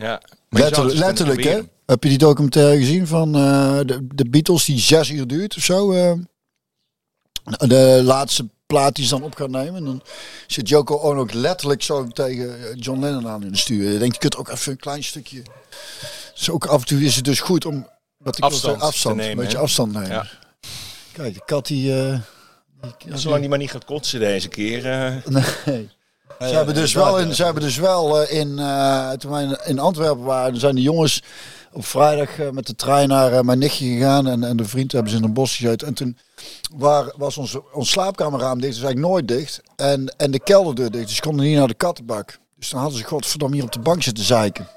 Zou 0.50 0.88
het 0.88 0.94
Letterlijk, 0.98 1.44
hè? 1.44 1.60
Heb 1.86 2.04
je 2.04 2.10
die 2.10 2.18
documentaire 2.18 2.78
gezien 2.78 3.08
van 3.08 3.36
eh, 3.36 3.80
de, 3.86 4.08
de 4.16 4.30
Beatles 4.30 4.66
die 4.66 4.80
zes 4.80 5.10
uur 5.10 5.28
duurt 5.28 5.56
of 5.58 5.64
zo? 5.64 5.92
eh? 5.92 6.12
de 7.58 8.02
laatste 8.04 8.48
plaat 8.66 8.96
die 8.96 9.06
ze 9.06 9.12
dan 9.12 9.24
op 9.24 9.36
gaan 9.36 9.52
nemen. 9.52 9.76
En 9.76 9.86
dan 9.86 10.02
zit 10.48 10.70
Joko 10.70 10.96
Ono 10.98 11.20
ook 11.20 11.34
letterlijk 11.34 11.84
zo 11.84 12.08
tegen 12.08 12.58
John 12.80 13.00
Lennon 13.00 13.28
aan 13.28 13.44
in 13.44 13.52
de 13.52 13.58
stuur. 13.58 13.92
Je 13.92 13.98
denkt, 14.00 14.14
je 14.14 14.20
kunt 14.22 14.38
ook 14.38 14.50
even 14.50 14.72
een 14.72 14.78
klein 14.78 15.04
stukje... 15.04 15.42
Dus 16.36 16.50
ook 16.50 16.66
af 16.66 16.80
en 16.82 16.88
toe 16.88 17.04
is 17.04 17.16
het 17.16 17.26
dus 17.26 17.40
goed 17.40 17.66
om... 17.66 17.88
Wat 18.30 18.38
ik 18.38 18.44
Afstand 18.44 18.82
afstand 18.82 19.16
nemen, 19.16 19.32
een 19.32 19.38
beetje 19.44 19.58
afstand 19.58 19.92
nemen. 19.94 20.10
Ja. 20.10 20.26
Kijk, 21.12 21.34
de 21.34 21.42
kat 21.46 21.68
die... 21.68 21.92
die- 21.92 23.18
Zolang 23.18 23.40
die 23.40 23.50
maar 23.50 23.58
niet 23.58 23.72
gaat 23.72 23.86
kotsen 23.86 24.20
deze 24.20 24.48
keer. 24.48 24.86
eh, 24.92 25.16
Nee. 25.66 25.90
Ze 26.40 26.46
hebben 26.46 26.76
dus 26.76 26.94
wel 26.94 27.20
in, 27.20 27.36
ze 27.36 27.44
hebben 27.44 27.64
dus 27.64 27.78
wel 27.78 28.22
eh, 28.22 28.40
in, 28.40 28.60
eh, 28.60 29.12
toen 29.12 29.32
wij 29.32 29.58
in- 29.66 29.80
Antwerpen 29.80 30.24
waren, 30.24 30.60
zijn 30.60 30.76
de 30.76 30.82
jongens 30.82 31.24
op 31.72 31.86
vrijdag 31.86 32.30
met 32.52 32.68
de 32.68 32.76
trein 32.76 33.08
naar 33.10 33.46
mijn 33.46 33.60
nichtje 33.60 33.86
gegaan 33.86 34.28
en, 34.28 34.44
en 34.44 34.58
de 34.58 34.66
vriend 34.66 34.92
hebben 34.92 35.12
ze 35.12 35.18
in 35.18 35.24
een 35.24 35.34
bos 35.34 35.56
gezeten. 35.56 35.88
En 35.88 35.94
toen 35.94 36.18
waar, 36.76 37.12
was 37.18 37.38
ons, 37.38 37.58
ons 37.74 37.90
slaapkamerraam 37.90 38.62
dicht, 38.62 38.74
dus 38.74 38.84
eigenlijk 38.84 39.12
nooit 39.14 39.28
dicht. 39.28 39.62
En, 39.76 40.14
en 40.18 40.32
de 40.32 40.40
kelderdeur 40.40 40.92
dicht, 40.92 41.06
dus 41.08 41.16
ze 41.16 41.22
konden 41.22 41.46
niet 41.46 41.58
naar 41.58 41.68
de 41.68 41.74
kattenbak. 41.74 42.40
Dus 42.58 42.70
dan 42.70 42.80
hadden 42.82 42.98
ze 43.00 43.06
godverdomme 43.06 43.56
hier 43.56 43.64
op 43.66 43.72
de 43.72 43.80
bank 43.80 44.04
zitten 44.04 44.24
zeiken. 44.24 44.68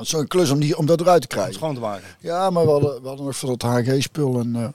Zo'n 0.00 0.26
klus 0.26 0.50
om, 0.50 0.60
die, 0.60 0.76
om 0.76 0.86
dat 0.86 1.00
eruit 1.00 1.20
te 1.22 1.26
krijgen. 1.28 1.54
Schoon 1.54 1.74
te 1.74 1.80
maken. 1.80 2.06
Ja, 2.20 2.50
maar 2.50 2.64
we 2.64 2.70
hadden, 2.70 3.02
we 3.02 3.08
hadden 3.08 3.26
nog 3.26 3.36
voor 3.36 3.56
dat 3.56 3.62
HG-spul. 3.86 4.38
En 4.40 4.56
eh, 4.56 4.62
het 4.62 4.74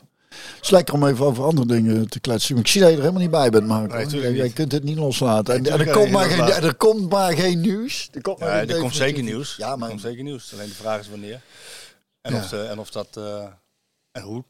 is 0.61 0.69
lekker 0.69 0.93
om 0.93 1.05
even 1.07 1.25
over 1.25 1.43
andere 1.43 1.67
dingen 1.67 2.09
te 2.09 2.19
kletsen. 2.19 2.53
Maar 2.55 2.63
ik 2.63 2.69
zie 2.69 2.81
dat 2.81 2.89
je 2.89 2.95
er 2.95 3.01
helemaal 3.01 3.21
niet 3.21 3.31
bij 3.31 3.49
bent, 3.49 3.67
Marco. 3.67 3.95
Nee, 3.95 4.07
jij, 4.35 4.43
niet. 4.43 4.53
kunt 4.53 4.71
het 4.71 4.83
niet 4.83 4.97
loslaten. 4.97 5.53
En, 5.55 5.65
en 5.65 5.79
er, 5.79 5.91
komt 5.91 6.11
maar 6.11 6.25
geen, 6.29 6.63
er 6.63 6.75
komt 6.75 7.09
maar 7.09 7.33
geen 7.33 7.61
nieuws. 7.61 8.09
Er 8.11 8.21
komt, 8.21 8.39
maar 8.39 8.49
Ja, 8.67 8.73
er 8.73 8.79
komt 8.79 8.95
zeker 8.95 9.23
nieuws. 9.23 9.55
Ja, 9.55 9.71
er 9.71 9.77
maar 9.77 9.89
komt 9.89 10.01
zeker 10.01 10.23
nieuws. 10.23 10.53
Alleen 10.53 10.67
de 10.67 10.73
vraag 10.73 10.99
is 10.99 11.09
wanneer. 11.09 11.41
En, 12.21 12.33
Ja. 12.33 12.39
of, 12.39 12.51
en 12.51 12.79
of 12.79 12.89
dat... 12.91 13.07
eh, 13.17 13.47
en 14.11 14.21
hoe. 14.21 14.43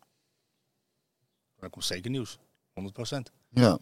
Er 1.59 1.70
komt 1.70 1.86
zeker 1.86 2.09
nieuws. 2.11 2.38
100%. 3.13 3.18
ja. 3.49 3.78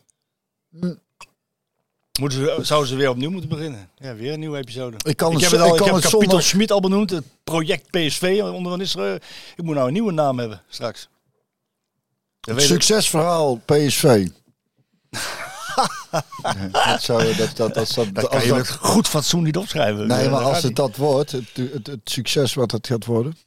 Moeten 2.20 2.40
ze, 2.40 2.58
zouden 2.62 2.90
ze 2.90 2.96
weer 2.96 3.10
opnieuw 3.10 3.30
moeten 3.32 3.50
beginnen? 3.50 3.90
Ja, 3.98 4.16
weer 4.16 4.34
een 4.34 4.40
nieuwe 4.40 4.58
episode. 4.58 4.98
Ik 5.04 5.18
kan 5.18 5.28
ik 5.32 5.34
het 5.34 5.44
heb 5.44 5.52
het 5.52 5.70
al, 5.70 5.76
ik 5.76 5.84
heb 5.84 6.32
het 6.32 6.44
Schmid 6.44 6.72
al 6.72 6.80
benoemd. 6.80 7.10
Het 7.10 7.24
project 7.44 7.90
PSV 7.92 8.40
onder 8.44 8.70
Van 8.70 8.80
Nistelrooy. 8.80 9.20
Ik 9.56 9.64
moet 9.64 9.76
nou 9.76 9.88
een 9.88 9.94
nieuwe 9.94 10.12
naam 10.12 10.40
hebben 10.40 10.62
straks. 10.70 11.08
Dat. 12.40 12.62
Succesverhaal 12.62 13.56
PSV. 13.66 14.28
dat 16.72 17.02
zou, 17.02 17.36
dat, 17.36 17.56
dat, 17.56 17.74
dat, 17.74 17.94
dat, 17.96 18.08
Dat 18.14 18.30
als 18.30 18.44
je 18.44 18.50
dat- 18.50 18.70
goed 18.70 19.08
fatsoen 19.08 19.44
niet 19.44 19.58
opschrijven. 19.58 20.08
nee, 20.08 20.24
Ja, 20.24 20.30
maar 20.30 20.42
als 20.44 20.64
het 20.64 20.76
dat 20.76 20.96
wordt, 20.96 21.32
het, 21.32 21.46
het, 21.54 21.88
het 21.88 22.00
succes 22.04 22.54
wat 22.54 22.72
het 22.72 22.88
gaat 22.88 23.06
worden. 23.06 23.38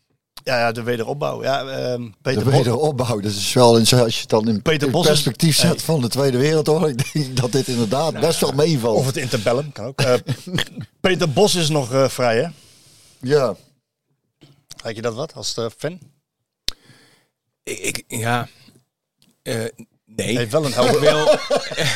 Ja, 0.48 0.58
ja, 0.58 0.72
de 0.72 0.82
wederopbouw. 0.82 1.42
Ja, 1.42 1.64
ehm, 1.66 2.08
Peter 2.22 2.38
de 2.44 2.44
Bos. 2.50 2.56
wederopbouw. 2.58 3.20
Dat 3.20 3.32
is 3.32 3.52
wel, 3.52 3.76
in, 3.78 3.80
als 3.98 4.14
je 4.14 4.20
het 4.20 4.28
dan 4.28 4.48
in, 4.48 4.62
Peter 4.62 4.86
in 4.86 4.92
Bos 4.92 5.02
is- 5.02 5.08
perspectief 5.10 5.56
zet 5.56 5.70
Hey. 5.70 5.78
van 5.78 6.00
de 6.00 6.08
Tweede 6.08 6.38
Wereldoorlog, 6.38 6.94
denk 6.94 7.26
ik 7.26 7.36
dat 7.36 7.52
dit 7.52 7.68
inderdaad 7.68 8.20
best 8.20 8.40
wel 8.40 8.52
meevalt. 8.52 8.96
Of 8.98 9.06
het 9.06 9.16
interbellum, 9.16 9.72
kan 9.72 9.84
ook. 9.86 10.00
Eh, 10.00 10.14
Peter 11.00 11.30
Bos 11.32 11.54
is 11.54 11.68
nog 11.68 11.92
eh, 11.92 12.08
vrij, 12.08 12.36
hè? 12.36 12.48
ja. 13.20 13.56
Had 14.82 14.96
je 14.96 15.02
dat 15.02 15.14
wat 15.14 15.34
als 15.34 15.56
eh, 15.56 15.66
fan? 15.78 15.98
ik, 17.62 17.78
ik- 17.78 18.04
ja. 18.08 18.48
Nee. 20.26 20.36
Heeft 20.36 20.52
wel 20.52 20.64
een 20.64 20.72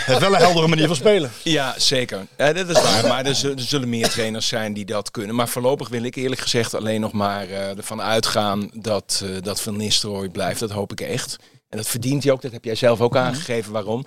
heeft 0.07 0.19
wel 0.21 0.33
een 0.35 0.41
heldere 0.41 0.69
manier 0.69 0.87
van 0.87 0.97
spelen. 0.97 1.31
Ja, 1.43 1.75
zeker. 1.77 2.27
Ja, 2.39 2.53
dat 2.53 2.69
is 2.69 2.83
waar. 2.83 3.07
Maar 3.07 3.27
er, 3.27 3.35
zullen- 3.35 3.57
er 3.57 3.63
zullen 3.63 3.89
meer 3.89 4.09
trainers 4.09 4.49
zijn 4.49 4.73
die 4.73 4.85
dat 4.85 5.11
kunnen. 5.11 5.35
Maar 5.35 5.49
voorlopig 5.49 5.89
wil 5.89 6.03
ik 6.03 6.15
eerlijk 6.15 6.41
gezegd 6.41 6.75
alleen 6.75 7.01
nog 7.01 7.13
maar 7.13 7.49
eh, 7.49 7.77
ervan 7.77 8.01
uitgaan 8.03 8.71
dat, 8.75 9.23
eh, 9.25 9.31
dat 9.43 9.61
Van 9.61 9.77
Nistelrooy 9.77 10.29
blijft. 10.29 10.61
Dat 10.61 10.71
hoop 10.71 10.93
ik 10.93 11.01
echt. 11.01 11.37
En 11.69 11.77
dat 11.79 11.89
verdient 11.89 12.23
hij 12.23 12.33
ook. 12.33 12.43
Dat 12.43 12.53
heb 12.53 12.65
jij 12.65 12.75
zelf 12.75 13.01
ook 13.01 13.17
aangegeven 13.17 13.73
waarom. 13.73 14.05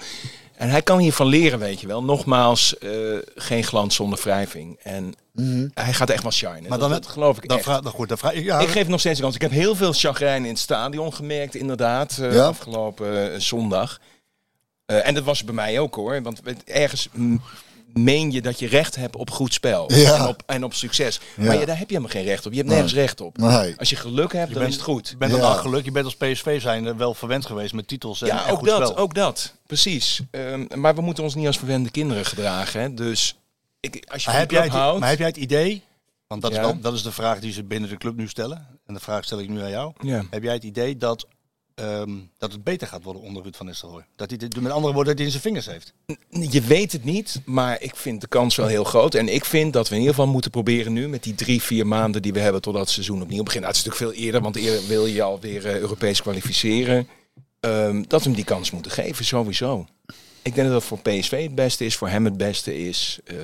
En 0.57 0.69
hij 0.69 0.81
kan 0.81 0.99
hiervan 0.99 1.27
leren, 1.27 1.59
weet 1.59 1.81
je 1.81 1.87
wel. 1.87 2.03
Nogmaals, 2.03 2.77
eh, 2.77 2.89
geen 3.35 3.63
glans 3.63 3.95
zonder 3.95 4.19
wrijving. 4.23 4.79
En 4.83 5.13
hij 5.73 5.93
gaat 5.93 6.09
echt 6.09 6.23
wel 6.23 6.31
shinen. 6.31 6.61
Maar 6.61 6.69
dat, 6.69 6.79
dan- 6.79 6.89
dat 6.91 7.07
geloof 7.07 7.37
ik 7.37 7.47
Dan 7.47 7.57
echt. 7.57 7.65
vraag, 7.65 7.81
dan 7.81 7.91
goed, 7.91 8.09
dan 8.09 8.17
vraag, 8.17 8.33
ja, 8.39 8.59
Ik 8.59 8.67
geef 8.67 8.87
nog 8.87 8.99
steeds 8.99 9.17
een 9.17 9.23
kans. 9.23 9.35
Ik 9.35 9.41
heb 9.41 9.51
heel 9.51 9.75
veel 9.75 9.93
chagrijn 9.93 10.43
in 10.43 10.49
het 10.49 10.59
stadion 10.59 11.13
gemerkt, 11.13 11.55
inderdaad, 11.55 12.17
eh, 12.17 12.33
Ja? 12.33 12.45
afgelopen 12.45 13.33
eh, 13.33 13.39
zondag. 13.39 13.99
Eh, 14.85 15.07
en 15.07 15.13
dat 15.13 15.23
was 15.23 15.43
bij 15.43 15.53
mij 15.53 15.79
ook 15.79 15.95
hoor. 15.95 16.21
Want 16.21 16.41
het- 16.43 16.63
ergens 16.63 17.07
mm, 17.11 17.41
meen 17.99 18.31
je 18.31 18.41
dat 18.41 18.59
je 18.59 18.67
recht 18.67 18.95
hebt 18.95 19.15
op 19.15 19.29
goed 19.31 19.53
spel. 19.53 19.93
Ja. 19.93 20.15
En, 20.15 20.27
op, 20.27 20.43
en 20.45 20.63
op 20.63 20.73
succes. 20.73 21.19
Ja. 21.35 21.43
Maar 21.43 21.59
je, 21.59 21.65
daar 21.65 21.77
heb 21.77 21.89
je 21.89 21.95
helemaal 21.95 22.15
geen 22.17 22.23
recht 22.31 22.45
op. 22.45 22.51
Je 22.51 22.57
hebt 22.57 22.69
nergens 22.69 22.93
recht 22.93 23.21
op. 23.21 23.37
Nee. 23.37 23.73
Als 23.77 23.89
je 23.89 23.95
geluk 23.95 24.33
hebt, 24.33 24.49
dan 24.49 24.57
bent- 24.59 24.69
is 24.69 24.75
het 24.75 24.83
goed. 24.85 25.09
je 25.09 25.17
bent 25.17 25.31
Ja. 25.31 25.37
dan 25.37 25.47
al 25.49 25.55
geluk. 25.57 25.85
Je 25.85 25.91
bent 25.91 26.05
als 26.05 26.15
PSV 26.15 26.61
zijn 26.61 26.97
wel 26.97 27.13
verwend 27.13 27.45
geweest 27.45 27.73
met 27.73 27.87
titels 27.87 28.21
en, 28.21 28.27
Ja, 28.27 28.45
en 28.45 28.51
ook 28.51 28.57
goed 28.59 28.67
dat, 28.67 28.87
spel. 28.87 28.97
ook 28.97 29.13
dat. 29.13 29.53
Precies. 29.67 30.21
Ehm, 30.31 30.65
maar 30.75 30.95
we 30.95 31.01
moeten 31.01 31.23
ons 31.23 31.35
niet 31.35 31.47
als 31.47 31.57
verwende 31.57 31.89
kinderen 31.89 32.25
gedragen. 32.25 32.81
Hè? 32.81 32.93
Dus 32.93 33.35
ik, 33.79 34.05
als 34.11 34.23
je 34.23 34.29
Maar 34.29 34.39
heb, 34.39 34.51
jij 34.51 34.63
het, 34.63 34.71
houdt... 34.71 34.99
maar 34.99 35.09
heb 35.09 35.17
jij 35.19 35.27
het 35.27 35.37
idee, 35.37 35.83
want 36.27 36.41
dat, 36.41 36.51
Ja. 36.51 36.59
is 36.59 36.65
wel, 36.65 36.79
dat 36.79 36.93
is 36.93 37.03
de 37.03 37.11
vraag 37.11 37.39
die 37.39 37.53
ze 37.53 37.63
binnen 37.63 37.89
de 37.89 37.97
club 37.97 38.15
nu 38.15 38.27
stellen. 38.27 38.67
En 38.85 38.93
de 38.93 38.99
vraag 38.99 39.23
stel 39.23 39.39
ik 39.39 39.49
nu 39.49 39.61
aan 39.61 39.69
jou. 39.69 39.93
Ja. 39.99 40.23
Heb 40.29 40.43
jij 40.43 40.53
het 40.53 40.63
idee 40.63 40.97
dat, 40.97 41.27
ehm, 41.75 42.11
dat 42.37 42.51
het 42.51 42.63
beter 42.63 42.87
gaat 42.87 43.03
worden 43.03 43.21
onder 43.21 43.43
Ruud 43.43 43.55
van 43.55 43.65
Nistelrooy? 43.65 44.05
Dat 44.15 44.29
hij 44.29 44.37
dit, 44.37 44.61
met 44.61 44.71
andere 44.71 44.93
woorden, 44.93 45.15
dat 45.15 45.15
hij 45.15 45.25
in 45.25 45.31
zijn 45.31 45.43
vingers 45.43 45.65
heeft? 45.65 45.93
Je 46.51 46.61
weet 46.61 46.91
het 46.91 47.03
niet, 47.03 47.41
maar 47.45 47.81
ik 47.81 47.95
vind 47.95 48.21
de 48.21 48.27
kans 48.27 48.55
wel 48.55 48.67
heel 48.67 48.83
groot. 48.83 49.13
En 49.15 49.27
ik 49.33 49.45
vind 49.45 49.73
dat 49.73 49.87
we 49.87 49.93
in 49.95 49.99
ieder 50.01 50.15
geval 50.15 50.31
moeten 50.31 50.51
proberen 50.51 50.93
nu, 50.93 51.07
met 51.07 51.23
die 51.23 51.35
drie, 51.35 51.61
vier 51.61 51.87
maanden 51.87 52.21
die 52.21 52.33
we 52.33 52.39
hebben 52.39 52.61
totdat 52.61 52.81
het 52.81 52.91
seizoen 52.91 53.21
opnieuw 53.21 53.43
begint. 53.43 53.63
Nou, 53.63 53.75
het 53.75 53.85
is 53.85 53.89
natuurlijk 53.89 54.15
veel 54.17 54.25
eerder, 54.25 54.41
want 54.41 54.55
eerder 54.55 54.87
wil 54.87 55.05
je 55.05 55.21
alweer 55.21 55.65
eh, 55.65 55.77
Europees 55.79 56.21
kwalificeren. 56.21 57.07
Ehm, 57.59 58.03
dat 58.07 58.19
we 58.19 58.25
hem 58.27 58.35
die 58.35 58.45
kans 58.45 58.71
moeten 58.71 58.91
geven, 58.91 59.25
sowieso. 59.25 59.87
Ik 60.41 60.55
denk 60.55 60.67
dat 60.67 60.71
dat 60.71 60.83
voor 60.83 60.99
PSV 61.01 61.43
het 61.43 61.55
beste 61.55 61.85
is, 61.85 61.95
voor 61.95 62.09
hem 62.09 62.25
het 62.25 62.37
beste 62.37 62.77
is. 62.87 63.19
Eh, 63.23 63.35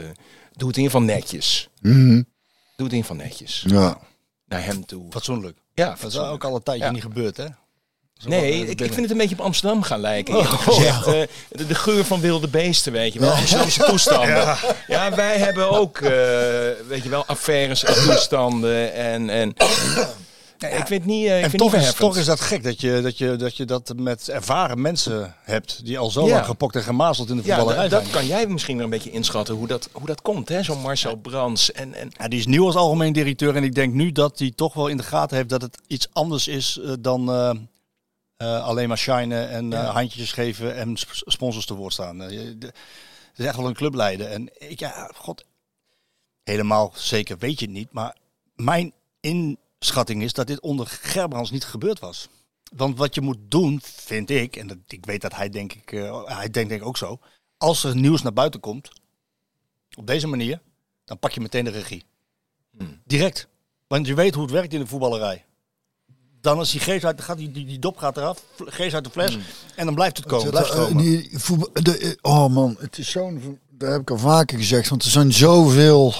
doe 0.51 0.67
het 0.67 0.77
in 0.77 0.83
ieder 0.83 0.83
geval 0.83 1.01
netjes. 1.01 1.69
Mhm. 1.81 2.21
Doe 2.75 2.89
het 2.89 2.91
in 2.91 2.97
ieder 2.97 2.97
geval 2.97 3.15
netjes. 3.15 3.63
Ja. 3.67 3.99
Naar 4.45 4.65
hem 4.65 4.85
toe. 4.85 5.05
Fatsoenlijk. 5.09 5.57
Ja, 5.73 5.95
Dat 6.01 6.11
is 6.11 6.17
ook 6.17 6.43
al 6.43 6.55
een 6.55 6.63
tijdje 6.63 6.85
Ja. 6.85 6.91
niet 6.91 7.01
gebeurd, 7.01 7.37
hè? 7.37 7.45
Zo 8.21 8.29
Nee, 8.29 8.51
eh, 8.51 8.69
ik, 8.69 8.81
ik 8.81 8.93
vind 8.93 9.01
het 9.01 9.11
een 9.11 9.17
beetje 9.17 9.35
op 9.35 9.41
Amsterdam 9.45 9.81
gaan 9.81 9.99
lijken. 9.99 10.33
eerlijk 10.35 10.61
gezegd. 10.61 11.05
Eh, 11.07 11.21
de, 11.49 11.67
de 11.67 11.75
geur 11.75 12.05
van 12.05 12.19
wilde 12.19 12.47
beesten, 12.47 12.91
weet 12.91 13.13
je 13.13 13.19
wel. 13.19 13.31
Amsterdamse 13.31 13.83
toestanden. 13.83 14.57
Ja. 14.87 15.15
wij 15.15 15.37
hebben 15.37 15.69
ook, 15.71 15.97
eh, 15.97 16.09
weet 16.87 17.03
je 17.03 17.09
wel, 17.09 17.25
affaires 17.25 17.83
en 17.83 17.93
toestanden. 17.93 18.93
En, 18.93 19.29
en 19.29 19.53
ik 20.59 20.87
vind 20.87 20.89
het 20.89 21.05
niet, 21.05 21.25
ik 21.25 21.31
En 21.31 21.49
vind 21.49 21.57
toch 21.61 21.73
niet 21.73 21.81
is, 21.81 21.93
toch 21.93 22.17
is 22.17 22.25
dat 22.25 22.39
gek 22.41 22.63
dat 22.63 22.81
je 22.81 22.99
dat, 23.01 23.17
je, 23.17 23.35
dat 23.35 23.57
je 23.57 23.65
dat 23.65 23.93
met 23.95 24.29
ervaren 24.29 24.81
mensen 24.81 25.35
hebt 25.43 25.85
die 25.85 25.99
al 25.99 26.09
zo 26.11 26.25
Ja. 26.27 26.33
lang 26.33 26.45
gepokt 26.45 26.75
en 26.75 26.83
gemazeld 26.83 27.29
in 27.29 27.37
de 27.37 27.41
ja, 27.45 27.55
voetballerij 27.55 27.87
dat, 27.89 28.03
dat 28.03 28.11
kan 28.11 28.27
jij 28.27 28.47
misschien 28.47 28.75
wel 28.75 28.85
een 28.85 28.91
beetje 28.91 29.11
inschatten 29.11 29.55
hoe 29.55 29.67
dat, 29.67 29.89
hoe 29.91 30.07
dat 30.07 30.21
komt, 30.21 30.49
hè? 30.49 30.63
Zo'n 30.63 30.81
Marcel 30.81 31.15
Brands. 31.15 31.71
En, 31.71 31.93
en, 31.93 32.11
Ja, 32.17 32.27
die 32.27 32.39
is 32.39 32.45
nieuw 32.45 32.65
als 32.65 32.75
algemeen 32.75 33.13
directeur 33.13 33.55
en 33.55 33.63
ik 33.63 33.75
denk 33.75 33.93
nu 33.93 34.11
dat 34.11 34.39
hij 34.39 34.51
toch 34.55 34.73
wel 34.73 34.87
in 34.87 34.97
de 34.97 35.03
gaten 35.03 35.37
heeft 35.37 35.49
dat 35.49 35.61
het 35.61 35.77
iets 35.87 36.07
anders 36.13 36.47
is 36.47 36.79
dan 36.99 37.29
eh, 38.41 38.63
alleen 38.63 38.87
maar 38.87 38.97
shinen 38.97 39.49
en 39.49 39.73
eh, 39.73 39.79
Ja. 39.79 39.91
handjes 39.91 40.31
geven 40.31 40.75
en 40.75 40.97
sp- 40.97 41.11
sponsors 41.13 41.65
te 41.65 41.73
woord 41.73 41.93
staan. 41.93 42.21
Eh, 42.21 42.53
de- 42.57 42.73
is 43.35 43.45
echt 43.45 43.55
wel 43.55 43.67
een 43.67 43.73
clubleider. 43.73 44.27
En 44.27 44.69
ik, 44.69 44.79
ja, 44.79 45.11
god, 45.15 45.45
helemaal 46.43 46.91
zeker 46.95 47.37
weet 47.37 47.59
je 47.59 47.65
het 47.65 47.73
niet. 47.75 47.91
Maar 47.91 48.15
mijn 48.55 48.93
inschatting 49.19 50.23
is 50.23 50.33
dat 50.33 50.47
dit 50.47 50.59
onder 50.61 50.87
Gerbrands 50.87 51.51
niet 51.51 51.65
gebeurd 51.65 51.99
was. 51.99 52.27
Want 52.75 52.97
wat 52.97 53.15
je 53.15 53.21
moet 53.21 53.37
doen, 53.47 53.79
vind 53.83 54.29
ik, 54.29 54.55
en 54.55 54.67
dat, 54.67 54.77
ik 54.87 55.05
weet 55.05 55.21
dat 55.21 55.35
hij 55.35 55.49
denk 55.49 55.73
ik, 55.73 55.89
hij 56.25 56.49
denkt 56.49 56.69
denk 56.69 56.81
ik 56.81 56.85
ook 56.85 56.97
zo. 56.97 57.19
Als 57.57 57.83
er 57.83 57.95
nieuws 57.95 58.21
naar 58.21 58.33
buiten 58.33 58.59
komt, 58.59 58.89
op 59.97 60.07
deze 60.07 60.27
manier, 60.27 60.61
dan 61.05 61.19
pak 61.19 61.31
je 61.31 61.41
meteen 61.41 61.63
de 61.63 61.69
regie. 61.71 62.05
Direct. 63.05 63.47
Want 63.87 64.07
je 64.07 64.13
weet 64.15 64.33
hoe 64.33 64.43
het 64.43 64.51
werkt 64.51 64.73
in 64.73 64.79
de 64.79 64.87
voetballerij. 64.87 65.45
Dan 66.41 66.57
als 66.57 66.71
die 66.71 66.79
geest 66.79 67.05
uit, 67.05 67.21
gaat 67.21 67.37
die, 67.37 67.51
die, 67.51 67.65
die 67.65 67.79
dop 67.79 67.97
gaat 67.97 68.17
eraf, 68.17 68.43
geest 68.65 68.93
uit 68.93 69.03
de 69.03 69.09
fles, 69.09 69.37
en 69.75 69.85
dan 69.85 69.95
blijft 69.95 70.17
het 70.17 70.25
komen. 70.25 70.45
Het, 70.45 70.53
Blijft 70.71 70.89
eh, 70.91 70.97
die 70.97 71.29
voetbal- 71.33 71.69
de, 71.73 71.97
eh, 71.97 72.11
oh 72.21 72.47
man, 72.47 72.75
het 72.79 72.97
is 72.97 73.09
zo'n. 73.11 73.59
Dat 73.77 73.91
heb 73.91 74.01
ik 74.01 74.11
al 74.11 74.17
vaker 74.17 74.57
gezegd. 74.57 74.89
Want 74.89 75.03
er 75.03 75.09
zijn 75.09 75.33
zoveel 75.33 76.13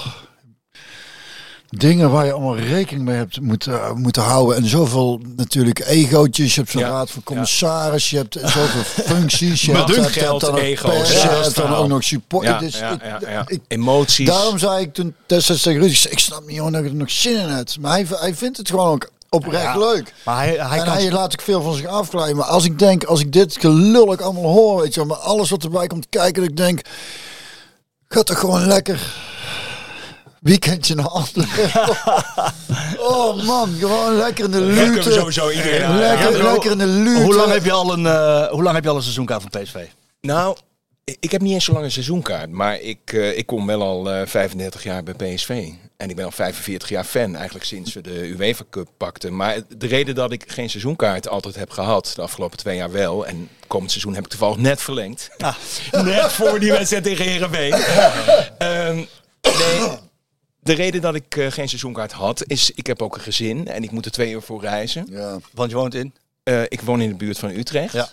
dingen 1.69 2.11
waar 2.11 2.25
je 2.25 2.31
allemaal 2.31 2.57
rekening 2.57 3.05
mee 3.05 3.15
hebt 3.15 3.41
moeten, 3.41 3.97
moeten 4.01 4.23
houden. 4.23 4.55
En 4.57 4.65
zoveel 4.65 5.21
natuurlijk 5.35 5.79
egootjes. 5.79 6.53
Je 6.55 6.59
hebt 6.59 6.71
zo'n 6.71 6.81
Ja. 6.81 6.89
raad 6.89 7.11
van 7.11 7.23
commissaris. 7.23 8.09
Je 8.09 8.17
hebt 8.17 8.37
zoveel 8.43 8.83
functies. 9.05 9.61
Je 9.61 9.71
hebt, 9.71 10.07
geld, 10.07 10.41
dan 10.41 10.51
ook 10.51 10.57
ego's, 10.57 10.91
pers, 10.91 11.11
ja, 11.11 11.21
je 11.21 11.27
dat 11.29 11.39
is 11.39 11.45
hebt 11.45 11.55
dan 11.67 11.73
ook 11.75 11.87
nog 11.87 12.03
support. 12.03 12.45
Ja, 12.45 12.59
Dus 12.59 12.77
ja, 12.79 12.91
ik- 12.91 13.01
ja, 13.03 13.19
ja. 13.29 13.43
ik- 13.47 13.61
Emoties. 13.67 14.27
Daarom 14.27 14.57
zei 14.57 14.81
ik 14.83 14.93
toen 14.93 15.15
destijds 15.25 15.61
tegen 15.61 15.81
Ruud, 15.81 16.07
ik 16.09 16.19
snap 16.19 16.47
niet 16.47 16.57
hoor 16.59 16.71
dat 16.71 16.81
ik 16.83 16.87
er 16.87 16.95
nog 16.95 17.11
zin 17.11 17.39
in 17.39 17.47
heb. 17.49 17.69
Maar 17.79 17.91
hij, 17.91 18.05
hij 18.09 18.35
vindt 18.35 18.57
het 18.57 18.69
gewoon 18.69 18.87
ook 18.91 19.09
oprecht 19.35 19.63
Ja, 19.63 19.77
leuk. 19.77 20.13
Maar 20.25 20.37
hij, 20.37 20.47
hij 20.49 20.79
en 20.79 20.85
kan... 20.85 20.93
hij 20.93 21.11
laat 21.11 21.33
ik 21.33 21.41
veel 21.41 21.61
van 21.61 21.73
zich 21.73 21.85
afglijden. 21.85 22.35
Maar 22.35 22.45
als 22.45 22.65
ik 22.65 22.79
denk, 22.79 23.03
als 23.03 23.19
ik 23.19 23.31
dit 23.31 23.57
gelul 23.59 24.13
ik 24.13 24.21
allemaal 24.21 24.51
hoor, 24.51 24.81
weet 24.81 24.93
je 24.93 24.99
wel, 24.99 25.09
maar 25.09 25.17
alles 25.17 25.49
wat 25.49 25.63
erbij 25.63 25.87
komt 25.87 26.07
kijken, 26.09 26.41
dat 26.41 26.51
ik 26.51 26.57
denk, 26.57 26.81
gaat 28.07 28.25
toch 28.25 28.39
gewoon 28.39 28.65
lekker 28.67 29.13
weekendje 30.39 30.95
naar 30.95 31.07
Antwerpen. 31.07 31.69
oh 33.11 33.43
man, 33.43 33.75
gewoon 33.79 34.15
lekker 34.15 34.45
in 34.45 34.51
de 34.51 34.59
Lekker 34.61 34.93
lute. 34.93 35.11
sowieso 35.11 35.49
iedereen. 35.49 35.97
Lekker, 35.97 36.37
Ja, 36.37 36.51
lekker 36.51 36.71
in 36.71 36.77
de 36.77 36.85
lute. 36.85 37.21
hoe, 37.23 37.35
lang 37.35 37.51
heb 37.51 37.65
je 37.65 37.71
al 37.71 37.93
een, 37.93 38.05
eh, 38.05 38.47
hoe 38.47 38.63
lang 38.63 38.75
heb 38.75 38.83
je 38.83 38.89
al 38.89 38.95
een 38.95 39.01
seizoenkaart 39.01 39.41
van 39.49 39.61
PSV? 39.61 39.75
Nou, 40.21 40.55
ik- 41.03 41.31
heb 41.31 41.41
niet 41.41 41.53
eens 41.53 41.65
zo 41.65 41.71
lang 41.73 41.85
een 41.85 41.91
seizoenkaart, 41.91 42.49
maar 42.49 42.79
ik, 42.79 43.13
eh, 43.13 43.37
ik 43.37 43.45
kom 43.45 43.65
wel 43.67 43.81
al 43.81 44.11
eh 44.11 44.27
35 44.27 44.83
jaar 44.83 45.03
bij 45.03 45.13
PSV. 45.13 45.69
En 45.97 46.09
ik 46.09 46.15
ben 46.15 46.25
al 46.25 46.31
45 46.31 46.89
jaar 46.89 47.03
fan, 47.03 47.35
eigenlijk 47.35 47.65
sinds 47.65 47.93
we 47.93 48.01
de 48.01 48.27
UEFA 48.27 48.63
Cup 48.69 48.87
pakten. 48.97 49.35
Maar 49.35 49.57
de 49.77 49.87
reden 49.87 50.15
dat 50.15 50.31
ik 50.31 50.43
geen 50.47 50.69
seizoenkaart 50.69 51.27
altijd 51.27 51.55
heb 51.55 51.69
gehad, 51.69 52.11
de 52.15 52.21
afgelopen 52.21 52.57
twee 52.57 52.75
jaar 52.75 52.91
wel, 52.91 53.25
en 53.27 53.49
komend 53.67 53.91
seizoen 53.91 54.13
heb 54.15 54.23
ik 54.23 54.29
toevallig 54.29 54.57
net 54.57 54.81
verlengd. 54.81 55.29
net 55.91 56.31
voor 56.31 56.59
die 56.59 56.71
wedstrijd 56.71 57.03
tegen 57.03 57.25
Heerenveen. 57.25 57.73
Ehm, 58.57 58.95
nee, 59.41 59.97
de 60.59 60.73
reden 60.73 61.01
dat 61.01 61.15
ik 61.15 61.35
eh, 61.37 61.51
geen 61.51 61.67
seizoenkaart 61.69 62.11
had, 62.11 62.43
is 62.47 62.71
ik 62.75 62.87
heb 62.87 63.01
ook 63.01 63.15
een 63.15 63.21
gezin 63.21 63.67
en 63.67 63.83
ik 63.83 63.91
moet 63.91 64.05
er 64.05 64.11
twee 64.11 64.31
uur 64.31 64.41
voor 64.41 64.61
reizen. 64.61 65.07
Ja. 65.09 65.37
Want 65.53 65.69
je 65.71 65.75
woont 65.77 65.93
in? 65.95 66.13
Eh, 66.43 66.61
ik 66.63 66.81
woon 66.81 67.01
in 67.01 67.09
de 67.09 67.15
buurt 67.15 67.37
van 67.39 67.49
Utrecht. 67.49 67.93
Ja. 67.93 68.09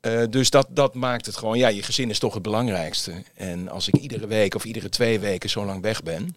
Eh, 0.00 0.22
dus 0.30 0.50
dat, 0.50 0.66
dat 0.70 0.94
maakt 0.94 1.26
het 1.26 1.36
gewoon, 1.36 1.58
ja, 1.58 1.68
je 1.68 1.82
gezin 1.82 2.10
is 2.10 2.18
toch 2.18 2.34
het 2.34 2.42
belangrijkste. 2.42 3.22
En 3.34 3.68
als 3.68 3.88
ik 3.88 3.96
iedere 3.96 4.26
week 4.26 4.54
of 4.54 4.64
iedere 4.64 4.88
twee 4.88 5.20
weken 5.20 5.50
zo 5.50 5.64
lang 5.64 5.82
weg 5.82 6.02
ben. 6.02 6.36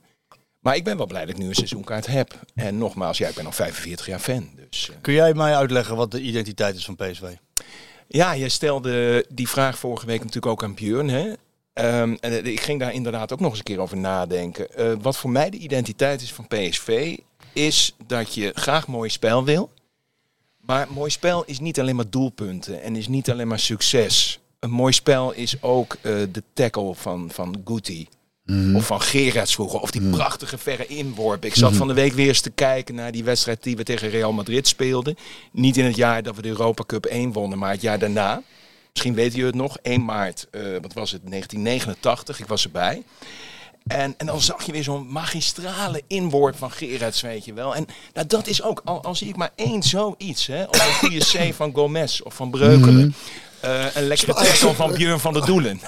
Maar 0.59 0.75
ik 0.75 0.83
ben 0.83 0.97
wel 0.97 1.05
blij 1.05 1.21
dat 1.21 1.29
ik 1.29 1.37
nu 1.37 1.47
een 1.47 1.55
seizoenkaart 1.55 2.07
heb. 2.07 2.39
En 2.55 2.77
nogmaals, 2.77 3.17
ja, 3.17 3.27
ik 3.27 3.35
ben 3.35 3.45
al 3.45 3.51
45 3.51 4.05
jaar 4.05 4.19
fan. 4.19 4.49
Dus, 4.69 4.89
eh, 4.89 4.95
Kun 5.01 5.13
jij 5.13 5.33
mij 5.33 5.55
uitleggen 5.55 5.95
wat 5.95 6.11
de 6.11 6.21
identiteit 6.21 6.75
is 6.75 6.85
van 6.85 6.95
PSV? 6.95 7.23
ja, 8.07 8.31
je 8.31 8.49
stelde 8.49 9.25
die 9.29 9.49
vraag 9.49 9.79
vorige 9.79 10.05
week 10.05 10.19
natuurlijk 10.19 10.45
ook 10.45 10.63
aan 10.63 10.73
Björn. 10.73 11.09
Hè? 11.09 11.33
Ehm, 11.73 12.15
en 12.19 12.31
eh, 12.31 12.45
ik 12.45 12.61
ging 12.61 12.79
daar 12.79 12.93
inderdaad 12.93 13.33
ook 13.33 13.39
nog 13.39 13.49
eens 13.49 13.57
een 13.57 13.63
keer 13.63 13.79
over 13.79 13.97
nadenken. 13.97 15.01
Wat 15.01 15.17
voor 15.17 15.29
mij 15.29 15.49
de 15.49 15.57
identiteit 15.57 16.21
is 16.21 16.33
van 16.33 16.47
PSV, 16.47 17.17
is 17.53 17.95
dat 18.07 18.33
je 18.33 18.51
graag 18.55 18.87
mooi 18.87 19.09
spel 19.09 19.43
wil. 19.43 19.71
Maar 20.71 20.87
mooi 20.93 21.09
spel 21.09 21.43
is 21.45 21.59
niet 21.59 21.79
alleen 21.79 21.95
maar 21.95 22.09
doelpunten 22.09 22.81
en 22.81 22.95
is 22.95 23.07
niet 23.07 23.31
alleen 23.31 23.47
maar 23.47 23.59
succes. 23.59 24.39
Een 24.59 24.71
mooi 24.71 24.93
spel 24.93 25.31
is 25.31 25.61
ook 25.61 25.97
eh, 26.01 26.13
de 26.31 26.43
tackle 26.53 26.95
van, 26.95 27.29
van 27.31 27.61
Guti. 27.65 28.07
Of 28.75 28.85
van 28.85 29.01
Gerards 29.01 29.53
vroeger. 29.53 29.79
Of 29.79 29.91
die 29.91 30.09
prachtige 30.09 30.57
verre 30.57 30.85
inworp. 30.87 31.45
Ik 31.45 31.55
zat 31.55 31.73
van 31.73 31.87
de 31.87 31.93
week 31.93 32.13
weer 32.13 32.27
eens 32.27 32.41
te 32.41 32.49
kijken 32.49 32.95
naar 32.95 33.11
die 33.11 33.23
wedstrijd 33.23 33.63
die 33.63 33.75
we 33.75 33.83
tegen 33.83 34.09
Real 34.09 34.33
Madrid 34.33 34.67
speelden. 34.67 35.15
Niet 35.51 35.77
in 35.77 35.85
het 35.85 35.95
jaar 35.95 36.23
dat 36.23 36.35
we 36.35 36.41
de 36.41 36.47
Europa 36.47 36.83
Cup 36.85 37.05
1 37.05 37.31
wonnen, 37.31 37.57
maar 37.57 37.71
het 37.71 37.81
jaar 37.81 37.99
daarna. 37.99 38.41
Misschien 38.91 39.13
weet 39.13 39.37
u 39.37 39.45
het 39.45 39.55
nog. 39.55 39.77
1 39.81 40.05
maart, 40.05 40.47
eh, 40.51 40.61
wat 40.81 40.93
was 40.93 41.11
het, 41.11 41.29
1989. 41.29 42.39
Ik 42.39 42.47
was 42.47 42.63
erbij. 42.63 43.03
En, 43.87 44.13
en 44.17 44.25
dan 44.25 44.41
zag 44.41 44.65
je 44.65 44.71
weer 44.71 44.83
zo'n 44.83 45.07
magistrale 45.11 46.03
inworp 46.07 46.57
van 46.57 46.71
Gerards, 46.71 47.21
weet 47.21 47.45
je 47.45 47.53
wel. 47.53 47.75
En 47.75 47.85
nou, 48.13 48.27
dat 48.27 48.47
is 48.47 48.61
ook, 48.61 48.81
al, 48.85 49.03
al 49.03 49.15
zie 49.15 49.27
ik 49.27 49.35
maar 49.35 49.51
één 49.55 49.83
zoiets, 49.83 50.47
hè. 50.47 50.63
Of 50.63 50.87
een 50.87 50.93
goede 50.93 51.49
C 51.49 51.53
van 51.53 51.73
Gomez 51.73 52.19
of 52.19 52.33
van 52.33 52.51
Breukelen. 52.51 53.15
Eh, 53.59 53.95
een 53.95 54.07
lekkere 54.07 54.33
tackle 54.33 54.73
van 54.73 54.93
Björn 54.93 55.19
van 55.19 55.33
der 55.33 55.45
Doelen. 55.45 55.79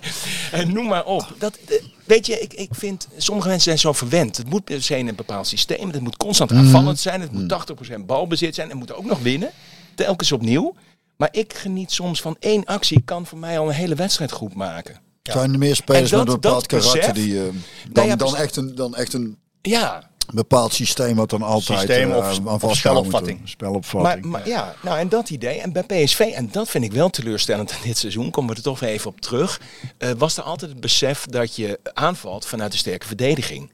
en 0.52 0.72
noem 0.72 0.86
maar 0.86 1.04
op. 1.04 1.34
Dat, 1.38 1.58
eh, 1.68 1.82
weet 2.04 2.26
je, 2.26 2.40
ik, 2.40 2.52
ik 2.52 2.68
vind, 2.72 3.08
sommige 3.16 3.48
mensen 3.48 3.64
zijn 3.64 3.78
zo 3.78 3.92
verwend. 3.92 4.36
Het 4.36 4.50
moet 4.50 4.64
per 4.64 4.82
se 4.82 4.98
in 4.98 5.08
een 5.08 5.14
bepaald 5.14 5.46
systeem. 5.46 5.90
Het 5.90 6.00
moet 6.00 6.16
constant 6.16 6.52
aanvallend 6.52 6.98
zijn. 6.98 7.20
Het 7.20 7.32
moet 7.32 7.48
80% 7.48 8.06
balbezit 8.06 8.54
zijn. 8.54 8.70
En 8.70 8.76
moet 8.76 8.94
ook 8.94 9.04
nog 9.04 9.18
winnen. 9.18 9.50
Telkens 9.94 10.32
opnieuw. 10.32 10.74
Maar 11.16 11.28
ik 11.32 11.54
geniet 11.54 11.92
soms 11.92 12.20
van 12.20 12.36
één 12.38 12.64
actie. 12.64 13.02
Kan 13.04 13.26
voor 13.26 13.38
mij 13.38 13.58
al 13.58 13.68
een 13.68 13.74
hele 13.74 13.94
wedstrijd 13.94 14.32
goed 14.32 14.54
maken. 14.54 15.09
Zijn 15.22 15.52
er 15.52 15.58
meer 15.58 15.76
spelers 15.76 16.10
dat- 16.10 16.18
met 16.24 16.28
een 16.34 16.40
bepaald 16.40 16.66
karakter 16.66 17.14
die 17.14 17.36
eh, 17.38 17.42
dan, 17.44 18.06
Nou 18.06 18.08
dan, 18.08 18.16
precies. 18.16 18.38
echt 18.38 18.56
een, 18.56 18.74
dan 18.74 18.94
echt 18.96 19.12
een 19.12 19.38
Ja, 19.62 20.10
bepaald 20.32 20.72
systeem 20.74 21.16
wat 21.16 21.30
dan 21.30 21.42
altijd 21.42 21.78
Systeem 21.78 22.10
eh, 22.10 22.16
of- 22.16 22.24
aan 22.24 22.48
of 22.48 22.60
vastgehouden 22.60 22.76
spelopvatting. 22.76 23.40
Spelopvatting. 23.48 24.24
Maar, 24.24 24.40
maar 24.40 24.48
ja, 24.48 24.74
nou 24.82 24.98
en 24.98 25.08
dat 25.08 25.30
idee. 25.30 25.58
En 25.60 25.72
bij 25.72 25.82
PSV, 25.82 26.18
en 26.20 26.48
dat 26.52 26.68
vind 26.68 26.84
ik 26.84 26.92
wel 26.92 27.10
teleurstellend 27.10 27.72
aan 27.72 27.78
dit 27.82 27.98
seizoen, 27.98 28.30
komen 28.30 28.50
we 28.50 28.56
er 28.56 28.62
toch 28.62 28.80
even 28.80 29.10
op 29.10 29.20
terug. 29.20 29.60
eh, 29.98 30.10
was 30.18 30.36
er 30.36 30.42
altijd 30.42 30.70
het 30.70 30.80
besef 30.80 31.24
dat 31.26 31.56
je 31.56 31.78
aanvalt 31.94 32.46
vanuit 32.46 32.72
een 32.72 32.78
sterke 32.78 33.06
verdediging. 33.06 33.72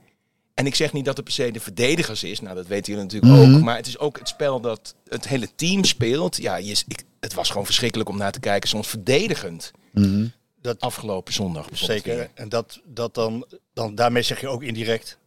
En 0.54 0.66
ik 0.66 0.74
zeg 0.74 0.92
niet 0.92 1.04
dat 1.04 1.16
het 1.16 1.24
per 1.24 1.34
se 1.34 1.50
de 1.50 1.60
verdedigers 1.60 2.22
is, 2.24 2.40
nou 2.40 2.54
dat 2.54 2.66
weten 2.66 2.92
jullie 2.92 3.08
natuurlijk 3.08 3.42
Mhm. 3.42 3.54
ook. 3.54 3.62
Maar 3.62 3.76
het 3.76 3.86
is 3.86 3.98
ook 3.98 4.18
het 4.18 4.28
spel 4.28 4.60
dat 4.60 4.94
het 5.08 5.28
hele 5.28 5.48
team 5.56 5.84
speelt. 5.84 6.36
Ja, 6.36 6.56
je, 6.56 6.82
ik, 6.88 7.02
het 7.20 7.34
was 7.34 7.48
gewoon 7.48 7.64
verschrikkelijk 7.66 8.08
om 8.08 8.16
naar 8.16 8.32
te 8.32 8.40
kijken, 8.40 8.68
soms 8.68 8.86
verdedigend. 8.88 9.70
Dat, 10.66 10.80
Afgelopen 10.80 11.32
zondag 11.32 11.66
zeker. 11.72 12.30
En 12.34 12.48
dat, 12.48 12.80
dat 12.84 13.14
dan, 13.14 13.46
dan, 13.74 13.94
daarmee 13.94 14.22
zeg 14.22 14.40
je 14.40 14.48
ook 14.48 14.62
indirect, 14.62 15.18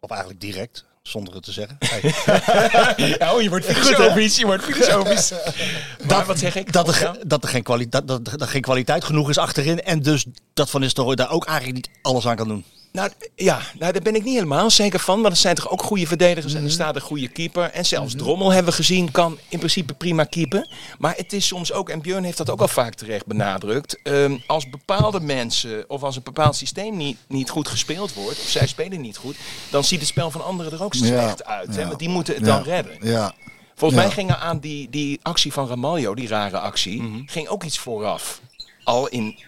of 0.00 0.10
eigenlijk 0.10 0.40
direct, 0.40 0.84
zonder 1.02 1.34
het 1.34 1.42
te 1.42 1.52
zeggen. 1.52 1.78
Ja, 3.18 3.34
oh, 3.34 3.42
je 3.42 3.48
wordt 3.48 3.64
filosofisch, 3.74 4.36
je 4.36 4.46
wordt 4.46 4.64
filosofisch. 4.64 5.32
Maar 6.08 6.26
wat 6.26 6.38
zeg 6.38 6.56
ik? 6.56 6.72
dat, 6.72 6.88
er, 6.88 7.18
dat, 7.26 7.42
er 7.42 7.48
geen 7.48 7.62
kwaliteit, 7.62 8.08
dat, 8.08 8.24
dat 8.24 8.40
er 8.40 8.48
geen 8.48 8.62
kwaliteit 8.62 9.04
genoeg 9.04 9.28
is 9.28 9.38
achterin. 9.38 9.82
En 9.82 10.02
dus 10.02 10.24
dat 10.54 10.70
Van 10.70 10.80
Nistelrooy 10.80 11.14
daar 11.14 11.30
ook 11.30 11.46
eigenlijk 11.46 11.76
niet 11.76 11.90
alles 12.02 12.26
aan 12.26 12.36
kan 12.36 12.48
doen. 12.48 12.64
Nou 12.92 13.10
ja, 13.34 13.60
nou, 13.78 13.92
daar 13.92 14.02
ben 14.02 14.14
ik 14.14 14.24
niet 14.24 14.34
helemaal 14.34 14.70
zeker 14.70 14.98
van. 15.00 15.20
Want 15.22 15.34
er 15.34 15.40
zijn 15.40 15.54
toch 15.54 15.70
ook 15.70 15.82
goede 15.82 16.06
verdedigers 16.06 16.52
Mhm. 16.52 16.62
en 16.62 16.68
er 16.68 16.74
staat 16.74 16.94
een 16.94 17.00
goede 17.00 17.28
keeper. 17.28 17.70
En 17.70 17.86
zelfs 17.86 18.14
Drommel 18.16 18.50
hebben 18.52 18.70
we 18.70 18.76
gezien, 18.78 19.10
kan 19.10 19.38
in 19.48 19.58
principe 19.58 19.94
prima 19.94 20.24
keepen. 20.24 20.68
Maar 20.98 21.14
het 21.16 21.32
is 21.32 21.46
soms 21.46 21.72
ook, 21.72 21.88
en 21.88 22.00
Björn 22.00 22.24
heeft 22.24 22.36
dat 22.36 22.50
ook 22.50 22.60
al 22.60 22.68
vaak 22.68 22.94
terecht 22.94 23.26
benadrukt. 23.26 23.98
ehm, 24.02 24.36
als 24.46 24.70
bepaalde 24.70 25.20
mensen 25.20 25.84
of 25.90 26.02
als 26.02 26.16
een 26.16 26.22
bepaald 26.22 26.56
systeem 26.56 26.96
niet, 26.96 27.16
niet 27.28 27.50
goed 27.50 27.68
gespeeld 27.68 28.14
wordt, 28.14 28.38
of 28.38 28.48
zij 28.48 28.66
spelen 28.66 29.00
niet 29.00 29.16
goed, 29.16 29.36
dan 29.70 29.84
ziet 29.84 29.98
het 29.98 30.08
spel 30.08 30.30
van 30.30 30.44
anderen 30.44 30.72
er 30.72 30.82
ook 30.82 30.94
slecht 30.94 31.44
uit. 31.44 31.76
Hè? 31.76 31.86
Want 31.86 31.98
die 31.98 32.08
moeten 32.08 32.34
het 32.34 32.46
Ja, 32.46 32.54
dan 32.54 32.62
redden. 32.62 32.96
Ja. 33.02 33.34
Volgens 33.74 34.00
mij 34.00 34.10
ging 34.10 34.30
er 34.30 34.36
aan 34.36 34.58
die, 34.58 34.90
die 34.90 35.18
actie 35.22 35.52
van 35.52 35.68
Ramaljo, 35.68 36.14
die 36.14 36.28
rare 36.28 36.58
actie, 36.58 37.02
Mhm. 37.02 37.20
ging 37.26 37.48
ook 37.48 37.64
iets 37.64 37.78
vooraf. 37.78 38.40
Al 38.84 39.08
in, 39.08 39.38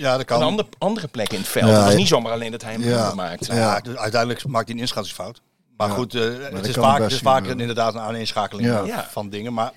Ja, 0.00 0.16
dat 0.16 0.30
een 0.30 0.42
ander, 0.42 0.64
andere 0.78 1.08
plek 1.08 1.32
in 1.32 1.38
het 1.38 1.48
veld. 1.48 1.66
Ja, 1.66 1.72
het 1.74 1.82
was 1.82 1.92
ja. 1.92 1.98
niet 1.98 2.08
zomaar 2.08 2.32
alleen 2.32 2.50
dat 2.50 2.62
hij 2.62 2.72
hem 2.72 2.82
Ja. 2.82 2.88
ja. 2.90 3.14
maakte. 3.14 3.54
Ja, 3.54 3.80
dus 3.80 3.96
uiteindelijk 3.96 4.46
maakt 4.46 4.66
hij 4.66 4.74
een 4.74 4.80
inschattingsfout. 4.80 5.40
Maar 5.76 5.88
Ja. 5.88 5.94
goed, 5.94 6.14
eh, 6.14 6.22
het 6.52 6.66
is 6.66 6.74
kan 6.74 6.82
vaak, 6.84 7.00
het 7.00 7.12
is 7.12 7.18
vaak 7.18 7.46
inderdaad 7.46 7.94
een 7.94 8.00
aaneenschakeling 8.00 8.68
Ja. 8.68 8.76
van- 8.78 8.86
Ja. 8.86 9.06
van 9.10 9.28
dingen. 9.28 9.52
Maar 9.52 9.72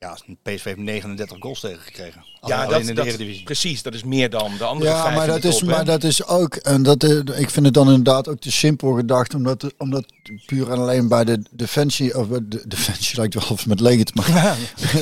ja, 0.00 0.16
PSV 0.42 0.64
heeft 0.64 0.76
39 0.76 1.36
goals 1.40 1.60
tegengekregen. 1.60 2.24
Ja, 2.46 2.64
Alleen 2.64 2.78
dat, 2.78 2.88
in 2.88 2.94
de 2.94 3.02
Eredivisie. 3.06 3.44
precies. 3.44 3.82
Dat 3.82 3.94
is 3.94 4.04
meer 4.04 4.30
dan 4.30 4.50
de 4.58 4.64
andere 4.64 4.90
Ja, 4.90 5.02
vijf 5.02 5.16
maar 5.16 5.26
dat, 5.26 5.44
is, 5.44 5.60
hè? 5.60 5.66
maar 5.66 5.84
dat 5.84 6.04
is 6.04 6.26
ook, 6.26 6.54
en 6.56 6.82
dat, 6.82 7.02
eh, 7.04 7.16
ik 7.16 7.50
vind 7.50 7.64
het 7.64 7.74
dan 7.74 7.86
inderdaad 7.86 8.28
ook 8.28 8.40
te 8.40 8.52
simpel 8.52 8.92
gedacht, 8.92 9.34
omdat, 9.34 9.64
omdat 9.78 10.04
puur 10.46 10.70
en 10.70 10.78
alleen 10.78 11.08
bij 11.08 11.24
de 11.24 11.42
defensie, 11.50 12.18
of 12.18 12.28
bij 12.28 12.40
de 12.42 12.62
defensie 12.68 13.16
lijkt 13.16 13.34
wel 13.34 13.44
of 13.48 13.66
met 13.66 13.80
leger 13.80 14.04
te 14.04 14.12
maken. 14.14 14.56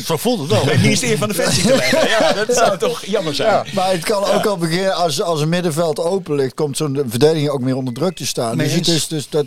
Zo 0.05 0.16
voelt 0.16 0.38
het 0.38 0.49
wel. 0.49 0.64
Het 0.74 0.80
ministerie 0.80 1.18
van 1.18 1.28
Defensie 1.28 1.62
te 1.62 1.76
leggen. 1.76 2.09
Ja, 2.09 2.32
dat 2.32 2.57
zou 2.57 2.78
toch 2.78 3.05
jammer 3.05 3.34
zijn. 3.34 3.49
Ja, 3.51 3.64
maar 3.74 3.90
het 3.90 4.05
kan 4.05 4.24
ook 4.24 4.47
al 4.47 4.57
beginnen 4.57 4.94
als, 4.94 5.22
als 5.22 5.40
een 5.40 5.49
middenveld 5.49 5.99
open 6.01 6.34
ligt, 6.34 6.55
komt 6.55 6.76
zo'n 6.76 7.03
verdediging 7.07 7.49
ook 7.49 7.61
meer 7.61 7.76
onder 7.76 7.94
druk 7.94 8.16
te 8.16 8.26
staan. 8.26 8.59
Dus 8.59 8.72
het 8.72 8.88
is, 8.88 9.09
dus 9.09 9.28
dat, 9.28 9.47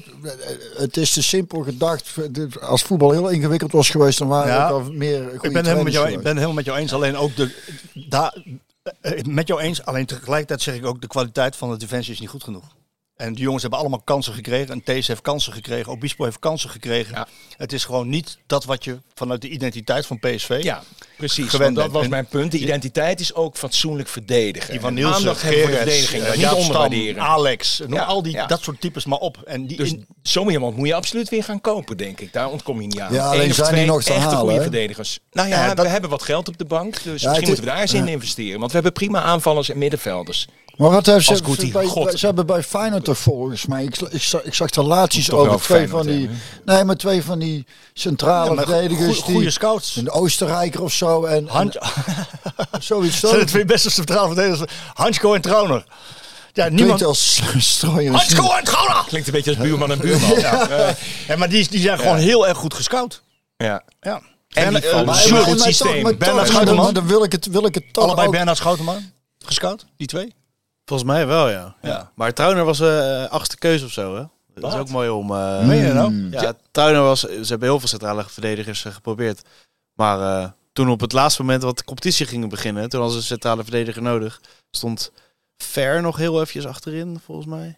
het 0.78 0.98
is 0.98 1.14
te 1.14 1.24
simpel 1.24 1.62
gedacht. 1.62 2.14
Als 2.62 2.82
voetbal 2.82 3.12
heel 3.12 3.30
ingewikkeld 3.30 3.72
was 3.72 3.90
geweest, 3.90 4.18
dan 4.20 4.28
waren 4.28 4.52
Ja, 4.54 4.68
er 4.68 4.74
ook 4.74 4.86
al 4.86 4.92
meer 4.94 5.39
Ik 5.44 5.54
ben, 5.54 5.64
helemaal 5.64 5.84
met 5.84 5.94
jou, 5.94 6.12
ik 6.12 6.22
ben 6.22 6.34
helemaal 6.34 6.56
met 6.56 6.66
jou 6.66 6.78
eens. 6.78 6.94
Alleen 6.94 7.18
ook 7.18 7.36
de, 7.36 7.56
daar, 7.94 8.44
eh, 9.02 9.24
met 9.24 9.48
jou 9.48 9.62
eens. 9.62 9.86
Alleen 9.86 10.06
tegelijkertijd 10.06 10.62
zeg 10.62 10.76
ik 10.76 10.86
ook, 10.86 11.02
de 11.02 11.08
kwaliteit 11.08 11.56
van 11.56 11.70
de 11.70 11.78
defensie 11.78 12.14
is 12.14 12.20
niet 12.20 12.30
goed 12.30 12.44
genoeg. 12.44 12.76
En 13.20 13.34
die 13.34 13.44
jongens 13.44 13.62
hebben 13.62 13.80
allemaal 13.80 14.02
kansen 14.02 14.34
gekregen. 14.34 14.70
En 14.74 14.84
Thees 14.84 15.08
heeft 15.08 15.22
kansen 15.22 15.54
gekregen. 15.54 15.92
Obispo 15.92 16.24
heeft 16.24 16.40
kansen 16.40 16.70
gekregen. 16.70 17.16
Ja. 17.16 17.28
Het 17.58 17.74
is 17.74 17.86
gewoon 17.86 18.10
niet 18.10 18.38
dat 18.48 18.66
wat 18.66 18.84
je 18.84 18.98
vanuit 19.14 19.42
de 19.42 19.50
identiteit 19.50 20.06
van 20.06 20.20
PSV... 20.20 20.58
Ja, 20.62 20.84
precies. 21.18 21.50
Gewend 21.50 21.76
dat 21.76 21.92
was 21.92 22.04
En- 22.04 22.10
mijn 22.10 22.26
punt. 22.26 22.52
De 22.52 22.58
identiteit 22.58 23.20
is 23.20 23.34
ook 23.34 23.58
fatsoenlijk 23.58 24.10
verdedigen. 24.10 24.72
Die 24.72 24.80
van 24.80 24.90
En 24.90 24.96
Nielsen, 24.96 25.24
de 25.24 25.36
Gerrits, 25.36 25.76
verdediging. 25.76 26.24
Dat 26.24 26.36
niet 26.36 26.52
onderwaarderen. 26.52 27.22
Alex. 27.24 27.80
Noem 27.80 27.94
Ja, 27.94 28.04
al 28.04 28.24
die, 28.24 28.32
ja. 28.34 28.46
dat 28.46 28.62
soort 28.64 28.82
types 28.82 29.06
maar 29.06 29.20
op. 29.20 29.38
En 29.46 29.68
die, 29.68 29.78
Dus 29.78 29.92
in- 29.92 30.06
zo 30.24 30.50
iemand 30.50 30.76
moet 30.78 30.88
je 30.88 30.94
absoluut 30.94 31.30
weer 31.30 31.44
gaan 31.44 31.62
kopen, 31.62 31.98
denk 31.98 32.20
ik. 32.20 32.34
Daar 32.34 32.50
ontkom 32.50 32.82
je 32.82 32.88
niet 32.88 33.00
aan. 33.00 33.14
Ja, 33.14 33.24
Eén 33.26 33.30
alleen 33.32 33.50
of 33.50 33.56
zijn 33.56 33.76
die 33.76 33.86
nog 33.86 34.04
te 34.04 34.14
echte 34.14 34.24
halen, 34.28 34.40
goede 34.40 34.62
verdedigers. 34.62 35.20
Nou 35.32 35.48
ja, 35.48 35.66
Ja, 35.66 35.74
dat- 35.74 35.86
we 35.86 35.92
hebben 35.92 36.10
wat 36.10 36.24
geld 36.24 36.48
op 36.48 36.58
de 36.58 36.66
bank. 36.66 36.94
Dus 37.04 37.06
misschien 37.06 37.32
is- 37.42 37.48
moeten 37.48 37.64
we 37.64 37.70
daar 37.70 37.82
eens 37.82 37.94
in 37.94 38.06
ja. 38.06 38.12
investeren. 38.12 38.60
Want 38.60 38.68
we 38.72 38.74
hebben 38.74 38.94
prima 38.94 39.22
aanvallers 39.22 39.70
en 39.70 39.78
middenvelders. 39.78 40.48
Maar 40.80 40.90
wat 40.90 41.06
hebben 41.06 41.24
ze, 41.24 41.30
Als 41.32 41.42
Guti, 41.44 41.72
bij, 41.72 41.88
ze 42.18 42.26
hebben 42.26 42.46
bij 42.46 42.64
Feyenoord 42.64 43.04
toch 43.04 43.18
volgens 43.18 43.66
mij, 43.66 43.84
ik, 43.84 43.98
ik, 43.98 44.22
zag, 44.22 44.44
ik 44.44 44.54
zag 44.54 44.70
relaties 44.76 45.32
over 45.32 45.48
twee 45.56 45.60
Feyenoord 45.78 45.92
van 46.06 46.14
die, 46.14 46.20
hebben, 46.28 46.40
nee, 46.66 46.84
maar 46.84 46.96
twee 46.96 47.24
van 47.24 47.40
die 47.40 47.66
centrale 47.94 48.56
Ja, 48.56 48.62
verdedigers 48.62 49.16
goe- 49.16 49.24
goede 49.24 49.40
die, 49.40 49.50
scouts. 49.50 49.96
een 49.96 50.10
Oostenrijker 50.12 50.82
of 50.84 50.94
zo 50.94 51.24
en, 51.26 51.36
en 51.38 51.48
Hand, 51.48 51.78
zoiets. 52.80 53.20
zijn 53.20 53.40
de 53.40 53.46
twee 53.46 53.66
beste 53.66 53.90
centrale 53.92 54.28
verdedigers. 54.28 54.72
Hansko 54.94 55.34
en 55.34 55.42
Trauner. 55.42 55.84
Ja, 56.54 56.64
Klinkt 56.64 56.76
niemand... 56.76 57.04
als 57.04 57.42
strooien. 57.58 58.14
Hansko 58.14 58.52
en 58.54 58.64
Trauner! 58.64 59.04
Klinkt 59.08 59.28
een 59.28 59.34
beetje 59.34 59.50
als 59.50 59.60
buurman 59.60 59.92
en 59.92 60.00
buurman. 60.00 60.40
ja. 60.40 60.68
Ja, 61.28 61.36
maar 61.38 61.50
die, 61.50 61.70
die 61.70 61.82
zijn 61.82 62.00
gewoon 62.00 62.18
heel 62.18 62.48
erg 62.48 62.58
goed 62.58 62.74
gescout. 62.74 63.22
ja. 63.58 63.84
Ja. 64.02 64.22
En 64.50 64.76
eh, 64.76 64.94
Maar- 64.94 65.06
maar- 65.06 65.16
goed 65.16 65.58
maar 65.58 65.68
systeem. 65.68 66.18
Bernard? 66.18 66.66
Dan, 66.96 67.08
wil 67.08 67.24
ik 67.24 67.32
het, 67.32 67.46
wil 67.48 67.66
ik 67.66 67.76
het 67.76 67.94
toch 67.94 68.04
Allebei 68.04 68.28
ook- 68.28 68.34
Bernard 68.34 68.58
Schoutenman 68.58 69.12
gescout, 69.46 69.86
die 69.98 70.08
twee. 70.08 70.34
Volgens 70.90 71.10
mij 71.10 71.28
wel, 71.28 71.50
ja. 71.50 71.76
Ja. 71.82 72.12
Maar 72.16 72.34
Trauner 72.34 72.66
was 72.66 72.80
eh 72.80 73.26
achtste 73.26 73.58
keuze 73.58 73.86
of 73.86 73.92
zo, 73.92 74.16
hè? 74.16 74.24
Dat 74.54 74.74
is 74.74 74.80
ook 74.80 74.90
mooi 74.90 75.10
om... 75.10 75.32
eh, 75.32 75.66
Meen 75.66 75.86
je 75.86 75.94
nou? 75.94 76.30
Ja, 76.32 76.54
Trauner 76.72 77.02
was... 77.02 77.20
Ze 77.20 77.46
hebben 77.48 77.70
heel 77.70 77.80
veel 77.80 77.88
centrale 77.88 78.24
verdedigers 78.28 78.86
eh, 78.86 78.94
geprobeerd. 78.94 79.42
Maar 79.94 80.20
eh, 80.44 80.50
toen 80.74 80.90
op 80.90 81.00
het 81.00 81.12
laatste 81.12 81.42
moment 81.42 81.64
wat 81.64 81.78
de 81.78 81.84
competitie 81.84 82.26
ging 82.26 82.50
beginnen... 82.50 82.90
Toen 82.90 83.00
was 83.02 83.16
een 83.16 83.22
centrale 83.22 83.64
verdediger 83.64 84.02
nodig. 84.02 84.42
Stond 84.72 85.12
Ver 85.58 86.02
nog 86.02 86.18
heel 86.18 86.34
eventjes 86.36 86.66
achterin, 86.68 87.20
volgens 87.26 87.48
mij. 87.48 87.78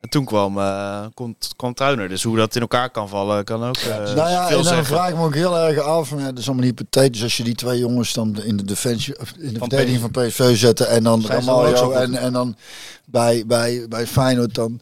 En 0.00 0.08
toen 0.08 0.24
kwam, 0.24 0.58
eh 0.58 1.04
kwam, 1.14 1.36
kwam 1.56 1.74
Trauner. 1.74 2.08
Dus 2.08 2.22
hoe 2.22 2.36
dat 2.36 2.54
in 2.54 2.60
elkaar 2.60 2.90
kan 2.90 3.08
vallen, 3.08 3.44
kan 3.44 3.64
ook 3.64 3.76
eh 3.76 3.96
Nou 3.96 4.30
ja, 4.30 4.48
en 4.48 4.54
dan 4.54 4.64
zeggen. 4.64 4.84
vraag 4.84 5.08
ik 5.08 5.16
me 5.16 5.24
ook 5.24 5.34
heel 5.34 5.58
erg 5.58 5.78
af. 5.78 6.10
Maar 6.10 6.20
ja, 6.20 6.26
dat 6.26 6.38
is 6.38 6.46
allemaal 6.46 6.64
hypothetisch. 6.64 7.22
Als 7.22 7.36
je 7.36 7.42
die 7.42 7.54
twee 7.54 7.78
jongens 7.78 8.12
dan 8.12 8.42
in 8.42 8.56
de 8.56 8.64
defensie, 8.64 9.20
of 9.20 9.32
in 9.38 9.52
de 9.52 9.58
Van 9.58 9.68
verdediging 9.68 10.00
van 10.00 10.10
PSV 10.10 10.56
zetten 10.56 10.88
en 10.88 11.02
dan 11.02 11.26
Ramaljo 11.26 11.90
en, 11.90 12.14
en 12.14 12.32
dan 12.32 12.56
bij, 13.04 13.44
bij, 13.46 13.86
bij 13.88 14.06
Feyenoord, 14.06 14.54
dan, 14.54 14.80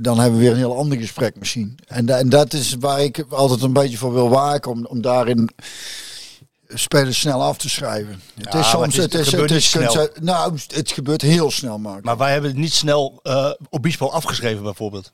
dan 0.00 0.18
hebben 0.18 0.38
we 0.38 0.44
weer 0.44 0.52
een 0.52 0.58
heel 0.58 0.76
ander 0.76 0.98
gesprek 0.98 1.38
misschien. 1.38 1.78
En, 1.86 2.08
en 2.08 2.28
dat 2.28 2.52
is 2.52 2.76
waar 2.80 3.00
ik 3.00 3.24
altijd 3.28 3.62
een 3.62 3.72
beetje 3.72 3.96
voor 3.96 4.12
wil 4.12 4.28
waken, 4.28 4.70
om, 4.70 4.86
om 4.86 5.02
daarin 5.02 5.50
spelers 6.74 7.20
snel 7.20 7.42
af 7.42 7.56
te 7.58 7.68
schrijven. 7.68 8.20
het 8.34 8.52
Ja, 8.52 8.58
is 8.60 8.70
soms, 8.70 8.96
het 8.96 8.96
is- 8.96 9.02
het 9.02 9.12
het 9.12 9.20
is, 9.22 9.28
gebeurt 9.28 9.50
het 9.50 10.16
is, 10.16 10.22
nou, 10.22 10.58
het 10.74 10.90
gebeurt 10.92 11.22
heel 11.22 11.50
snel, 11.50 11.78
Mark. 11.78 12.04
Maar 12.04 12.16
wij 12.16 12.32
hebben 12.32 12.50
het 12.50 12.58
niet 12.58 12.72
snel 12.72 13.20
eh 13.22 13.50
Obispo 13.70 14.06
afgeschreven 14.08 14.62
bijvoorbeeld. 14.62 15.12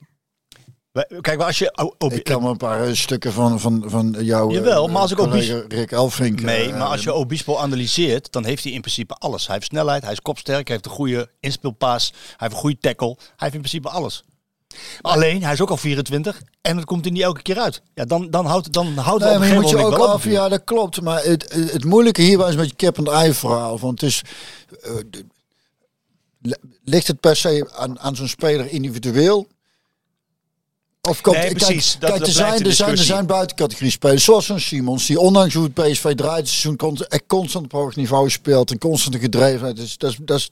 Kijk, 1.21 1.37
maar 1.39 1.47
als 1.47 1.59
je... 1.59 1.77
O- 1.79 1.95
Obi- 1.99 2.15
ik 2.17 2.25
kan 2.25 2.43
me 2.43 2.49
een 2.49 2.57
paar 2.57 2.85
eh, 2.89 2.93
stukken 2.95 3.33
van, 3.33 3.61
van, 3.61 3.83
van 3.87 4.17
jou, 4.21 4.53
Jawel, 4.53 4.87
eh, 4.87 4.93
maar 4.93 5.03
als 5.03 5.11
ik 5.11 5.19
ook 5.19 5.29
collega 5.31 5.63
Rick 5.69 5.93
Elfrink... 5.93 6.41
Nee, 6.41 6.73
maar 6.73 6.87
als 6.89 7.03
je 7.03 7.13
Obispo 7.13 7.57
analyseert, 7.57 8.33
dan 8.33 8.45
heeft 8.45 8.65
hij 8.65 8.73
in 8.73 8.81
principe 8.81 9.15
alles. 9.15 9.47
Hij 9.47 9.55
heeft 9.55 9.67
snelheid, 9.69 10.03
hij 10.03 10.13
is 10.13 10.21
kopsterk, 10.21 10.67
hij 10.67 10.77
heeft 10.77 10.85
een 10.89 10.97
goede 10.97 11.31
inspeelpaas, 11.41 12.11
hij 12.13 12.35
heeft 12.37 12.53
een 12.53 12.59
goede 12.59 12.79
tackle. 12.81 13.15
Hij 13.19 13.27
heeft 13.37 13.55
in 13.55 13.61
principe 13.61 13.89
alles. 13.89 14.25
Alleen, 15.01 15.43
hij 15.43 15.53
is 15.53 15.61
ook 15.61 15.71
al 15.71 15.77
24 15.77 16.43
en 16.61 16.77
het 16.77 16.85
komt 16.85 17.05
er 17.05 17.11
niet 17.11 17.23
elke 17.23 17.43
keer 17.43 17.59
uit. 17.59 17.83
Ja, 17.95 18.05
dan, 18.05 18.31
dan 18.31 18.47
houdt 18.47 18.73
dan 18.73 18.97
houdt 18.97 19.25
Nee, 19.25 19.33
het 19.33 19.39
op 19.39 19.43
een 19.43 19.55
je 19.55 19.61
moet 19.61 19.71
je 19.71 19.77
ook 19.77 19.99
af, 19.99 20.25
ja, 20.25 20.49
dat 20.49 20.65
klopt. 20.65 21.01
Maar 21.01 21.25
het, 21.25 21.53
het, 21.53 21.73
het 21.73 21.85
moeilijke 21.85 22.23
hierbij 22.23 22.47
is 22.47 22.55
een 22.55 22.61
beetje 22.61 22.77
kip 22.77 22.99
en 22.99 23.07
ei 23.07 23.35
verhaal. 23.35 23.79
Want 23.79 24.01
het 24.01 24.11
is, 24.11 24.23
eh, 24.81 24.93
ligt 26.85 27.07
het 27.07 27.21
per 27.21 27.37
se 27.37 27.71
aan, 27.73 28.01
aan 28.01 28.17
zo'n 28.17 28.29
speler 28.29 28.71
individueel? 28.71 29.49
Of 31.09 31.21
komt, 31.21 31.37
Nee, 31.37 31.45
kijk, 31.47 31.57
precies. 31.59 31.97
Dat- 31.99 32.09
kijk, 32.11 32.19
dat 32.19 32.29
er, 32.29 32.35
zijn, 32.35 32.65
er, 32.65 32.73
zijn, 32.73 32.91
er 32.91 32.97
zijn 32.99 33.27
buitencategorie 33.27 33.91
spelers, 33.91 34.25
zoals 34.25 34.47
zo'n 34.47 34.61
Simons, 34.61 35.07
die 35.07 35.19
ondanks 35.21 35.55
hoe 35.55 35.65
het 35.65 35.75
PSV 35.75 36.15
draait, 36.15 36.39
het 36.39 36.49
seizoen 36.49 36.77
constant 37.27 37.65
op 37.65 37.73
hoog 37.73 37.97
niveau 37.97 38.31
speelt 38.31 38.71
en 38.71 38.79
constante 38.79 39.19
gedrevenheid. 39.19 39.77
Dus, 39.77 39.97
dat 39.99 40.11
is, 40.11 40.19
dat 40.23 40.37
is, 40.39 40.51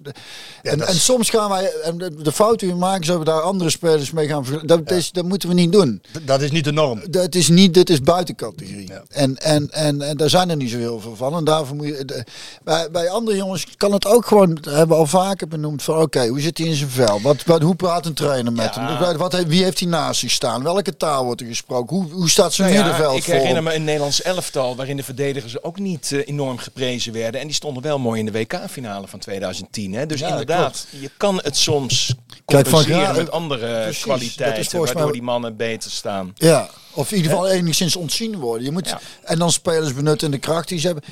en, 0.63 0.79
dat 0.79 0.89
en 0.89 0.95
soms 0.95 1.31
gaan 1.31 1.49
wij, 1.51 1.73
en 1.83 1.99
de, 1.99 2.23
de 2.23 2.33
fout 2.33 2.59
die 2.61 2.69
we 2.69 2.75
maken, 2.75 3.05
zullen 3.05 3.21
we 3.21 3.27
daar 3.27 3.41
andere 3.41 3.71
spelers 3.71 4.11
mee 4.11 4.29
gaan. 4.29 4.45
Dat, 4.63 4.91
is, 4.91 5.11
dat 5.13 5.25
moeten 5.25 5.49
we 5.49 5.55
niet 5.55 5.73
doen. 5.73 6.03
Dat 6.23 6.43
is 6.43 6.51
niet 6.51 6.65
de 6.65 6.73
norm. 6.73 7.01
Dat 7.11 7.35
is 7.35 7.49
niet, 7.49 7.75
dit 7.75 7.91
is 7.91 8.01
buitencategorie. 8.01 8.89
Ja. 8.89 9.03
En, 9.09 9.37
en, 9.37 9.71
en, 9.71 10.03
en 10.03 10.17
daar 10.17 10.31
zijn 10.31 10.51
er 10.51 10.57
niet 10.57 10.71
zo 10.71 10.79
heel 10.79 11.01
veel 11.01 11.17
van. 11.17 11.35
En 11.35 11.45
daarvoor 11.45 11.77
moet 11.77 11.87
je. 11.87 12.05
de- 12.05 12.25
bij, 12.65 12.89
bij 12.91 13.11
andere 13.11 13.37
jongens 13.37 13.67
kan 13.77 13.93
het 13.93 14.07
ook 14.07 14.27
gewoon. 14.27 14.59
Hebben 14.63 14.89
we 14.89 14.95
al 14.95 15.07
vaker 15.07 15.49
benoemd. 15.49 15.83
Van 15.83 16.01
oké, 16.01 16.27
hoe 16.27 16.41
zit 16.41 16.59
hij 16.59 16.67
in 16.67 16.75
zijn 16.75 16.91
vel? 16.91 17.21
Wat, 17.21 17.45
wat, 17.45 17.63
hoe 17.63 17.75
praat 17.75 18.07
een 18.07 18.15
trainer 18.15 18.53
met 18.53 18.75
Ja. 18.75 19.05
hem? 19.05 19.17
Wat, 19.17 19.35
wie 19.47 19.63
heeft 19.63 19.79
hij 19.81 19.89
naast 19.89 20.21
zich 20.21 20.31
staan? 20.31 20.46
Welke 20.63 20.97
taal 20.97 21.25
wordt 21.25 21.41
er 21.41 21.47
gesproken? 21.47 21.97
Hoe, 21.97 22.13
hoe 22.13 22.31
staat 22.31 22.55
zijn 22.55 22.69
Nou 22.73 22.81
ja, 22.81 22.87
middenveld 22.87 23.17
ik 23.19 23.25
voor? 23.25 23.33
herinner 23.35 23.57
hem? 23.63 23.65
me 23.65 23.75
een 23.75 23.85
Nederlands 23.85 24.23
elftal 24.23 24.77
waarin 24.77 24.97
de 24.97 25.03
verdedigers 25.03 25.63
ook 25.63 25.79
niet 25.79 26.13
eh, 26.13 26.29
enorm 26.29 26.59
geprezen 26.59 27.13
werden. 27.13 27.41
En 27.41 27.47
die 27.47 27.57
stonden 27.57 27.83
wel 27.83 27.99
mooi 27.99 28.19
in 28.21 28.27
de 28.27 28.33
WK-finale 28.33 29.09
van 29.09 29.19
2010. 29.19 29.93
Hè? 29.95 30.07
Dus 30.07 30.21
Ja, 30.21 30.29
inderdaad, 30.29 30.87
je 30.91 31.11
kan 31.17 31.41
het 31.43 31.57
soms 31.57 32.15
Kijk, 32.45 32.67
van 32.67 32.85
met 33.17 33.31
andere 33.31 33.83
Precies, 33.83 33.85
dat 33.85 33.93
is 33.93 34.03
kwaliteiten, 34.03 34.79
mij- 34.83 34.93
waardoor 34.93 35.13
die 35.13 35.23
mannen 35.23 35.57
beter 35.57 35.91
staan. 35.91 36.33
Ja, 36.35 36.69
of 36.97 37.11
in 37.11 37.17
ieder 37.17 37.31
geval 37.33 37.49
enigszins 37.49 37.97
ontzien 37.97 38.37
worden. 38.39 38.65
Je 38.65 38.71
moet, 38.71 38.89
Ja. 38.89 39.01
En 39.23 39.39
dan 39.39 39.53
spelers 39.53 39.95
benutten 39.95 40.27
in 40.27 40.33
de 40.33 40.39
kracht 40.39 40.69
die 40.69 40.79
ze 40.79 40.87
hebben. 40.87 41.05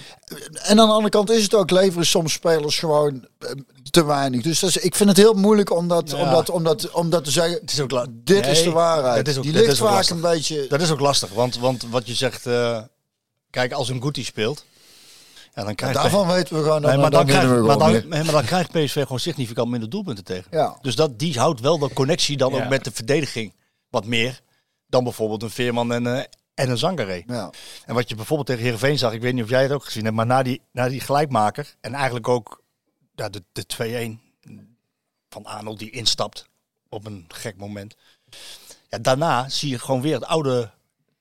En 0.62 0.80
aan 0.80 0.86
de 0.86 0.92
andere 0.92 1.08
kant 1.08 1.30
is 1.30 1.42
het 1.42 1.54
ook, 1.54 1.70
leveren 1.70 2.06
soms 2.06 2.32
spelers 2.32 2.78
gewoon 2.78 3.26
eh, 3.38 3.50
te 3.90 4.04
weinig. 4.04 4.42
Dus 4.42 4.60
dat 4.60 4.70
is, 4.70 4.76
ik 4.76 4.94
vind 4.94 5.08
het 5.08 5.18
heel 5.18 5.34
moeilijk 5.34 5.70
om 5.70 5.88
dat, 5.88 6.10
Ja. 6.10 6.16
om 6.16 6.30
dat, 6.30 6.50
om 6.50 6.64
dat, 6.64 6.90
om 6.90 7.10
dat 7.10 7.24
te 7.24 7.30
zeggen. 7.30 7.52
Het 7.60 7.72
is 7.72 7.80
ook 7.80 8.06
Dit 8.10 8.46
is 8.46 8.62
de 8.62 8.70
waarheid. 8.70 9.16
dat 9.16 9.26
is 9.28 9.36
ook- 9.36 9.42
die 9.44 9.52
ligt 9.52 9.72
is 9.72 9.78
vaak 9.78 9.90
lastig. 9.90 10.16
een 10.16 10.22
beetje. 10.22 10.66
Dat 10.68 10.80
is 10.80 10.90
ook 10.90 11.00
lastig, 11.00 11.30
want, 11.32 11.58
want 11.58 11.84
wat 11.90 12.06
je 12.06 12.14
zegt, 12.14 12.46
eh, 12.46 12.80
kijk, 13.50 13.72
als 13.72 13.88
een 13.88 14.02
Guti 14.02 14.24
speelt, 14.24 14.64
ja, 15.54 15.64
dan 15.64 15.74
krijgt 15.74 15.96
Daarvan 15.96 16.26
weten 16.26 16.56
we 16.56 16.62
gewoon. 16.62 16.80
Nee, 16.80 16.90
dan, 16.90 17.00
maar, 17.00 17.10
dan 17.10 17.26
dan 17.26 17.26
winnen 17.26 17.44
krijgt, 17.44 17.60
we 17.60 17.66
maar, 17.78 17.92
dan, 18.18 18.24
maar 18.24 18.32
dan 18.34 18.44
krijgt 18.44 18.70
PSV 18.70 19.02
gewoon 19.02 19.20
significant 19.20 19.70
minder 19.70 19.90
doelpunten 19.90 20.24
tegen. 20.24 20.44
Ja. 20.50 20.78
Dus 20.82 20.96
dat, 20.96 21.18
die 21.18 21.38
houdt 21.38 21.60
wel 21.60 21.78
de 21.78 21.90
connectie 21.92 22.36
dan 22.36 22.52
Ja. 22.54 22.62
ook 22.62 22.68
met 22.68 22.84
de 22.84 22.90
verdediging 22.92 23.54
wat 23.90 24.06
meer 24.06 24.40
dan 24.94 25.04
bijvoorbeeld 25.04 25.42
een 25.42 25.50
Veerman 25.50 25.92
en, 25.92 26.06
eh, 26.06 26.24
en 26.54 26.70
een 26.70 26.78
Zangaré. 26.78 27.22
Ja. 27.26 27.50
En 27.86 27.94
wat 27.94 28.08
je 28.08 28.14
bijvoorbeeld 28.14 28.48
tegen 28.48 28.62
Heerenveen 28.62 28.98
zag, 28.98 29.12
ik 29.12 29.20
weet 29.20 29.34
niet 29.34 29.42
of 29.42 29.48
jij 29.48 29.62
het 29.62 29.72
ook 29.72 29.84
gezien 29.84 30.04
hebt, 30.04 30.16
maar 30.16 30.26
na 30.26 30.42
die, 30.42 30.60
na 30.72 30.88
die 30.88 31.00
gelijkmaker 31.00 31.74
en 31.80 31.94
eigenlijk 31.94 32.28
ook 32.28 32.62
ja, 33.14 33.28
de, 33.28 33.42
de 33.52 34.18
2-1 34.18 34.50
van 35.28 35.44
Arnold 35.44 35.78
die 35.78 35.90
instapt 35.90 36.48
op 36.88 37.06
een 37.06 37.24
gek 37.28 37.56
moment. 37.56 37.96
Ja, 38.88 38.98
daarna 38.98 39.48
zie 39.48 39.70
je 39.70 39.78
gewoon 39.78 40.00
weer 40.00 40.14
het 40.14 40.24
oude 40.24 40.70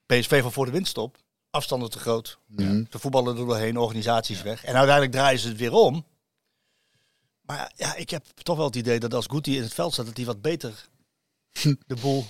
PSV 0.05 0.41
van 0.41 0.51
voor 0.51 0.65
de 0.65 0.71
winststop. 0.71 1.17
Afstanden 1.49 1.89
te 1.89 1.99
groot. 1.99 2.37
Mhm. 2.47 2.83
De 2.89 2.99
voetballen 2.99 3.37
er 3.37 3.45
doorheen, 3.45 3.77
organisaties 3.77 4.41
weg. 4.41 4.63
En 4.63 4.75
uiteindelijk 4.75 5.11
draaien 5.11 5.39
ze 5.39 5.47
het 5.47 5.57
weer 5.57 5.73
om. 5.73 6.05
Maar 7.41 7.71
ja, 7.75 7.95
ik 7.95 8.09
heb 8.09 8.25
toch 8.25 8.57
wel 8.57 8.65
het 8.65 8.75
idee 8.75 8.99
dat 8.99 9.13
als 9.13 9.25
Guti 9.25 9.55
in 9.55 9.61
het 9.61 9.73
veld 9.73 9.93
staat, 9.93 10.05
dat 10.05 10.17
hij 10.17 10.25
wat 10.25 10.41
beter 10.41 10.87
de 11.87 11.95
boel 12.01 12.25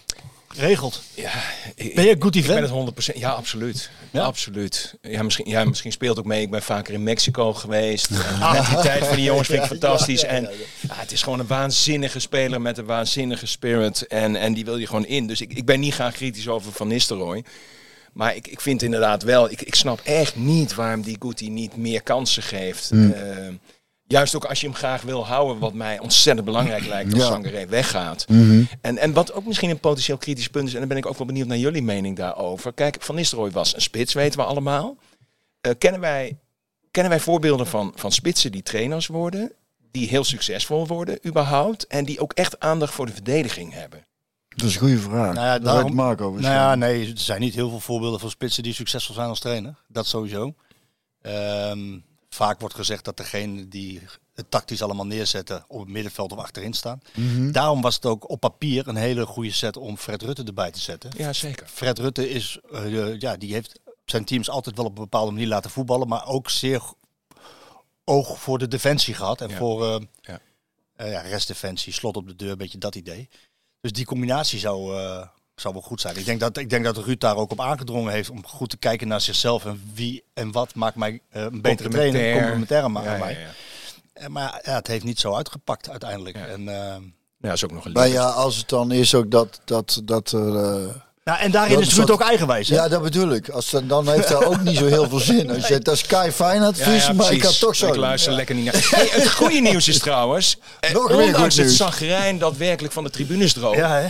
regelt. 0.57 1.01
Ja, 1.13 1.31
ik, 1.75 1.95
Ben 1.95 2.03
je 2.03 2.09
ik 2.09 2.47
ben 2.47 2.61
het 2.61 3.11
100%. 3.11 3.17
Ja, 3.17 3.29
absoluut. 3.29 3.89
Ja? 4.11 4.23
Absoluut. 4.23 4.95
Ja 5.01 5.23
misschien, 5.23 5.49
ja, 5.49 5.63
misschien 5.63 5.91
speelt 5.91 6.19
ook 6.19 6.25
mee. 6.25 6.41
Ik 6.41 6.51
ben 6.51 6.61
vaker 6.61 6.93
in 6.93 7.03
Mexico 7.03 7.53
geweest. 7.53 8.07
De 8.13 8.37
mentaliteit 8.39 9.05
van 9.05 9.15
die 9.15 9.25
jongens 9.25 9.47
vind 9.47 9.61
ik 9.61 9.67
fantastisch. 9.67 10.23
En 10.23 10.41
ja, 10.79 10.95
het 10.95 11.11
is 11.11 11.21
gewoon 11.21 11.39
een 11.39 11.47
waanzinnige 11.47 12.19
speler 12.19 12.61
met 12.61 12.77
een 12.77 12.85
waanzinnige 12.85 13.45
spirit. 13.45 14.07
En, 14.07 14.35
en 14.35 14.53
die 14.53 14.65
wil 14.65 14.77
je 14.77 14.87
gewoon 14.87 15.05
in. 15.05 15.27
Dus 15.27 15.41
ik, 15.41 15.53
ik 15.53 15.65
ben 15.65 15.79
niet 15.79 15.93
graag 15.93 16.13
kritisch 16.13 16.47
over 16.47 16.71
Van 16.71 16.87
Nistelrooy. 16.87 17.43
Maar 18.13 18.35
ik, 18.35 18.47
ik 18.47 18.61
vind 18.61 18.81
inderdaad 18.81 19.23
wel, 19.23 19.51
ik, 19.51 19.61
ik 19.61 19.75
snap 19.75 19.99
echt 20.03 20.35
niet 20.35 20.75
waarom 20.75 21.01
die 21.01 21.17
Guti 21.19 21.49
niet 21.49 21.77
meer 21.77 22.03
kansen 22.03 22.43
geeft. 22.43 22.91
Eh, 22.91 23.47
juist 24.13 24.35
ook 24.35 24.45
als 24.45 24.61
je 24.61 24.67
hem 24.67 24.75
graag 24.75 25.01
wil 25.01 25.25
houden, 25.25 25.59
wat 25.59 25.73
mij 25.73 25.99
ontzettend 25.99 26.45
belangrijk 26.45 26.85
lijkt 26.85 27.13
als 27.13 27.21
Ja. 27.23 27.27
Sangaré 27.29 27.65
weggaat. 27.65 28.25
En, 28.81 28.97
en 28.97 29.13
wat 29.13 29.33
ook 29.33 29.45
misschien 29.45 29.69
een 29.69 29.79
potentieel 29.79 30.17
kritisch 30.17 30.47
punt 30.47 30.67
is, 30.67 30.73
en 30.73 30.79
dan 30.79 30.87
ben 30.87 30.97
ik 30.97 31.05
ook 31.05 31.17
wel 31.17 31.27
benieuwd 31.27 31.47
naar 31.47 31.57
jullie 31.57 31.81
mening 31.83 32.17
daarover. 32.17 32.73
Kijk, 32.73 32.97
Van 32.99 33.15
Nistelrooy 33.15 33.51
was 33.51 33.75
een 33.75 33.81
spits, 33.81 34.13
weten 34.13 34.39
we 34.39 34.45
allemaal. 34.45 34.97
Eh, 35.61 35.71
kennen, 35.77 36.01
wij, 36.01 36.37
kennen 36.91 37.11
wij 37.11 37.21
voorbeelden 37.21 37.67
van, 37.67 37.91
van 37.95 38.11
spitsen 38.11 38.51
die 38.51 38.63
trainers 38.63 39.07
worden, 39.07 39.51
die 39.91 40.07
heel 40.07 40.23
succesvol 40.23 40.87
worden 40.87 41.19
überhaupt, 41.27 41.87
en 41.87 42.05
die 42.05 42.19
ook 42.19 42.33
echt 42.33 42.59
aandacht 42.59 42.93
voor 42.93 43.05
de 43.05 43.13
verdediging 43.13 43.73
hebben? 43.73 44.05
Dat 44.55 44.67
is 44.67 44.73
een 44.73 44.79
goede 44.81 44.99
vraag. 44.99 45.33
Nou 45.33 45.45
ja, 45.45 45.59
Daar 45.59 45.73
daarom- 45.73 45.93
Marco 45.93 46.29
Nou 46.29 46.41
ja, 46.41 46.75
nee, 46.75 47.07
er 47.11 47.17
zijn 47.19 47.39
niet 47.41 47.53
heel 47.53 47.69
veel 47.69 47.79
voorbeelden 47.79 48.19
van 48.19 48.29
spitsen 48.29 48.63
die 48.63 48.73
succesvol 48.73 49.15
zijn 49.15 49.27
als 49.29 49.39
trainer. 49.39 49.75
Dat 49.87 50.05
sowieso. 50.07 50.53
Ehm, 51.21 51.97
vaak 52.33 52.59
wordt 52.59 52.75
gezegd 52.75 53.05
dat 53.05 53.17
degene 53.17 53.67
die 53.67 54.01
het 54.33 54.51
tactisch 54.51 54.81
allemaal 54.81 55.05
neerzetten 55.05 55.65
op 55.67 55.79
het 55.79 55.89
middenveld 55.89 56.31
of 56.31 56.37
achterin 56.37 56.73
staan. 56.73 57.01
Daarom 57.51 57.81
was 57.81 57.95
het 57.95 58.05
ook 58.05 58.29
op 58.29 58.39
papier 58.39 58.87
een 58.87 58.95
hele 58.95 59.25
goede 59.25 59.51
set 59.51 59.77
om 59.77 59.97
Fred 59.97 60.21
Rutte 60.21 60.43
erbij 60.43 60.71
te 60.71 60.79
zetten. 60.79 61.11
Ja, 61.17 61.33
zeker. 61.33 61.67
Fred 61.67 61.99
Rutte 61.99 62.29
is, 62.29 62.59
eh, 62.71 63.19
ja, 63.19 63.37
die 63.37 63.53
heeft 63.53 63.79
zijn 64.05 64.25
teams 64.25 64.49
altijd 64.49 64.75
wel 64.75 64.85
op 64.85 64.95
een 64.97 65.03
bepaalde 65.03 65.31
manier 65.31 65.47
laten 65.47 65.71
voetballen, 65.71 66.07
maar 66.07 66.27
ook 66.27 66.49
zeer 66.49 66.81
oog 68.03 68.39
voor 68.39 68.57
de 68.57 68.67
defensie 68.67 69.13
gehad 69.13 69.41
en 69.41 69.49
Ja. 69.49 69.57
voor 69.57 69.85
eh, 69.87 70.01
Ja. 70.21 70.39
eh, 70.95 71.11
ja, 71.11 71.19
restdefensie, 71.21 71.93
slot 71.93 72.17
op 72.17 72.27
de 72.27 72.35
deur, 72.35 72.51
een 72.51 72.57
beetje 72.57 72.77
dat 72.77 72.95
idee. 72.95 73.29
Dus 73.81 73.91
die 73.91 74.05
combinatie 74.05 74.59
zou, 74.59 74.97
eh, 74.97 75.27
zou 75.55 75.73
wel 75.73 75.83
goed 75.83 76.01
zijn. 76.01 76.17
Ik 76.17 76.25
denk, 76.25 76.39
dat, 76.39 76.57
ik 76.57 76.69
denk 76.69 76.83
dat 76.83 76.97
Ruud 76.97 77.19
daar 77.19 77.35
ook 77.35 77.51
op 77.51 77.59
aangedrongen 77.61 78.13
heeft 78.13 78.29
om 78.29 78.45
goed 78.47 78.69
te 78.69 78.77
kijken 78.77 79.07
naar 79.07 79.21
zichzelf 79.21 79.65
en 79.65 79.91
wie 79.93 80.23
en 80.33 80.51
wat 80.51 80.75
maakt 80.75 80.95
mij 80.95 81.21
eh, 81.29 81.41
een 81.43 81.61
betere 81.61 81.89
trainer, 81.89 82.21
Complementair. 82.21 82.33
complementair 82.33 82.83
aan 82.83 82.93
Ja, 83.03 83.13
ja, 83.13 83.17
mij. 83.19 83.33
ja. 83.39 83.49
Eh, 84.13 84.27
Maar 84.27 84.61
ja, 84.65 84.73
het 84.75 84.87
heeft 84.87 85.03
niet 85.03 85.19
zo 85.19 85.33
uitgepakt 85.35 85.89
uiteindelijk. 85.89 86.35
Ja. 86.35 86.45
En, 86.45 86.67
eh, 86.67 86.95
Ja, 87.37 87.51
is 87.51 87.63
ook 87.63 87.71
nog 87.71 87.85
een 87.85 87.91
Maar 87.91 88.07
ja, 88.07 88.29
als 88.29 88.57
het 88.57 88.69
dan 88.69 88.91
is 88.91 89.15
ook 89.15 89.31
dat, 89.31 89.61
dat, 89.65 90.01
dat 90.05 90.31
er... 90.31 90.55
eh, 90.55 90.95
nou, 91.23 91.39
en 91.39 91.51
daarin 91.51 91.79
is 91.79 91.87
Ruud 91.93 91.97
wat- 92.07 92.11
ook 92.11 92.21
eigenwijs. 92.27 92.69
hè? 92.69 92.75
ja, 92.75 92.87
dat 92.87 93.01
bedoel 93.01 93.31
ik. 93.33 93.49
Als 93.49 93.69
dan, 93.69 93.87
dan 93.87 94.09
heeft 94.09 94.27
dat 94.27 94.43
ook 94.45 94.61
niet 94.61 94.77
zo 94.77 94.85
heel 94.85 95.09
veel 95.09 95.19
zin. 95.19 95.49
Als 95.51 95.67
je 95.67 95.79
dat 95.79 95.93
is 95.95 96.01
kei 96.05 96.31
fijn 96.31 96.61
advies, 96.61 97.11
maar 97.11 97.31
ik 97.33 97.43
ga 97.43 97.51
toch 97.59 97.75
zo 97.75 97.87
Ik 97.87 97.95
luister 97.95 98.31
Ja. 98.31 98.37
lekker 98.37 98.55
niet 98.55 98.65
naar. 98.65 98.87
Hey, 98.91 99.07
het 99.11 99.31
goede 99.31 99.59
nieuws 99.59 99.87
is 99.87 99.99
trouwens, 99.99 100.57
eh, 100.79 100.91
Nog 100.91 101.11
goed 101.11 101.23
ondanks 101.23 101.55
het 101.55 101.71
zagrijn 101.71 102.37
dat 102.37 102.57
werkelijk 102.57 102.93
van 102.93 103.03
de 103.03 103.09
tribunes 103.09 103.53
droog, 103.53 103.75
Ja, 103.75 103.95
hè? 103.99 104.07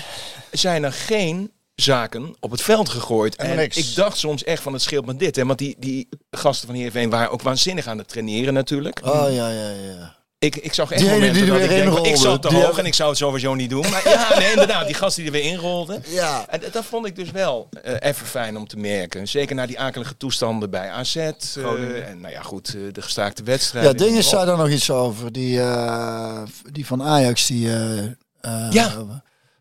zijn 0.52 0.84
er 0.84 0.94
geen 0.94 1.52
zaken 1.76 2.36
op 2.40 2.52
het 2.52 2.62
veld 2.62 2.90
gegooid. 2.90 3.36
En 3.36 3.60
ik 3.60 3.96
dacht 3.96 4.18
soms 4.18 4.44
echt 4.44 4.62
van 4.64 4.74
het 4.74 4.82
scheelt 4.82 5.06
met 5.06 5.20
dit. 5.20 5.36
Hè? 5.36 5.46
Want 5.46 5.60
die, 5.60 5.76
die 5.80 6.10
gasten 6.32 6.68
van 6.68 6.76
Heerenveen 6.76 7.10
waren 7.10 7.32
ook 7.32 7.42
waanzinnig 7.42 7.88
aan 7.88 7.98
het 7.98 8.08
traineren 8.08 8.54
natuurlijk. 8.54 9.02
Oh 9.04 9.26
ja, 9.34 9.50
ja, 9.50 9.70
ja. 9.70 10.16
Ik, 10.44 10.56
ik 10.56 10.74
zag 10.74 10.92
echt 10.92 11.02
Die 11.02 11.10
momenten 11.12 11.34
die 11.34 11.52
er 11.52 11.60
dat 11.60 11.68
weer 11.68 11.78
ik 11.78 11.84
denk, 11.84 11.98
ik 11.98 12.06
inrolde, 12.06 12.18
zat 12.20 12.42
te 12.42 12.48
die 12.50 12.58
hoog 12.64 12.78
en 12.78 12.86
ik 12.86 12.94
zou 12.94 13.10
het 13.10 13.18
sowieso 13.18 13.54
niet 13.56 13.70
doen. 13.70 13.90
Maar 13.90 14.10
ja, 14.10 14.38
nee, 14.40 14.50
inderdaad, 14.52 14.86
die 14.86 14.96
gasten 14.96 15.24
die 15.24 15.32
er 15.32 15.38
weer 15.42 15.52
inrolden. 15.52 16.04
Ja. 16.08 16.46
En 16.50 16.60
dat- 16.60 16.74
dat 16.74 16.86
vond 16.86 17.06
ik 17.06 17.16
dus 17.16 17.32
wel 17.32 17.70
eh, 17.84 17.94
even 18.00 18.26
fijn 18.28 18.58
om 18.58 18.68
te 18.68 18.78
merken. 18.78 19.28
Zeker 19.28 19.56
na 19.56 19.66
die 19.66 19.80
akelige 19.80 20.18
toestanden 20.18 20.70
bij 20.70 20.90
AZ. 20.90 21.16
eh, 21.16 22.10
en 22.10 22.20
nou 22.22 22.34
ja, 22.34 22.42
goed, 22.42 22.68
eh, 22.68 22.82
de 22.92 23.02
gestaakte 23.02 23.44
wedstrijd. 23.44 23.86
Ja, 23.86 23.94
Dinges 23.94 24.30
zei 24.30 24.46
daar 24.46 24.58
nog 24.58 24.70
iets 24.70 24.90
over. 24.92 25.32
Die, 25.32 25.60
eh, 25.62 26.42
die 26.72 26.86
van 26.86 27.04
Ajax, 27.04 27.48
die... 27.48 27.70
eh, 27.70 27.98
eh, 28.42 28.72
Ja. 28.72 28.92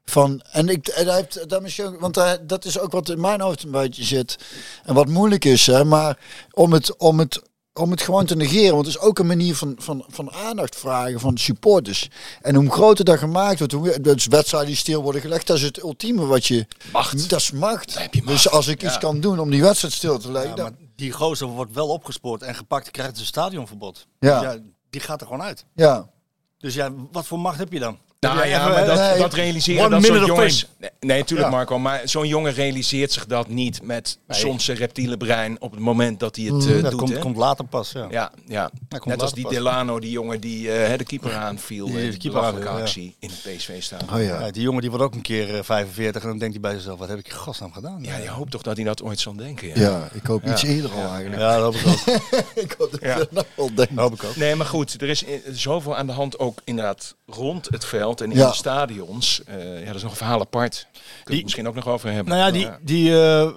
Van, 0.05 0.43
en 0.53 0.69
ik, 0.69 0.89
en 0.89 1.07
hij 1.07 1.17
heeft, 1.17 1.49
dat 1.49 1.63
misschien 1.63 1.85
ook, 1.87 2.01
want 2.01 2.15
hij- 2.15 2.39
dat 2.47 2.65
is 2.65 2.79
ook 2.79 2.93
wat 2.93 3.09
in 3.09 3.21
mijn 3.21 3.41
hoofd 3.41 3.63
een 3.63 3.71
beetje 3.71 4.05
zit. 4.05 4.37
En 4.85 4.95
wat 4.95 5.09
moeilijk 5.09 5.45
is, 5.45 5.67
hè, 5.67 5.85
maar 5.85 6.19
om 6.53 6.73
het, 6.73 6.97
om 6.97 7.19
het, 7.19 7.43
om 7.75 7.91
het 7.91 8.03
gewoon 8.03 8.27
te 8.27 8.37
negeren. 8.37 8.75
Want 8.75 8.87
het 8.87 8.95
is 8.97 9.01
ook 9.01 9.19
een 9.19 9.27
manier 9.27 9.57
van, 9.57 9.75
van, 9.79 10.05
van 10.09 10.33
aandacht 10.33 10.77
vragen 10.77 11.21
van 11.21 11.39
supporters. 11.39 12.09
En 12.43 12.55
hoe 12.55 12.71
groter 12.71 13.05
dat 13.05 13.19
gemaakt 13.19 13.59
wordt, 13.59 13.73
hoe 13.73 14.01
dus 14.01 14.27
wedstrijden 14.27 14.69
die 14.71 14.79
stil 14.79 15.03
worden 15.03 15.21
gelegd, 15.21 15.47
dat 15.47 15.57
is 15.57 15.63
het 15.63 15.83
ultieme 15.83 16.27
wat 16.27 16.47
je. 16.47 16.67
Macht. 16.93 17.31
Dat 17.31 17.41
is 17.41 17.51
macht. 17.51 17.99
heb 17.99 18.15
je 18.15 18.23
Dus 18.23 18.49
als 18.49 18.67
ik 18.67 18.83
iets 18.83 18.93
Ja. 18.93 18.99
kan 18.99 19.21
doen 19.21 19.39
om 19.39 19.51
die 19.51 19.63
wedstrijd 19.63 19.95
stil 19.95 20.19
te 20.19 20.31
leggen. 20.33 20.51
Ja, 20.51 20.57
dan- 20.57 20.65
maar 20.65 20.79
die 20.97 21.13
gozer 21.13 21.47
wordt 21.47 21.73
wel 21.73 21.89
opgespoord 21.89 22.43
en 22.43 22.55
gepakt, 22.55 22.91
krijgt 22.91 23.19
een 23.19 23.25
stadionverbod. 23.27 24.07
Ja. 24.19 24.41
Dus 24.53 24.61
die 24.91 25.01
gaat 25.01 25.21
er 25.21 25.27
gewoon 25.27 25.43
uit. 25.43 25.65
ja. 25.75 26.11
Dus 26.59 26.75
ja, 26.75 26.93
wat 27.13 27.27
voor 27.27 27.39
macht 27.39 27.59
heb 27.59 27.73
je 27.73 27.79
dan? 27.79 27.99
Nou 28.23 28.47
ja, 28.47 28.69
maar 28.69 28.87
dat, 28.87 28.99
nee, 28.99 29.19
dat 29.19 29.35
realiseren 29.35 29.91
dat 29.91 30.05
zo'n 30.05 30.25
jongens... 30.25 30.67
Nee, 31.01 31.19
natuurlijk. 31.19 31.51
Marco, 31.51 31.79
maar 31.79 32.01
zo'n 32.05 32.29
jongen 32.29 32.53
realiseert 32.53 33.13
zich 33.13 33.27
dat 33.27 33.49
niet 33.49 33.83
met 33.83 34.19
soms 34.29 34.65
zijn 34.65 34.77
reptiele 34.77 35.17
brein 35.17 35.61
op 35.61 35.71
het 35.71 35.81
moment 35.81 36.21
dat 36.21 36.37
hij 36.37 36.45
het 36.45 36.67
eh, 36.67 36.83
dat 36.83 36.91
doet. 36.91 37.01
komt, 37.01 37.19
komt 37.19 37.37
later 37.37 37.65
pas. 37.65 37.93
Ja. 37.93 38.07
Ja, 38.11 38.33
ja. 38.47 38.71
net 39.05 39.23
als 39.23 39.33
die 39.33 39.43
pas. 39.43 39.53
Delano, 39.53 40.01
die 40.01 40.11
jongen 40.11 40.41
die 40.41 40.73
eh, 40.73 40.99
de 40.99 41.05
keeper 41.05 41.35
aanviel. 41.35 41.87
Die 41.87 42.11
Die, 42.11 42.19
keeper 42.19 42.63
ja. 42.63 42.71
actie 42.71 43.17
in 43.19 43.31
het 43.31 43.57
PSV 43.57 43.83
staan. 43.83 44.01
Oh 44.13 44.23
ja. 44.23 44.41
Ja, 44.41 44.51
die 44.51 44.63
jongen 44.63 44.81
die 44.81 44.91
wordt 44.91 45.05
ook 45.05 45.15
een 45.15 45.23
keer 45.23 45.55
eh, 45.55 45.63
45 45.63 46.23
en 46.23 46.29
dan 46.29 46.39
denkt 46.39 46.55
hij 46.55 46.63
bij 46.63 46.73
zichzelf, 46.73 46.99
wat 46.99 47.09
heb 47.09 47.19
ik 47.19 47.29
in 47.29 47.35
godsnaam 47.35 47.73
gedaan? 47.73 47.99
Ja, 48.03 48.17
je 48.17 48.29
hoopt 48.29 48.51
toch 48.51 48.63
dat 48.63 48.77
hij 48.77 48.85
dat 48.85 49.03
ooit 49.03 49.21
zal 49.21 49.37
denken. 49.37 49.69
Ja. 49.69 49.75
Ja, 49.75 50.09
ik 50.13 50.27
hoop 50.27 50.45
iets 50.45 50.63
eerder 50.63 50.91
al 50.91 51.13
eigenlijk. 51.13 51.41
Ja, 51.41 51.59
dat 51.59 51.75
hoop 51.75 51.75
ik 51.75 51.87
ook. 51.87 52.23
ik 52.65 52.75
hoop 52.79 52.91
dat 52.91 53.01
je 53.01 53.29
dat 53.31 53.47
wel 53.55 53.75
denkt. 53.75 53.97
Dat 53.97 54.05
hoop 54.05 54.15
ik 54.15 54.25
ook. 54.25 54.37
Nee, 54.37 54.55
maar 54.55 54.67
goed, 54.67 55.03
er 55.03 55.09
is 55.09 55.25
eh, 55.25 55.33
zoveel 55.53 55.97
aan 55.97 56.07
de 56.07 56.13
hand 56.13 56.39
ook 56.39 56.61
inderdaad 56.65 57.15
rond 57.27 57.69
het 57.71 57.85
veld 57.85 58.12
en 58.21 58.31
in 58.31 58.37
Ja. 58.39 58.49
de 58.49 58.55
stadions. 58.55 59.45
Eh, 59.45 59.81
ja, 59.81 59.87
dat 59.87 59.95
is 59.95 60.03
nog 60.03 60.11
een 60.11 60.17
verhaal 60.17 60.41
apart. 60.41 60.87
Die- 61.25 61.35
het 61.35 61.43
misschien 61.45 61.69
ook 61.69 61.75
nog 61.75 61.89
over 61.89 62.11
hebben. 62.13 62.35
Nou 62.39 62.47
ja, 62.47 62.51
die, 62.51 62.85
die 62.85 63.09
eh, 63.11 63.51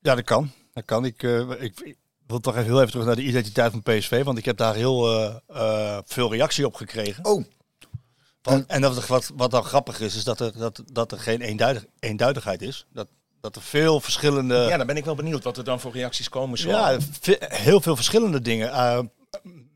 ja, 0.00 0.14
dat 0.14 0.24
kan. 0.24 0.50
Dat 0.74 0.84
kan. 0.84 1.04
Ik, 1.04 1.22
eh, 1.22 1.50
ik, 1.58 1.80
ik 1.80 1.96
wil 2.26 2.40
toch 2.40 2.54
even 2.54 2.66
heel 2.66 2.78
even 2.78 2.90
terug 2.90 3.06
naar 3.06 3.16
de 3.16 3.22
identiteit 3.22 3.70
van 3.72 3.82
PSV, 3.82 4.22
want 4.24 4.38
ik 4.38 4.44
heb 4.44 4.56
daar 4.56 4.74
heel 4.74 5.12
eh, 5.20 5.34
eh, 5.46 5.98
veel 6.04 6.30
reactie 6.32 6.66
op 6.66 6.74
gekregen. 6.74 7.24
Oh, 7.24 7.44
Van- 8.42 8.64
en 8.68 8.80
dat, 8.80 9.06
wat, 9.06 9.30
wat 9.36 9.50
dan 9.50 9.64
grappig 9.64 10.00
is, 10.00 10.16
is 10.16 10.24
dat 10.24 10.40
er, 10.40 10.58
dat, 10.58 10.82
dat 10.92 11.12
er 11.12 11.18
geen 11.18 11.40
eenduidig, 11.40 11.84
eenduidigheid 11.98 12.62
is. 12.62 12.86
Dat, 12.92 13.08
dat 13.40 13.56
er 13.56 13.62
veel 13.62 14.00
verschillende... 14.00 14.54
ja, 14.54 14.76
dan 14.76 14.86
ben 14.86 14.96
ik 14.96 15.04
wel 15.04 15.14
benieuwd 15.14 15.44
wat 15.44 15.56
er 15.56 15.64
dan 15.64 15.80
voor 15.80 15.92
reacties 15.92 16.28
komen. 16.28 16.58
Zo. 16.58 16.68
Ja, 16.68 16.96
heel 17.38 17.80
veel 17.80 17.96
verschillende 17.96 18.40
dingen. 18.40 18.70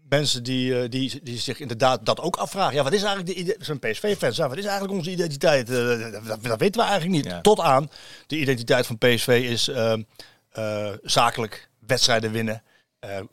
Mensen 0.08 0.42
die, 0.42 0.80
eh, 0.80 0.90
die, 0.90 1.20
die 1.22 1.38
zich 1.38 1.60
inderdaad 1.60 2.06
dat 2.06 2.20
ook 2.20 2.36
afvragen. 2.36 2.74
Ja, 2.74 2.82
wat 2.82 2.92
is 2.92 3.02
eigenlijk 3.02 3.46
de 3.46 3.56
Zo'n 3.58 3.78
PSV-fans, 3.78 4.36
ja, 4.36 4.48
wat 4.48 4.58
is 4.58 4.64
eigenlijk 4.64 4.98
onze 4.98 5.10
identiteit? 5.10 5.70
Eh, 5.70 6.12
dat, 6.26 6.42
dat 6.42 6.58
weten 6.58 6.80
we 6.80 6.86
eigenlijk 6.86 7.16
niet. 7.16 7.24
Ja. 7.24 7.40
Tot 7.40 7.60
aan 7.60 7.90
de 8.26 8.38
identiteit 8.38 8.86
van 8.86 8.98
PSV 8.98 9.46
is 9.48 9.68
eh, 9.68 9.92
eh, 10.50 10.92
zakelijk 11.02 11.68
wedstrijden 11.86 12.32
winnen. 12.32 12.62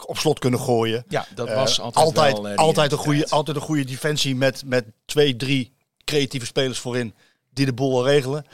op 0.06 0.18
slot 0.18 0.40
kunnen 0.40 0.60
gooien. 0.60 1.06
Ja, 1.08 1.26
dat 1.36 1.54
was 1.54 1.80
altijd 1.80 2.06
altijd, 2.06 2.40
wel, 2.40 2.56
altijd, 2.56 2.92
een 2.92 2.98
goede, 2.98 3.30
altijd 3.30 3.58
een 3.58 3.64
goede 3.64 3.86
defensie 3.86 4.36
met, 4.36 4.64
met 4.66 4.86
twee, 5.06 5.36
drie 5.36 5.74
creatieve 6.04 6.46
spelers 6.46 6.80
voorin 6.80 7.14
die 7.50 7.66
de 7.66 7.74
boel 7.74 8.06
regelen. 8.06 8.46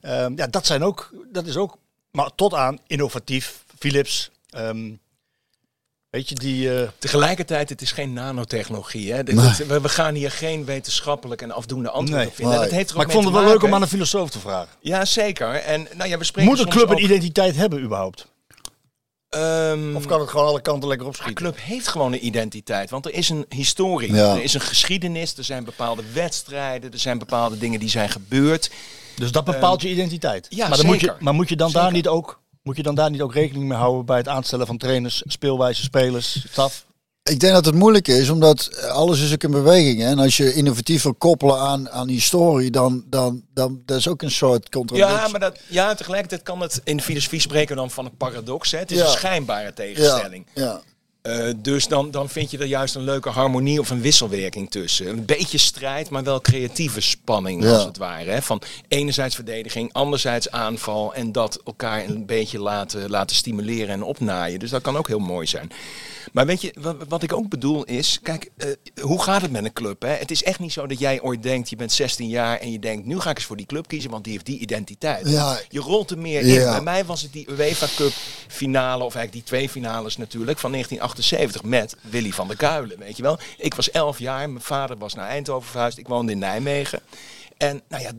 Ehm, 0.00 0.32
ja, 0.36 0.46
dat 0.46 0.66
zijn 0.66 0.82
ook, 0.82 1.10
dat 1.32 1.46
is 1.46 1.56
ook, 1.56 1.78
maar 2.10 2.30
tot 2.34 2.54
aan 2.54 2.78
innovatief, 2.86 3.64
Philips. 3.78 4.30
ehm, 4.50 4.92
weet 6.14 6.28
je, 6.28 6.34
die, 6.34 6.78
eh, 6.80 6.88
Tegelijkertijd, 6.98 7.68
het 7.68 7.82
is 7.82 7.92
geen 7.92 8.12
nanotechnologie. 8.12 9.12
Hè? 9.12 9.22
We, 9.24 9.80
we 9.80 9.88
gaan 9.88 10.14
hier 10.14 10.30
geen 10.30 10.64
wetenschappelijk 10.64 11.42
en 11.42 11.50
afdoende 11.50 11.90
antwoord 11.90 12.18
Nee. 12.20 12.28
op 12.28 12.34
vinden. 12.34 12.54
Nee. 12.54 12.64
Dat 12.64 12.74
heeft 12.74 12.90
er 12.90 12.96
maar 12.96 13.06
ik 13.06 13.12
vond 13.12 13.24
het 13.24 13.34
wel 13.34 13.44
leuk 13.44 13.62
om 13.62 13.74
aan 13.74 13.82
een 13.82 13.88
filosoof 13.88 14.30
te 14.30 14.38
vragen. 14.38 14.68
Ja, 14.80 15.04
zeker. 15.04 15.54
En 15.54 15.88
nou 15.96 16.08
ja, 16.08 16.18
we 16.18 16.24
spreken 16.24 16.50
Moet 16.50 16.60
een 16.60 16.68
club 16.68 16.90
een 16.90 17.02
identiteit 17.04 17.56
hebben 17.56 17.80
überhaupt? 17.82 18.26
Ehm, 19.28 19.96
Of 19.96 20.06
kan 20.06 20.20
het 20.20 20.28
gewoon 20.28 20.46
alle 20.46 20.60
kanten 20.60 20.88
lekker 20.88 21.06
Een 21.06 21.12
opschieten? 21.12 21.34
club 21.44 21.56
heeft 21.60 21.88
gewoon 21.88 22.12
een 22.12 22.26
identiteit, 22.26 22.90
want 22.90 23.06
er 23.06 23.14
is 23.14 23.28
een 23.28 23.46
historie, 23.48 24.14
Ja. 24.14 24.34
er 24.34 24.42
is 24.42 24.54
een 24.54 24.60
geschiedenis, 24.60 25.36
er 25.36 25.44
zijn 25.44 25.64
bepaalde 25.64 26.02
wedstrijden, 26.12 26.92
er 26.92 26.98
zijn 26.98 27.18
bepaalde 27.18 27.58
dingen 27.58 27.80
die 27.80 27.88
zijn 27.88 28.08
gebeurd. 28.08 28.70
Dus 29.16 29.32
dat 29.32 29.44
bepaalt 29.44 29.82
je 29.82 29.88
identiteit. 29.90 30.46
ja, 30.50 30.68
maar, 30.68 30.76
dan 30.76 30.86
moet 30.86 31.00
je, 31.00 31.06
zeker. 31.06 31.22
maar 31.22 31.34
moet 31.34 31.48
je 31.48 31.56
dan 31.56 31.72
daar 31.72 31.80
Zeker. 31.82 31.96
niet 31.96 32.08
ook, 32.08 32.40
moet 32.64 32.76
je 32.76 32.82
dan 32.82 32.94
daar 32.94 33.10
niet 33.10 33.20
ook 33.20 33.34
rekening 33.34 33.68
mee 33.68 33.78
houden 33.78 34.04
bij 34.04 34.16
het 34.16 34.28
aanstellen 34.28 34.66
van 34.66 34.78
trainers, 34.78 35.22
speelwijze, 35.26 35.82
spelers, 35.82 36.46
staf? 36.50 36.84
Ik 37.22 37.40
denk 37.40 37.52
dat 37.54 37.64
het 37.64 37.74
moeilijk 37.74 38.08
is, 38.08 38.28
omdat 38.30 38.84
alles 38.88 39.20
is 39.20 39.32
ook 39.32 39.42
in 39.42 39.50
beweging. 39.50 40.00
Hè? 40.00 40.06
En 40.06 40.18
als 40.18 40.36
je 40.36 40.54
innovatief 40.54 41.02
wil 41.02 41.14
koppelen 41.14 41.58
aan, 41.58 41.90
aan 41.90 42.08
historie, 42.08 42.70
dan, 42.70 43.04
dan, 43.06 43.42
dan 43.54 43.82
dat 43.86 43.98
is 43.98 44.08
ook 44.08 44.22
een 44.22 44.30
soort 44.30 44.68
contradictie. 44.68 45.14
Ja, 45.16 45.28
maar 45.28 45.40
dat, 45.40 45.58
ja, 45.68 45.94
tegelijkertijd 45.94 46.42
kan 46.42 46.60
het 46.60 46.80
in 46.84 47.00
filosofie 47.00 47.40
spreken 47.40 47.76
dan 47.76 47.90
van 47.90 48.04
een 48.04 48.16
paradox. 48.16 48.70
Hè? 48.70 48.78
Het 48.78 48.90
is 48.90 48.98
Ja. 48.98 49.04
een 49.04 49.10
schijnbare 49.10 49.64
ja, 49.64 49.72
tegenstelling. 49.72 50.46
ja. 50.54 50.80
Eh, 51.24 51.48
dus 51.56 51.86
dan, 51.88 52.10
dan 52.10 52.28
vind 52.28 52.50
je 52.50 52.58
er 52.58 52.66
juist 52.66 52.94
een 52.94 53.02
leuke 53.04 53.28
harmonie 53.28 53.80
of 53.80 53.90
een 53.90 54.00
wisselwerking 54.00 54.70
tussen. 54.70 55.06
Een 55.08 55.24
beetje 55.24 55.58
strijd, 55.58 56.10
maar 56.10 56.22
wel 56.24 56.40
creatieve 56.40 57.00
spanning 57.00 57.62
Ja. 57.64 57.74
als 57.74 57.84
het 57.84 57.96
ware. 57.96 58.30
Hè? 58.30 58.42
Van 58.42 58.62
enerzijds 58.88 59.34
verdediging, 59.34 59.92
anderzijds 59.92 60.50
aanval. 60.50 61.14
En 61.14 61.32
dat 61.32 61.60
elkaar 61.64 62.04
een 62.04 62.26
beetje 62.26 62.58
laten, 62.60 63.10
laten 63.10 63.36
stimuleren 63.36 63.88
en 63.88 64.02
opnaaien. 64.02 64.58
Dus 64.58 64.70
dat 64.70 64.82
kan 64.82 64.96
ook 64.96 65.08
heel 65.08 65.18
mooi 65.18 65.46
zijn. 65.46 65.70
Maar 66.32 66.46
weet 66.46 66.60
je, 66.60 66.74
wat, 66.80 66.96
wat 67.08 67.22
ik 67.22 67.32
ook 67.32 67.48
bedoel 67.48 67.84
is... 67.84 68.18
Kijk, 68.22 68.50
eh, 68.56 68.68
hoe 69.02 69.22
gaat 69.22 69.42
het 69.42 69.50
met 69.50 69.64
een 69.64 69.72
club? 69.72 70.02
Hè? 70.02 70.08
Het 70.12 70.30
is 70.30 70.42
echt 70.42 70.58
niet 70.58 70.72
zo 70.72 70.86
dat 70.86 70.98
jij 70.98 71.20
ooit 71.22 71.42
denkt... 71.42 71.70
Je 71.70 71.76
bent 71.76 71.92
16 71.92 72.28
jaar 72.28 72.58
en 72.58 72.72
je 72.72 72.78
denkt... 72.78 73.06
Nu 73.06 73.20
ga 73.20 73.30
ik 73.30 73.36
eens 73.36 73.46
voor 73.46 73.56
die 73.56 73.66
club 73.66 73.88
kiezen, 73.88 74.10
want 74.10 74.24
die 74.24 74.32
heeft 74.32 74.46
die 74.46 74.58
identiteit. 74.58 75.28
Ja. 75.28 75.58
Je 75.68 75.80
rolt 75.80 76.10
er 76.10 76.18
meer 76.18 76.46
Ja. 76.46 76.64
in. 76.64 76.70
Bij 76.70 76.80
mij 76.80 77.04
was 77.04 77.22
het 77.22 77.32
die 77.32 77.50
UEFA 77.50 77.86
Cup 77.96 78.12
finale, 78.48 79.04
of 79.04 79.14
eigenlijk 79.14 79.32
die 79.32 79.42
twee 79.42 79.68
finales 79.68 80.16
natuurlijk, 80.16 80.58
van 80.58 80.72
1978 81.16 81.62
met 81.62 81.96
Willy 82.12 82.30
van 82.30 82.46
der 82.48 82.56
Kuilen, 82.56 82.98
weet 82.98 83.16
je 83.16 83.22
wel. 83.22 83.38
Ik 83.58 83.74
was 83.74 83.90
11 83.90 84.18
jaar, 84.18 84.50
mijn 84.50 84.64
vader 84.64 84.96
was 84.98 85.14
naar 85.14 85.28
Eindhoven 85.28 85.70
verhuisd, 85.70 85.98
ik 85.98 86.08
woonde 86.08 86.32
in 86.32 86.38
Nijmegen. 86.38 87.00
En 87.56 87.82
nou 87.88 88.02
ja, 88.02 88.10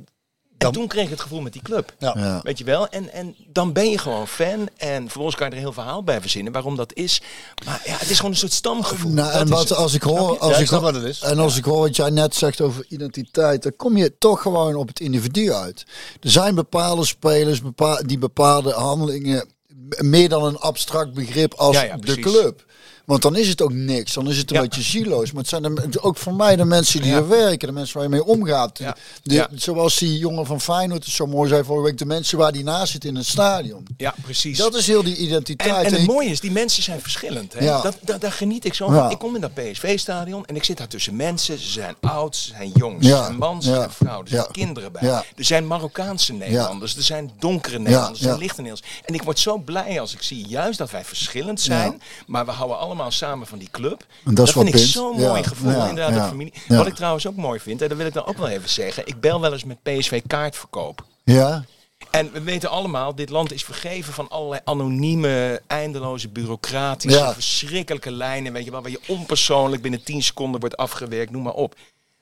en 0.57 0.71
toen 0.71 0.87
kreeg 0.87 1.03
ik 1.03 1.09
het 1.09 1.19
gevoel 1.21 1.41
met 1.41 1.53
die 1.53 1.61
club. 1.61 1.93
Ja. 1.99 2.13
Ja. 2.17 2.39
Weet 2.43 2.57
je 2.57 2.63
wel? 2.63 2.87
En, 2.87 3.11
en 3.13 3.35
dan 3.47 3.73
ben 3.73 3.89
je 3.89 3.97
gewoon 3.97 4.27
fan. 4.27 4.67
En 4.77 5.01
vervolgens 5.01 5.35
kan 5.35 5.45
je 5.45 5.51
er 5.51 5.57
een 5.57 5.63
heel 5.63 5.73
verhaal 5.73 6.03
bij 6.03 6.21
verzinnen 6.21 6.53
waarom 6.53 6.75
dat 6.75 6.93
is. 6.93 7.21
Maar 7.65 7.81
ja, 7.85 7.97
het 7.97 8.09
is 8.09 8.15
gewoon 8.15 8.31
een 8.31 8.37
soort 8.37 8.51
stamgevoel. 8.53 9.11
Nou, 9.11 9.31
en 9.31 9.47
wat, 9.47 9.71
als 9.75 9.93
ik 9.93 10.01
hoor, 10.03 10.37
als 10.39 10.55
Ja, 10.55 10.61
ik 10.61 10.67
hoor- 10.69 10.81
wat 10.81 10.93
het 10.95 11.03
is. 11.03 11.21
en 11.21 11.39
als 11.39 11.57
ik 11.57 11.63
hoor 11.65 11.79
wat 11.79 11.95
jij 11.95 12.09
net 12.09 12.35
zegt 12.35 12.61
over 12.61 12.85
identiteit, 12.89 13.63
dan 13.63 13.75
kom 13.75 13.97
je 13.97 14.17
toch 14.17 14.41
gewoon 14.41 14.75
op 14.75 14.87
het 14.87 14.99
individu 14.99 15.51
uit. 15.51 15.83
Er 16.21 16.31
zijn 16.31 16.55
bepaalde 16.55 17.05
spelers 17.05 17.61
bepaal, 17.61 17.99
die 18.05 18.17
bepaalde 18.17 18.71
handelingen 18.73 19.49
meer 19.97 20.29
dan 20.29 20.43
een 20.43 20.57
abstract 20.57 21.13
begrip 21.13 21.53
als 21.53 21.75
Ja, 21.75 21.81
ja, 21.83 21.93
de 21.95 21.99
precies. 21.99 22.23
club. 22.23 22.65
Want 23.05 23.21
dan 23.21 23.35
is 23.35 23.47
het 23.47 23.61
ook 23.61 23.73
niks. 23.73 24.13
Dan 24.13 24.29
is 24.29 24.37
het 24.37 24.49
een 24.49 24.55
Ja. 24.55 24.61
beetje 24.61 24.81
zieloos. 24.81 25.31
Maar 25.31 25.41
het 25.41 25.49
zijn 25.49 25.61
de, 25.63 26.01
ook 26.01 26.17
voor 26.17 26.33
mij 26.33 26.55
de 26.55 26.65
mensen 26.65 27.01
die 27.01 27.11
Ja. 27.11 27.17
er 27.17 27.27
werken. 27.27 27.67
De 27.67 27.73
mensen 27.73 27.93
waar 27.93 28.03
je 28.03 28.09
mee 28.09 28.25
omgaat. 28.25 28.77
De-. 29.23 29.47
Zoals 29.55 29.97
die 29.97 30.17
jongen 30.17 30.45
van 30.45 30.61
Feyenoord 30.61 31.03
het 31.03 31.13
zo 31.13 31.25
mooi 31.27 31.49
zei 31.49 31.63
vorige 31.63 31.85
week. 31.85 31.97
De 31.97 32.05
mensen 32.05 32.37
waar 32.37 32.51
die 32.51 32.63
naast 32.63 32.91
zitten 32.91 33.09
in 33.09 33.15
het 33.15 33.25
stadion. 33.25 33.87
Ja, 33.97 34.13
precies. 34.21 34.57
Dat 34.57 34.75
is 34.75 34.87
heel 34.87 35.03
die 35.03 35.15
identiteit. 35.17 35.85
En, 35.85 35.85
en 35.85 35.93
het 35.93 36.05
mooie 36.07 36.29
is, 36.29 36.39
die 36.39 36.51
mensen 36.51 36.83
zijn 36.83 37.01
verschillend. 37.01 37.53
Hè? 37.53 37.63
Ja. 37.65 37.81
Dat, 37.81 37.97
dat, 38.01 38.21
daar 38.21 38.31
geniet 38.31 38.65
ik 38.65 38.73
zo 38.73 38.89
van. 38.89 39.11
Ik 39.11 39.19
kom 39.19 39.35
in 39.35 39.41
dat 39.41 39.53
PSV-stadion 39.53 40.45
en 40.45 40.55
ik 40.55 40.63
zit 40.63 40.77
daar 40.77 40.87
tussen 40.87 41.15
mensen. 41.15 41.59
Ze 41.59 41.69
zijn 41.69 41.95
oud, 42.01 42.35
ze 42.35 42.49
zijn 42.57 42.71
jong, 42.75 43.03
ze 43.03 43.09
zijn 43.09 43.35
man, 43.37 43.61
ze 43.61 43.69
zijn 43.73 43.91
vrouw. 43.91 44.21
Er 44.21 44.27
zijn 44.27 44.51
kinderen 44.51 44.91
bij. 44.91 45.01
Er 45.09 45.23
zijn 45.35 45.67
Marokkaanse 45.67 46.33
Nederlanders, 46.33 46.95
er 46.95 47.03
zijn 47.03 47.31
donkere 47.39 47.79
Nederlanders, 47.79 48.19
er 48.19 48.25
zijn 48.25 48.37
lichte 48.39 48.61
Nederlanders. 48.61 49.01
En 49.05 49.13
ik 49.13 49.23
word 49.23 49.39
zo 49.39 49.57
blij 49.57 49.99
als 49.99 50.13
ik 50.13 50.21
zie 50.21 50.47
juist 50.47 50.77
dat 50.77 50.91
wij 50.91 51.03
verschillend 51.05 51.61
zijn. 51.61 52.01
Maar 52.27 52.45
we 52.45 52.51
houden 52.51 52.77
allemaal 52.77 52.93
samen 53.09 53.47
van 53.47 53.57
die 53.57 53.69
club. 53.71 54.05
En 54.25 54.35
dat 54.35 54.47
is 54.47 54.53
vind 54.53 54.65
wat 54.71 54.79
ik 54.81 54.87
zo'n 54.87 55.15
mooi 55.19 55.43
gevoel 55.43 55.71
Ja. 55.71 55.87
inderdaad, 55.89 56.13
de 56.13 56.27
familie. 56.29 56.53
Wat 56.67 56.87
ik 56.87 56.95
trouwens 56.95 57.27
ook 57.27 57.35
mooi 57.35 57.59
vind, 57.59 57.81
en 57.81 57.87
dat 57.87 57.97
wil 57.97 58.05
ik 58.07 58.13
dan 58.13 58.25
ook 58.25 58.37
wel 58.37 58.47
even 58.47 58.69
zeggen. 58.69 59.07
Ik 59.07 59.19
bel 59.19 59.41
wel 59.41 59.53
eens 59.53 59.63
met 59.63 59.83
PSV 59.83 60.21
kaartverkoop. 60.27 61.05
Ja, 61.23 61.65
En 62.11 62.31
we 62.31 62.41
weten 62.41 62.69
allemaal, 62.69 63.15
dit 63.15 63.29
land 63.29 63.51
is 63.53 63.63
vergeven 63.63 64.13
van 64.13 64.29
allerlei 64.29 64.61
anonieme, 64.63 65.61
eindeloze, 65.67 66.29
bureaucratische, 66.29 67.17
Ja. 67.19 67.33
verschrikkelijke 67.33 68.11
lijnen. 68.11 68.53
Weet 68.53 68.65
je 68.65 68.71
wel, 68.71 68.81
waar 68.81 68.91
je 68.91 68.99
onpersoonlijk 69.07 69.81
binnen 69.81 70.03
10 70.03 70.23
seconden 70.23 70.59
wordt 70.59 70.77
afgewerkt, 70.77 71.31
noem 71.31 71.43
maar 71.43 71.53
op. 71.53 71.75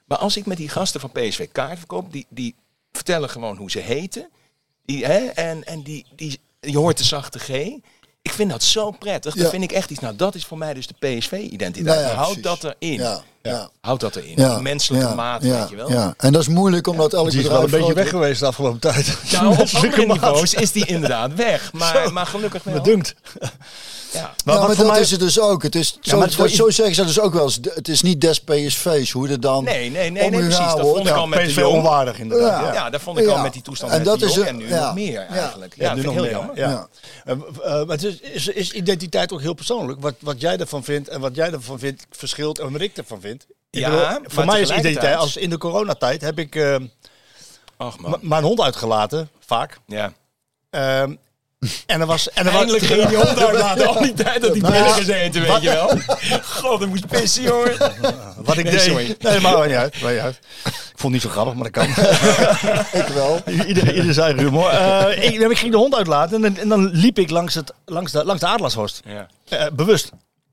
Maar 0.06 0.18
als 0.18 0.38
ik 0.38 0.45
met 0.45 0.58
die 0.58 0.70
gasten 0.70 1.00
van 1.00 1.12
PSV 1.12 1.48
kaart 1.52 1.78
verkoop, 1.78 2.12
die, 2.12 2.26
die 2.30 2.56
vertellen 2.91 3.30
gewoon 3.30 3.58
hoe 3.58 3.72
ze 3.72 3.80
heten. 3.80 4.30
Die, 4.86 5.06
hè, 5.06 5.18
en 5.26 5.64
en 5.64 5.82
die, 5.82 6.06
die, 6.16 6.40
je 6.60 6.78
hoort 6.78 6.98
de 6.98 7.04
zachte 7.04 7.40
G. 7.40 7.50
Ik 8.24 8.32
vind 8.32 8.50
dat 8.52 8.64
zo 8.64 8.91
prettig. 8.91 9.34
Dat 9.34 9.44
Ja. 9.44 9.50
vind 9.50 9.64
ik 9.64 9.72
echt 9.72 9.90
iets. 9.91 10.00
Nou, 10.00 10.16
dat 10.16 10.36
is 10.36 10.45
voor 10.45 10.58
mij 10.58 10.74
dus 10.74 10.88
de 10.88 10.94
PSV-identiteit. 11.00 11.86
Nou 11.98 12.00
ja, 12.10 12.14
Houd 12.16 12.44
dat 12.44 12.64
erin. 12.64 12.94
ja, 13.00 13.24
ja. 13.52 13.70
Houd 13.82 13.99
dat 13.99 14.15
erin. 14.15 14.34
Ja, 14.36 14.60
menselijke 14.60 15.07
ja, 15.07 15.14
maat, 15.14 15.44
ja, 15.44 15.60
weet 15.60 15.70
je 15.70 15.76
wel. 15.76 15.90
Ja. 15.91 16.14
En 16.18 16.32
dat 16.34 16.41
is 16.41 16.48
moeilijk 16.48 16.88
omdat 16.88 17.14
elk 17.14 17.30
Die 17.32 17.40
is 17.41 17.48
wel 17.48 17.64
een 17.64 17.70
beetje 17.70 17.94
weg 17.94 18.10
geweest 18.10 18.40
de 18.40 18.45
afgelopen 18.45 18.80
tijd. 18.80 19.18
Nou, 19.32 19.48
op 19.52 19.57
Menselijke 19.57 19.88
andere 20.02 20.20
maat. 20.20 20.30
niveaus 20.32 20.53
is 20.53 20.72
die 20.72 20.86
inderdaad 20.86 21.34
weg. 21.34 21.72
Maar, 21.74 22.14
maar 22.14 22.26
gelukkig 22.26 22.64
wel. 22.64 22.74
Me 22.74 22.82
dunkt. 22.82 23.15
Ja. 24.14 24.34
Maar 24.45 24.57
wat 24.57 24.68
maar 24.68 24.76
dat 24.76 24.88
mij- 24.88 24.99
is 24.99 25.11
het 25.11 25.20
dus 25.20 25.40
ook. 25.40 25.64
Het 25.64 25.76
is, 25.76 25.98
zo, 26.02 26.22
het 26.22 26.32
zo, 26.32 26.70
zeggen 26.70 26.95
ze 26.95 27.03
dus 27.06 27.20
ook 27.20 27.34
wel 27.34 27.44
eens. 27.44 27.60
Het 27.74 27.88
is 27.88 28.02
niet 28.02 28.22
des 28.22 28.40
PSV's 28.41 29.11
hoe 29.11 29.30
er 29.30 29.40
dan 29.40 29.64
Nee, 29.64 29.90
nee, 29.91 30.11
nee, 30.11 30.30
nee, 30.30 30.40
precies. 30.40 30.57
Dat 30.57 30.80
vond 30.80 31.07
ik 31.07 31.14
al 31.14 31.28
met 31.28 31.48
PSV 31.48 31.64
onwaardig 31.64 32.20
inderdaad. 32.20 32.61
Ja. 32.61 32.68
Ja. 32.68 32.74
Ja, 32.74 32.90
daar 32.90 32.99
vond 32.99 33.18
ik 33.18 33.28
al 33.28 33.36
Ja. 33.36 33.41
met 33.41 33.53
die 33.53 33.61
toestand 33.61 33.91
En 33.91 33.98
met 33.98 34.07
dat 34.07 34.22
is 34.22 34.36
jong. 34.36 34.48
een- 34.48 34.53
En 34.53 34.57
nu 34.57 34.68
ja. 34.68 34.86
nog 34.86 34.94
meer 34.94 35.11
Ja. 35.22 35.28
eigenlijk. 35.28 35.74
Ja, 35.78 35.84
Ja, 35.84 35.88
dat 35.90 35.98
nu 35.98 36.03
nog 36.03 36.14
heel 36.14 36.24
meer, 36.24 36.32
jammer. 36.32 36.57
Ja. 36.57 36.88
Eh, 37.26 37.34
eh, 37.34 37.40
maar 37.88 37.95
het 37.98 38.03
is, 38.03 38.20
is, 38.20 38.48
is 38.48 38.72
identiteit 38.72 39.32
ook 39.34 39.41
heel 39.41 39.53
persoonlijk. 39.53 40.02
Wat, 40.02 40.14
wat 40.20 40.41
jij 40.41 40.57
ervan 40.57 40.84
vindt 40.84 41.07
en 41.10 41.20
wat 41.20 41.36
jij 41.36 41.52
ervan 41.52 41.80
vindt 41.80 42.06
verschilt 42.11 42.60
en 42.60 42.72
wat 42.72 42.82
ik 42.82 42.98
ervan 42.98 43.22
vind. 43.22 43.33
Ja, 43.80 43.90
bedoel, 43.90 44.30
voor 44.30 44.45
mij 44.45 44.62
is 44.62 44.70
identiteit, 44.70 45.16
als 45.18 45.38
in 45.38 45.50
de 45.50 45.58
coronatijd 45.58 46.22
heb 46.22 46.40
ik 46.40 46.56
eh, 46.56 46.76
Ach 47.78 47.98
man. 48.00 48.18
mijn 48.22 48.44
hond 48.44 48.62
uitgelaten, 48.62 49.30
vaak. 49.45 49.78
Ja. 49.86 50.14
Ehm, 50.70 51.16
en 51.86 52.02
er 52.02 52.06
was... 52.06 52.30
En 52.30 52.45
er 52.48 52.54
Eindelijk 52.56 52.84
was, 52.86 52.98
ging 52.98 53.10
je 53.10 53.16
hond 53.16 53.40
uitlaten. 53.40 53.88
Al 53.88 54.02
die 54.02 54.14
tijd 54.14 54.41
dat 54.41 54.54
die 54.54 54.62
Nou 54.62 54.74
pillen 54.74 54.90
gezeten, 54.91 55.41
weet 55.41 55.62
je 55.62 55.70
wel. 55.70 55.90
God, 56.44 56.82
ik 56.82 56.88
moest 56.88 57.08
pissen, 57.08 57.44
jongen. 57.44 57.78
Wat 58.45 58.58
ik 58.58 58.64
Nee, 58.64 58.74
deed. 58.74 58.82
sorry. 58.82 59.16
Nee, 59.20 59.40
maar 59.40 59.68
niet 59.68 59.76
uit. 59.76 59.94
niet 59.94 60.04
uit. 60.20 60.40
Ik 60.66 61.00
vond 61.00 61.02
het 61.02 61.12
niet 61.12 61.22
zo 61.22 61.30
grappig, 61.30 61.54
maar 61.54 61.72
dat 61.72 61.72
kan. 61.72 61.90
Ik 63.02 63.08
wel. 63.08 63.41
ieder, 63.68 63.95
ieder 63.95 64.14
zijn 64.14 64.40
humor. 64.40 64.70
Eh, 64.70 65.24
ik, 65.26 65.40
ik 65.52 65.58
ging 65.58 65.72
de 65.72 65.78
hond 65.78 65.95
uitlaten 65.95 66.36
en, 66.36 66.41
dan- 66.54 66.58
en 66.62 66.70
dan 66.70 66.86
liep 66.91 67.20
ik 67.20 67.30
langs, 67.30 67.54
het, 67.56 67.74
langs, 67.86 68.12
de, 68.12 68.26
langs 68.26 68.41
de 68.41 68.48
Adelaarshorst. 68.48 69.02
Ja. 69.06 69.28
Eh, 69.50 69.66
bewust. 69.74 70.12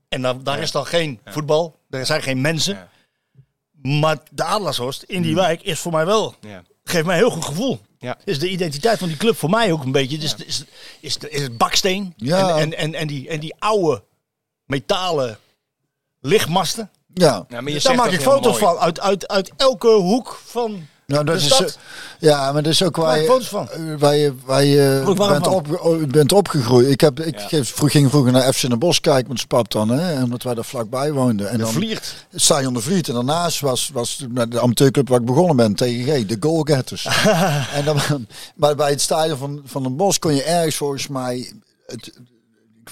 En 0.09 0.21
dan, 0.21 0.43
daar 0.43 0.59
is 0.59 0.71
dan 0.71 0.85
geen 0.85 1.19
voetbal. 1.25 1.75
Er 1.89 2.05
zijn 2.05 2.21
geen 2.21 2.41
mensen. 2.41 2.89
Maar 3.81 4.17
de 4.31 4.43
Adelaarshorst 4.43 5.03
in 5.03 5.21
die 5.21 5.35
wijk 5.35 5.61
is 5.61 5.79
voor 5.79 5.91
mij 5.91 6.05
wel... 6.05 6.35
Ja. 6.39 6.63
Geeft 6.83 7.05
mij 7.05 7.15
een 7.15 7.21
heel 7.21 7.31
goed 7.31 7.45
gevoel. 7.45 7.79
Ja. 7.99 8.17
Is 8.23 8.39
de 8.39 8.49
identiteit 8.49 8.99
van 8.99 9.07
die 9.07 9.17
club 9.17 9.37
voor 9.37 9.49
mij 9.49 9.71
ook 9.71 9.83
een 9.83 9.91
beetje. 9.91 10.17
Dus 10.17 10.35
is, 10.35 10.45
is, 10.45 10.65
is, 10.99 11.17
is 11.17 11.41
het 11.41 11.57
baksteen. 11.57 12.13
Ja. 12.17 12.49
En, 12.49 12.55
en, 12.57 12.73
en, 12.73 12.93
en, 12.93 13.07
die, 13.07 13.29
en 13.29 13.39
die 13.39 13.55
oude 13.59 14.03
metalen 14.65 15.37
lichtmasten. 16.19 16.91
Ja. 17.13 17.45
Ja, 17.49 17.61
maar 17.61 17.71
je 17.71 17.81
Daar 17.81 17.95
maak 17.95 18.11
ik 18.11 18.21
foto's 18.21 18.59
mooi. 18.59 18.73
van. 18.73 18.77
Uit, 18.77 18.99
uit, 18.99 19.27
uit 19.27 19.51
elke 19.57 19.87
hoek 19.87 20.41
van 20.45 20.87
Nou, 21.11 21.25
dat 21.25 21.39
de 21.39 21.45
is, 21.45 21.59
eh, 21.61 21.67
ja, 22.19 22.51
maar 22.51 22.63
dat 22.63 22.71
is 22.71 22.83
ook 22.83 22.95
waar 22.95 23.19
je, 23.21 23.37
van. 23.41 23.69
eh, 23.69 23.79
waar 23.97 24.15
je, 24.15 24.33
waar 24.45 24.63
je 24.63 25.01
bent, 25.05 25.17
van? 25.17 25.47
op, 25.47 25.79
oh, 25.81 26.01
bent 26.11 26.31
opgegroeid. 26.31 26.87
Ik, 26.87 27.01
heb, 27.01 27.19
ik 27.19 27.39
Ja. 27.49 27.63
vroeg, 27.63 27.91
ging 27.91 28.09
vroeger 28.09 28.31
naar 28.31 28.53
FC 28.53 28.63
in 28.63 28.69
de 28.69 28.77
Bos 28.77 28.99
kijken 28.99 29.29
met 29.31 29.39
Spap 29.39 29.71
dan, 29.71 29.89
hè, 29.89 30.23
omdat 30.23 30.43
wij 30.43 30.53
daar 30.53 30.65
vlakbij 30.65 31.11
woonden. 31.11 31.49
En 31.49 31.57
De 31.57 31.63
dan 31.63 31.71
vliert. 31.73 32.15
Stadion 32.35 32.73
de. 32.73 33.07
En 33.07 33.13
daarnaast 33.13 33.59
was, 33.59 33.89
was 33.93 34.25
de 34.49 34.61
amateurclub 34.61 35.07
waar 35.09 35.19
ik 35.19 35.25
begonnen 35.25 35.55
ben, 35.55 35.75
TGG, 35.75 36.25
de 36.25 36.37
Goalgetters. 36.39 37.05
en 37.77 37.85
dan, 37.85 37.99
maar 38.55 38.75
bij 38.75 38.89
het 38.89 39.01
stadion 39.01 39.37
van, 39.37 39.61
van 39.65 39.83
den 39.83 39.95
Bos 39.95 40.19
kon 40.19 40.35
je 40.35 40.43
ergens 40.43 40.75
volgens 40.75 41.07
mij... 41.07 41.51
Het, 41.87 42.11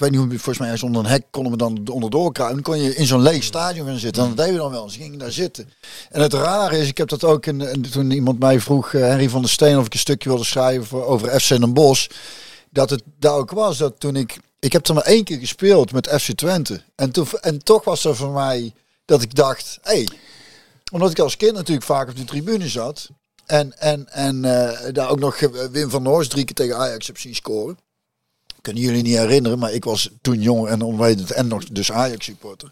weet 0.00 0.10
niet 0.10 0.20
hoe, 0.20 0.28
volgens 0.28 0.58
mij 0.58 0.66
ergens 0.66 0.82
onder 0.82 1.04
een 1.04 1.10
hek 1.10 1.24
konden 1.30 1.52
we 1.52 1.58
dan 1.58 1.88
onderdoor 1.88 2.32
kruipen. 2.32 2.62
Dan 2.62 2.72
kon 2.74 2.82
je 2.82 2.94
in 2.94 3.06
zo'n 3.06 3.22
leeg 3.22 3.42
stadion 3.42 3.86
gaan 3.86 3.98
zitten. 3.98 4.22
En 4.22 4.28
dat 4.28 4.38
deden 4.38 4.54
we 4.54 4.60
dan 4.60 4.70
wel 4.70 4.82
eens. 4.82 4.96
Gingen 4.96 5.18
daar 5.18 5.32
zitten. 5.32 5.72
En 6.10 6.22
het 6.22 6.32
rare 6.32 6.78
is, 6.78 6.88
ik 6.88 6.98
heb 6.98 7.08
dat 7.08 7.24
ook 7.24 7.46
in, 7.46 7.86
toen 7.90 8.10
iemand 8.10 8.38
mij 8.38 8.60
vroeg, 8.60 8.92
eh, 8.92 9.00
Henry 9.00 9.28
van 9.28 9.40
der 9.40 9.50
Steen, 9.50 9.78
of 9.78 9.86
ik 9.86 9.92
een 9.92 9.98
stukje 9.98 10.28
wilde 10.28 10.44
schrijven 10.44 11.06
over 11.06 11.40
FC 11.40 11.48
Den 11.48 11.74
Bosch. 11.74 12.08
Dat 12.70 12.90
het 12.90 13.02
daar 13.18 13.34
ook 13.34 13.50
was 13.50 13.78
dat 13.78 14.00
toen 14.00 14.16
ik, 14.16 14.38
ik 14.60 14.72
heb 14.72 14.86
er 14.86 14.94
maar 14.94 15.02
één 15.02 15.24
keer 15.24 15.38
gespeeld 15.38 15.92
met 15.92 16.08
FC 16.08 16.32
Twente. 16.32 16.82
En, 16.94 17.10
toen, 17.10 17.26
en 17.40 17.64
toch 17.64 17.84
was 17.84 18.04
er 18.04 18.16
voor 18.16 18.32
mij 18.32 18.72
dat 19.04 19.22
ik 19.22 19.34
dacht, 19.34 19.78
hé, 19.82 19.92
hey, 19.92 20.08
omdat 20.92 21.10
ik 21.10 21.18
als 21.18 21.36
kind 21.36 21.54
natuurlijk 21.54 21.86
vaak 21.86 22.08
op 22.08 22.16
de 22.16 22.24
tribune 22.24 22.68
zat. 22.68 23.08
En, 23.46 23.78
en, 23.78 24.08
en 24.12 24.44
eh, 24.44 24.92
daar 24.92 25.08
ook 25.10 25.18
nog 25.18 25.40
Wim 25.70 25.90
van 25.90 26.02
Noors 26.02 26.28
drie 26.28 26.44
keer 26.44 26.54
tegen 26.54 26.76
Ajax 26.76 27.06
heb 27.06 27.18
zien 27.18 27.34
scoren. 27.34 27.78
Kunnen 28.62 28.82
jullie 28.82 29.02
niet 29.02 29.16
herinneren, 29.16 29.58
maar 29.58 29.72
ik 29.72 29.84
was 29.84 30.10
toen 30.22 30.40
jong 30.40 30.68
en 30.68 30.82
onwetend 30.82 31.30
en 31.30 31.48
nog 31.48 31.64
dus 31.64 31.92
Ajax 31.92 32.24
supporter. 32.24 32.70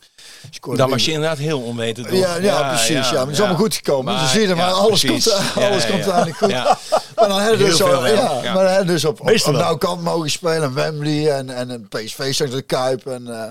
Scoorde 0.50 0.78
Dan 0.78 0.90
was 0.90 1.04
je 1.04 1.12
inderdaad 1.12 1.38
heel 1.38 1.60
onwetend. 1.60 2.10
ja, 2.10 2.36
ja, 2.36 2.68
precies. 2.68 2.88
Ja, 3.10 3.12
maar 3.12 3.20
het 3.20 3.30
is 3.30 3.38
allemaal 3.38 3.56
goed 3.58 3.74
gekomen. 3.74 4.12
Maar- 4.14 4.22
dus 4.22 4.32
zie 4.32 4.48
je, 4.48 4.54
maar 4.54 4.70
alles 4.70 5.00
precies. 5.00 5.32
komt, 5.32 5.64
alles 5.64 5.82
ja, 5.82 5.90
komt 5.90 6.02
eigenlijk 6.02 6.36
goed. 6.36 6.50
Ja. 6.50 6.78
Maar 7.16 7.28
dan 7.28 7.40
hebben 7.40 7.58
dus, 7.58 7.80
op, 7.80 7.88
wel, 7.88 8.06
ja, 8.06 8.54
maar 8.54 8.76
dan 8.76 8.86
dus 8.86 9.04
op, 9.04 9.20
op, 9.20 9.30
op 9.46 9.52
nou 9.52 9.78
kant 9.78 10.02
mogen 10.02 10.30
spelen. 10.30 10.74
Wembley 10.74 11.30
en, 11.30 11.50
en 11.50 11.70
een 11.70 11.88
PSV 11.88 12.34
straks 12.34 12.52
de 12.52 12.62
Kuip. 12.62 13.06
En, 13.06 13.42
eh, 13.42 13.50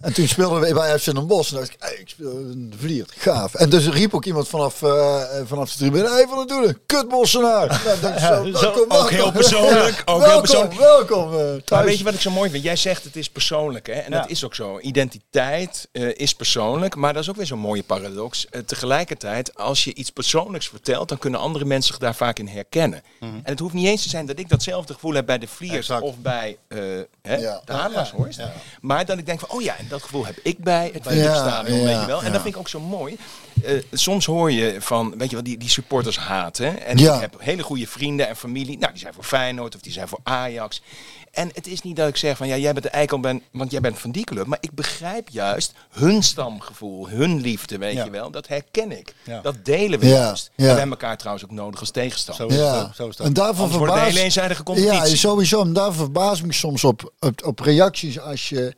en 0.00 0.12
toen 0.12 0.28
speelden 0.28 0.60
we 0.60 0.74
bij 0.74 0.98
FC 0.98 1.04
Den 1.04 1.26
Bosch. 1.26 1.50
En 1.52 1.56
dacht 1.58 1.68
ik, 1.70 1.76
hey, 1.78 1.94
ik 1.94 2.08
speel 2.08 2.30
een 2.36 2.74
vliert. 2.78 3.12
Gaaf. 3.16 3.54
En 3.54 3.70
dus 3.70 3.88
riep 3.88 4.14
ook 4.14 4.24
iemand 4.24 4.48
vanaf, 4.48 4.82
eh, 4.82 5.22
vanaf 5.44 5.70
de 5.72 5.76
tribune. 5.78 6.08
Hé, 6.08 6.24
van 6.28 6.38
het 6.38 6.48
doelen. 6.48 6.78
Kut 6.86 7.08
Bossenaar. 7.08 7.82
Nou, 8.02 8.18
zo, 8.18 8.42
welkom, 8.52 8.82
ook 8.82 8.88
welkom. 8.88 9.08
heel 9.14 9.32
persoonlijk, 9.32 10.02
ook 10.04 10.18
heel 10.18 10.26
welkom, 10.26 10.40
persoonlijk. 10.40 10.78
welkom. 10.80 11.32
eh, 11.38 11.70
Maar 11.70 11.84
weet 11.84 11.98
je 11.98 12.04
wat 12.04 12.14
ik 12.14 12.20
zo 12.20 12.30
mooi 12.30 12.50
vind? 12.50 12.62
Jij 12.64 12.76
zegt 12.76 13.04
het 13.04 13.16
is 13.16 13.30
persoonlijk, 13.30 13.86
hè? 13.86 13.92
En 13.92 14.10
dat 14.10 14.30
is 14.30 14.44
ook 14.44 14.54
zo. 14.54 14.78
Identiteit 14.80 15.88
eh, 15.92 16.08
is 16.14 16.34
persoonlijk, 16.34 16.94
maar 16.96 17.12
dat 17.12 17.22
is 17.22 17.28
ook 17.30 17.36
weer 17.36 17.46
zo'n 17.46 17.58
mooie 17.58 17.82
paradox. 17.82 18.46
Tegelijkertijd, 18.66 19.58
als 19.58 19.84
je 19.84 19.94
iets 19.94 20.10
persoonlijks 20.10 20.68
vertelt, 20.68 21.08
dan 21.08 21.18
kunnen 21.18 21.40
andere 21.40 21.64
mensen 21.64 21.90
zich 21.92 21.98
daar 22.02 22.14
vaak 22.14 22.38
in 22.38 22.48
herkennen. 22.48 23.02
En 23.20 23.40
het 23.44 23.58
hoeft 23.58 23.74
niet 23.74 23.86
eens 23.86 24.02
te 24.02 24.08
zijn 24.08 24.26
dat 24.26 24.38
ik 24.38 24.48
datzelfde 24.48 24.94
gevoel 24.94 25.14
heb 25.14 25.26
bij 25.26 25.38
de 25.38 25.46
Vliers 25.48 25.76
Exact. 25.76 26.02
of 26.02 26.18
bij 26.18 26.56
eh 26.68 26.78
hè, 27.22 27.36
Ja. 27.36 27.62
de 27.64 27.72
Adelaarshorst. 27.72 28.40
Maar 28.80 29.04
dat 29.04 29.18
ik 29.18 29.26
denk 29.26 29.40
van, 29.40 29.48
oh 29.50 29.62
ja, 29.62 29.76
en 29.78 29.85
dat 29.88 30.02
gevoel 30.02 30.26
heb 30.26 30.36
ik 30.42 30.58
bij 30.58 30.90
het 30.92 31.04
Ja, 31.04 31.10
Philipsstadion, 31.10 31.78
ja, 31.78 31.84
weet 31.84 32.00
je 32.00 32.06
wel. 32.06 32.18
En 32.18 32.26
ja. 32.26 32.32
dat 32.32 32.42
vind 32.42 32.54
ik 32.54 32.60
ook 32.60 32.68
zo 32.68 32.80
mooi. 32.80 33.16
Eh, 33.64 33.72
soms 33.92 34.26
hoor 34.26 34.52
je 34.52 34.76
van, 34.80 35.14
weet 35.18 35.28
je 35.28 35.34
wel, 35.34 35.44
die, 35.44 35.58
die 35.58 35.68
supporters 35.70 36.18
haten. 36.18 36.82
En 36.86 36.98
Ja. 36.98 37.14
ik 37.14 37.20
heb 37.20 37.34
hele 37.38 37.62
goede 37.62 37.86
vrienden 37.86 38.28
en 38.28 38.36
familie. 38.36 38.78
Nou, 38.78 38.92
die 38.92 39.00
zijn 39.00 39.14
voor 39.14 39.24
Feyenoord 39.24 39.74
of 39.74 39.80
die 39.80 39.92
zijn 39.92 40.08
voor 40.08 40.18
Ajax. 40.22 40.82
En 41.30 41.50
het 41.54 41.66
is 41.66 41.82
niet 41.82 41.96
dat 41.96 42.08
ik 42.08 42.16
zeg 42.16 42.36
van 42.36 42.46
ja, 42.48 42.56
jij 42.56 42.72
bent 42.72 42.84
de 42.84 42.90
eikel, 42.90 43.20
ben, 43.20 43.42
want 43.52 43.70
jij 43.70 43.80
bent 43.80 43.98
van 43.98 44.10
die 44.10 44.24
club. 44.24 44.46
Maar 44.46 44.58
ik 44.60 44.72
begrijp 44.72 45.28
juist 45.28 45.72
hun 45.90 46.22
stamgevoel, 46.22 47.08
hun 47.08 47.40
liefde, 47.40 47.78
weet 47.78 47.94
Ja. 47.94 48.04
je 48.04 48.10
wel. 48.10 48.30
Dat 48.30 48.48
herken 48.48 48.98
ik. 48.98 49.14
Ja. 49.24 49.40
Dat 49.40 49.64
delen 49.64 49.98
we 49.98 50.06
Ja, 50.06 50.12
juist. 50.14 50.50
ja. 50.56 50.64
En 50.66 50.72
we 50.72 50.78
hebben 50.78 50.98
elkaar 50.98 51.16
trouwens 51.16 51.44
ook 51.44 51.50
nodig 51.50 51.80
als 51.80 51.90
tegenstander. 51.90 52.46
Zo 52.46 52.52
is 52.52 52.66
het 52.66 52.74
Ja, 52.74 52.82
ook, 52.82 52.94
zo 52.94 53.08
is 53.08 53.16
dat. 53.16 53.26
en 53.26 53.32
daarvoor 53.32 53.64
een 53.64 53.70
verbaas- 53.72 54.06
hele 54.08 54.20
eenzijdige 54.20 54.62
competitie. 54.62 55.10
Ja, 55.10 55.16
sowieso. 55.16 55.60
En 55.60 55.72
daar 55.72 55.92
verbaas 55.92 56.38
ik 56.38 56.44
me 56.46 56.52
soms 56.52 56.84
op, 56.84 57.12
op, 57.20 57.44
op 57.44 57.60
reacties 57.60 58.20
als 58.20 58.48
je, 58.48 58.74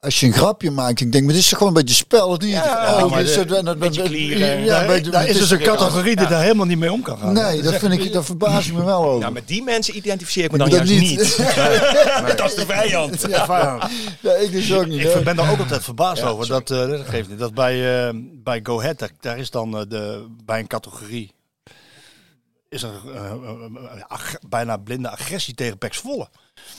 als 0.00 0.20
je 0.20 0.26
een 0.26 0.32
grapje 0.32 0.70
maakt. 0.70 1.00
Ik 1.00 1.12
denk, 1.12 1.24
maar 1.24 1.32
dit 1.32 1.42
is 1.42 1.48
toch 1.48 1.58
gewoon 1.58 1.76
een 1.76 1.80
beetje 1.80 1.96
spel, 1.98 2.36
niet? 2.36 2.50
Ja, 2.50 3.04
oh, 3.04 3.18
is 3.20 3.36
het- 3.36 3.52
en 3.52 3.64
dat- 3.64 3.78
beetje 3.78 4.02
klieren. 4.02 4.64
Ja, 4.64 4.86
Daar- 4.86 4.96
een 4.96 5.10
daar 5.10 5.26
is 5.28 5.38
dus 5.38 5.50
een 5.50 5.58
categorie 5.62 6.16
die 6.16 6.26
daar 6.26 6.42
helemaal 6.42 6.66
niet 6.66 6.78
mee 6.78 6.92
om 6.92 7.02
kan 7.02 7.18
gaan. 7.18 7.32
Nee, 7.32 7.62
dat 7.62 7.74
vind 7.74 7.92
ik, 7.92 8.12
daar 8.12 8.24
verbaas 8.24 8.66
ik 8.66 8.72
me 8.72 8.84
wel 8.84 9.04
over. 9.04 9.20
Ja, 9.20 9.30
met 9.30 9.48
die 9.48 9.62
mensen 9.62 9.96
identificeer 9.96 10.44
ik 10.44 10.52
me 10.52 10.58
dan 10.58 10.68
dat 10.68 10.76
juist 10.88 10.92
niet. 10.92 11.18
niet. 11.18 11.36
dat 12.36 12.46
is 12.46 12.54
de 12.54 12.64
vijand. 12.66 13.26
Ja. 13.28 13.88
Ja, 14.20 14.32
ik 14.34 14.52
dus 14.52 14.72
ook 14.74 14.86
niet. 14.86 15.00
Ik 15.00 15.12
hè. 15.12 15.22
ben 15.22 15.36
daar 15.36 15.50
ook 15.50 15.58
altijd 15.58 15.84
verbaasd 15.84 16.22
over. 16.22 16.48
Dat, 16.48 16.70
eh, 16.70 16.88
dat 16.88 17.08
geeft 17.08 17.28
niet. 17.28 17.38
Dat 17.38 17.54
bij, 17.54 18.06
eh, 18.08 18.14
bij 18.34 18.60
Go 18.62 18.78
Ahead, 18.78 18.98
daar, 18.98 19.10
daar 19.20 19.38
is 19.38 19.50
dan 19.50 19.76
eh, 19.78 19.82
de, 19.88 20.26
bij 20.44 20.58
een 20.58 20.66
categorie 20.66 21.32
is 22.68 22.82
er 22.82 22.90
bijna 24.48 24.76
blinde 24.76 25.10
agressie 25.10 25.54
tegen 25.54 25.78
Pax 25.78 25.98
Volle. 25.98 26.28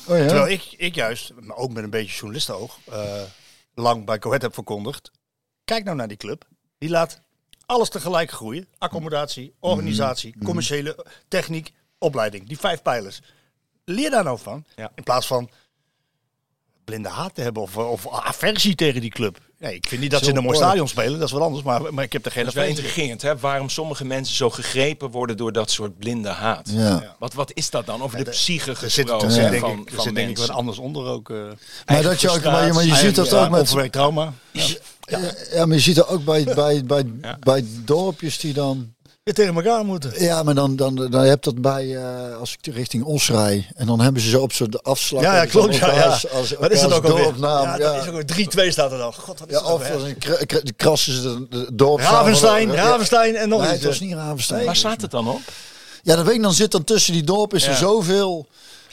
Oh, 0.07 0.17
ja? 0.17 0.27
Terwijl 0.27 0.47
ik, 0.47 0.73
ik 0.77 0.95
juist, 0.95 1.33
maar 1.39 1.57
ook 1.57 1.71
met 1.71 1.83
een 1.83 1.89
beetje 1.89 2.15
journalistenoog, 2.15 2.79
eh 2.91 3.21
lang 3.73 4.05
bij 4.05 4.19
Coët 4.19 4.41
heb 4.41 4.53
verkondigd. 4.53 5.11
Kijk 5.65 5.83
nou 5.83 5.97
naar 5.97 6.07
die 6.07 6.17
club. 6.17 6.47
Die 6.77 6.89
laat 6.89 7.21
alles 7.65 7.89
tegelijk 7.89 8.31
groeien. 8.31 8.67
Accommodatie, 8.77 9.53
organisatie, 9.59 10.35
commerciële 10.43 11.05
techniek, 11.27 11.73
opleiding. 11.97 12.47
Die 12.47 12.59
vijf 12.59 12.81
pijlers. 12.81 13.21
Leer 13.85 14.09
daar 14.09 14.23
nou 14.23 14.39
van. 14.39 14.65
Ja. 14.75 14.91
In 14.95 15.03
plaats 15.03 15.27
van 15.27 15.49
blinde 16.91 17.09
haat 17.09 17.35
te 17.35 17.41
hebben 17.41 17.61
of, 17.61 17.77
of 17.77 18.07
aversie 18.11 18.75
tegen 18.75 19.01
die 19.01 19.09
club. 19.09 19.37
Nee, 19.59 19.75
ik 19.75 19.87
vind 19.87 20.01
niet 20.01 20.11
dat 20.11 20.23
ze 20.23 20.29
in 20.29 20.35
een 20.37 20.43
mooi 20.43 20.57
stadion 20.57 20.87
spelen. 20.87 21.19
Dat 21.19 21.27
is 21.27 21.33
wat 21.33 21.41
anders. 21.41 21.63
Maar, 21.63 21.93
maar 21.93 22.03
ik 22.03 22.13
heb 22.13 22.25
er 22.25 22.31
geen 22.31 22.43
Dat 22.43 22.53
is 22.53 22.59
wel 22.59 22.69
intrigerend, 22.69 23.21
hè? 23.21 23.37
waarom 23.37 23.69
sommige 23.69 24.05
mensen 24.05 24.35
zo 24.35 24.49
gegrepen 24.49 25.09
worden 25.11 25.37
door 25.37 25.51
dat 25.51 25.71
soort 25.71 25.97
blinde 25.97 26.29
haat. 26.29 26.69
Ja. 26.73 27.15
Wat, 27.19 27.33
wat 27.33 27.51
is 27.53 27.69
dat 27.69 27.85
dan? 27.85 28.01
Over 28.01 28.23
de 28.23 28.29
psyche 28.29 28.65
zit, 28.75 28.77
gesproken 28.77 29.27
er 29.27 29.33
zit, 29.33 29.43
Ja. 29.43 29.49
denk 29.49 29.61
van, 29.61 29.79
ik, 29.79 29.89
er 29.89 29.95
van 29.95 30.03
zit 30.03 30.15
denk 30.15 30.29
ik 30.29 30.37
wat 30.37 30.49
anders 30.49 30.77
onder 30.77 31.05
ook. 31.05 31.29
eh, 31.29 31.37
Maar 31.85 32.01
dat 32.01 32.21
je 32.21 32.29
ook, 32.29 32.43
maar, 32.43 32.65
je- 32.65 32.73
maar 32.73 32.83
je 32.83 32.89
frustratie, 32.95 33.05
ziet 33.07 33.15
dat 33.15 33.33
ook 33.33 33.49
met, 33.75 33.91
trauma. 33.91 34.33
Ja. 34.51 34.63
ja, 35.01 35.19
ja, 35.53 35.65
maar 35.65 35.75
je 35.75 35.81
ziet 35.81 35.95
dat 35.95 36.07
ook 36.07 36.23
bij, 36.25 36.43
bij, 36.43 36.83
bij, 36.85 37.03
Ja. 37.21 37.37
bij 37.39 37.65
dorpjes 37.85 38.39
die 38.39 38.53
dan, 38.53 38.93
Je 39.23 39.33
tegen 39.33 39.55
elkaar 39.55 39.85
moeten. 39.85 40.13
ja, 40.23 40.43
maar 40.43 40.53
dan, 40.55 40.75
dan, 40.75 40.95
dan 40.95 41.13
heb 41.21 41.43
je 41.43 41.51
dat 41.51 41.61
bij, 41.61 41.95
eh, 41.95 42.37
als 42.37 42.57
ik 42.61 42.73
richting 42.73 43.03
Os 43.03 43.29
rij, 43.29 43.67
en 43.75 43.85
dan 43.87 43.99
hebben 44.01 44.21
ze 44.21 44.29
zo 44.29 44.41
op 44.41 44.53
zo'n 44.53 44.81
afslag. 44.81 45.21
Ja, 45.21 45.35
ja, 45.35 45.45
klopt. 45.45 45.79
dan 45.79 45.89
Ja, 45.89 45.95
ja. 45.95 46.03
Als, 46.05 46.29
als, 46.29 46.51
Wat 46.51 46.71
is 46.71 46.81
dat 46.81 46.93
ook 46.93 47.03
alweer? 47.05 47.23
dorpnaam, 47.23 47.63
Ja, 47.63 47.77
ja. 47.77 47.93
dat 47.93 48.05
is 48.07 48.09
ook 48.11 48.65
3-2 48.67 48.71
staat 48.71 48.91
er 48.91 48.97
dan. 48.97 49.13
God, 49.13 49.39
wat 49.39 49.49
is 49.49 49.55
Ja, 49.55 49.61
dat 49.61 49.71
of 49.73 49.91
als 49.91 50.03
een 50.03 50.17
kra- 50.17 50.45
kra- 50.45 50.59
de 50.63 50.73
krassen 50.73 51.13
ze 51.13 51.21
de, 51.21 51.47
de 51.49 51.69
dorpsnaam. 51.75 52.13
Ravenstein. 52.13 52.73
Ravenstein 52.75 53.35
en 53.35 53.49
nog 53.49 53.59
Nee, 53.61 53.67
iets. 53.69 53.77
het 53.79 53.87
was 53.87 53.99
niet 53.99 54.13
Ravenstein. 54.13 54.65
Waar 54.65 54.75
staat 54.75 55.01
het 55.01 55.11
dan 55.11 55.27
op? 55.27 55.41
Ja, 56.03 56.15
dat 56.15 56.25
weet 56.25 56.35
ik, 56.35 56.41
dan 56.41 56.53
zit 56.53 56.71
dan 56.71 56.83
tussen 56.83 57.13
die 57.13 57.23
dorpen 57.23 57.57
is 57.57 57.63
er 57.65 57.71
Ja. 57.71 57.77
zoveel. 57.77 58.47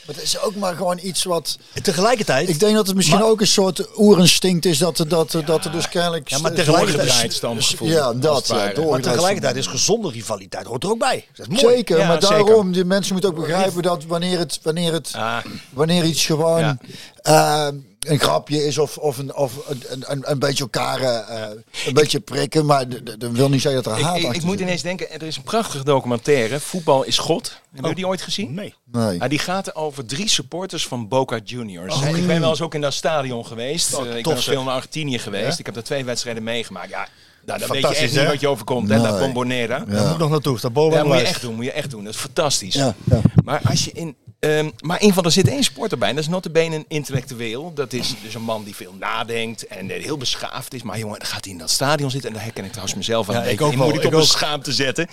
Maar 0.09 0.17
het 0.17 0.27
is 0.27 0.39
ook 0.41 0.55
maar 0.55 0.75
gewoon 0.75 0.99
iets 1.01 1.23
wat. 1.23 1.57
Tegelijkertijd. 1.81 2.49
Ik 2.49 2.59
denk 2.59 2.75
dat 2.75 2.87
het 2.87 2.95
misschien 2.95 3.19
Maar- 3.19 3.27
ook 3.27 3.41
een 3.41 3.47
soort 3.47 3.97
oerinstinct 3.99 4.65
is 4.65 4.77
dat 4.77 4.99
er, 4.99 5.07
dat, 5.07 5.33
er- 5.33 5.45
dat 5.45 5.65
er 5.65 5.71
dus 5.71 5.89
kennelijk. 5.89 6.27
Ja, 6.29 6.37
maar 6.39 6.53
tegelijkertijd- 6.53 7.33
stamgevoel. 7.33 7.87
Ja, 7.87 8.13
dat. 8.13 8.47
Ja, 8.47 8.55
maar 8.89 9.01
tegelijkertijd 9.01 9.55
is 9.55 9.67
gezonde 9.67 10.09
rivaliteit 10.09 10.65
hoort 10.65 10.83
er 10.83 10.89
ook 10.89 10.99
bij. 10.99 11.25
Dat 11.35 11.47
is 11.51 11.61
mooi. 11.61 11.75
Zeker, 11.75 11.97
Ja, 11.97 12.07
maar 12.07 12.21
zeker. 12.21 12.45
daarom, 12.45 12.71
die 12.71 12.85
mensen 12.85 13.13
moeten 13.13 13.29
ook 13.31 13.35
begrijpen 13.39 13.81
dat 13.81 14.03
wanneer 14.05 14.39
het, 14.39 14.59
wanneer 14.63 14.93
het, 14.93 15.11
Ah, 15.15 15.37
wanneer 15.69 16.03
iets 16.03 16.25
gewoon 16.25 16.59
Ja. 16.59 16.77
eh, 17.21 17.67
een 17.99 18.19
grapje 18.19 18.65
is 18.65 18.77
of, 18.77 18.97
of, 18.97 19.17
een, 19.17 19.35
of 19.35 19.53
een, 19.69 19.83
een, 20.07 20.31
een 20.31 20.39
beetje 20.39 20.63
elkaar 20.63 20.99
eh, 21.01 21.47
een 21.85 21.93
beetje 21.93 22.19
prikken, 22.19 22.65
maar 22.65 22.85
dat 23.19 23.31
wil 23.31 23.49
niet 23.49 23.61
zeggen 23.61 23.83
dat 23.83 23.93
er 23.97 24.01
haat 24.03 24.17
ik, 24.17 24.23
ik, 24.35 24.41
moet 24.43 24.51
zit. 24.51 24.59
ineens 24.67 24.81
denken, 24.81 25.11
er 25.11 25.23
is 25.23 25.35
een 25.37 25.43
prachtige 25.43 25.83
documentaire, 25.83 26.59
Voetbal 26.59 27.03
is 27.03 27.17
God. 27.17 27.47
Hebben 27.49 27.79
jullie 27.81 27.95
die 27.95 28.07
ooit 28.07 28.21
gezien? 28.21 28.53
Nee. 28.53 28.73
Nee. 28.91 29.17
Ja, 29.19 29.27
die 29.27 29.39
gaat 29.39 29.75
over 29.75 30.05
drie 30.05 30.27
supporters 30.29 30.87
van 30.87 31.07
Boca 31.07 31.39
Juniors. 31.43 32.01
ik 32.01 32.27
ben 32.27 32.39
wel 32.41 32.49
eens 32.49 32.61
ook 32.61 32.73
in 32.75 32.81
dat 32.81 32.93
stadion 32.93 33.45
geweest. 33.45 33.93
Oh, 33.95 34.07
Eh, 34.07 34.17
ik 34.17 34.23
tof, 34.23 34.33
ben 34.33 34.43
zeg. 34.43 34.53
veel 34.53 34.63
naar 34.63 34.73
Argentinië 34.73 35.19
geweest. 35.19 35.51
Ja? 35.53 35.57
Ik 35.59 35.65
heb 35.65 35.73
daar 35.73 35.83
twee 35.83 36.05
wedstrijden 36.05 36.43
meegemaakt. 36.43 36.89
Ja, 36.89 37.07
nou, 37.45 37.59
dan 37.59 37.67
weet 37.67 37.67
je 37.67 37.73
Fantastisch, 37.83 37.99
echt 38.11 38.21
niet 38.21 38.31
wat 38.31 38.39
je 38.41 38.47
overkomt. 38.47 38.89
Hè? 38.89 38.97
La 38.97 39.11
Nee. 39.11 39.19
Bombonera. 39.19 39.79
Daar 39.79 40.01
moet 40.03 40.11
ik 40.11 40.17
nog 40.17 40.29
naartoe. 40.29 40.69
Boven 40.71 40.97
Ja, 40.97 41.03
de 41.03 41.09
moet 41.09 41.17
je 41.17 41.23
echt 41.25 41.41
doen, 41.41 41.55
moet 41.55 41.65
je 41.65 41.71
echt 41.71 41.89
doen. 41.89 42.03
Dat 42.03 42.13
is 42.13 42.19
fantastisch. 42.19 42.73
Ja, 42.73 42.95
ja. 43.03 43.21
Maar 43.43 43.61
als 43.63 43.85
je 43.85 43.91
in. 43.91 44.15
Ehm, 44.39 44.69
maar 44.79 45.01
een 45.01 45.13
van 45.13 45.25
er 45.25 45.31
zit 45.31 45.47
één 45.47 45.63
sporter 45.63 45.97
bij. 45.97 46.09
en 46.09 46.15
Dat 46.15 46.23
is 46.23 46.29
notabene 46.29 46.75
een 46.75 46.85
intellectueel. 46.87 47.73
Dat 47.73 47.93
is 47.93 48.13
dus 48.23 48.33
een 48.33 48.41
man 48.41 48.63
die 48.63 48.75
veel 48.75 48.93
nadenkt 48.99 49.67
en 49.67 49.91
eh, 49.91 50.03
heel 50.03 50.17
beschaafd 50.17 50.73
is. 50.73 50.81
Maar 50.81 50.99
jongen, 50.99 51.19
dan 51.19 51.27
gaat 51.27 51.43
hij 51.43 51.53
in 51.53 51.59
dat 51.59 51.69
stadion 51.69 52.11
zitten. 52.11 52.29
En 52.29 52.35
daar 52.35 52.45
herken 52.45 52.63
ik 52.63 52.69
trouwens 52.69 52.97
mezelf 52.97 53.29
aan. 53.29 53.43
Ja, 53.43 53.49
ik 53.49 53.61
ook 53.61 53.75
moet 53.75 53.87
ik, 53.87 53.95
ik 53.95 54.05
op 54.05 54.13
een 54.13 54.19
ook. 54.19 54.25
schaamte 54.25 54.71
zetten. 54.71 55.07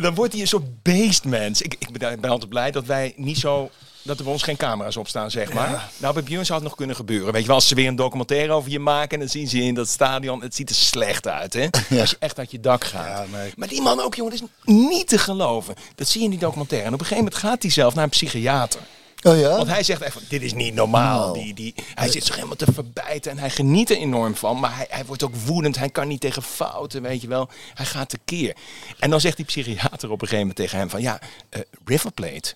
Dan 0.00 0.14
wordt 0.14 0.32
hij 0.32 0.40
een 0.40 0.48
soort 0.48 0.82
beestmens. 0.82 1.62
Ik, 1.62 1.76
ik 1.78 1.98
ben, 1.98 2.20
ben 2.20 2.30
altijd 2.30 2.50
blij 2.50 2.70
dat 2.70 2.86
wij 2.86 3.12
niet 3.16 3.38
zo... 3.38 3.70
Dat 4.02 4.18
er 4.18 4.24
bij 4.24 4.32
ons 4.32 4.42
geen 4.42 4.56
camera's 4.56 4.96
op 4.96 5.08
staan, 5.08 5.30
zeg 5.30 5.52
maar. 5.52 5.90
Nou, 5.96 6.14
bij 6.14 6.22
Björn 6.22 6.46
zou 6.46 6.58
het 6.58 6.68
nog 6.68 6.76
kunnen 6.76 6.96
gebeuren. 6.96 7.32
Weet 7.32 7.40
je 7.40 7.46
wel, 7.46 7.56
als 7.56 7.68
ze 7.68 7.74
weer 7.74 7.88
een 7.88 7.96
documentaire 7.96 8.52
over 8.52 8.70
je 8.70 8.78
maken... 8.78 9.10
en 9.10 9.18
dan 9.18 9.28
zien 9.28 9.48
ze 9.48 9.58
in 9.58 9.74
dat 9.74 9.88
stadion... 9.88 10.42
Het 10.42 10.54
ziet 10.54 10.68
er 10.68 10.74
slecht 10.74 11.28
uit, 11.28 11.52
hè? 11.52 11.68
Als 12.00 12.10
je 12.10 12.16
echt 12.18 12.38
uit 12.38 12.50
je 12.50 12.60
dak 12.60 12.84
gaat. 12.84 13.26
Ja, 13.30 13.36
nee. 13.36 13.52
Maar 13.56 13.68
die 13.68 13.82
man 13.82 14.00
ook, 14.00 14.14
jongen, 14.14 14.32
dat 14.32 14.42
is 14.42 14.74
niet 14.74 15.08
te 15.08 15.18
geloven. 15.18 15.74
Dat 15.94 16.08
zie 16.08 16.18
je 16.20 16.24
in 16.24 16.30
die 16.30 16.40
documentaire. 16.40 16.86
En 16.86 16.94
op 16.94 17.00
een 17.00 17.06
gegeven 17.06 17.24
moment 17.24 17.44
gaat 17.44 17.62
hij 17.62 17.70
zelf 17.70 17.94
naar 17.94 18.04
een 18.04 18.10
psychiater. 18.10 18.80
Oh 19.22 19.38
ja? 19.38 19.56
Want 19.56 19.68
hij 19.68 19.82
zegt 19.82 20.02
echt 20.02 20.12
van, 20.12 20.22
dit 20.28 20.42
is 20.42 20.54
niet 20.54 20.74
normaal. 20.74 21.20
Nou. 21.20 21.38
Die, 21.38 21.54
die, 21.54 21.74
hij 21.94 22.10
zit 22.10 22.24
zich 22.24 22.34
helemaal 22.34 22.56
te 22.56 22.72
verbijten 22.72 23.30
en 23.30 23.38
hij 23.38 23.50
geniet 23.50 23.90
er 23.90 23.96
enorm 23.96 24.36
van. 24.36 24.60
Maar 24.60 24.76
hij, 24.76 24.86
hij 24.88 25.04
wordt 25.04 25.22
ook 25.22 25.36
woedend. 25.36 25.78
Hij 25.78 25.88
kan 25.88 26.08
niet 26.08 26.20
tegen 26.20 26.42
fouten, 26.42 27.02
weet 27.02 27.20
je 27.20 27.28
wel. 27.28 27.48
Hij 27.74 27.86
gaat 27.86 28.08
tekeer. 28.08 28.56
En 28.98 29.10
dan 29.10 29.20
zegt 29.20 29.36
die 29.36 29.46
psychiater 29.46 30.10
op 30.10 30.22
een 30.22 30.28
gegeven 30.28 30.38
moment 30.38 30.56
tegen 30.56 30.78
hem 30.78 30.90
van... 30.90 31.00
Ja, 31.00 31.20
eh, 31.48 31.60
River 31.84 32.12
Plate, 32.12 32.54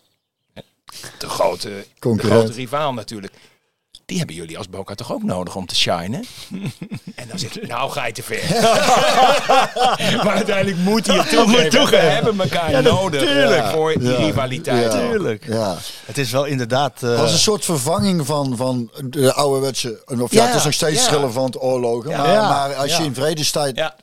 de 1.18 1.28
grote, 1.28 1.68
de 1.68 1.86
Concurrent. 1.98 2.40
grote 2.40 2.52
rivaal 2.56 2.92
natuurlijk... 2.94 3.32
Die 4.06 4.18
hebben 4.18 4.36
jullie 4.36 4.58
als 4.58 4.68
Boca 4.68 4.94
toch 4.94 5.12
ook 5.12 5.22
nodig 5.22 5.56
om 5.56 5.66
te 5.66 5.76
shinen? 5.76 6.24
en 7.14 7.28
dan 7.28 7.38
zegt 7.38 7.54
hij, 7.54 7.66
nou 7.68 7.90
ga 7.90 8.06
je 8.06 8.12
te 8.12 8.22
ver. 8.22 8.42
maar 10.24 10.34
uiteindelijk 10.34 10.76
moet 10.76 11.06
hij 11.06 11.16
het 11.16 11.28
toegeven. 11.36 11.70
toegeven. 11.70 12.04
We 12.04 12.10
hebben 12.10 12.40
elkaar 12.40 12.82
nodig 12.82 13.20
natuurlijk. 13.20 13.66
voor 13.66 13.98
die 13.98 14.08
Ja. 14.10 14.16
rivaliteit. 14.16 14.92
Ja. 14.92 14.98
Tuurlijk. 15.08 15.46
Ja. 15.46 15.76
Het 16.04 16.18
is 16.18 16.30
wel 16.30 16.44
inderdaad... 16.44 17.02
eh, 17.02 17.20
Als 17.20 17.32
een 17.32 17.38
soort 17.38 17.64
vervanging 17.64 18.26
van, 18.26 18.56
van 18.56 18.90
de 19.04 19.32
ouderwetse. 19.32 20.02
Of 20.20 20.32
ja, 20.32 20.42
Ja, 20.42 20.46
het 20.46 20.56
is 20.56 20.64
nog 20.64 20.72
steeds 20.74 21.04
ja. 21.04 21.10
relevant 21.10 21.60
oorlogen. 21.62 22.10
Ja. 22.10 22.16
Maar, 22.18 22.32
Ja. 22.32 22.48
maar 22.48 22.74
als 22.74 22.90
je 22.96 22.98
Ja. 23.02 23.04
in 23.08 23.14
vredestijd 23.14 23.76
Ja. 23.76 23.96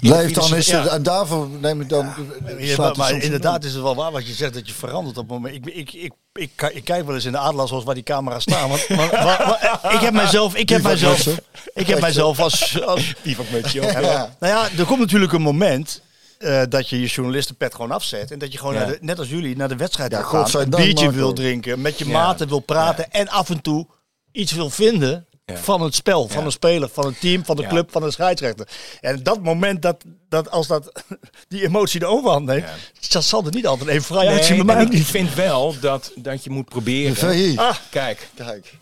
Leeft, 0.00 0.34
dan 0.34 0.54
is 0.56 0.70
het. 0.70 0.86
En 0.86 1.02
daarvoor 1.02 1.48
neem 1.48 1.80
ik 1.80 1.88
dan. 1.88 2.12
Ja, 2.58 2.76
maar 2.76 2.96
maar 2.96 3.22
inderdaad 3.22 3.64
is 3.64 3.72
het 3.72 3.82
wel 3.82 3.94
waar 3.94 4.12
wat 4.12 4.26
je 4.26 4.32
zegt 4.32 4.54
dat 4.54 4.66
je 4.68 4.74
verandert 4.74 5.18
op 5.18 5.28
het 5.28 5.32
moment. 5.32 5.54
Ik, 5.54 5.66
ik, 5.66 5.92
ik, 5.92 6.12
ik, 6.32 6.70
ik, 6.72 6.84
kijk 6.84 7.06
wel 7.06 7.14
eens 7.14 7.24
in 7.24 7.32
de 7.32 7.38
Adelaar 7.38 7.68
zoals 7.68 7.84
waar 7.84 7.94
die 7.94 8.02
camera's 8.02 8.42
staan. 8.42 8.68
Want, 8.68 8.86
want- 8.86 9.12
ik 9.96 10.00
heb 10.00 10.12
mijzelf, 10.12 10.54
ik 10.56 10.68
heb 10.68 10.82
mijzelf, 10.82 11.26
Mutsen. 11.26 11.44
ik 11.74 11.86
heb 11.86 12.00
mijzelf 12.00 12.40
als, 12.40 12.80
als 12.86 13.14
Die 13.22 13.36
van 13.36 13.44
Mutje. 13.52 13.80
Ja. 13.82 14.34
Nou 14.40 14.52
ja, 14.52 14.68
er 14.78 14.84
komt 14.84 15.00
natuurlijk 15.00 15.32
een 15.32 15.42
moment 15.42 16.00
eh, 16.38 16.62
dat 16.68 16.88
je 16.88 17.00
je 17.00 17.06
journalistenpet 17.06 17.74
gewoon 17.74 17.90
afzet. 17.90 18.30
En 18.30 18.38
dat 18.38 18.52
je 18.52 18.58
gewoon, 18.58 18.74
Ja. 18.74 18.80
naar 18.80 18.88
de, 18.88 18.98
net 19.00 19.18
als 19.18 19.28
jullie, 19.28 19.56
naar 19.56 19.68
de 19.68 19.76
wedstrijd 19.76 20.12
Ja, 20.12 20.22
gaan. 20.22 20.46
Een 20.52 20.70
biertje 20.70 21.10
wil 21.12 21.32
drinken, 21.32 21.80
met 21.80 21.98
je 21.98 22.06
Ja. 22.06 22.12
maten 22.12 22.48
wil 22.48 22.58
praten. 22.60 23.10
En 23.12 23.28
af 23.28 23.50
en 23.50 23.60
toe 23.60 23.86
iets 24.32 24.52
wil 24.52 24.70
vinden 24.70 25.26
Ja. 25.46 25.56
van 25.56 25.80
het 25.80 25.94
spel, 25.94 26.28
van 26.28 26.38
Ja. 26.40 26.44
een 26.46 26.52
speler, 26.52 26.88
van 26.88 27.06
een 27.06 27.18
team, 27.18 27.44
van 27.44 27.56
de 27.56 27.62
Ja. 27.62 27.68
club, 27.68 27.90
van 27.92 28.02
de 28.02 28.10
scheidsrechter. 28.10 28.68
En 29.00 29.22
dat 29.22 29.42
moment 29.42 29.82
dat, 29.82 30.04
dat 30.28 30.50
als 30.50 30.66
dat, 30.66 31.02
die 31.48 31.62
emotie 31.62 32.00
de 32.00 32.06
overhand 32.06 32.46
neemt, 32.46 32.64
dat 33.08 33.24
zal 33.24 33.44
er 33.44 33.54
niet 33.54 33.66
altijd 33.66 33.88
even 33.90 34.04
vrij 34.04 34.26
uitzien 34.28 34.70
ook 34.70 34.80
ik, 34.80 34.88
niet. 34.88 35.06
vind 35.06 35.34
wel 35.34 35.74
dat, 35.80 36.12
dat 36.16 36.44
je 36.44 36.50
moet 36.50 36.64
proberen. 36.68 37.56
Ah, 37.58 37.76
Kijk, 37.90 38.28
Kijk. 38.34 38.74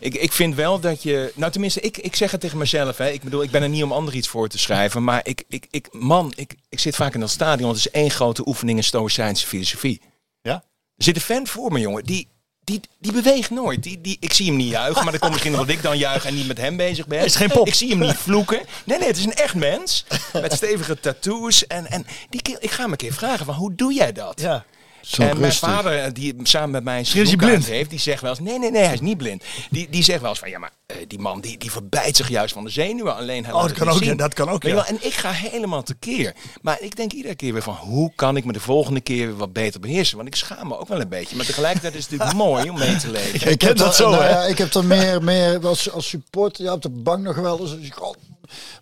ik, 0.00 0.14
ik 0.14 0.32
vind 0.32 0.54
wel 0.54 0.80
dat 0.80 1.02
je. 1.02 1.32
Nou, 1.34 1.52
tenminste, 1.52 1.80
ik, 1.80 1.96
ik 1.98 2.16
zeg 2.16 2.30
het 2.30 2.40
tegen 2.40 2.58
mezelf. 2.58 2.96
Hè. 2.98 3.10
Ik 3.10 3.22
bedoel, 3.22 3.42
ik 3.42 3.50
ben 3.50 3.62
er 3.62 3.68
niet 3.68 3.82
om 3.82 3.92
anderen 3.92 4.18
iets 4.18 4.28
voor 4.28 4.48
te 4.48 4.58
schrijven. 4.58 5.04
Maar 5.04 5.20
ik, 5.22 5.44
ik, 5.48 5.66
ik 5.70 5.88
man, 5.92 6.32
ik, 6.36 6.54
ik 6.68 6.78
zit 6.80 6.96
vaak 6.96 7.14
in 7.14 7.20
dat 7.20 7.30
stadion. 7.30 7.68
Het 7.68 7.78
is 7.78 7.90
één 7.90 8.10
grote 8.10 8.46
oefening 8.48 8.78
in 8.78 8.84
Stoïcijnse 8.84 9.46
filosofie. 9.46 10.00
ja? 10.42 10.54
Er 10.96 11.04
zit 11.04 11.16
een 11.16 11.22
fan 11.22 11.46
voor 11.46 11.72
me, 11.72 11.80
jongen. 11.80 12.04
Die, 12.04 12.28
die, 12.66 12.80
die 12.98 13.12
beweegt 13.12 13.50
nooit. 13.50 13.82
Die, 13.82 14.00
die, 14.00 14.16
ik 14.20 14.32
zie 14.32 14.46
hem 14.46 14.56
niet 14.56 14.70
juichen. 14.70 15.02
Maar 15.02 15.12
dat 15.12 15.20
komt 15.20 15.32
misschien 15.32 15.52
omdat 15.52 15.68
ik 15.68 15.82
dan 15.82 15.98
juich 15.98 16.24
en 16.24 16.34
niet 16.34 16.46
met 16.46 16.58
hem 16.58 16.76
bezig 16.76 17.06
ben. 17.06 17.24
Is 17.24 17.36
geen 17.36 17.48
pop. 17.48 17.66
Ik 17.66 17.74
zie 17.74 17.90
hem 17.90 17.98
niet 17.98 18.16
vloeken. 18.16 18.60
Nee, 18.84 18.98
nee, 18.98 19.08
het 19.08 19.16
is 19.16 19.24
een 19.24 19.34
echt 19.34 19.54
mens. 19.54 20.04
Met 20.32 20.52
stevige 20.52 21.00
tattoos. 21.00 21.66
En, 21.66 21.90
en 21.90 22.06
die, 22.30 22.56
ik 22.58 22.70
ga 22.70 22.82
hem 22.82 22.90
een 22.90 22.96
keer 22.96 23.12
vragen: 23.12 23.46
van, 23.46 23.54
hoe 23.54 23.74
doe 23.74 23.92
jij 23.92 24.12
dat? 24.12 24.40
Ja. 24.40 24.64
Zo 25.06 25.22
en 25.22 25.28
mijn 25.28 25.40
rustig. 25.42 25.68
vader, 25.68 25.98
eh, 25.98 26.12
die 26.12 26.34
samen 26.42 26.70
met 26.70 26.84
mij 26.84 26.98
een 26.98 27.20
is 27.22 27.34
blind? 27.36 27.66
heeft, 27.66 27.90
die 27.90 27.98
zegt 27.98 28.20
wel 28.22 28.30
eens: 28.30 28.40
nee, 28.40 28.58
nee, 28.58 28.70
nee, 28.70 28.82
hij 28.82 28.92
is 28.94 29.00
niet 29.00 29.16
blind. 29.16 29.42
Die, 29.70 29.88
die 29.90 30.02
zegt 30.02 30.20
wel 30.20 30.30
eens 30.30 30.38
van: 30.38 30.50
ja, 30.50 30.58
maar 30.58 30.70
eh, 30.86 30.96
die 31.06 31.18
man 31.18 31.40
die, 31.40 31.58
die 31.58 31.70
verbijt 31.70 32.16
zich 32.16 32.28
juist 32.28 32.54
van 32.54 32.64
de 32.64 32.70
zenuwen. 32.70 33.16
Alleen 33.16 33.44
hij 33.44 33.52
Oh, 33.52 33.58
laat 33.60 33.68
dat 33.68 33.78
kan 33.78 33.88
ook, 33.88 34.02
ja, 34.02 34.14
dat 34.14 34.34
kan 34.34 34.48
ook, 34.48 34.62
ja. 34.62 34.74
wel, 34.74 34.84
En 34.84 34.96
ik 35.00 35.12
ga 35.12 35.30
helemaal 35.30 35.82
tekeer. 35.82 36.34
Maar 36.62 36.76
ik 36.80 36.96
denk 36.96 37.12
iedere 37.12 37.34
keer 37.34 37.52
weer 37.52 37.62
van: 37.62 37.74
hoe 37.74 38.12
kan 38.14 38.36
ik 38.36 38.44
me 38.44 38.52
de 38.52 38.60
volgende 38.60 39.00
keer 39.00 39.26
weer 39.26 39.36
wat 39.36 39.52
beter 39.52 39.80
beheersen? 39.80 40.16
Want 40.16 40.28
ik 40.28 40.34
schaam 40.36 40.68
me 40.68 40.78
ook 40.78 40.88
wel 40.88 41.00
een 41.00 41.08
beetje. 41.08 41.36
Maar 41.36 41.46
tegelijkertijd 41.46 41.94
is 41.94 42.00
het 42.02 42.10
natuurlijk 42.10 42.38
mooi 42.48 42.70
om 42.70 42.78
mee 42.78 42.96
te 42.96 43.10
leven. 43.10 43.50
Ik 43.50 43.60
heb 43.62 43.76
dat 43.76 43.88
er- 43.88 43.94
zo, 43.94 44.10
nou 44.10 44.22
hè? 44.22 44.28
ja, 44.30 44.42
ik 44.44 44.58
heb 44.58 44.74
er 44.74 44.84
meer, 44.84 45.22
meer 45.22 45.66
als, 45.66 45.90
als 45.90 46.08
support, 46.08 46.58
ja, 46.58 46.72
op 46.72 46.82
de 46.82 46.88
bank 46.90 47.22
nog 47.22 47.36
wel 47.36 47.60
eens. 47.60 47.70
Dus 47.76 47.86
ik- 47.86 47.94
God. 47.94 48.16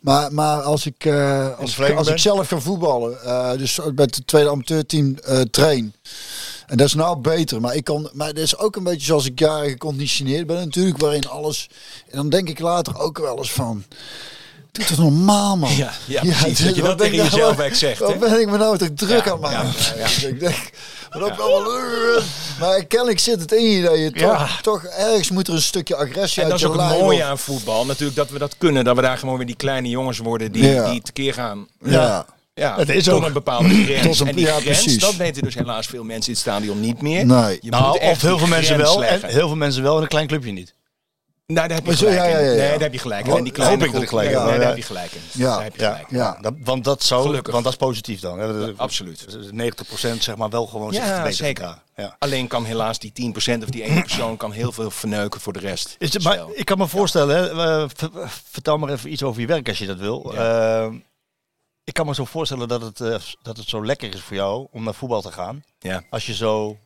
Maar, 0.00 0.32
maar 0.32 0.62
als 0.62 0.86
ik, 0.86 1.04
eh, 1.04 1.58
als, 1.58 1.78
ik, 1.78 1.96
als 1.96 2.22
zelf 2.22 2.48
ga 2.48 2.60
voetballen, 2.60 3.22
eh, 3.22 3.52
dus 3.52 3.80
met 3.94 4.14
het 4.14 4.26
tweede 4.26 4.50
amateurteam 4.50 5.16
eh 5.16 5.40
train. 5.40 5.94
En 6.66 6.76
dat 6.76 6.86
is 6.86 6.94
nou 6.94 7.18
beter, 7.18 7.60
maar 7.60 7.74
ik 7.74 7.84
kan, 7.84 8.10
maar 8.12 8.34
dat 8.34 8.42
is 8.42 8.58
ook 8.58 8.76
een 8.76 8.84
beetje 8.84 9.06
zoals 9.06 9.26
ik 9.26 9.38
jaren 9.38 9.70
geconditioneerd 9.70 10.46
ben 10.46 10.56
natuurlijk, 10.56 10.98
waarin 10.98 11.28
alles. 11.28 11.68
En 12.10 12.16
dan 12.16 12.28
denk 12.28 12.48
ik 12.48 12.58
later 12.58 12.98
ook 12.98 13.18
wel 13.18 13.38
eens 13.38 13.52
van. 13.52 13.84
Doe 14.74 14.84
het 14.86 14.98
normaal, 14.98 15.56
man. 15.56 15.76
Ja, 15.76 15.92
ja, 16.04 16.20
precies. 16.20 16.58
Dat 16.58 16.74
je 16.74 16.80
dat 16.82 16.86
wat 16.86 16.96
ben 16.96 17.06
ik 17.06 17.12
tegen 17.12 17.26
nou- 17.26 17.36
jezelf 17.40 17.58
echt 17.58 17.78
zegt, 17.78 17.98
Wat 17.98 18.18
ben 18.18 18.40
ik 18.40 18.48
me 18.50 18.56
nou 18.56 18.78
toch 18.78 18.88
druk 18.94 19.24
Ja, 19.24 19.32
aan 19.32 19.40
maken? 19.40 19.72
ja, 19.96 20.04
Dus 20.04 20.24
ik 20.24 20.40
denk, 20.40 20.70
wat 21.10 21.22
ook 21.22 21.36
wel 21.36 21.64
wel- 21.64 22.20
Maar 22.60 22.84
kennelijk 22.84 23.18
zit 23.18 23.40
het 23.40 23.52
in 23.52 23.70
je 23.70 23.82
dat 23.82 23.98
je 23.98 24.10
toch, 24.12 24.20
Ja. 24.20 24.48
toch 24.62 24.84
ergens 24.84 25.30
moet 25.30 25.48
er 25.48 25.54
een 25.54 25.62
stukje 25.62 25.96
agressie 25.96 26.42
En 26.42 26.48
dat 26.48 26.60
uit 26.62 26.70
is 26.70 26.76
ook 26.76 26.90
het 26.90 27.00
mooie 27.00 27.22
of- 27.22 27.28
aan 27.28 27.38
voetbal. 27.38 27.86
Natuurlijk 27.86 28.16
dat 28.16 28.30
we 28.30 28.38
dat 28.38 28.54
kunnen. 28.58 28.84
Dat 28.84 28.96
we 28.96 29.02
daar 29.02 29.18
gewoon 29.18 29.36
weer 29.36 29.46
die 29.46 29.56
kleine 29.56 29.88
jongens 29.88 30.18
worden 30.18 30.52
die, 30.52 30.66
Ja. 30.66 30.90
die 30.90 31.02
tekeer 31.02 31.34
gaan. 31.34 31.66
Ja. 31.84 32.26
Ja, 32.54 32.76
Het 32.76 32.88
is 32.88 33.04
tot 33.04 33.14
ook. 33.14 33.24
een 33.26 33.32
bepaalde 33.32 33.68
grens. 33.84 34.02
Tot 34.02 34.20
een- 34.20 34.26
en 34.28 34.34
die 34.36 34.44
ja, 34.46 34.50
grens, 34.60 34.82
precies. 34.82 34.98
dat 35.00 35.16
weten 35.16 35.42
dus 35.42 35.54
helaas 35.54 35.86
veel 35.86 36.04
mensen 36.04 36.26
in 36.32 36.38
het 36.38 36.42
stadion 36.42 36.80
niet 36.80 37.02
meer. 37.02 37.26
Nee. 37.26 37.58
Je 37.60 37.70
Nou, 37.70 37.86
moet 37.88 37.98
echt 37.98 38.16
of 38.16 38.22
heel 38.22 38.38
veel 38.38 38.46
mensen 38.46 38.76
wel 38.78 39.04
en 39.04 39.20
heel 39.26 39.46
veel 39.48 39.56
mensen 39.56 39.82
wel 39.82 39.96
en 39.96 40.02
een 40.02 40.08
klein 40.08 40.26
clubje 40.26 40.52
niet. 40.52 40.74
Nou, 41.46 41.68
daar 41.68 41.76
heb 41.76 41.86
je 41.86 41.96
zo, 41.96 42.06
gelijk 42.06 42.18
ja, 42.32 42.38
in. 42.38 42.44
ja, 42.44 42.50
ja. 42.50 42.56
Nee, 42.56 42.70
daar 42.70 42.80
heb 42.80 42.92
je 42.92 42.98
gelijk 42.98 43.26
En 43.26 43.44
die 43.44 43.52
kleine 43.52 43.76
hoop 43.76 43.86
ik 43.86 43.92
dat 43.92 44.02
ik 44.02 44.08
groep- 44.08 44.20
gelijk. 44.20 44.44
Nee, 44.46 44.58
daar 44.58 44.66
heb 44.68 44.76
je 44.76 44.82
gelijk 44.82 45.12
in. 45.12 45.20
Ja. 45.32 45.62
Heb 45.62 45.76
je 45.76 45.84
gelijk 45.84 46.10
ja. 46.10 46.38
Dat, 46.40 46.54
want 46.58 46.84
dat 46.84 47.02
zou, 47.02 47.22
Gelukkig. 47.26 47.52
want 47.52 47.64
dat 47.64 47.72
is 47.72 47.78
positief 47.78 48.20
dan. 48.20 48.38
hè. 48.38 48.58
Dat- 48.66 48.78
Absoluut. 48.78 49.30
dat 49.32 49.40
is 49.44 49.50
90% 49.52 50.22
zeg 50.22 50.36
maar 50.36 50.50
wel 50.50 50.66
gewoon 50.66 50.92
zich 50.92 51.04
Ja, 51.04 51.30
zeker. 51.30 51.82
Ja. 51.96 52.16
Alleen 52.18 52.46
kan 52.48 52.64
helaas 52.64 52.98
die 52.98 53.12
10% 53.12 53.62
of 53.62 53.68
die 53.70 53.82
ene 53.82 54.00
persoon 54.00 54.36
kan 54.36 54.52
heel 54.52 54.72
veel 54.72 54.90
verneuken 54.90 55.40
voor 55.40 55.52
de 55.52 55.58
rest. 55.58 55.94
Is 55.98 56.12
het, 56.12 56.22
maar 56.22 56.44
ik 56.52 56.64
kan 56.64 56.78
me 56.78 56.88
voorstellen, 56.88 57.36
hè, 57.36 57.48
eh, 57.82 57.88
ver- 57.94 58.30
vertel 58.50 58.78
maar 58.78 58.90
even 58.92 59.12
iets 59.12 59.22
over 59.22 59.40
je 59.40 59.46
werk 59.46 59.68
als 59.68 59.78
je 59.78 59.86
dat 59.86 59.98
wil. 59.98 60.34
Eh, 60.36 60.92
ik 61.84 61.94
kan 61.94 62.06
me 62.06 62.14
zo 62.14 62.24
voorstellen 62.24 62.68
dat 62.68 62.82
het, 62.82 63.00
eh, 63.00 63.16
dat 63.42 63.56
het 63.56 63.68
zo 63.68 63.84
lekker 63.86 64.14
is 64.14 64.20
voor 64.20 64.36
jou 64.36 64.66
om 64.70 64.84
naar 64.84 64.94
voetbal 64.94 65.22
te 65.22 65.32
gaan. 65.32 65.64
Ja. 65.78 66.02
Als 66.10 66.26
je 66.26 66.34
zo 66.34 66.78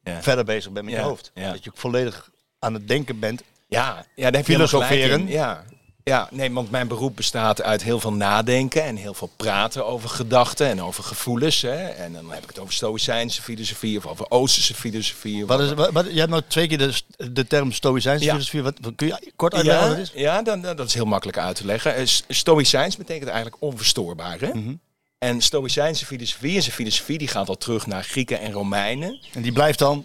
Ja. 0.00 0.22
verder 0.22 0.44
bezig 0.44 0.72
bent 0.72 0.84
met 0.86 0.94
je 0.94 1.00
hoofd. 1.00 1.30
Dat 1.34 1.64
je 1.64 1.70
volledig 1.74 2.30
aan 2.62 2.74
het 2.74 2.88
denken 2.88 3.18
bent. 3.18 3.42
Ja, 3.68 4.06
ja 4.14 4.22
daar 4.22 4.32
heb 4.32 4.46
je 4.46 4.52
Filosoferen. 4.52 5.28
Ja. 5.28 5.64
ja, 6.04 6.28
nee, 6.30 6.52
want 6.52 6.70
mijn 6.70 6.88
beroep 6.88 7.16
bestaat 7.16 7.62
uit 7.62 7.82
heel 7.82 8.00
veel 8.00 8.12
nadenken 8.12 8.82
en 8.84 8.96
heel 8.96 9.14
veel 9.14 9.30
praten 9.36 9.86
over 9.86 10.08
gedachten 10.08 10.66
en 10.66 10.82
over 10.82 11.04
gevoelens. 11.04 11.62
Hè. 11.62 11.86
En 11.88 12.12
dan 12.12 12.30
heb 12.32 12.42
ik 12.42 12.48
het 12.48 12.58
over 12.58 12.74
Stoïcijnse 12.74 13.42
filosofie 13.42 13.96
of 13.98 14.06
over 14.06 14.26
Oosterse 14.30 14.74
filosofie. 14.74 15.42
of 15.42 15.48
Wat 15.48 15.60
is, 15.60 15.72
wat, 15.72 15.92
wat- 15.92 16.06
je 16.12 16.18
hebt 16.18 16.30
nou 16.30 16.42
twee 16.46 16.66
keer 16.68 16.78
de, 16.78 16.92
de 17.32 17.46
term 17.46 17.72
stoïcijnse 17.72 18.24
Ja. 18.24 18.30
filosofie. 18.30 18.62
Wat, 18.62 18.74
kun 18.96 19.06
je 19.06 19.32
kort 19.36 19.54
uitleggen 19.54 19.82
ja, 19.84 19.88
wat 19.90 19.98
het 19.98 20.14
is? 20.14 20.20
ja 20.22 20.42
dan, 20.42 20.60
dat 20.60 20.80
is 20.86 20.94
heel 20.94 21.04
makkelijk 21.06 21.38
uit 21.38 21.56
te 21.56 21.66
leggen. 21.66 21.94
Eh, 21.94 22.06
Stoïcijns 22.28 22.96
betekent 22.96 23.28
eigenlijk 23.30 23.62
onverstoorbaar. 23.62 24.40
Hè? 24.40 24.48
Mhm. 24.54 24.74
En 25.18 25.40
Stoïcijnse 25.40 26.06
filosofie 26.06 26.56
is 26.56 26.66
een 26.66 26.72
filosofie 26.72 27.18
die 27.18 27.28
gaat 27.28 27.48
al 27.48 27.56
terug 27.56 27.86
naar 27.86 28.04
Grieken 28.04 28.40
en 28.40 28.52
Romeinen. 28.52 29.18
En 29.32 29.42
die 29.42 29.52
blijft 29.52 29.78
dan... 29.78 30.04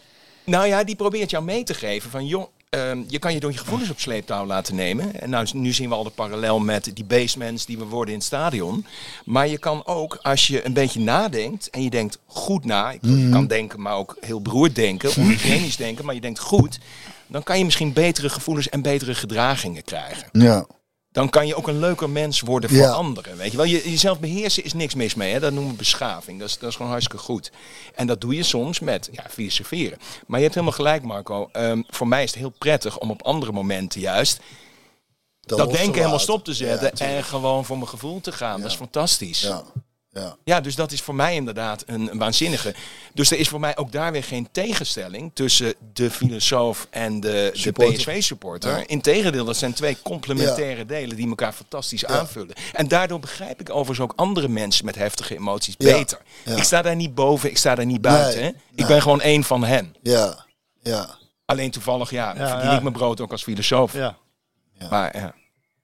Nou 0.49 0.67
ja, 0.67 0.83
die 0.83 0.95
probeert 0.95 1.29
jou 1.29 1.43
mee 1.43 1.63
te 1.63 1.73
geven 1.73 2.09
van 2.09 2.25
joh, 2.25 2.47
ehm, 2.69 3.03
je 3.07 3.19
kan 3.19 3.33
je 3.33 3.39
door 3.39 3.51
je 3.51 3.57
gevoelens 3.57 3.89
op 3.89 3.99
sleeptouw 3.99 4.45
laten 4.45 4.75
nemen. 4.75 5.21
En 5.21 5.29
nou, 5.29 5.47
nu 5.53 5.73
zien 5.73 5.89
we 5.89 5.95
al 5.95 6.03
de 6.03 6.09
parallel 6.09 6.59
met 6.59 6.91
die 6.93 7.05
basements 7.05 7.65
die 7.65 7.77
we 7.77 7.85
worden 7.85 8.13
in 8.13 8.19
het 8.19 8.27
stadion. 8.27 8.85
Maar 9.25 9.47
je 9.47 9.57
kan 9.57 9.85
ook, 9.85 10.19
als 10.21 10.47
je 10.47 10.65
een 10.65 10.73
beetje 10.73 10.99
nadenkt 10.99 11.69
en 11.69 11.83
je 11.83 11.89
denkt 11.89 12.19
goed 12.25 12.65
na. 12.65 12.91
Ik 12.91 12.99
je 13.01 13.29
kan 13.31 13.47
denken, 13.47 13.81
maar 13.81 13.95
ook 13.95 14.17
heel 14.19 14.41
beroerd 14.41 14.75
denken, 14.75 15.09
onhygiënisch 15.17 15.77
denken, 15.85 16.05
maar 16.05 16.15
je 16.15 16.21
denkt 16.21 16.39
goed. 16.39 16.79
Dan 17.27 17.43
kan 17.43 17.57
je 17.57 17.65
misschien 17.65 17.93
betere 17.93 18.29
gevoelens 18.29 18.69
en 18.69 18.81
betere 18.81 19.15
gedragingen 19.15 19.83
krijgen. 19.83 20.29
Ja. 20.31 20.65
Dan 21.11 21.29
kan 21.29 21.47
je 21.47 21.55
ook 21.55 21.67
een 21.67 21.79
leuker 21.79 22.09
mens 22.09 22.41
worden 22.41 22.69
voor 22.69 22.79
Ja. 22.79 22.91
anderen. 22.91 23.37
Weet 23.37 23.51
je 23.51 23.57
wel, 23.57 23.65
je, 23.65 23.89
jezelf 23.89 24.19
beheersen 24.19 24.63
is 24.63 24.73
niks 24.73 24.95
mis 24.95 25.15
mee. 25.15 25.33
Hè? 25.33 25.39
Dat 25.39 25.53
noemen 25.53 25.71
we 25.71 25.77
beschaving. 25.77 26.39
Dat 26.39 26.47
is, 26.49 26.57
dat 26.57 26.69
is 26.69 26.75
gewoon 26.75 26.91
hartstikke 26.91 27.23
goed. 27.23 27.51
En 27.95 28.07
dat 28.07 28.21
doe 28.21 28.35
je 28.35 28.43
soms 28.43 28.79
met 28.79 29.09
ja, 29.11 29.25
filosoferen. 29.29 29.97
Maar 30.27 30.37
je 30.37 30.43
hebt 30.43 30.55
helemaal 30.55 30.77
gelijk, 30.77 31.03
Marco. 31.03 31.49
Ehm, 31.51 31.81
voor 31.87 32.07
mij 32.07 32.23
is 32.23 32.29
het 32.29 32.39
heel 32.39 32.53
prettig 32.57 32.99
om 32.99 33.11
op 33.11 33.21
andere 33.21 33.51
momenten 33.51 34.01
juist 34.01 34.39
dat, 35.55 35.71
denken 35.71 35.93
helemaal 35.95 36.19
stop 36.19 36.43
te 36.43 36.53
zetten. 36.53 36.91
Ja, 36.93 37.05
en 37.05 37.23
gewoon 37.23 37.65
voor 37.65 37.77
mijn 37.77 37.89
gevoel 37.89 38.21
te 38.21 38.31
gaan. 38.31 38.61
Dat 38.61 38.71
is 38.71 38.77
fantastisch. 38.77 39.51
Ja. 40.19 40.35
Ja. 40.43 40.61
Dus 40.61 40.75
dat 40.75 40.91
is 40.91 41.01
voor 41.01 41.15
mij 41.15 41.35
inderdaad 41.35 41.83
een, 41.85 42.11
een 42.11 42.17
waanzinnige. 42.17 42.73
Dus 43.13 43.31
er 43.31 43.37
is 43.37 43.47
voor 43.49 43.59
mij 43.59 43.77
ook 43.77 43.91
daar 43.91 44.11
weer 44.11 44.23
geen 44.23 44.47
tegenstelling 44.51 45.31
tussen 45.33 45.73
de 45.93 46.11
filosoof 46.11 46.87
en 46.89 47.19
de, 47.19 47.49
de 47.53 47.59
Supporter. 47.59 47.93
PSV-supporter. 47.97 48.77
Ja. 48.77 48.87
Integendeel, 48.87 49.45
dat 49.45 49.57
zijn 49.57 49.73
twee 49.73 49.97
complementaire 50.03 50.85
delen 50.85 51.15
die 51.15 51.27
elkaar 51.29 51.53
fantastisch 51.53 52.05
aanvullen. 52.05 52.55
En 52.73 52.87
daardoor 52.87 53.19
begrijp 53.19 53.59
ik 53.59 53.69
overigens 53.69 53.99
ook 53.99 54.13
andere 54.15 54.47
mensen 54.47 54.85
met 54.85 54.95
heftige 54.95 55.35
emoties 55.35 55.75
Ja. 55.77 55.91
beter. 55.97 56.21
Ja. 56.45 56.55
Ik 56.55 56.63
sta 56.63 56.81
daar 56.81 56.95
niet 56.95 57.15
boven, 57.15 57.49
ik 57.49 57.57
sta 57.57 57.75
daar 57.75 57.85
niet 57.85 58.01
buiten. 58.01 58.41
Nee, 58.41 58.43
hè. 58.43 58.49
Ik 58.49 58.57
nee. 58.75 58.87
ben 58.87 59.01
gewoon 59.01 59.21
één 59.21 59.43
van 59.43 59.63
hen. 59.63 59.95
Ja. 60.01 60.45
Ja. 60.81 61.15
Alleen 61.45 61.71
toevallig, 61.71 62.09
ja, 62.11 62.33
Ja, 62.37 62.47
verdien 62.47 62.69
ja. 62.69 62.75
ik 62.75 62.81
mijn 62.81 62.93
brood 62.93 63.21
ook 63.21 63.31
als 63.31 63.43
filosoof. 63.43 63.93
Ja. 63.93 64.17
Maar 64.89 65.17
ja. 65.17 65.33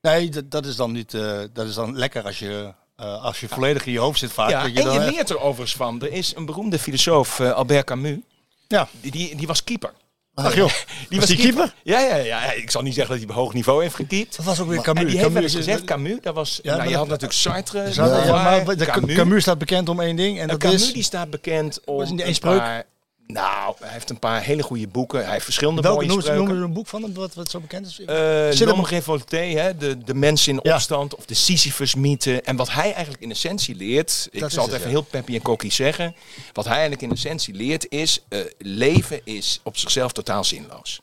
Nee, 0.00 0.28
dat, 0.30 0.50
dat 0.50 0.66
is 0.66 0.76
dan 0.76 0.92
niet. 0.92 1.14
eh, 1.14 1.40
dat 1.52 1.66
is 1.66 1.74
dan 1.74 1.96
lekker 1.96 2.24
als 2.24 2.38
je, 2.38 2.74
eh, 2.96 3.24
als 3.24 3.40
je 3.40 3.48
volledig 3.48 3.86
in 3.86 3.92
je 3.92 3.98
hoofd 3.98 4.18
zit 4.18 4.32
vaak. 4.32 4.50
Ja, 4.50 4.62
dat 4.68 4.84
en 4.84 4.92
je 4.92 5.00
je 5.00 5.10
leert 5.10 5.30
er 5.30 5.40
overigens 5.40 5.76
van. 5.76 6.02
Er 6.02 6.12
is 6.12 6.32
een 6.36 6.46
beroemde 6.46 6.78
filosoof, 6.78 7.40
eh, 7.40 7.52
Albert 7.52 7.84
Camus. 7.86 8.16
Ja. 8.68 8.88
Die, 9.00 9.10
die, 9.10 9.36
die 9.36 9.46
was 9.46 9.64
keeper. 9.64 9.92
Ach 10.34 10.54
joh, 10.54 10.70
Die 11.08 11.18
was 11.20 11.28
die 11.28 11.36
keeper? 11.38 11.74
Ja, 11.82 12.00
ja, 12.00 12.16
ja, 12.16 12.52
ik 12.52 12.70
zal 12.70 12.82
niet 12.82 12.94
zeggen 12.94 13.12
dat 13.18 13.24
hij 13.24 13.34
op 13.36 13.42
hoog 13.42 13.52
niveau 13.54 13.82
heeft 13.82 13.94
gekiept. 13.94 14.36
Dat 14.36 14.44
was 14.44 14.60
ook 14.60 14.68
weer 14.68 14.76
En 14.76 14.82
Camus. 14.82 15.10
die 15.10 15.18
heeft 15.18 15.32
wel 15.32 15.42
eens 15.42 15.52
Camus, 15.52 15.66
gezegd, 15.66 15.84
Camus, 15.84 16.16
dat 16.22 16.34
was... 16.34 16.60
Ja, 16.62 16.76
nou, 16.76 16.88
je 16.88 16.96
had 16.96 17.06
natuurlijk 17.06 17.38
Sartre. 17.40 17.88
Ja, 17.94 18.42
maar 18.42 18.76
de- 18.76 19.14
Camus. 19.14 19.42
staat 19.42 19.58
bekend 19.58 19.88
om 19.88 20.00
één 20.00 20.16
ding. 20.16 20.36
En 20.36 20.42
En 20.42 20.48
dat 20.48 20.58
Camus 20.58 20.82
is. 20.86 20.92
die 20.92 21.02
staat 21.02 21.30
bekend 21.30 21.80
om 21.84 22.00
een 22.20 22.38
paar... 22.38 22.84
Nou, 23.26 23.74
hij 23.80 23.92
heeft 23.92 24.10
een 24.10 24.18
paar 24.18 24.42
hele 24.42 24.62
goede 24.62 24.88
boeken. 24.88 25.22
Hij 25.22 25.32
heeft 25.32 25.44
verschillende 25.44 25.82
Welke 25.82 26.04
mooie 26.06 26.16
noemen 26.16 26.34
noemen 26.36 26.62
een 26.62 26.72
boek 26.72 26.86
van 26.86 27.02
hem 27.02 27.14
wat, 27.14 27.34
wat 27.34 27.50
zo 27.50 27.60
bekend 27.60 27.86
is? 27.86 28.00
Eh 28.00 28.66
L'homme 28.66 28.86
révolté, 28.86 29.36
hè, 29.36 29.76
de, 29.76 29.98
de 29.98 30.14
mens 30.14 30.48
in 30.48 30.60
Ja. 30.62 30.74
opstand, 30.74 31.14
of 31.14 31.24
de 31.24 31.34
Sisyphus-mythe. 31.34 32.40
En 32.40 32.56
wat 32.56 32.70
hij 32.70 32.92
eigenlijk 32.92 33.22
in 33.22 33.30
essentie 33.30 33.74
leert, 33.74 34.28
ik 34.30 34.44
zal 34.48 34.64
het 34.64 34.72
even 34.72 34.86
ja. 34.86 34.90
heel 34.90 35.02
peppy 35.02 35.34
en 35.34 35.42
kokkie 35.42 35.72
zeggen. 35.72 36.14
Wat 36.52 36.64
hij 36.64 36.72
eigenlijk 36.72 37.02
in 37.02 37.10
essentie 37.10 37.54
leert 37.54 37.86
is, 37.90 38.22
eh, 38.28 38.40
leven 38.58 39.20
is 39.24 39.60
op 39.62 39.76
zichzelf 39.76 40.12
totaal 40.12 40.44
zinloos. 40.44 41.00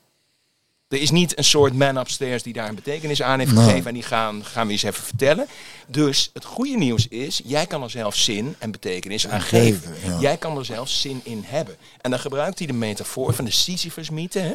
Er 0.92 1.02
is 1.02 1.12
niet 1.12 1.38
een 1.38 1.44
soort 1.44 1.74
man 1.74 1.98
upstairs 1.98 2.44
die 2.44 2.54
daar 2.54 2.70
een 2.70 2.76
betekenis 2.76 3.22
aan 3.22 3.40
heeft 3.40 3.52
Nee. 3.52 3.64
gegeven 3.64 3.88
en 3.88 3.94
die 3.94 4.04
gaan, 4.04 4.46
gaan 4.46 4.66
we 4.68 4.72
eens 4.72 4.84
even 4.84 5.04
vertellen. 5.04 5.48
Dus 5.88 6.30
het 6.34 6.46
goede 6.46 6.78
nieuws 6.78 7.08
is, 7.08 7.42
jij 7.44 7.66
kan 7.66 7.84
er 7.84 7.90
zelf 7.90 8.16
zin 8.16 8.56
en 8.60 8.72
betekenis 8.72 9.28
aan 9.28 9.42
geven. 9.42 9.94
geven, 9.94 10.12
ja. 10.12 10.20
Jij 10.20 10.38
kan 10.38 10.58
er 10.58 10.66
zelf 10.66 10.90
zin 10.90 11.22
in 11.24 11.44
hebben. 11.46 11.76
En 12.02 12.10
dan 12.10 12.20
gebruikt 12.20 12.58
hij 12.58 12.68
de 12.68 12.74
metafoor 12.74 13.34
van 13.34 13.46
de 13.46 13.52
Sisyphus-mythe. 13.52 14.40
hè. 14.40 14.54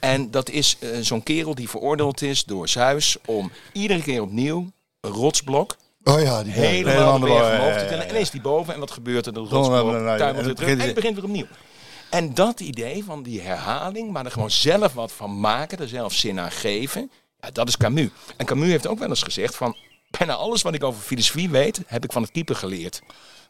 En 0.00 0.30
dat 0.30 0.50
is 0.50 0.76
eh, 0.80 0.88
zo'n 1.00 1.22
kerel 1.22 1.54
die 1.54 1.68
veroordeeld 1.68 2.22
is 2.22 2.44
door 2.44 2.68
Zeus 2.68 3.16
om 3.24 3.50
iedere 3.72 4.02
keer 4.02 4.22
opnieuw 4.22 4.70
een 5.00 5.10
rotsblok 5.10 5.76
Oh 6.04 6.20
ja, 6.20 6.42
die 6.42 6.52
helemaal 6.52 7.18
door, 7.18 7.28
omhoog 7.28 7.72
te 7.78 7.84
ja. 7.84 7.90
En 7.90 8.08
dan 8.08 8.16
is 8.16 8.30
die 8.30 8.40
boven 8.40 8.74
en 8.74 8.80
wat 8.80 8.90
gebeurt 8.90 9.26
er? 9.26 9.32
De 9.32 9.38
dan, 9.38 9.48
rotsblok 9.48 9.92
tuimelt 9.92 10.18
en 10.20 10.34
weer 10.34 10.44
het 10.46 10.56
terug 10.56 10.78
en 10.88 10.94
begint 10.94 11.14
weer 11.14 11.24
opnieuw. 11.24 11.46
En 12.10 12.34
dat 12.34 12.60
idee 12.60 13.04
van 13.04 13.22
die 13.22 13.40
herhaling, 13.40 14.10
maar 14.10 14.24
er 14.24 14.30
gewoon 14.30 14.50
zelf 14.50 14.92
wat 14.92 15.12
van 15.12 15.40
maken, 15.40 15.78
er 15.78 15.88
zelf 15.88 16.12
zin 16.12 16.40
aan 16.40 16.50
geven, 16.50 17.10
ja, 17.40 17.50
dat 17.50 17.68
is 17.68 17.76
Camus. 17.76 18.08
En 18.36 18.46
Camus 18.46 18.68
heeft 18.68 18.86
ook 18.86 18.98
wel 18.98 19.08
eens 19.08 19.22
gezegd 19.22 19.56
van, 19.56 19.76
bijna 20.10 20.34
alles 20.34 20.62
wat 20.62 20.74
ik 20.74 20.84
over 20.84 21.02
filosofie 21.02 21.50
weet, 21.50 21.80
heb 21.86 22.04
ik 22.04 22.12
van 22.12 22.22
het 22.22 22.30
keeper 22.30 22.56
geleerd. 22.56 23.02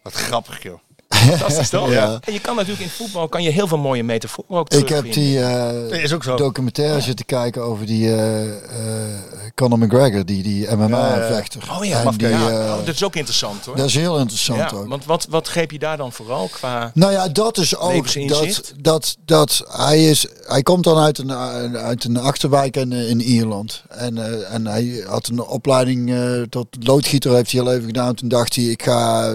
Wat 0.03 0.13
grappig, 0.13 0.63
joh. 0.63 0.79
Fantastisch 1.19 1.69
toch? 1.69 1.91
Ja. 1.99 2.19
En 2.25 2.33
je 2.33 2.41
kan 2.41 2.57
natuurlijk 2.57 2.83
in 2.83 2.89
voetbal 2.89 3.29
kan 3.29 3.43
je 3.43 3.51
heel 3.51 3.67
veel 3.67 3.79
mooie 3.79 4.03
metaforen 4.03 4.57
ook 4.57 4.71
Ik 4.75 4.89
heb 4.89 5.13
die 5.13 5.41
eh, 5.41 5.91
Nee, 5.91 6.03
is 6.03 6.13
ook 6.13 6.25
zo. 6.25 6.37
documentaire 6.37 7.01
zitten 7.01 7.27
kijken 7.27 7.63
over 7.63 7.87
die 7.87 8.15
eh 8.15 8.47
eh 8.49 9.29
Conor 9.55 9.79
McGregor, 9.79 10.27
die, 10.27 10.43
die 10.43 10.77
MMA-vechter. 10.77 11.63
Oh 11.79 11.85
ja, 11.85 12.05
En 12.05 12.17
die, 12.17 12.29
ja. 12.29 12.77
Oh, 12.77 12.85
dat 12.85 12.95
is 12.95 13.05
ook 13.05 13.17
interessant 13.17 13.65
hoor. 13.65 13.77
dat 13.77 13.87
is 13.87 13.95
heel 13.95 14.19
interessant 14.19 14.71
ja, 14.71 14.77
ook. 14.77 14.89
want 14.89 15.05
wat, 15.05 15.27
wat 15.31 15.49
greep 15.49 15.71
je 15.71 15.79
daar 15.79 15.97
dan 15.97 16.13
vooral 16.13 16.49
qua... 16.49 16.91
Nou 16.95 17.13
ja, 17.13 17.29
dat 17.29 17.59
is 17.59 17.77
ook 17.77 18.29
dat, 18.29 18.73
dat, 18.81 19.17
dat 19.25 19.65
hij 19.69 20.05
is. 20.05 20.27
Hij 20.47 20.63
komt 20.63 20.85
dan 20.85 20.99
uit 20.99 21.19
een, 21.19 21.33
uit 21.77 22.05
een 22.05 22.17
achterwijk 22.17 22.77
in, 22.77 22.93
in 22.93 23.21
Ierland. 23.21 23.83
En, 23.89 24.19
eh, 24.19 24.55
en 24.55 24.67
hij 24.67 25.05
had 25.07 25.27
een 25.29 25.43
opleiding 25.43 26.13
eh, 26.13 26.43
tot 26.43 26.67
loodgieter, 26.81 27.35
heeft 27.35 27.53
hij 27.53 27.61
heel 27.63 27.73
even 27.73 27.87
gedaan. 27.87 28.15
Toen 28.15 28.29
dacht 28.29 28.55
hij, 28.55 28.65
ik 28.65 28.83
ga 28.83 29.33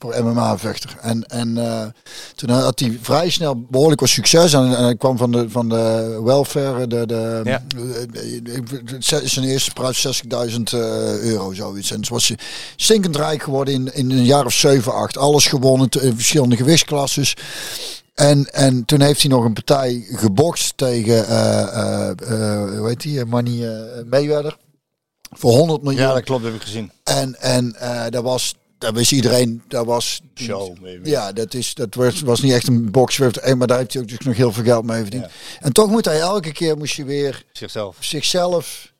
voor 0.00 0.24
MMA-vechter. 0.24 0.96
En, 1.00 1.26
en 1.26 1.58
eh, 1.58 1.86
toen 2.34 2.50
had 2.50 2.78
hij 2.80 2.98
vrij 3.02 3.30
snel 3.30 3.60
behoorlijk 3.70 4.00
wat 4.00 4.08
succes. 4.08 4.52
En, 4.52 4.76
en 4.76 4.84
hij 4.84 4.96
kwam 4.96 5.16
van 5.16 5.32
de, 5.32 5.50
van 5.50 5.68
de 5.68 6.20
welfare. 6.24 6.86
De, 6.86 7.06
de, 7.06 7.40
Ja. 7.44 7.62
eh, 9.10 9.18
zijn 9.24 9.44
eerste 9.46 9.72
prijs 9.72 10.22
60.000 10.24 10.62
eh, 10.62 10.80
euro, 11.18 11.52
zoiets. 11.52 11.90
En 11.90 12.00
toen 12.00 12.14
was 12.14 12.28
hij 12.28 12.38
stinkend 12.76 13.16
rijk 13.16 13.42
geworden 13.42 13.74
in, 13.74 13.94
in 13.94 14.10
een 14.10 14.24
jaar 14.24 14.44
of 14.46 14.52
7, 14.52 14.92
8. 14.94 15.16
Alles 15.16 15.46
gewonnen 15.46 15.88
in 16.00 16.14
verschillende 16.14 16.56
gewichtsklasses. 16.56 17.36
En, 18.14 18.52
en 18.52 18.84
toen 18.84 19.00
heeft 19.00 19.20
hij 19.22 19.30
nog 19.30 19.44
een 19.44 19.52
partij 19.52 20.04
gebokst 20.10 20.76
tegen, 20.76 21.26
eh 21.26 21.62
eh 21.62 22.10
eh, 22.10 22.78
hoe 22.78 22.88
heet 22.88 23.00
die, 23.00 23.24
Money 23.24 23.68
eh, 23.68 24.04
Mayweather. 24.04 24.56
Voor 25.30 25.52
100 25.52 25.82
miljoen. 25.82 26.02
Ja, 26.02 26.12
dat 26.14 26.22
klopt, 26.24 26.42
dat 26.42 26.52
heb 26.52 26.60
ik 26.60 26.66
gezien. 26.66 26.90
En, 27.04 27.40
en 27.40 27.74
eh 27.74 28.04
dat 28.10 28.22
was, 28.22 28.54
dat 28.80 28.94
wist 28.94 29.12
iedereen, 29.12 29.62
dat 29.68 29.86
was... 29.86 30.20
Show. 30.34 30.76
Ja, 31.02 31.32
dat, 31.32 31.54
is, 31.54 31.74
dat 31.74 31.94
was, 31.94 32.20
was 32.20 32.40
niet 32.40 32.52
echt 32.52 32.68
een 32.68 32.90
boxwurf, 32.90 33.54
maar 33.54 33.66
daar 33.66 33.78
heeft 33.78 33.92
hij 33.92 34.02
ook 34.02 34.08
dus 34.08 34.18
nog 34.18 34.36
heel 34.36 34.52
veel 34.52 34.64
geld 34.64 34.84
mee 34.84 35.02
verdiend. 35.02 35.26
En 35.60 35.72
toch 35.72 35.90
moet 35.90 36.04
hij 36.04 36.20
elke 36.20 36.52
keer, 36.52 36.76
moest 36.76 36.94
je 36.94 37.04
weer 37.04 37.44
Zichzelf. 37.52 37.96
zichzelf 38.00 38.92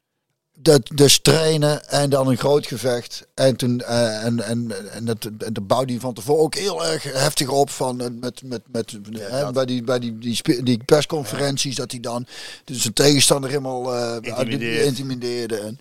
dat 0.63 0.91
dus 0.95 1.19
trainen 1.19 1.89
en 1.89 2.11
dan 2.11 2.29
een 2.29 2.37
groot 2.37 2.67
gevecht. 2.67 3.27
En 3.35 3.57
toen 3.57 3.81
eh, 3.81 4.25
en, 4.25 4.41
en, 4.45 4.73
en 4.93 5.05
dat, 5.05 5.25
en 5.25 5.53
dat 5.53 5.67
bouwde 5.67 5.93
hij 5.93 6.01
van 6.01 6.15
tevoren 6.15 6.43
ook 6.43 6.55
heel 6.55 6.87
erg 6.87 7.03
heftig 7.03 7.49
op 7.49 7.71
van 7.71 8.01
eh, 8.01 8.07
met, 8.21 8.43
met, 8.45 8.63
met, 8.73 8.97
hè, 9.13 9.41
dat. 9.41 9.53
bij 9.53 9.65
die, 9.65 9.83
bij 9.83 9.99
die, 9.99 10.19
die, 10.19 10.63
die 10.63 10.85
persconferenties 10.85 11.77
dat 11.77 11.91
hij 11.91 12.01
dan 12.01 12.27
dus 12.65 12.85
een 12.85 12.93
tegenstander 12.93 13.51
helemaal 13.51 13.95
eh 13.95 14.17
Intimideert. 14.21 14.87
intimideerde 14.87 15.57
en 15.57 15.79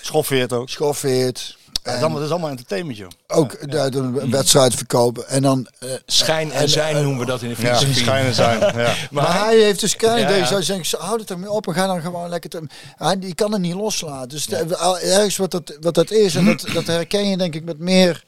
Schoffeert 0.00 0.52
ook. 0.52 0.68
schoffeert. 0.68 1.56
Ja, 1.84 2.08
dat 2.08 2.20
is 2.22 2.30
allemaal 2.30 2.50
entertainment, 2.50 2.96
joh. 2.98 3.08
Ook 3.28 3.70
de, 3.70 3.88
de 3.90 4.28
wedstrijd 4.30 4.74
verkopen. 4.74 5.28
En 5.28 5.42
dan, 5.42 5.68
eh, 5.78 5.90
Schijn 6.06 6.52
en 6.52 6.68
zijn 6.68 7.02
noemen 7.02 7.18
we 7.18 7.26
dat 7.26 7.42
in 7.42 7.48
de 7.48 7.54
Ja, 7.62 7.66
filosofie. 7.76 7.94
schijnen 8.02 8.34
zijn. 8.34 8.58
Ja. 8.78 8.94
maar, 9.10 9.42
hij 9.44 9.58
heeft 9.58 9.80
dus 9.80 9.96
kennelijk 9.96 10.28
Ja, 10.28 10.32
deze 10.34 10.44
ja. 10.44 10.50
zou 10.50 10.62
zeggen, 10.62 10.86
zo, 10.86 10.98
houd 10.98 11.20
het 11.20 11.30
ermee 11.30 11.50
op 11.50 11.66
en 11.66 11.74
ga 11.74 11.86
dan 11.86 12.00
gewoon 12.00 12.28
lekker. 12.28 12.50
Te, 12.50 12.62
hij, 12.96 13.18
die 13.18 13.34
kan 13.34 13.52
het 13.52 13.60
niet 13.60 13.74
loslaten. 13.74 14.28
Dus 14.28 14.46
de- 14.46 14.76
ergens 15.02 15.36
wat 15.36 15.50
dat, 15.50 15.76
wat 15.80 15.94
dat 15.94 16.10
is, 16.10 16.34
en 16.34 16.44
dat, 16.44 16.64
dat 16.72 16.86
herken 16.86 17.28
je 17.28 17.36
denk 17.36 17.54
ik 17.54 17.64
met 17.64 17.78
meer. 17.78 18.24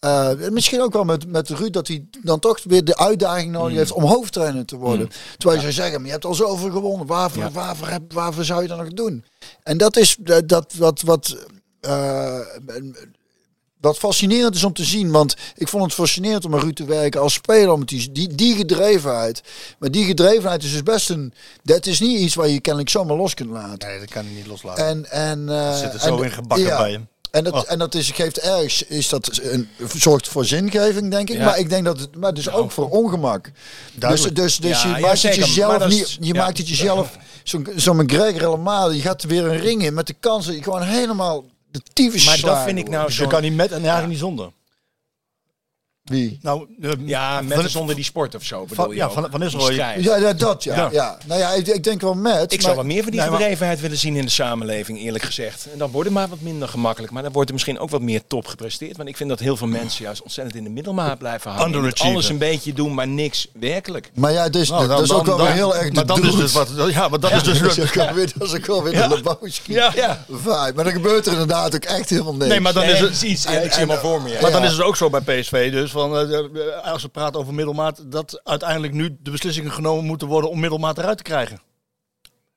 eh, 0.00 0.30
misschien 0.50 0.80
ook 0.82 0.92
wel 0.92 1.04
met, 1.04 1.26
met 1.28 1.48
Ruud, 1.48 1.72
dat 1.72 1.88
hij 1.88 2.04
dan 2.22 2.38
toch 2.38 2.58
weer 2.64 2.84
de 2.84 2.96
uitdaging 2.96 3.52
nodig 3.52 3.76
heeft 3.76 3.92
om 3.92 4.02
hoofdtrainer 4.04 4.64
te 4.64 4.76
worden. 4.76 5.10
Terwijl 5.36 5.54
je 5.60 5.62
zou 5.62 5.72
zeggen, 5.72 5.96
maar 5.96 6.06
je 6.06 6.12
hebt 6.12 6.24
al 6.24 6.34
zoveel 6.34 6.70
gewonnen, 6.70 7.06
waarvoor, 7.06 7.42
Ja. 7.42 7.50
waarvoor, 7.50 7.88
heb- 7.88 8.12
waarvoor 8.12 8.44
zou 8.44 8.62
je 8.62 8.68
dat 8.68 8.78
nog 8.78 8.88
doen? 8.88 9.24
En 9.62 9.78
dat 9.78 9.96
is 9.96 10.16
dat, 10.20 10.48
dat 10.48 10.72
wat, 10.78 11.00
wat, 11.00 11.28
eh, 11.28 11.42
wat 13.80 13.98
fascinerend 13.98 14.54
is 14.54 14.64
om 14.64 14.72
te 14.72 14.84
zien. 14.84 15.10
Want 15.10 15.36
ik 15.56 15.68
vond 15.68 15.84
het 15.84 15.92
fascinerend 15.92 16.44
om 16.44 16.50
met 16.50 16.62
Ruud 16.62 16.76
te 16.76 16.84
werken 16.84 17.20
als 17.20 17.32
speler. 17.32 17.78
Met 17.78 17.88
die, 17.88 18.12
die, 18.12 18.34
die 18.34 18.56
gedrevenheid. 18.56 19.42
Maar 19.78 19.90
die 19.90 20.04
gedrevenheid 20.04 20.62
is 20.62 20.72
dus 20.72 20.82
best 20.82 21.10
een... 21.10 21.32
Dat 21.62 21.86
is 21.86 22.00
niet 22.00 22.18
iets 22.20 22.34
waar 22.34 22.48
je 22.48 22.60
kennelijk 22.60 22.90
zomaar 22.90 23.16
los 23.16 23.34
kunt 23.34 23.50
laten. 23.50 23.88
Nee, 23.88 23.98
dat 23.98 24.10
kan 24.10 24.24
hij 24.24 24.34
niet 24.34 24.46
loslaten. 24.46 24.86
En, 24.86 25.10
en, 25.10 25.48
eh, 25.48 25.76
zit 25.76 25.92
er 25.92 26.00
zo 26.00 26.16
en- 26.16 26.24
in 26.24 26.30
gebakken 26.30 26.66
ja. 26.66 26.78
bij 26.78 26.90
hem. 26.90 27.08
En 27.30 27.44
dat, 27.44 27.52
Oh. 27.52 27.62
en 27.66 27.78
dat 27.78 27.94
is, 27.94 28.10
geeft 28.10 28.38
ergens, 28.38 28.82
is 28.82 29.08
dat 29.08 29.38
een, 29.42 29.68
zorgt 29.94 30.28
voor 30.28 30.44
zingeving, 30.44 31.10
denk 31.10 31.30
ik. 31.30 31.36
Ja. 31.36 31.44
Maar 31.44 31.58
ik 31.58 31.68
denk 31.68 31.84
dat 31.84 32.00
het, 32.00 32.16
maar 32.16 32.34
dus 32.34 32.50
ook 32.50 32.70
voor 32.70 32.88
ongemak. 32.88 33.44
Dus, 33.44 33.52
Duidelijk. 33.94 34.36
dus, 34.36 34.56
dus 34.56 34.82
je 34.82 34.88
maakt 34.88 35.22
het 35.22 35.34
jezelf 35.34 35.86
niet, 35.86 36.16
je 36.20 36.34
maakt 36.34 36.58
het 36.58 36.68
jezelf, 36.68 37.16
zo'n 37.44 37.66
zo 37.76 37.94
McGregor 37.94 38.40
helemaal, 38.40 38.90
je 38.90 39.00
gaat 39.00 39.22
er 39.22 39.28
weer 39.28 39.44
een 39.44 39.60
ring 39.60 39.84
in 39.84 39.94
met 39.94 40.06
de 40.06 40.14
kans 40.20 40.46
dat 40.46 40.54
je 40.54 40.62
gewoon 40.62 40.82
helemaal 40.82 41.44
de 41.70 41.80
tyfus 41.92 42.24
Maar 42.24 42.40
dat 42.40 42.62
vind 42.64 42.78
ik 42.78 42.88
nou 42.88 43.06
Dus 43.06 43.16
je 43.16 43.22
zo. 43.22 43.28
kan 43.28 43.42
niet 43.42 43.54
met 43.54 43.70
en 43.70 43.78
eigenlijk 43.80 44.08
niet 44.08 44.18
zonder. 44.18 44.50
Wie? 46.10 46.38
Nou, 46.42 46.66
eh, 46.82 46.90
Ja, 47.04 47.40
met 47.40 47.60
van- 47.60 47.68
zonder 47.68 47.94
die 47.94 48.04
sport 48.04 48.34
of 48.34 48.44
zo 48.44 48.60
bedoel 48.62 48.76
van, 48.84 48.88
je 48.88 48.94
ja, 48.94 49.04
ook. 49.06 49.12
van, 49.12 49.26
van 49.30 49.50
strijd. 49.50 50.04
Ja, 50.04 50.16
ja, 50.16 50.32
dat 50.32 50.64
ja. 50.64 50.74
Ja. 50.74 50.88
ja. 50.92 51.18
Nou 51.26 51.40
ja, 51.40 51.52
ik, 51.52 51.66
ik 51.66 51.84
denk 51.84 52.00
wel 52.00 52.14
met. 52.14 52.52
Ik 52.52 52.60
zou 52.60 52.76
wat 52.76 52.84
meer 52.84 53.02
van 53.02 53.10
die 53.12 53.20
Nee, 53.20 53.56
maar- 53.58 53.76
willen 53.80 53.96
zien 53.98 54.16
in 54.16 54.24
de 54.24 54.30
samenleving, 54.30 54.98
eerlijk 55.00 55.24
gezegd. 55.24 55.66
En 55.72 55.78
dan 55.78 55.90
wordt 55.90 56.08
het 56.08 56.18
maar 56.18 56.28
wat 56.28 56.40
minder 56.40 56.68
gemakkelijk. 56.68 57.12
Maar 57.12 57.22
dan 57.22 57.32
wordt 57.32 57.48
er 57.48 57.54
misschien 57.54 57.78
ook 57.78 57.90
wat 57.90 58.00
meer 58.00 58.20
top 58.26 58.46
gepresteerd. 58.46 58.96
Want 58.96 59.08
ik 59.08 59.16
vind 59.16 59.28
dat 59.28 59.38
heel 59.38 59.56
veel 59.56 59.66
mensen 59.66 60.04
juist 60.04 60.22
ontzettend 60.22 60.56
in 60.56 60.64
de 60.64 60.70
middelmaat 60.70 61.18
blijven 61.18 61.50
hangen. 61.50 61.64
En 61.64 61.68
het 61.68 61.76
Underachieven. 61.76 62.12
alles 62.14 62.28
een 62.28 62.38
beetje 62.38 62.72
doen, 62.72 62.94
maar 62.94 63.08
niks 63.08 63.48
werkelijk. 63.52 64.10
Maar 64.14 64.32
ja, 64.32 64.48
dus, 64.48 64.68
Nou, 64.70 64.88
dat 64.88 65.02
is 65.02 65.12
ook 65.12 65.26
dan- 65.26 65.36
wel 65.36 65.46
dan- 65.46 65.54
heel 65.54 65.76
erg 65.76 65.92
Maar 65.92 66.06
dat 66.06 66.18
is 66.24 66.34
dus 66.34 66.52
wat. 66.52 66.68
Ja, 66.90 67.08
maar 67.08 67.20
dat 67.20 67.32
is 67.32 67.42
dus. 67.42 67.58
dat 67.58 67.76
is 67.76 67.80
ook 67.88 67.94
wel 67.94 68.12
weer, 68.14 68.32
dat 68.38 68.48
is 68.48 68.54
ook 68.54 68.66
wel 68.66 68.82
weer 68.82 68.92
de 68.92 69.08
Lebowski 69.08 69.72
Ja. 69.72 69.92
Ja. 69.94 70.24
Maar 70.44 70.84
dan 70.84 70.92
gebeurt 70.92 71.26
er 71.26 71.32
inderdaad 71.32 71.74
ook 71.74 71.84
echt 71.84 72.10
helemaal 72.10 72.34
niks. 72.34 72.46
Nee, 72.48 72.60
maar 72.60 72.72
dan 72.72 72.82
is 72.82 72.98
het. 73.00 73.42
Ja, 73.42 73.50
ik 73.50 73.72
zie 73.72 73.86
al 73.86 73.96
voor 73.96 74.22
me. 74.22 74.38
Maar 74.42 74.50
dan 74.50 74.64
is 74.64 74.72
het 74.72 74.82
ook 74.82 74.96
zo 74.96 75.10
bij 75.10 75.20
PSV, 75.20 75.70
dus 75.72 75.92
van 76.00 76.16
eh, 76.16 76.38
eh, 76.76 76.84
als 76.92 77.02
we 77.02 77.08
praten 77.08 77.40
over 77.40 77.54
middelmaat, 77.54 78.10
dat 78.12 78.40
uiteindelijk 78.44 78.92
nu 78.92 79.16
de 79.20 79.30
beslissingen 79.30 79.72
genomen 79.72 80.04
moeten 80.04 80.28
worden 80.28 80.50
om 80.50 80.60
middelmaat 80.60 80.98
eruit 80.98 81.16
te 81.16 81.22
krijgen. 81.22 81.60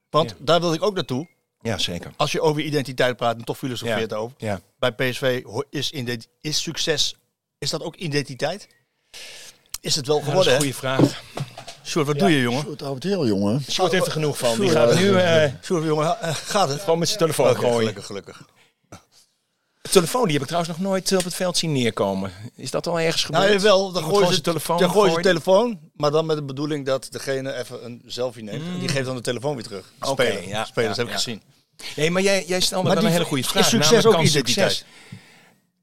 Want 0.10 0.30
Ja. 0.30 0.36
daar 0.40 0.60
wil 0.62 0.74
ik 0.74 0.84
ook 0.84 0.96
naartoe. 0.96 1.28
Ja, 1.62 1.78
zeker. 1.78 2.12
Als 2.18 2.32
je 2.32 2.42
over 2.42 2.62
identiteit 2.62 3.18
praat 3.18 3.36
en 3.38 3.44
toch 3.44 3.58
filosofeert 3.58 4.10
Ja. 4.12 4.18
over. 4.18 4.36
Ja. 4.38 4.60
Bij 4.80 4.92
PSV 4.92 5.44
is, 5.70 5.92
is 6.42 6.62
succes, 6.62 7.16
is 7.58 7.70
dat 7.70 7.82
ook 7.84 7.96
identiteit? 7.96 8.68
Is 9.82 9.96
het 9.96 10.08
wel 10.08 10.18
Ja, 10.18 10.22
dat 10.24 10.34
is 10.34 10.46
geworden, 10.46 10.54
een 10.54 10.60
hè? 10.60 10.74
goede 10.74 10.78
vraag. 10.78 11.22
Sjoerd, 11.86 12.08
wat 12.08 12.20
doe 12.20 12.30
je, 12.32 12.42
jongen? 12.42 12.66
Het 12.70 12.82
houdt 12.82 13.04
heel 13.04 13.28
jongen. 13.28 13.62
Sjoerd 13.70 13.92
heeft 13.92 14.06
er 14.06 14.12
genoeg 14.12 14.38
van. 14.38 14.60
Die 14.60 14.70
gaat 14.70 14.96
nu 14.96 15.16
eh, 15.16 15.52
Sjoerd, 15.64 15.84
jongen, 15.86 16.18
gaat 16.22 16.70
het? 16.70 16.80
gewoon 16.82 17.00
met 17.00 17.08
zijn 17.08 17.20
telefoon 17.20 17.56
gooien. 17.56 17.78
gelukkig, 17.78 18.06
gelukkig. 18.06 18.42
De 19.84 19.90
telefoon 19.90 20.24
die 20.24 20.32
heb 20.34 20.42
ik 20.42 20.48
trouwens 20.48 20.78
nog 20.78 20.88
nooit 20.88 21.12
eh, 21.12 21.18
op 21.18 21.24
het 21.24 21.34
veld 21.36 21.58
zien 21.58 21.72
neerkomen. 21.72 22.32
Is 22.56 22.72
dat 22.72 22.88
al 22.88 23.00
ergens 23.00 23.24
gebeurd? 23.24 23.48
Nou, 23.48 23.60
wel, 23.60 23.92
dan 23.92 24.04
gooi 24.04 24.34
ze 24.34 24.42
telefoon 24.42 24.78
Dan 24.78 24.90
gooi 24.90 25.12
zijn 25.12 25.24
telefoon, 25.24 25.80
maar 25.96 26.12
dan 26.12 26.26
met 26.26 26.36
de 26.38 26.44
bedoeling 26.44 26.86
dat 26.86 27.08
degene 27.12 27.54
even 27.58 27.86
een 27.86 28.02
selfie 28.06 28.44
neemt. 28.44 28.64
En 28.66 28.80
die 28.80 28.88
geeft 28.88 29.06
dan 29.06 29.16
de 29.16 29.22
telefoon 29.22 29.54
weer 29.56 29.64
terug. 29.64 29.94
Oké, 30.00 30.24
ja, 30.24 30.66
spelers 30.66 30.96
ja, 30.96 31.02
heb 31.04 31.12
ik 31.12 31.18
gezien. 31.20 31.42
Nee, 31.96 32.12
maar 32.12 32.22
jij, 32.22 32.44
jij 32.48 32.60
stelde 32.60 32.90
wel 32.94 33.04
een 33.04 33.12
hele 33.12 33.24
goede 33.26 33.44
is 33.44 33.50
vraag. 33.50 33.66
succes 33.68 33.92
namelijk, 33.92 34.16
ook 34.18 34.26
identiteit? 34.28 34.72
succes- 34.72 34.86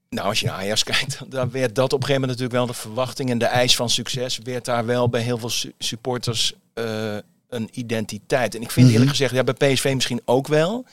Nou, 0.09 0.29
als 0.29 0.41
je 0.41 0.47
naar 0.47 0.55
Ajax 0.55 0.83
kijkt, 0.93 1.19
dan 1.27 1.51
werd 1.51 1.75
dat 1.75 1.93
op 1.93 2.01
een 2.01 2.07
gegeven 2.07 2.21
moment 2.21 2.27
natuurlijk 2.41 2.53
wel 2.53 2.67
de 2.67 2.81
verwachting 2.81 3.31
en 3.31 3.39
de 3.39 3.45
eis 3.45 3.77
van 3.77 3.91
succes. 3.91 4.39
Werd 4.43 4.65
daar 4.65 4.87
wel 4.87 5.09
bij 5.09 5.21
heel 5.23 5.39
veel 5.39 5.51
su- 5.51 5.73
supporters 5.79 6.53
eh, 6.75 7.17
een 7.49 7.69
identiteit. 7.73 8.55
En 8.55 8.63
ik 8.63 8.71
vind 8.71 8.85
Mhm. 8.87 8.95
eerlijk 8.95 9.11
gezegd, 9.11 9.35
ja, 9.35 9.45
bij 9.45 9.73
PSV 9.75 9.93
misschien 9.95 10.21
ook 10.25 10.47
wel. 10.47 10.85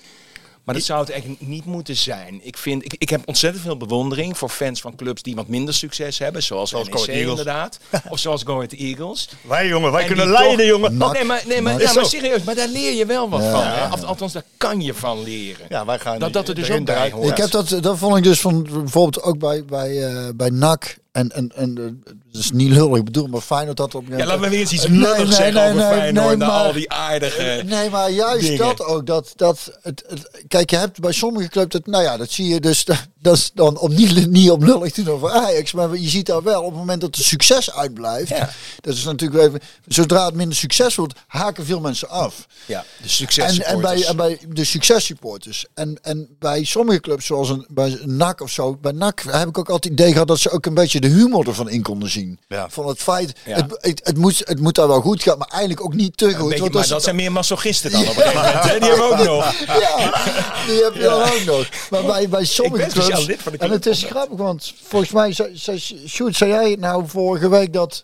Maar 0.67 0.75
dat 0.75 0.85
zou 0.85 0.99
het 0.99 1.09
eigenlijk 1.11 1.41
niet 1.41 1.65
moeten 1.65 1.95
zijn. 1.95 2.39
Ik, 2.43 2.57
vind, 2.57 2.85
ik, 2.85 2.95
ik 2.97 3.09
heb 3.09 3.21
ontzettend 3.25 3.63
veel 3.63 3.77
bewondering 3.77 4.37
voor 4.37 4.49
fans 4.49 4.81
van 4.81 4.95
clubs 4.95 5.21
die 5.21 5.35
wat 5.35 5.47
minder 5.47 5.73
succes 5.73 6.17
hebben. 6.17 6.43
Zoals, 6.43 6.69
Zoals 6.69 6.89
NEC 6.89 7.07
inderdaad. 7.07 7.79
of 8.09 8.19
zoals 8.19 8.43
Go 8.43 8.55
Ahead 8.55 8.71
Eagles. 8.71 9.29
Wij 9.41 9.67
jongen, 9.67 9.91
wij 9.91 10.01
En 10.01 10.07
kunnen 10.07 10.29
leiden 10.29 10.57
toch- 10.57 10.67
jongen. 10.67 10.97
Nak. 10.97 11.13
Nee, 11.13 11.23
maar, 11.23 11.43
nee, 11.47 11.61
maar, 11.61 11.81
ja, 11.81 11.93
maar 11.93 12.05
serieus, 12.05 12.43
maar 12.43 12.55
daar 12.55 12.67
leer 12.67 12.93
je 12.93 13.05
wel 13.05 13.29
wat 13.29 13.41
Ja. 13.41 13.51
van. 13.51 13.63
Hè? 13.63 13.93
Of- 13.93 14.03
Althans, 14.03 14.33
daar 14.33 14.43
kan 14.57 14.81
je 14.81 14.93
van 14.93 15.23
leren. 15.23 15.65
Ja, 15.69 15.85
wij 15.85 15.99
gaan 15.99 16.19
Dat 16.19 16.33
dat 16.33 16.47
er 16.47 16.55
dus 16.55 16.69
ook 16.71 16.85
bij 16.85 17.11
hoort. 17.11 17.29
Ik 17.29 17.37
heb 17.37 17.51
dat, 17.51 17.77
dat 17.81 17.97
vond 17.97 18.17
ik 18.17 18.23
dus 18.23 18.39
van 18.39 18.63
bijvoorbeeld 18.63 19.21
ook 19.23 19.39
bij, 19.39 19.65
bij, 19.65 20.03
eh, 20.07 20.27
bij 20.35 20.49
NAC. 20.49 20.97
En, 21.11 21.31
en, 21.31 21.51
en 21.55 21.77
eh, 21.77 22.13
dat 22.37 22.45
is 22.45 22.51
niet 22.51 22.71
lullig 22.71 23.03
bedoeld, 23.03 23.31
maar 23.31 23.41
fijn 23.41 23.65
dat 23.65 23.77
dat 23.77 23.95
op 23.95 24.03
Ja, 24.09 24.25
laten 24.25 24.41
we 24.41 24.49
weer 24.49 24.59
eens 24.59 24.71
iets 24.71 24.87
lulligs 24.87 25.17
nee, 25.17 25.31
zeggen 25.31 25.53
nee, 25.53 25.69
over 25.69 25.97
Feyenoord. 25.97 26.37
maar- 26.37 26.49
al 26.49 26.73
die 26.73 26.91
aardige... 26.91 27.63
Nee, 27.65 27.89
maar 27.89 28.11
juist 28.11 28.41
dingen. 28.41 28.57
dat 28.57 28.83
ook. 28.83 29.05
Dat, 29.05 29.33
dat 29.35 29.71
het, 29.81 30.03
het, 30.07 30.43
kijk, 30.47 30.69
je 30.69 30.75
hebt 30.77 30.99
bij 30.99 31.11
sommige 31.11 31.47
clubs, 31.47 31.71
dat, 31.71 31.85
nou 31.85 32.03
ja, 32.03 32.17
dat 32.17 32.31
zie 32.31 32.47
je 32.47 32.59
dus. 32.59 32.85
Dat 33.19 33.35
is 33.35 33.51
dan 33.53 33.77
om 33.77 33.93
niet, 33.93 34.27
niet 34.29 34.49
op 34.49 34.63
lullig 34.63 34.91
te 34.93 35.03
doen 35.03 35.13
over 35.13 35.29
Ajax. 35.31 35.71
Maar 35.71 35.97
je 35.97 36.09
ziet 36.09 36.25
daar 36.25 36.43
wel 36.43 36.61
op 36.61 36.69
het 36.69 36.77
moment 36.79 37.01
dat 37.01 37.15
het 37.15 37.25
succes 37.25 37.71
uitblijft. 37.73 38.29
Ja. 38.29 38.49
Dat 38.81 38.93
is 38.93 39.03
natuurlijk 39.03 39.43
even. 39.43 39.59
Zodra 39.87 40.25
het 40.25 40.35
minder 40.35 40.57
succes 40.57 40.95
wordt, 40.95 41.13
haken 41.27 41.65
veel 41.65 41.79
mensen 41.79 42.09
af. 42.09 42.47
Ja, 42.65 42.83
de 43.01 43.09
succes 43.09 43.59
En, 43.59 43.65
en, 43.65 43.81
bij, 43.81 44.05
en 44.05 44.15
bij 44.15 44.39
de 44.49 44.63
successupporters. 44.63 45.65
En, 45.73 45.97
en 46.01 46.35
bij 46.39 46.63
sommige 46.63 46.99
clubs, 46.99 47.25
zoals 47.25 47.49
een, 47.49 47.65
bij 47.69 47.99
NAC 48.05 48.41
of 48.41 48.51
zo. 48.51 48.77
Bij 48.81 48.91
NAC 48.91 49.23
heb 49.29 49.47
ik 49.47 49.57
ook 49.57 49.69
altijd 49.69 49.83
het 49.83 49.93
idee 50.01 50.11
gehad 50.11 50.27
dat 50.27 50.39
ze 50.39 50.49
ook 50.49 50.65
een 50.65 50.73
beetje 50.73 50.99
de 50.99 51.07
humor 51.07 51.47
ervan 51.47 51.69
in 51.69 51.81
konden 51.81 52.09
zien. 52.09 52.26
Ja. 52.47 52.69
Van 52.69 52.87
het 52.87 52.99
feit, 52.99 53.33
Ja. 53.45 53.55
het, 53.55 53.77
het, 53.81 54.01
het, 54.03 54.17
moet, 54.17 54.41
het 54.45 54.59
moet 54.59 54.75
daar 54.75 54.87
wel 54.87 55.01
goed 55.01 55.23
gaan, 55.23 55.37
maar 55.37 55.47
eigenlijk 55.47 55.83
ook 55.83 55.93
niet 55.93 56.17
te 56.17 56.33
goed. 56.33 56.47
Weet 56.47 56.53
je, 56.53 56.59
want 56.61 56.73
maar 56.73 56.87
dat 56.87 57.03
zijn 57.03 57.15
meer 57.15 57.31
masochisten 57.31 57.91
dan 57.91 58.01
op 58.01 58.07
een 58.07 58.13
gegeven 58.15 58.41
moment. 58.41 58.63
hè? 58.63 58.79
Die 58.79 58.89
hebben 58.89 59.05
ook 59.05 59.23
nog. 59.25 59.53
ja, 59.85 59.97
die 60.67 60.83
heb 60.83 60.93
je 60.93 61.01
dan 61.01 61.21
ook 61.21 61.43
nog. 61.45 61.69
Maar 61.89 62.03
bij, 62.03 62.29
bij 62.29 62.45
sommige 62.45 62.87
clubs... 62.89 63.25
lid 63.25 63.41
van 63.41 63.51
de 63.51 63.57
en 63.57 63.67
club. 63.67 63.83
het 63.83 63.85
is 63.85 64.03
grappig, 64.03 64.37
want 64.37 64.73
volgens 64.87 65.11
mij... 65.11 65.35
Sjoerd, 66.07 66.35
zei 66.35 66.51
jij 66.51 66.75
nou 66.79 67.03
vorige 67.07 67.49
week 67.49 67.73
dat 67.73 68.03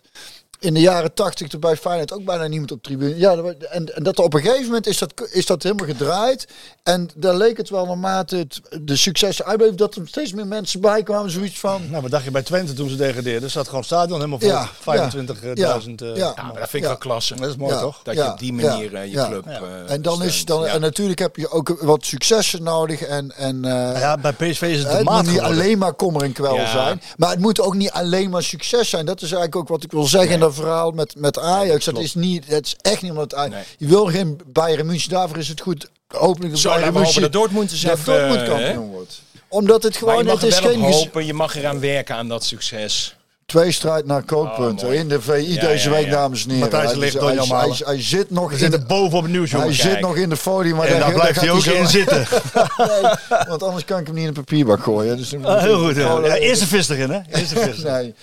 in 0.64 0.74
de 0.74 0.80
jaren 0.80 1.14
tachtig 1.14 1.52
er 1.52 1.58
bij 1.58 1.76
Feyenoord 1.76 2.12
ook 2.12 2.24
bijna 2.24 2.46
niemand 2.46 2.72
op 2.72 2.82
tribune... 2.82 3.16
Ja, 3.18 3.32
en, 3.70 3.96
en 3.96 4.02
dat 4.02 4.18
op 4.18 4.34
een 4.34 4.40
gegeven 4.40 4.64
moment 4.64 4.86
is 4.86 4.98
dat, 4.98 5.12
is 5.30 5.46
dat 5.46 5.62
helemaal 5.62 5.86
gedraaid. 5.86 6.48
En 6.82 7.08
daar 7.16 7.34
leek 7.34 7.56
het 7.56 7.70
wel 7.70 7.86
naarmate 7.86 8.36
het, 8.36 8.60
de 8.82 8.96
successen 8.96 9.44
uitbleef... 9.44 9.74
dat 9.74 9.94
er 9.94 10.02
steeds 10.08 10.32
meer 10.32 10.46
mensen 10.46 10.80
bij 10.80 11.02
kwamen. 11.02 11.30
Zoiets 11.30 11.58
van... 11.60 11.82
Nou, 11.90 12.02
wat 12.02 12.10
dacht 12.10 12.24
je 12.24 12.30
bij 12.30 12.42
Twente 12.42 12.72
toen 12.72 12.88
ze 12.88 12.96
degradeerden? 12.96 13.50
zat 13.50 13.68
gewoon 13.68 13.84
stadion 13.84 14.16
helemaal 14.16 14.38
vol. 14.38 14.48
Ja, 14.48 14.68
25.000. 14.68 15.54
ja, 15.54 15.76
eh, 15.76 16.16
ja. 16.16 16.32
Ja, 16.36 16.42
maar 16.42 16.46
dat 16.46 16.54
vind 16.54 16.72
ik 16.72 16.80
Ja. 16.82 16.86
wel 16.88 16.96
klasse. 16.96 17.34
Dat 17.34 17.48
is 17.48 17.56
mooi 17.56 17.74
Ja. 17.74 17.80
toch? 17.80 18.00
Dat 18.02 18.14
Ja, 18.14 18.24
je 18.24 18.30
op 18.32 18.38
die 18.38 18.52
manier 18.52 18.92
ja, 18.92 18.98
eh, 18.98 19.04
je 19.04 19.10
ja. 19.10 19.28
club 19.28 19.44
Ja. 19.46 19.60
eh, 19.86 19.92
En 19.94 20.02
dan 20.02 20.22
is 20.22 20.44
dan, 20.44 20.60
Ja. 20.62 20.66
en 20.66 20.80
natuurlijk 20.80 21.18
heb 21.18 21.36
je 21.36 21.50
ook 21.50 21.76
wat 21.80 22.04
successen 22.06 22.62
nodig. 22.62 23.00
En, 23.02 23.32
en, 23.36 23.64
eh, 23.64 23.70
Nou 23.72 23.98
ja, 23.98 24.16
bij 24.16 24.32
PSV 24.32 24.62
is 24.62 24.78
het 24.82 24.92
het 24.92 25.04
moet 25.10 25.26
niet 25.26 25.40
alleen 25.40 25.78
maar 25.78 25.92
kommer 25.94 26.22
en 26.22 26.32
kwel 26.32 26.54
Ja. 26.54 26.70
zijn. 26.70 27.02
Maar 27.16 27.30
het 27.30 27.38
moet 27.40 27.60
ook 27.60 27.74
niet 27.74 27.90
alleen 27.90 28.30
maar 28.30 28.42
succes 28.42 28.88
zijn. 28.88 29.06
Dat 29.06 29.16
is 29.16 29.22
eigenlijk 29.32 29.56
ook 29.56 29.68
wat 29.68 29.82
ik 29.82 29.92
wil 29.92 30.04
zeggen 30.06 30.40
dat 30.40 30.53
verhaal 30.54 30.90
met, 30.90 31.14
met 31.18 31.38
Ajax. 31.38 31.84
dat, 31.84 31.98
is 31.98 32.14
niet, 32.14 32.44
het 32.46 32.66
is 32.66 32.76
echt 32.80 33.02
niet 33.02 33.10
omdat 33.10 33.30
het 33.30 33.34
Ajax- 33.40 33.54
Nee. 33.54 33.64
Je 33.78 33.86
wil 33.86 34.06
geen 34.06 34.40
Bayern 34.46 34.86
München. 34.86 35.10
Daarvoor 35.10 35.38
is 35.38 35.48
het 35.48 35.60
goed. 35.60 35.88
Hopelijk 36.08 36.50
dat 36.52 36.60
Zo, 36.60 36.68
Bayern 36.68 36.84
laten 36.94 37.00
we 37.00 37.06
hopen 37.06 37.20
München 37.20 37.22
dat 37.22 37.32
Dortmund 37.32 37.70
eens 37.72 37.80
dat 37.82 37.98
even... 37.98 38.14
Dortmund 38.14 38.40
eh, 38.40 38.48
kampioen 38.48 38.90
wordt. 38.90 39.22
Omdat 39.48 39.82
het 39.82 39.92
Maar 39.92 40.00
gewoon, 40.00 40.18
je 40.18 40.24
mag 40.24 40.32
het 40.32 40.42
er 40.42 40.48
is 40.48 40.70
geen 40.70 40.80
hopen, 40.80 41.26
je 41.26 41.34
mag 41.34 41.56
eraan 41.56 41.80
werken 41.80 42.14
aan 42.16 42.28
dat 42.28 42.44
succes. 42.44 43.16
tweestrijd 43.46 44.06
naar 44.06 44.22
kookpunten. 44.22 44.88
Oh, 44.88 44.94
in 44.94 45.08
de 45.08 45.20
VI 45.20 45.52
Ja, 45.54 45.60
deze 45.60 45.88
ja, 45.90 45.94
week, 45.94 46.04
ja. 46.04 46.10
dames 46.10 46.42
en 46.44 46.50
heren. 46.50 46.62
Matthijs 46.70 46.90
Hij- 46.90 46.98
ligt 47.00 47.12
hij, 47.12 47.20
door 47.36 47.46
hij, 47.58 47.58
hij, 47.68 47.76
hij 47.84 48.02
zit 48.02 48.30
nog 48.30 48.52
in 48.52 48.70
de, 48.70 48.78
boven 48.80 49.18
op 49.18 49.26
nieuws, 49.28 49.52
hij 49.52 49.72
zit 49.72 50.00
nog 50.00 50.16
in 50.16 50.28
de 50.28 50.36
folie. 50.36 50.74
Maar 50.74 50.86
En 50.86 50.98
daar 51.00 51.12
blijft 51.12 51.40
hij 51.40 51.50
ook 51.50 51.64
in 51.64 51.86
zitten. 51.88 52.26
Nee, 52.76 53.12
want 53.48 53.62
anders 53.62 53.84
kan 53.84 53.98
ik 53.98 54.06
hem 54.06 54.14
niet 54.14 54.22
in 54.22 54.28
een 54.28 54.34
papierbak 54.34 54.82
gooien. 54.82 55.16
Dus 55.16 55.34
Ah, 55.42 55.62
heel 55.62 55.84
goed. 55.84 55.96
Ja, 55.96 56.34
eerste 56.34 56.66
vis 56.66 56.88
erin, 56.88 57.10
hè? 57.10 57.20
Eerste 57.38 57.56
vis. 57.70 57.82
Nee, 57.82 58.14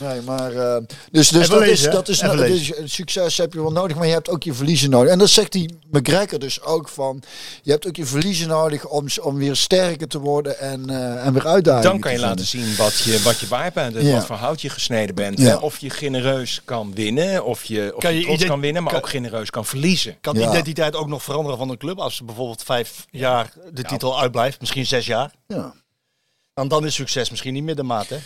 nee 0.00 0.20
maar. 0.20 0.52
eh, 0.52 0.76
dus 1.10 1.28
dus 1.28 1.48
dat, 1.48 1.58
lezen, 1.60 1.88
is, 1.88 1.94
dat 1.94 2.08
is. 2.08 2.20
Nou- 2.20 2.36
dus 2.36 2.72
succes 2.84 3.36
heb 3.36 3.52
je 3.52 3.60
wel 3.60 3.72
nodig, 3.72 3.96
maar 3.96 4.06
je 4.06 4.12
hebt 4.12 4.28
ook 4.28 4.42
je 4.42 4.54
verliezen 4.54 4.90
nodig. 4.90 5.12
En 5.12 5.18
dat 5.18 5.28
zegt 5.28 5.52
die 5.52 5.78
McGregor 5.90 6.38
dus 6.38 6.62
ook 6.62 6.88
van. 6.88 7.22
Je 7.62 7.70
hebt 7.70 7.86
ook 7.86 7.96
je 7.96 8.06
verliezen 8.06 8.48
nodig 8.48 8.86
om, 8.86 9.06
om 9.22 9.36
weer 9.36 9.56
sterker 9.56 10.08
te 10.08 10.18
worden 10.18 10.58
en, 10.58 10.90
eh, 10.90 11.26
en 11.26 11.32
weer 11.32 11.46
uitdagingen. 11.46 11.90
Dan 11.90 12.00
kan 12.00 12.12
je 12.12 12.18
te 12.18 12.24
laten 12.24 12.46
zien 12.46 12.76
wat 12.76 12.98
je, 12.98 13.20
wat 13.22 13.38
je 13.40 13.48
waard 13.48 13.74
bent. 13.74 13.96
en 13.96 14.04
Ja. 14.06 14.14
Wat 14.14 14.26
voor 14.26 14.36
hout 14.36 14.60
je 14.62 14.68
gesneden 14.70 15.14
bent. 15.14 15.38
Ja. 15.38 15.58
Of 15.58 15.78
je 15.78 15.90
genereus 15.90 16.60
kan 16.64 16.94
winnen. 16.94 17.44
Of 17.44 17.64
je, 17.64 17.92
of 17.94 18.02
Kan 18.02 18.14
je, 18.14 18.38
je 18.38 18.46
kan 18.46 18.60
winnen, 18.60 18.82
maar 18.82 18.92
kan- 18.92 19.00
ook 19.02 19.08
genereus 19.08 19.50
kan 19.50 19.66
verliezen. 19.66 20.18
Kan 20.20 20.34
de 20.34 20.40
Ja. 20.40 20.48
identiteit 20.50 20.94
ook 20.96 21.08
nog 21.08 21.22
veranderen 21.22 21.58
van 21.58 21.68
een 21.70 21.78
club? 21.78 21.98
Als 21.98 22.16
ze 22.16 22.24
bijvoorbeeld 22.24 22.62
vijf 22.62 23.06
jaar 23.10 23.52
de 23.72 23.82
titel 23.82 24.20
uitblijft, 24.20 24.60
misschien 24.60 24.86
zes 24.86 25.06
jaar. 25.06 25.32
Ja. 25.46 25.74
En 26.54 26.68
dan 26.68 26.86
is 26.86 26.94
succes 26.94 27.30
misschien 27.30 27.52
niet 27.54 27.64
middenmaat, 27.64 28.08
hè? 28.08 28.16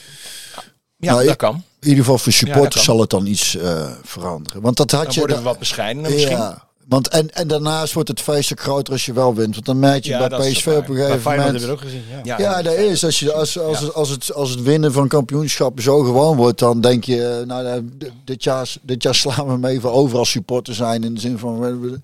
Ja, 1.05 1.13
Nou, 1.13 1.27
dat 1.27 1.37
kan. 1.37 1.55
In 1.55 1.89
ieder 1.89 2.05
geval 2.05 2.19
voor 2.19 2.33
dat 2.33 2.41
supporters 2.41 2.85
zal 2.85 3.01
het 3.01 3.11
dan 3.11 3.27
iets 3.27 3.57
eh, 3.57 3.91
veranderen. 4.03 4.63
Want 4.63 4.77
dat 4.77 4.91
had 4.91 5.03
Dan 5.05 5.13
je... 5.13 5.19
worden 5.19 5.37
we 5.37 5.43
wat 5.43 5.59
bescheidener 5.59 6.11
misschien. 6.11 6.37
Ja, 6.37 6.63
want 6.89 7.09
en, 7.09 7.31
en 7.35 7.49
daarnaast 7.49 7.93
wordt 7.93 8.09
het 8.09 8.21
feest 8.21 8.53
ook 8.53 8.61
groter 8.61 8.93
als 8.93 9.07
je 9.07 9.13
wel 9.13 9.35
wint. 9.35 9.55
Want 9.55 9.67
dan 9.67 9.79
merk 9.79 10.05
je 10.05 10.11
Ja, 10.11 10.19
bij 10.19 10.29
dat 10.29 10.41
PSV 10.41 10.67
op 10.67 10.89
een 10.89 10.95
gegeven 10.97 11.31
moment... 11.31 11.43
hebben 11.45 11.61
we 11.67 11.73
ook 11.73 11.81
gezien, 11.81 12.03
ja. 12.25 12.39
Ja, 12.39 12.63
dat 12.63 12.75
is. 12.75 13.05
Als, 13.05 13.19
je, 13.19 13.33
als, 13.33 13.59
als, 13.59 13.81
het, 13.81 13.95
als, 13.95 14.09
het, 14.09 14.33
als 14.35 14.51
het 14.51 14.63
winnen 14.63 14.93
van 14.93 15.09
kampioenschappen 15.09 15.83
zo 15.83 16.03
gewoon 16.03 16.37
wordt, 16.37 16.59
dan 16.59 16.81
denk 16.81 17.05
je, 17.05 17.27
eh, 17.27 17.47
nou, 17.47 17.89
d- 17.99 18.11
dit 18.25 18.45
jaar, 18.45 18.75
dit 18.83 19.03
jaar 19.03 19.15
slaan 19.15 19.47
we 19.47 19.53
hem 19.53 19.65
even 19.65 19.93
over 19.93 20.19
als 20.19 20.31
supporter 20.31 20.75
zijn. 20.75 21.05
In 21.05 21.15
de 21.15 21.21
zin 21.21 21.39
van, 21.39 22.03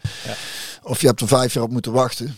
of 0.82 1.00
je 1.00 1.06
hebt 1.06 1.20
er 1.20 1.28
vijf 1.28 1.54
jaar 1.54 1.64
op 1.64 1.70
moeten 1.70 1.92
wachten. 1.92 2.36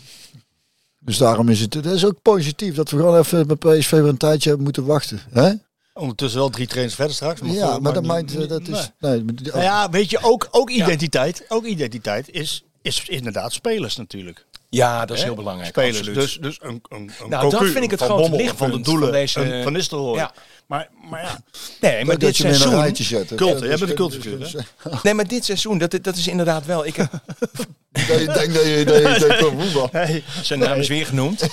Dus 0.99 1.17
daarom 1.19 1.49
is 1.49 1.61
het, 1.61 1.75
het 1.75 1.87
is 1.87 2.05
ook 2.05 2.23
positief 2.23 2.75
dat 2.75 2.91
we 2.91 2.97
gewoon 2.97 3.19
even 3.19 3.47
bij 3.47 3.57
PSV 3.79 3.91
weer 3.91 4.05
een 4.07 4.17
tijdje 4.17 4.47
hebben 4.49 4.65
moeten 4.65 4.85
wachten. 4.87 5.21
Hè? 5.33 5.53
Ondertussen 5.95 6.41
wel 6.41 6.51
drie 6.51 6.67
trainers 6.67 6.95
verder 6.95 7.15
straks. 7.15 7.41
Ja, 7.45 7.73
voor- 7.73 7.83
maar 7.83 7.93
dat, 7.93 8.05
maakt, 8.05 8.37
niet- 8.39 8.49
dat 8.49 8.61
is... 8.61 8.69
nee. 8.69 9.11
Nee, 9.13 9.23
maar- 9.25 9.35
Nou 9.43 9.61
ja, 9.63 9.91
weet 9.91 10.11
je, 10.11 10.19
ook, 10.23 10.49
ook 10.51 10.71
identiteit, 10.71 11.45
ook 11.49 11.65
identiteit 11.65 12.31
is, 12.31 12.65
is 12.83 13.03
inderdaad 13.09 13.53
spelers 13.53 13.97
natuurlijk. 13.97 14.45
Ja, 14.69 15.05
dat 15.07 15.17
is 15.17 15.23
heel 15.23 15.35
belangrijk. 15.35 15.69
Spelers. 15.69 15.97
absoluut. 15.99 16.15
Dus, 16.21 16.39
dus 16.41 16.59
een, 16.61 16.83
een, 16.89 17.11
een 17.23 17.29
Nou, 17.29 17.51
dat 17.51 17.65
vind 17.65 17.85
ik 17.85 17.91
het 17.91 17.99
van 17.99 18.09
grote 18.09 18.23
Bommel, 18.23 18.39
lichtpunt 18.39 18.71
van 18.71 18.79
de 18.79 18.85
doelen, 18.85 19.03
van 19.09 19.13
deze- 19.13 19.41
een 19.41 19.63
Van 19.63 19.73
Nistelrooy. 19.73 20.17
Ja. 20.19 20.33
Maar, 20.67 20.89
maar 21.11 21.23
ja, 21.23 21.41
Nee, 21.81 22.05
maar 22.05 22.19
dat 22.19 22.21
dit 22.21 22.37
seizoen... 22.37 22.71
Cult, 23.37 23.61
hè? 23.61 23.61
Dus- 23.61 23.69
Jij 23.69 23.69
bent 23.69 23.81
een 23.81 23.87
dus- 23.87 23.95
cultfiguur, 23.95 24.39
dus- 24.39 24.55
Nee, 25.03 25.15
maar 25.15 25.27
dit 25.29 25.45
seizoen, 25.45 25.79
dat, 25.79 25.99
dat 26.03 26.17
is 26.17 26.27
inderdaad 26.27 26.67
wel... 26.67 26.87
Ik 26.87 26.97
heb 26.97 27.11
Dat 27.93 28.07
je 28.07 28.31
denkt 28.35 28.55
dat 28.55 28.65
je, 28.65 28.85
dat 28.85 28.97
je, 28.97 29.27
dat 29.93 30.09
je 30.09 30.23
zijn 30.43 30.59
naam 30.59 30.79
is 30.79 30.89
weer 30.89 31.07
genoemd. 31.07 31.41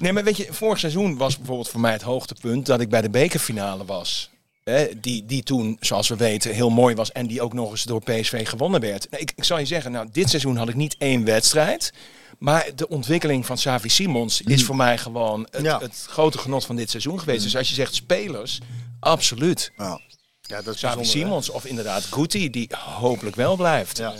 nee, 0.00 0.12
maar 0.12 0.24
weet 0.24 0.36
je, 0.36 0.46
vorig 0.50 0.78
seizoen 0.78 1.16
was 1.16 1.36
bijvoorbeeld 1.36 1.68
voor 1.68 1.80
mij 1.80 1.92
het 1.92 2.02
hoogtepunt 2.02 2.66
dat 2.66 2.80
ik 2.80 2.88
bij 2.88 3.00
de 3.00 3.10
bekerfinale 3.10 3.84
was. 3.84 4.30
Hè, 4.64 5.00
die, 5.00 5.26
die 5.26 5.42
toen, 5.42 5.76
zoals 5.80 6.08
we 6.08 6.16
weten, 6.16 6.54
heel 6.54 6.70
mooi 6.70 6.94
was 6.94 7.12
en 7.12 7.26
die 7.26 7.42
ook 7.42 7.52
nog 7.52 7.70
eens 7.70 7.82
door 7.82 8.02
PSV 8.02 8.48
gewonnen 8.48 8.80
werd. 8.80 9.06
Nou, 9.10 9.22
ik, 9.22 9.32
ik 9.36 9.44
zal 9.44 9.58
je 9.58 9.64
zeggen, 9.64 9.92
nou, 9.92 10.08
dit 10.12 10.28
seizoen 10.28 10.56
had 10.56 10.68
ik 10.68 10.74
niet 10.74 10.96
één 10.98 11.24
wedstrijd. 11.24 11.92
Maar 12.38 12.66
de 12.74 12.88
ontwikkeling 12.88 13.46
van 13.46 13.58
Savi 13.58 13.88
Simons 13.88 14.40
is 14.40 14.64
voor 14.64 14.76
mij 14.76 14.98
gewoon 14.98 15.46
het, 15.50 15.62
Ja. 15.62 15.78
het 15.78 16.06
grote 16.08 16.38
genot 16.38 16.64
van 16.64 16.76
dit 16.76 16.90
seizoen 16.90 17.18
geweest. 17.18 17.42
Dus 17.42 17.56
als 17.56 17.68
je 17.68 17.74
zegt 17.74 17.94
spelers, 17.94 18.58
absoluut. 19.00 19.72
Ja. 19.76 20.00
ja, 20.40 20.62
dat 20.62 20.74
is 20.74 20.80
Savi 20.80 20.96
bijzonder, 20.96 21.04
hè? 21.04 21.04
Simons 21.28 21.50
of 21.50 21.64
inderdaad 21.64 22.02
Guti, 22.04 22.50
die 22.50 22.70
hopelijk 22.76 23.36
wel 23.36 23.56
blijft. 23.56 23.98
Ja. 23.98 24.14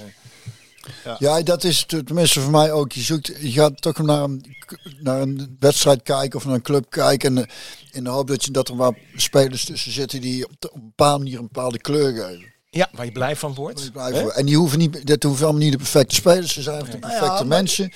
Ja, 1.18 1.42
dat 1.42 1.64
is 1.64 1.86
tenminste 1.86 2.40
voor 2.40 2.50
mij 2.50 2.72
ook. 2.72 2.92
Je, 2.92 3.00
zoekt, 3.00 3.26
je 3.40 3.50
gaat 3.50 3.82
toch 3.82 3.98
naar 3.98 4.22
een, 4.22 4.56
naar 5.00 5.20
een 5.20 5.56
wedstrijd 5.58 6.02
kijken 6.02 6.38
of 6.38 6.44
naar 6.44 6.54
een 6.54 6.62
club 6.62 6.90
kijken. 6.90 7.36
En, 7.36 7.44
eh, 7.44 7.54
in 7.92 8.04
de 8.04 8.10
hoop 8.10 8.26
dat, 8.26 8.44
je, 8.44 8.50
dat 8.50 8.68
er 8.68 8.76
wat 8.76 8.94
spelers 9.16 9.64
tussen 9.64 9.92
zitten 9.92 10.20
die 10.20 10.44
op, 10.44 10.52
een 10.60 10.80
bepaalde 10.96 11.18
manier 11.18 11.38
een 11.38 11.48
bepaalde 11.52 11.78
kleur 11.78 12.12
geven. 12.12 12.52
ja, 12.70 12.88
waar 12.92 13.04
je 13.04 13.12
blij 13.12 13.36
van 13.36 13.54
wordt. 13.54 13.90
En 14.34 14.46
die 14.46 14.56
hoeven 14.56 14.78
niet, 14.78 15.06
dat 15.06 15.22
hoeven 15.22 15.44
allemaal 15.44 15.62
niet 15.62 15.72
de 15.72 15.78
perfecte 15.78 16.14
spelers 16.14 16.52
te 16.52 16.62
zijn 16.62 16.80
of 16.80 16.88
de 16.88 16.98
perfecte 16.98 17.24
Nou 17.24 17.32
ja, 17.32 17.38
maar 17.38 17.56
mensen. 17.56 17.92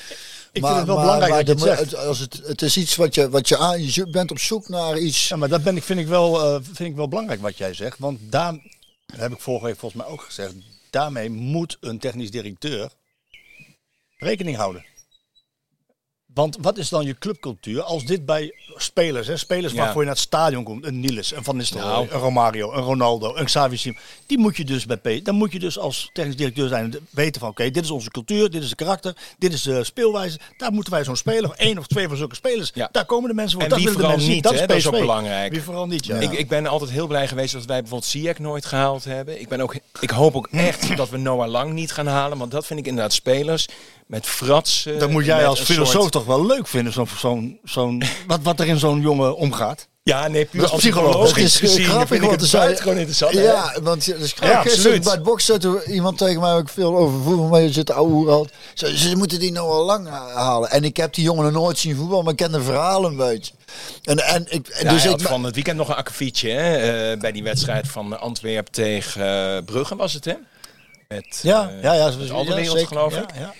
Ik 0.52 0.64
vind 0.64 0.76
het 0.76 0.86
wel 0.86 1.00
belangrijk 1.00 1.46
dat 1.46 1.60
je 1.60 1.68
het 1.68 1.78
zegt. 1.78 1.96
als 1.96 2.18
het, 2.18 2.40
het 2.44 2.62
is 2.62 2.76
iets 2.76 2.96
wat 2.96 3.14
je, 3.14 3.30
wat 3.30 3.48
je 3.48 3.58
aan, 3.58 3.92
je 3.92 4.10
bent 4.10 4.30
op 4.30 4.38
zoek 4.38 4.68
naar 4.68 4.98
iets. 4.98 5.28
Ja, 5.28 5.36
maar 5.36 5.48
dat 5.48 5.62
ben 5.62 5.76
ik, 5.76 5.82
vind, 5.82 6.00
ik 6.00 6.06
wel, 6.06 6.44
eh, 6.44 6.60
vind 6.62 6.90
ik 6.90 6.96
wel 6.96 7.08
belangrijk 7.08 7.40
wat 7.40 7.58
jij 7.58 7.74
zegt. 7.74 7.98
Want 7.98 8.18
daar 8.20 8.58
heb 9.16 9.32
ik 9.32 9.40
vorige 9.40 9.64
week 9.64 9.78
volgens 9.78 10.02
mij 10.02 10.12
ook 10.12 10.22
gezegd. 10.22 10.52
Daarmee 10.94 11.30
moet 11.30 11.76
een 11.80 11.98
technisch 11.98 12.30
directeur 12.30 12.92
rekening 14.16 14.56
houden. 14.56 14.84
Want 16.34 16.56
wat 16.60 16.78
is 16.78 16.88
dan 16.88 17.04
je 17.06 17.18
clubcultuur 17.18 17.82
als 17.82 18.04
dit 18.04 18.26
bij 18.26 18.54
spelers, 18.76 19.26
hè, 19.26 19.36
spelers 19.36 19.72
Ja. 19.72 19.78
waarvoor 19.78 20.00
je 20.00 20.06
naar 20.06 20.14
het 20.16 20.24
stadion 20.24 20.64
komt, 20.64 20.84
een 20.86 21.00
Niels, 21.00 21.34
een 21.34 21.44
Van 21.44 21.56
Nistelrooy, 21.56 21.90
Nou. 21.92 22.08
een 22.10 22.18
Romario, 22.20 22.72
een 22.72 22.82
Ronaldo, 22.82 23.36
een 23.36 23.44
Xavi 23.44 23.76
Simons, 23.76 24.00
die 24.26 24.38
moet 24.38 24.56
je 24.56 24.64
dus 24.64 24.86
bij 24.86 24.96
P, 24.96 25.24
dan 25.24 25.34
moet 25.34 25.52
je 25.52 25.58
dus 25.58 25.78
als 25.78 26.10
technisch 26.12 26.36
directeur 26.36 26.68
zijn 26.68 26.92
en 26.92 27.06
weten 27.10 27.40
van 27.40 27.50
oké, 27.50 27.70
dit 27.70 27.84
is 27.84 27.90
onze 27.90 28.10
cultuur, 28.10 28.50
dit 28.50 28.62
is 28.62 28.68
de 28.68 28.74
karakter, 28.74 29.16
dit 29.38 29.52
is 29.52 29.62
de 29.62 29.84
speelwijze, 29.84 30.38
daar 30.56 30.72
moeten 30.72 30.92
wij 30.92 31.04
zo'n 31.04 31.16
speler, 31.16 31.50
of 31.50 31.56
één 31.56 31.78
of 31.78 31.86
twee 31.86 32.08
van 32.08 32.16
zulke 32.16 32.34
spelers, 32.34 32.70
Ja. 32.74 32.88
daar 32.92 33.04
komen 33.06 33.28
de 33.28 33.34
mensen 33.34 33.52
voor, 33.54 33.62
En 33.62 33.68
dat 33.68 33.78
wie 33.78 33.86
willen 33.86 34.00
de 34.00 34.06
vooral 34.06 34.24
mensen 34.26 34.52
niet, 34.52 34.68
dat 34.68 34.76
is 34.76 34.86
ook 34.86 34.98
belangrijk. 34.98 35.52
Wie 35.52 35.62
vooral 35.62 35.86
niet, 35.86 36.06
ja. 36.06 36.16
Ik, 36.16 36.32
ik 36.32 36.48
ben 36.48 36.66
altijd 36.66 36.90
heel 36.90 37.06
blij 37.06 37.28
geweest 37.28 37.52
dat 37.52 37.64
wij 37.64 37.80
bijvoorbeeld 37.80 38.10
Ziyech 38.10 38.38
nooit 38.38 38.64
gehaald 38.64 39.04
hebben. 39.04 39.40
Ik, 39.40 39.48
ben 39.48 39.60
ook, 39.60 39.74
ik 40.00 40.10
hoop 40.10 40.34
ook 40.36 40.48
echt 40.52 40.96
dat 40.96 41.10
we 41.10 41.16
Noah 41.16 41.48
Lang 41.48 41.72
niet 41.72 41.92
gaan 41.92 42.06
halen. 42.06 42.38
Want 42.38 42.50
dat 42.50 42.66
vind 42.66 42.78
ik 42.80 42.86
inderdaad 42.86 43.12
spelers 43.12 43.68
met 44.06 44.26
fratsen. 44.26 44.98
Dat 44.98 45.10
moet 45.10 45.24
jij 45.24 45.46
als 45.46 45.60
filosoof 45.60 46.00
soort- 46.00 46.12
toch 46.12 46.24
wel 46.24 46.46
leuk 46.46 46.66
vinden, 46.66 46.92
zo'n, 46.92 47.08
zo'n, 47.18 47.58
zo'n, 47.64 48.02
wat, 48.26 48.40
wat 48.42 48.60
er 48.60 48.66
in 48.66 48.78
zo'n 48.78 49.00
jongen 49.00 49.36
omgaat. 49.36 49.88
Ja, 50.02 50.28
nee, 50.28 50.44
puur 50.44 50.62
is 50.64 50.70
psychologisch. 50.70 51.56
Gezien 51.56 51.82
eh, 51.84 51.88
grappig, 51.88 52.08
vind 52.08 52.22
ik 52.24 52.30
het 52.30 52.40
er 52.40 52.46
zei- 52.46 52.62
buitengewoon 52.62 52.98
interessant. 52.98 53.32
hè? 53.34 53.42
Ja, 53.42 53.74
want 53.82 54.14
is 54.14 54.34
Ja. 54.40 54.62
Gisteren 54.62 55.02
bij 55.02 55.12
het 55.12 55.22
boksen 55.22 55.52
zette 55.62 55.92
iemand 55.92 56.18
tegen 56.18 56.40
mij 56.40 56.54
ook 56.54 56.68
veel 56.68 56.96
over 56.96 57.22
voetbal 57.22 57.48
mee 57.48 57.72
zitten 57.72 57.94
ouwe 57.94 58.30
had. 58.30 58.48
Ze, 58.74 58.98
ze 58.98 59.16
moeten 59.16 59.38
die 59.40 59.52
nou 59.52 59.68
al 59.70 59.84
lang 59.84 60.08
halen. 60.34 60.70
En 60.70 60.84
ik 60.84 60.96
heb 60.96 61.14
die 61.14 61.24
jongen 61.24 61.44
nog 61.44 61.52
nooit 61.62 61.78
zien 61.78 61.96
voetbal, 61.96 62.22
maar 62.22 62.30
ik 62.32 62.36
ken 62.38 62.52
de 62.52 62.62
verhalen 62.62 63.10
een 63.10 63.16
beetje. 63.16 63.52
En, 64.02 64.18
en 64.18 64.46
ik, 64.48 64.78
Ja, 64.82 64.90
dus 64.90 65.04
ik 65.04 65.20
van 65.20 65.44
het 65.44 65.54
weekend 65.54 65.76
nog 65.76 65.88
een 65.88 65.94
akkefietje 65.94 66.50
hè, 66.50 66.76
eh, 67.12 67.18
bij 67.20 67.32
die 67.32 67.42
wedstrijd 67.42 67.88
van 67.88 68.20
Antwerpen 68.20 68.72
tegen 68.72 69.26
eh, 69.56 69.64
Brugge 69.64 69.96
was 69.96 70.12
het 70.12 70.24
hè? 70.24 70.34
Met, 71.08 71.40
Ja, 71.42 71.70
eh, 71.76 71.82
ja, 71.82 71.92
ja. 71.94 72.10
met 72.18 72.30
Alderwereld, 72.30 72.72
zeker. 72.78 72.88
geloof 72.96 73.14
ja, 73.14 73.22
ik. 73.22 73.28
Ja, 73.38 73.54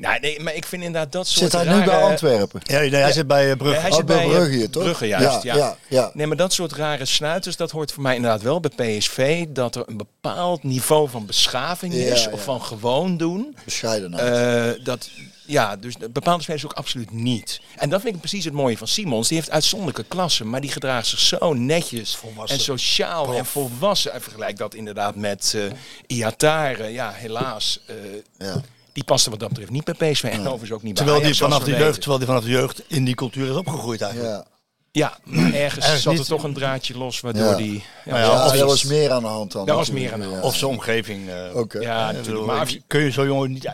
Nee, 0.00 0.20
nee, 0.20 0.40
maar 0.40 0.54
ik 0.54 0.64
vind 0.66 0.82
inderdaad 0.82 1.12
dat 1.12 1.26
soort 1.28 1.50
zit 1.50 1.62
hij 1.62 1.74
nu 1.78 1.84
bij 1.84 2.02
Antwerpen. 2.02 2.60
ja 2.64 2.78
nee, 2.78 2.94
hij 2.94 3.12
zit 3.12 3.26
bij 3.26 3.50
eh, 3.50 3.56
Brugge. 3.56 3.74
Ja, 3.74 3.80
hij 3.80 3.90
Oh, 3.90 3.96
zit 3.96 4.06
bij 4.06 4.16
bij, 4.16 4.24
eh, 4.24 4.30
Brugge 4.30 4.50
hier, 4.54 4.70
toch? 4.70 4.82
Brugge, 4.82 5.06
juist, 5.06 5.42
ja. 5.42 5.56
ja, 5.56 5.76
ja. 5.88 6.10
Nee, 6.14 6.26
maar 6.26 6.36
dat 6.36 6.52
soort 6.52 6.72
rare 6.72 7.04
snuiters, 7.04 7.56
dat 7.56 7.70
hoort 7.70 7.92
voor 7.92 8.02
mij 8.02 8.14
inderdaad 8.14 8.42
wel 8.42 8.60
bij 8.60 8.98
PSV. 8.98 9.46
Dat 9.48 9.76
er 9.76 9.82
een 9.86 9.96
bepaald 9.96 10.62
niveau 10.62 11.08
van 11.08 11.26
beschaving 11.26 11.94
Ja, 11.94 12.00
is, 12.12 12.24
ja. 12.24 12.30
of 12.30 12.44
van 12.44 12.62
gewoon 12.62 13.16
doen. 13.16 13.56
Bescheidenheid. 13.64 14.76
Eh, 14.78 14.84
dat, 14.84 15.10
ja, 15.46 15.76
dus 15.76 15.94
bepaalde 16.10 16.42
spelers 16.42 16.64
ook 16.64 16.72
absoluut 16.72 17.10
niet. 17.10 17.60
En 17.76 17.88
dat 17.90 18.00
vind 18.00 18.14
ik 18.14 18.20
precies 18.20 18.44
het 18.44 18.54
mooie 18.54 18.78
van 18.78 18.88
Simons. 18.88 19.28
Die 19.28 19.36
heeft 19.36 19.50
uitzonderlijke 19.50 20.04
klassen, 20.08 20.50
maar 20.50 20.60
die 20.60 20.70
gedraagt 20.72 21.06
zich 21.06 21.18
zo 21.18 21.52
netjes 21.54 22.16
Volwassen. 22.16 22.58
en 22.58 22.64
sociaal 22.64 23.34
en 23.34 23.46
volwassen. 23.46 24.12
En 24.12 24.22
vergelijk 24.22 24.56
dat 24.56 24.74
inderdaad 24.74 25.14
met 25.14 25.54
eh 25.56 25.62
Iatare. 26.06 26.88
Ja, 26.88 27.10
helaas. 27.12 27.80
eh, 27.86 27.94
ja. 28.38 28.60
Die 29.00 29.08
paste 29.08 29.30
wat 29.30 29.38
dat 29.40 29.48
betreft 29.48 29.70
niet 29.70 29.84
bij 29.84 29.94
PSV 30.12 30.22
en 30.24 30.40
overigens 30.40 30.70
ook 30.72 30.82
niet 30.82 30.94
bij 30.94 31.04
Terwijl 31.04 31.16
die 31.16 31.24
Ajax, 31.24 31.38
vanaf 31.38 31.64
de 31.64 31.70
jeugd, 31.70 31.94
terwijl 31.98 32.18
die 32.18 32.26
vanaf 32.26 32.42
de 32.44 32.50
jeugd 32.50 32.82
in 32.86 33.04
die 33.04 33.14
cultuur 33.14 33.50
is 33.50 33.56
opgegroeid 33.56 34.00
eigenlijk. 34.00 34.32
Ja. 34.32 34.46
Ja, 34.92 35.18
maar 35.24 35.52
ergens, 35.64 35.84
Ergens 35.84 36.02
zat 36.02 36.12
niet- 36.12 36.22
er 36.22 36.28
toch 36.28 36.42
een 36.42 36.54
draadje 36.54 36.98
los 36.98 37.20
waardoor 37.20 37.42
Ja. 37.44 37.56
die... 37.56 37.72
Ja, 38.04 38.10
Nou 38.10 38.18
ja, 38.18 38.24
Ja, 38.26 38.46
of 38.46 38.52
er 38.54 38.66
was 38.66 38.84
meer 38.84 39.10
aan 39.10 39.22
de 39.22 39.28
hand 39.28 39.52
dan. 39.52 39.66
Daar 39.66 39.76
was 39.76 39.90
meer 39.90 40.12
aan 40.12 40.20
de 40.20 40.26
ja. 40.28 40.40
Of 40.40 40.56
zijn 40.56 40.70
omgeving. 40.70 41.28
eh, 41.28 41.56
Oké. 41.56 41.78
Ja, 41.80 42.12
natuurlijk. 42.12 42.46
Maar 42.46 42.54
ik- 42.54 42.60
als 42.60 42.70
je- 42.70 42.82
kun 42.86 43.00
je 43.00 43.10
zo'n 43.10 43.26
jongen 43.26 43.52
niet... 43.52 43.64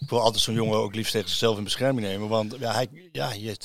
Ik, 0.00 0.08
wil 0.08 0.20
altijd 0.20 0.42
zo'n 0.42 0.54
jongen 0.54 0.78
ook 0.78 0.94
liefst 0.94 1.12
tegen 1.12 1.28
zichzelf 1.28 1.56
in 1.58 1.64
bescherming 1.64 2.06
nemen. 2.06 2.28
Want 2.28 2.54
ja, 2.58 2.72
hij, 2.72 2.88
ja, 3.12 3.32
je, 3.32 3.56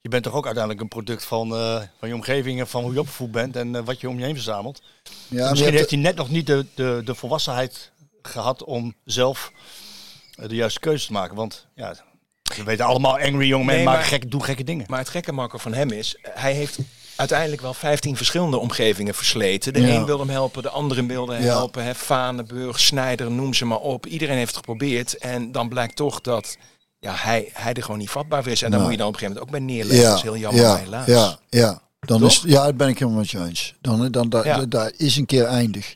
je 0.00 0.08
bent 0.08 0.22
toch 0.22 0.34
ook 0.34 0.44
uiteindelijk 0.44 0.82
een 0.82 0.88
product 0.88 1.24
van, 1.24 1.54
eh, 1.54 1.80
van 1.98 2.08
je 2.08 2.14
omgeving 2.14 2.60
en 2.60 2.68
van 2.68 2.82
hoe 2.82 2.92
je 2.92 3.00
opgevoed 3.00 3.30
bent 3.30 3.56
en 3.56 3.74
eh, 3.76 3.82
wat 3.84 4.00
je 4.00 4.08
om 4.08 4.18
je 4.18 4.24
heen 4.24 4.34
verzamelt. 4.34 4.82
Ja, 5.28 5.44
je 5.44 5.50
Misschien 5.50 5.72
heeft 5.74 5.90
hij 5.90 5.98
net 5.98 6.16
nog 6.16 6.28
niet 6.30 6.46
de, 6.46 6.66
de, 6.74 7.00
de 7.04 7.14
volwassenheid 7.14 7.90
gehad 8.22 8.64
om 8.64 8.94
zelf 9.04 9.52
de 10.48 10.54
juiste 10.54 10.80
keuze 10.80 11.06
te 11.06 11.12
maken. 11.12 11.36
Want 11.36 11.66
ja, 11.74 11.94
we 12.56 12.62
weten 12.64 12.84
allemaal, 12.84 13.18
angry 13.18 13.46
young 13.46 13.64
men 13.66 13.74
Nee, 13.74 13.84
maken 13.84 14.04
gek, 14.04 14.30
doen 14.30 14.44
gekke 14.44 14.64
dingen. 14.64 14.84
Maar 14.88 14.98
het 14.98 15.08
gekke 15.08 15.32
Marco 15.32 15.58
van 15.58 15.74
hem 15.74 15.90
is, 15.90 16.16
eh, 16.22 16.30
hij 16.34 16.52
heeft 16.52 16.78
uiteindelijk 17.16 17.62
wel 17.62 17.74
15 17.74 18.16
verschillende 18.16 18.56
omgevingen 18.58 19.14
versleten. 19.14 19.72
De 19.72 19.80
Ja. 19.80 19.94
een 19.94 20.04
wil 20.04 20.18
hem 20.18 20.28
helpen, 20.30 20.62
de 20.62 20.68
andere 20.70 21.06
wilde 21.06 21.32
hem 21.34 21.42
Ja. 21.42 21.48
helpen. 21.56 21.84
Hè, 21.84 21.94
Vanenburg, 21.94 22.80
Snijder, 22.80 23.30
noem 23.30 23.54
ze 23.54 23.64
maar 23.64 23.78
op. 23.80 24.06
Iedereen 24.06 24.36
heeft 24.36 24.48
het 24.48 24.56
geprobeerd. 24.56 25.18
En 25.18 25.52
dan 25.52 25.68
blijkt 25.68 25.96
toch 25.96 26.20
dat 26.20 26.56
ja, 26.98 27.14
hij, 27.16 27.50
hij 27.52 27.72
er 27.72 27.82
gewoon 27.82 27.98
niet 27.98 28.10
vatbaar 28.10 28.42
voor 28.42 28.52
is. 28.52 28.62
En 28.62 28.70
daar 28.70 28.78
Nee. 28.80 28.88
moet 28.88 28.98
je 28.98 29.02
dan 29.02 29.08
op 29.08 29.14
een 29.14 29.20
gegeven 29.20 29.42
moment 29.42 29.60
ook 29.62 29.66
bij 29.66 29.74
neerleggen. 29.76 30.02
ja, 30.04 30.08
dat 30.08 30.16
is 30.18 30.22
heel 30.22 30.36
jammer, 30.36 30.78
helaas. 30.78 31.06
Ja, 31.06 31.38
ja. 31.48 31.82
Dan 32.00 32.20
Toch? 32.20 32.28
is, 32.30 32.42
ja, 32.46 32.64
dat 32.64 32.76
ben 32.76 32.88
ik 32.88 32.98
helemaal 32.98 33.20
met 33.20 33.30
je 33.30 33.38
eens. 33.44 33.74
Dan, 33.80 34.10
dan, 34.10 34.28
dan, 34.28 34.66
daar 34.68 34.92
is 34.96 35.16
een 35.16 35.26
keer 35.26 35.44
eindig. 35.44 35.94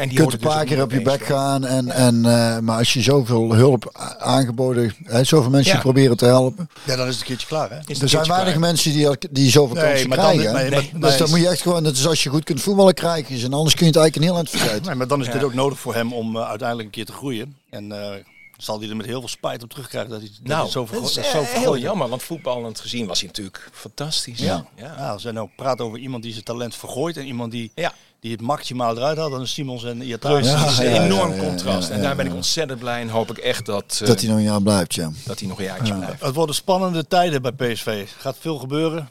En 0.00 0.08
die 0.08 0.18
kunt 0.18 0.32
een 0.32 0.38
paar 0.38 0.60
dus 0.60 0.68
keer 0.74 0.82
op 0.82 0.90
je 0.90 1.02
bek 1.02 1.24
gaan. 1.24 1.64
En, 1.66 1.90
en, 1.90 2.24
eh, 2.24 2.58
maar 2.58 2.78
als 2.78 2.92
je 2.92 3.00
zoveel 3.02 3.54
hulp 3.54 3.90
aangeboden, 4.18 4.94
hè, 5.04 5.24
zoveel 5.24 5.50
mensen 5.50 5.74
Ja. 5.74 5.80
proberen 5.80 6.16
te 6.16 6.24
helpen. 6.24 6.68
Ja, 6.84 6.96
dan 6.96 7.06
is 7.06 7.12
het 7.12 7.20
een 7.20 7.26
keertje 7.26 7.46
klaar, 7.46 7.70
hè? 7.70 7.76
Is 7.78 7.84
het 7.86 8.02
Er 8.02 8.08
zijn 8.08 8.26
weinig 8.26 8.48
klaar. 8.48 8.60
mensen 8.60 8.92
die, 8.92 9.08
die 9.30 9.50
zoveel 9.50 9.74
Nee, 9.74 9.84
kansen 9.84 10.08
maar 10.08 10.16
dan- 10.18 10.26
krijgen. 10.32 10.54
hè. 10.56 10.60
nee, 10.62 10.70
Nee, 10.70 10.90
maar- 10.92 11.00
dus 11.00 11.08
nee, 11.10 11.18
dan 11.18 11.30
moet 11.30 11.38
je 11.38 11.48
echt 11.48 11.62
gewoon, 11.62 11.82
dat 11.84 11.92
is 11.96 12.06
als 12.06 12.22
je 12.22 12.30
goed 12.30 12.44
kunt 12.44 12.60
voetballen 12.60 12.94
krijgen. 12.94 13.40
En 13.44 13.52
anders 13.52 13.74
kun 13.74 13.86
je 13.86 13.92
het 13.92 14.00
eigenlijk 14.00 14.16
een 14.16 14.22
heel 14.22 14.34
eind 14.36 14.50
vergeten. 14.50 14.86
Nee, 14.86 14.94
maar 14.94 15.06
dan 15.08 15.20
is 15.20 15.26
Ja. 15.26 15.32
dit 15.32 15.42
ook 15.42 15.54
nodig 15.54 15.78
voor 15.78 15.94
hem 15.94 16.12
om 16.12 16.36
eh, 16.36 16.48
uiteindelijk 16.48 16.88
een 16.88 16.94
keer 16.94 17.06
te 17.06 17.12
groeien. 17.12 17.56
En 17.70 17.92
eh, 17.92 18.10
zal 18.56 18.80
hij 18.80 18.88
er 18.88 18.96
met 18.96 19.06
heel 19.06 19.18
veel 19.20 19.28
spijt 19.28 19.62
op 19.62 19.70
terugkrijgen 19.70 20.10
dat 20.10 20.20
hij, 20.20 20.28
dat 20.28 20.46
Nou, 20.46 20.62
hij 20.62 20.70
zo, 20.70 20.82
is 21.02 21.12
dat 21.14 21.24
zo 21.24 21.38
heel 21.38 21.44
vergooid 21.44 21.82
jammer, 21.82 22.08
want 22.08 22.22
voetballend 22.22 22.80
gezien 22.80 23.06
was 23.06 23.18
hij 23.18 23.26
natuurlijk 23.28 23.68
fantastisch. 23.72 24.38
Ja. 24.38 24.64
ja. 24.76 24.94
Ja, 24.98 25.08
als 25.10 25.22
we 25.24 25.32
nou 25.32 25.48
praten 25.56 25.84
over 25.84 25.98
iemand 25.98 26.22
die 26.22 26.32
zijn 26.32 26.44
talent 26.44 26.74
vergooit 26.74 27.16
en 27.16 27.26
iemand 27.26 27.50
die, 27.52 27.72
Ja. 27.74 27.92
Die 28.20 28.32
het 28.32 28.40
maximaal 28.40 28.96
eruit 28.96 29.18
hadden. 29.18 29.38
Dan 29.38 29.46
Simons 29.46 29.84
en 29.84 30.02
Iataren. 30.02 30.44
Ja, 30.44 30.58
Het 30.58 30.70
is 30.70 30.78
een 30.78 30.84
ja, 30.84 30.94
ja, 30.94 31.04
enorm 31.04 31.30
ja, 31.30 31.36
ja, 31.36 31.42
contrast. 31.48 31.88
ja, 31.88 31.94
en 31.94 32.02
daar 32.02 32.16
ben 32.16 32.26
ik 32.26 32.34
ontzettend 32.34 32.78
blij 32.78 33.00
en 33.00 33.08
hoop 33.08 33.30
ik 33.30 33.38
echt 33.38 33.66
dat, 33.66 33.98
eh, 34.02 34.06
Dat 34.08 34.20
hij 34.20 34.28
nog 34.28 34.38
een 34.38 34.44
jaar 34.44 34.62
blijft, 34.62 34.94
ja. 34.94 35.10
dat 35.24 35.38
hij 35.38 35.48
nog 35.48 35.58
een 35.58 35.64
jaartje 35.64 35.94
blijft. 35.94 36.22
Het 36.22 36.34
worden 36.34 36.54
spannende 36.54 37.06
tijden 37.06 37.42
bij 37.42 37.52
PSV. 37.52 38.08
Gaat 38.18 38.36
veel 38.40 38.58
gebeuren. 38.58 39.08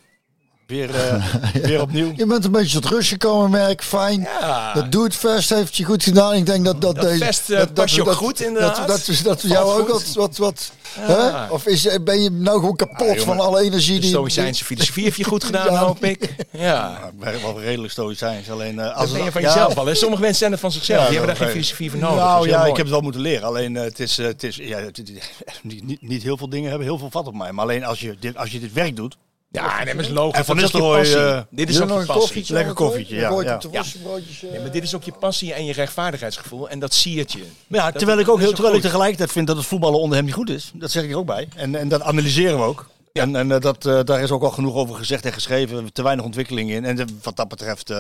Weer, 0.70 0.96
eh, 0.96 1.26
weer 1.68 1.82
opnieuw. 1.82 2.12
Je 2.16 2.26
bent 2.26 2.46
een 2.46 2.52
beetje 2.52 2.80
tot 2.80 2.92
rust 2.92 3.10
gekomen, 3.10 3.50
merk. 3.50 3.84
Fijn. 3.84 4.22
Ja. 4.22 4.74
Dat 4.74 4.92
doet 4.92 5.16
Vest 5.16 5.50
heeft 5.50 5.76
je 5.76 5.84
goed 5.84 6.04
gedaan. 6.04 6.34
Ik 6.34 6.46
denk 6.46 6.66
dat 6.66 6.82
dat, 6.82 6.96
Dat 6.96 7.04
deze. 7.10 7.56
Eh, 7.56 7.66
past 7.74 7.96
je 7.96 8.02
ook 8.02 8.12
goed, 8.12 8.42
inderdaad. 8.42 8.76
Dat, 8.76 8.88
dat, 8.88 9.06
dat, 9.06 9.24
dat 9.24 9.42
jou 9.52 9.82
ook 9.82 9.88
wat. 9.88 10.14
wat, 10.14 10.38
wat 10.38 10.72
Ja. 11.08 11.46
hè? 11.48 11.52
Of 11.54 11.66
is, 11.66 11.98
ben 12.04 12.22
je 12.22 12.30
nou 12.30 12.60
gewoon 12.60 12.76
kapot 12.76 13.08
jongen, 13.08 13.22
van 13.24 13.40
alle 13.40 13.62
energie 13.62 13.94
De 13.96 14.00
die. 14.02 14.10
Stoïcijnse 14.10 14.66
filosofie 14.66 15.04
heb 15.06 15.16
je 15.16 15.24
goed 15.24 15.44
gedaan, 15.44 15.66
Ja. 15.74 15.78
hoop 15.78 16.04
ik. 16.04 16.36
Ja. 16.52 16.92
Nou, 17.00 17.08
ik 17.14 17.20
ben 17.20 17.42
wel 17.42 17.62
redelijk 17.62 17.92
stoïcijns. 17.92 18.50
Alleen, 18.52 18.80
eh, 18.80 18.96
als 18.96 19.06
Dat 19.06 19.14
ben 19.14 19.24
je 19.24 19.32
van 19.32 19.42
ja, 19.42 19.48
jezelf 19.48 19.78
al. 19.78 19.86
hè? 19.86 19.96
Sommige 19.96 20.22
mensen 20.22 20.40
zijn 20.40 20.52
het 20.52 20.60
van 20.60 20.72
zichzelf. 20.72 21.00
Ja, 21.02 21.08
Die 21.10 21.18
hebben 21.18 21.36
daar 21.36 21.46
geen 21.46 21.54
filosofie 21.54 21.92
voor 21.92 22.00
nodig. 22.00 22.18
Dat 22.18 22.26
Nou 22.28 22.48
ja, 22.48 22.62
ik 22.62 22.68
heb 22.76 22.78
het 22.78 22.90
wel 22.90 23.02
moeten 23.02 23.22
leren. 23.22 23.48
Alleen 23.48 23.76
het 23.76 24.00
is, 24.00 24.18
het 24.18 24.44
is 24.44 24.56
ja, 24.56 24.80
niet, 25.62 26.02
niet 26.02 26.24
heel 26.24 26.38
veel 26.38 26.50
dingen 26.50 26.70
hebben 26.70 26.88
heel 26.88 26.98
veel 26.98 27.10
vat 27.12 27.28
op 27.28 27.34
mij. 27.36 27.52
Maar 27.52 27.64
alleen 27.64 27.84
als 27.84 28.00
je 28.00 28.16
dit, 28.20 28.38
als 28.38 28.52
je 28.52 28.60
dit 28.60 28.74
werk 28.74 28.96
doet. 28.96 29.18
Ja, 29.52 29.84
nee, 29.84 29.94
maar 29.94 30.04
is 30.04 30.10
logisch. 30.10 30.38
En 30.40 30.46
Van 30.46 30.58
Dat 30.58 30.74
is 31.06 31.14
eh, 31.14 31.42
Dit 31.50 31.70
is 31.70 31.76
ook 31.76 31.82
je 31.82 31.88
je 31.88 31.94
nog 31.94 32.00
een 32.00 32.06
passie. 32.06 32.14
koffietje? 32.22 32.54
Lekker 32.54 32.74
koffietje, 32.74 33.16
ja, 33.16 33.22
ja. 33.22 33.60
worstenbroodjes, 33.70 34.44
eh. 34.44 34.50
Nee, 34.52 34.60
maar 34.60 34.72
dit 34.72 34.84
is 34.84 34.96
ook 34.96 35.04
je 35.04 35.12
passie 35.12 35.54
en 35.54 35.66
je 35.66 35.74
rechtvaardigheidsgevoel. 35.74 36.70
En 36.70 36.80
dat 36.80 36.94
siert 36.94 37.32
je. 37.32 37.46
Maar 37.68 37.80
ja, 37.80 37.86
Dat- 37.86 37.98
terwijl 37.98 38.20
ik 38.20 38.28
ook 38.28 38.36
dat 38.36 38.44
heel, 38.46 38.54
terwijl 38.54 38.76
ik 38.76 38.82
tegelijkertijd 38.82 39.32
vind 39.32 39.48
dat 39.48 39.58
het 39.58 39.66
voetballen 39.66 40.00
onder 40.00 40.18
hem 40.18 40.26
niet 40.26 40.34
goed 40.34 40.50
is. 40.50 40.72
Dat 40.74 40.92
zeg 40.92 41.04
ik 41.04 41.12
er 41.12 41.18
ook 41.18 41.26
bij. 41.26 41.48
En, 41.56 41.76
en 41.76 41.88
dat 41.88 42.02
analyseren 42.02 42.58
we 42.58 42.64
ook. 42.64 42.90
En, 43.14 43.36
en 43.36 43.52
eh, 43.52 43.60
dat, 43.60 43.86
eh, 43.86 44.00
daar 44.04 44.22
is 44.22 44.32
ook 44.32 44.44
al 44.44 44.50
genoeg 44.52 44.76
over 44.76 44.96
gezegd 44.96 45.26
en 45.26 45.34
geschreven. 45.34 45.94
Te 45.94 46.04
weinig 46.04 46.26
ontwikkeling 46.26 46.72
in. 46.72 46.86
En 46.86 47.20
wat 47.24 47.36
dat 47.36 47.48
betreft 47.48 47.94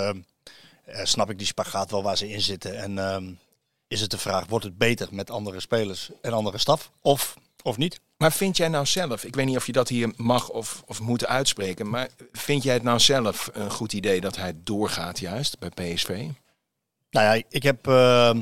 snap 1.04 1.30
ik 1.30 1.38
die 1.38 1.48
spagaat 1.48 1.92
wel 1.92 2.04
waar 2.04 2.18
ze 2.18 2.30
in 2.30 2.42
zitten. 2.42 2.78
En 2.78 2.98
ehm, 3.00 3.24
is 3.88 4.02
het 4.02 4.12
de 4.12 4.18
vraag, 4.18 4.46
wordt 4.48 4.66
het 4.66 4.78
beter 4.78 5.08
met 5.12 5.32
andere 5.32 5.60
spelers 5.60 6.10
en 6.22 6.34
andere 6.34 6.58
staf? 6.58 6.92
Of, 7.02 7.36
of 7.64 7.78
niet? 7.78 8.00
Maar 8.18 8.32
vind 8.32 8.58
jij 8.58 8.68
nou 8.68 8.86
zelf, 8.86 9.24
ik 9.24 9.36
weet 9.36 9.46
niet 9.46 9.58
of 9.58 9.66
je 9.66 9.72
dat 9.72 9.88
hier 9.90 10.12
mag 10.16 10.50
of, 10.50 10.84
of 10.86 11.00
moet 11.00 11.26
uitspreken, 11.26 11.90
maar 11.90 12.10
vind 12.32 12.64
jij 12.64 12.74
het 12.74 12.84
nou 12.84 13.00
zelf 13.00 13.50
een 13.54 13.72
goed 13.72 13.94
idee 13.94 14.22
dat 14.22 14.36
hij 14.36 14.54
doorgaat 14.64 15.20
juist 15.20 15.60
bij 15.60 15.70
PSV? 15.70 16.08
Nou 17.12 17.26
ja, 17.38 17.44
ik 17.50 17.64
heb... 17.64 17.88
ehm, 17.88 18.42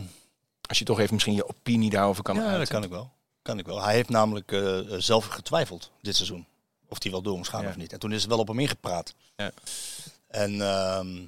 Als 0.61 0.79
je 0.79 0.85
toch 0.85 0.99
even 0.99 1.13
misschien 1.13 1.35
je 1.35 1.47
opinie 1.49 1.89
daarover 1.89 2.23
kan 2.23 2.35
ja, 2.35 2.57
dat 2.57 2.67
kan 2.67 2.83
ik 2.83 2.89
wel. 2.89 3.11
Kan 3.41 3.59
ik 3.59 3.65
wel. 3.65 3.81
Hij 3.83 3.93
heeft 3.93 4.09
namelijk 4.09 4.51
eh, 4.51 4.79
zelf 4.97 5.25
getwijfeld 5.25 5.91
dit 6.01 6.15
seizoen. 6.15 6.45
Of 6.89 7.03
hij 7.03 7.11
wel 7.11 7.21
door 7.21 7.37
moest 7.37 7.49
gaan 7.49 7.61
Ja. 7.63 7.69
of 7.69 7.75
niet. 7.77 7.93
En 7.93 7.99
toen 7.99 8.11
is 8.11 8.23
er 8.23 8.29
wel 8.29 8.39
op 8.39 8.47
hem 8.47 8.59
ingepraat. 8.59 9.13
Ja. 9.35 9.51
En 10.27 10.61
ehm, 10.61 11.25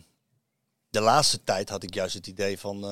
de 0.90 1.02
laatste 1.02 1.44
tijd 1.44 1.70
had 1.70 1.84
ik 1.84 1.94
juist 1.94 2.14
het 2.14 2.28
idee 2.28 2.60
van... 2.60 2.84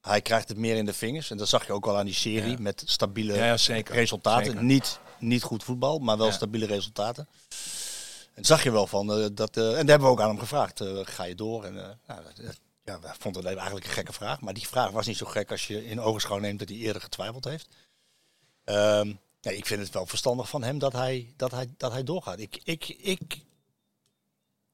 hij 0.00 0.20
krijgt 0.22 0.48
het 0.48 0.56
meer 0.56 0.76
in 0.76 0.84
de 0.84 0.92
vingers. 0.92 1.30
En 1.30 1.36
dat 1.36 1.48
zag 1.48 1.66
je 1.66 1.72
ook 1.72 1.86
al 1.86 1.98
aan 1.98 2.04
die 2.04 2.14
serie 2.14 2.50
Ja. 2.50 2.60
met 2.60 2.82
stabiele 2.86 3.34
Ja, 3.34 3.44
ja, 3.44 3.56
zeker. 3.56 3.94
resultaten. 3.94 4.44
Zeker. 4.46 4.62
Niet, 4.62 4.98
niet 5.18 5.42
goed 5.42 5.64
voetbal, 5.64 5.98
maar 5.98 6.18
wel 6.18 6.32
stabiele 6.32 6.66
resultaten. 6.66 7.28
En 8.34 8.44
zag 8.44 8.62
je 8.62 8.70
wel 8.70 8.86
van 8.86 9.12
eh, 9.12 9.26
dat. 9.32 9.56
eh, 9.56 9.64
en 9.64 9.70
daar 9.72 9.76
hebben 9.86 10.00
we 10.00 10.06
ook 10.14 10.20
aan 10.20 10.28
hem 10.28 10.38
gevraagd: 10.38 10.80
eh, 10.80 10.98
ga 11.02 11.24
je 11.24 11.34
door? 11.34 11.64
En, 11.64 11.74
nou, 12.06 12.20
ja, 12.84 13.00
we 13.00 13.08
vonden 13.18 13.44
het 13.46 13.56
eigenlijk 13.56 13.86
een 13.86 13.92
gekke 13.92 14.12
vraag. 14.12 14.40
Maar 14.40 14.54
die 14.54 14.68
vraag 14.68 14.90
was 14.90 15.06
niet 15.06 15.16
zo 15.16 15.26
gek 15.26 15.50
als 15.50 15.66
je 15.66 15.86
in 15.86 16.00
ogenschouw 16.00 16.38
neemt 16.38 16.58
dat 16.58 16.68
hij 16.68 16.78
eerder 16.78 17.02
getwijfeld 17.02 17.44
heeft. 17.44 17.68
Ehm, 18.64 19.12
ja, 19.40 19.50
ik 19.50 19.66
vind 19.66 19.80
het 19.82 19.90
wel 19.92 20.06
verstandig 20.06 20.48
van 20.48 20.62
hem 20.62 20.78
dat 20.78 20.92
hij, 20.92 21.32
dat 21.36 21.50
hij, 21.50 21.68
dat 21.76 21.92
hij 21.92 22.04
doorgaat. 22.04 22.38
Ik, 22.38 22.60
ik, 22.64 22.88
ik, 22.88 23.38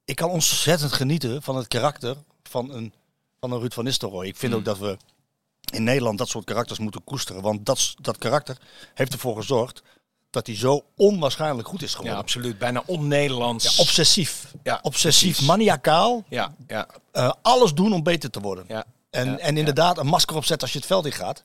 ik 0.04 0.16
kan 0.16 0.30
ontzettend 0.30 0.92
genieten 0.92 1.42
van 1.42 1.56
het 1.56 1.68
karakter 1.68 2.16
van 2.42 2.70
een, 2.70 2.92
van 3.40 3.52
een 3.52 3.58
Ruud 3.60 3.72
van 3.72 3.84
Nistelrooy. 3.84 4.26
Ik 4.26 4.36
vind 4.36 4.54
ook 4.54 4.64
dat 4.64 4.78
we 4.78 4.96
in 5.72 5.84
Nederland 5.84 6.18
dat 6.18 6.28
soort 6.28 6.44
karakters 6.44 6.78
moeten 6.78 7.04
koesteren. 7.04 7.42
Want 7.42 7.66
dat, 7.66 7.94
dat 8.00 8.18
karakter 8.18 8.56
heeft 8.94 9.12
ervoor 9.12 9.36
gezorgd 9.36 9.82
dat 10.30 10.46
hij 10.46 10.56
zo 10.56 10.84
onwaarschijnlijk 10.96 11.68
goed 11.68 11.82
is 11.82 11.90
Ja, 11.90 11.96
geworden. 11.96 12.18
absoluut. 12.20 12.58
Bijna 12.58 12.82
on-Nederlands. 12.86 13.76
Ja, 13.76 13.82
obsessief. 13.82 14.52
Ja, 14.62 14.78
obsessief, 14.82 15.30
precies. 15.30 15.46
maniakaal. 15.46 16.24
Ja, 16.28 16.54
ja, 16.66 16.86
eh, 17.12 17.32
alles 17.42 17.72
doen 17.74 17.92
om 17.92 18.02
beter 18.02 18.30
te 18.30 18.40
worden. 18.40 18.64
ja. 18.68 18.84
En, 19.10 19.30
Ja, 19.30 19.38
en 19.38 19.56
inderdaad, 19.56 19.98
een 19.98 20.06
masker 20.06 20.36
opzetten 20.36 20.62
als 20.62 20.72
je 20.72 20.78
het 20.78 20.86
veld 20.86 21.06
in 21.06 21.12
gaat. 21.12 21.44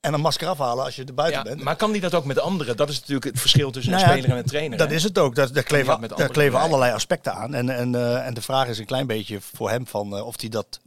En 0.00 0.14
een 0.14 0.20
masker 0.20 0.48
afhalen 0.48 0.84
als 0.84 0.96
je 0.96 1.04
er 1.04 1.14
buiten 1.14 1.38
Ja, 1.42 1.48
bent. 1.48 1.62
maar 1.62 1.76
kan 1.76 1.92
die 1.92 2.00
dat 2.00 2.14
ook 2.14 2.24
met 2.24 2.38
anderen? 2.38 2.76
Dat 2.76 2.88
is 2.88 2.98
natuurlijk 2.98 3.24
het 3.24 3.40
verschil 3.40 3.70
tussen 3.70 3.92
Nou 3.92 4.04
een 4.04 4.10
ja, 4.10 4.16
speler 4.16 4.36
en 4.36 4.42
een 4.42 4.48
trainer. 4.48 4.78
Dat 4.78 4.88
hè? 4.88 4.94
is 4.94 5.02
het 5.02 5.18
ook. 5.18 5.34
Daar, 5.34 5.52
daar 5.52 5.62
kleven, 5.62 5.86
dat 5.90 6.00
met 6.00 6.16
daar 6.16 6.28
kleven 6.28 6.58
allerlei 6.60 6.92
aspecten 6.92 7.34
aan. 7.34 7.54
En, 7.54 7.68
en, 7.70 7.94
eh, 7.94 8.26
en 8.26 8.34
de 8.34 8.42
vraag 8.42 8.68
is 8.68 8.78
een 8.78 8.84
klein 8.86 9.06
beetje 9.06 9.40
voor 9.40 9.70
hem 9.70 9.86
van, 9.86 10.16
eh, 10.16 10.26
of 10.26 10.40
hij 10.40 10.48
dat, 10.48 10.80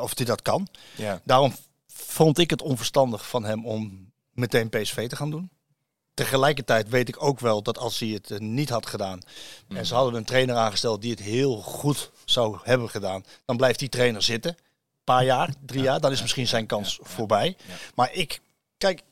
of 0.00 0.12
hij 0.16 0.26
dat 0.26 0.42
kan. 0.42 0.68
Ja. 0.96 1.20
Daarom 1.24 1.54
vond 2.12 2.38
ik 2.38 2.50
het 2.50 2.62
onverstandig 2.62 3.28
van 3.28 3.44
hem 3.44 3.66
om 3.66 4.12
meteen 4.32 4.68
PSV 4.68 5.08
te 5.08 5.16
gaan 5.16 5.30
doen. 5.30 5.50
Tegelijkertijd 6.14 6.88
weet 6.88 7.08
ik 7.08 7.22
ook 7.22 7.40
wel 7.40 7.62
dat 7.62 7.78
als 7.78 7.98
hij 7.98 8.08
het 8.08 8.30
eh, 8.30 8.38
niet 8.38 8.68
had 8.68 8.86
gedaan 8.86 9.20
en 9.68 9.86
ze 9.86 9.94
hadden 9.94 10.14
een 10.14 10.24
trainer 10.24 10.56
aangesteld 10.56 11.02
die 11.02 11.10
het 11.10 11.20
heel 11.20 11.56
goed 11.56 12.10
zou 12.24 12.58
hebben 12.62 12.90
gedaan, 12.90 13.24
dan 13.44 13.56
blijft 13.56 13.78
die 13.78 13.88
trainer 13.88 14.22
zitten. 14.22 14.50
Een 14.50 15.04
paar 15.04 15.24
jaar, 15.24 15.54
drie 15.66 15.82
jaar, 15.82 16.00
dan 16.00 16.12
is 16.12 16.20
misschien 16.20 16.46
zijn 16.46 16.66
kans 16.66 16.98
voorbij. 17.02 17.56
Maar 17.94 18.12
ik, 18.12 18.40
kijk, 18.78 19.02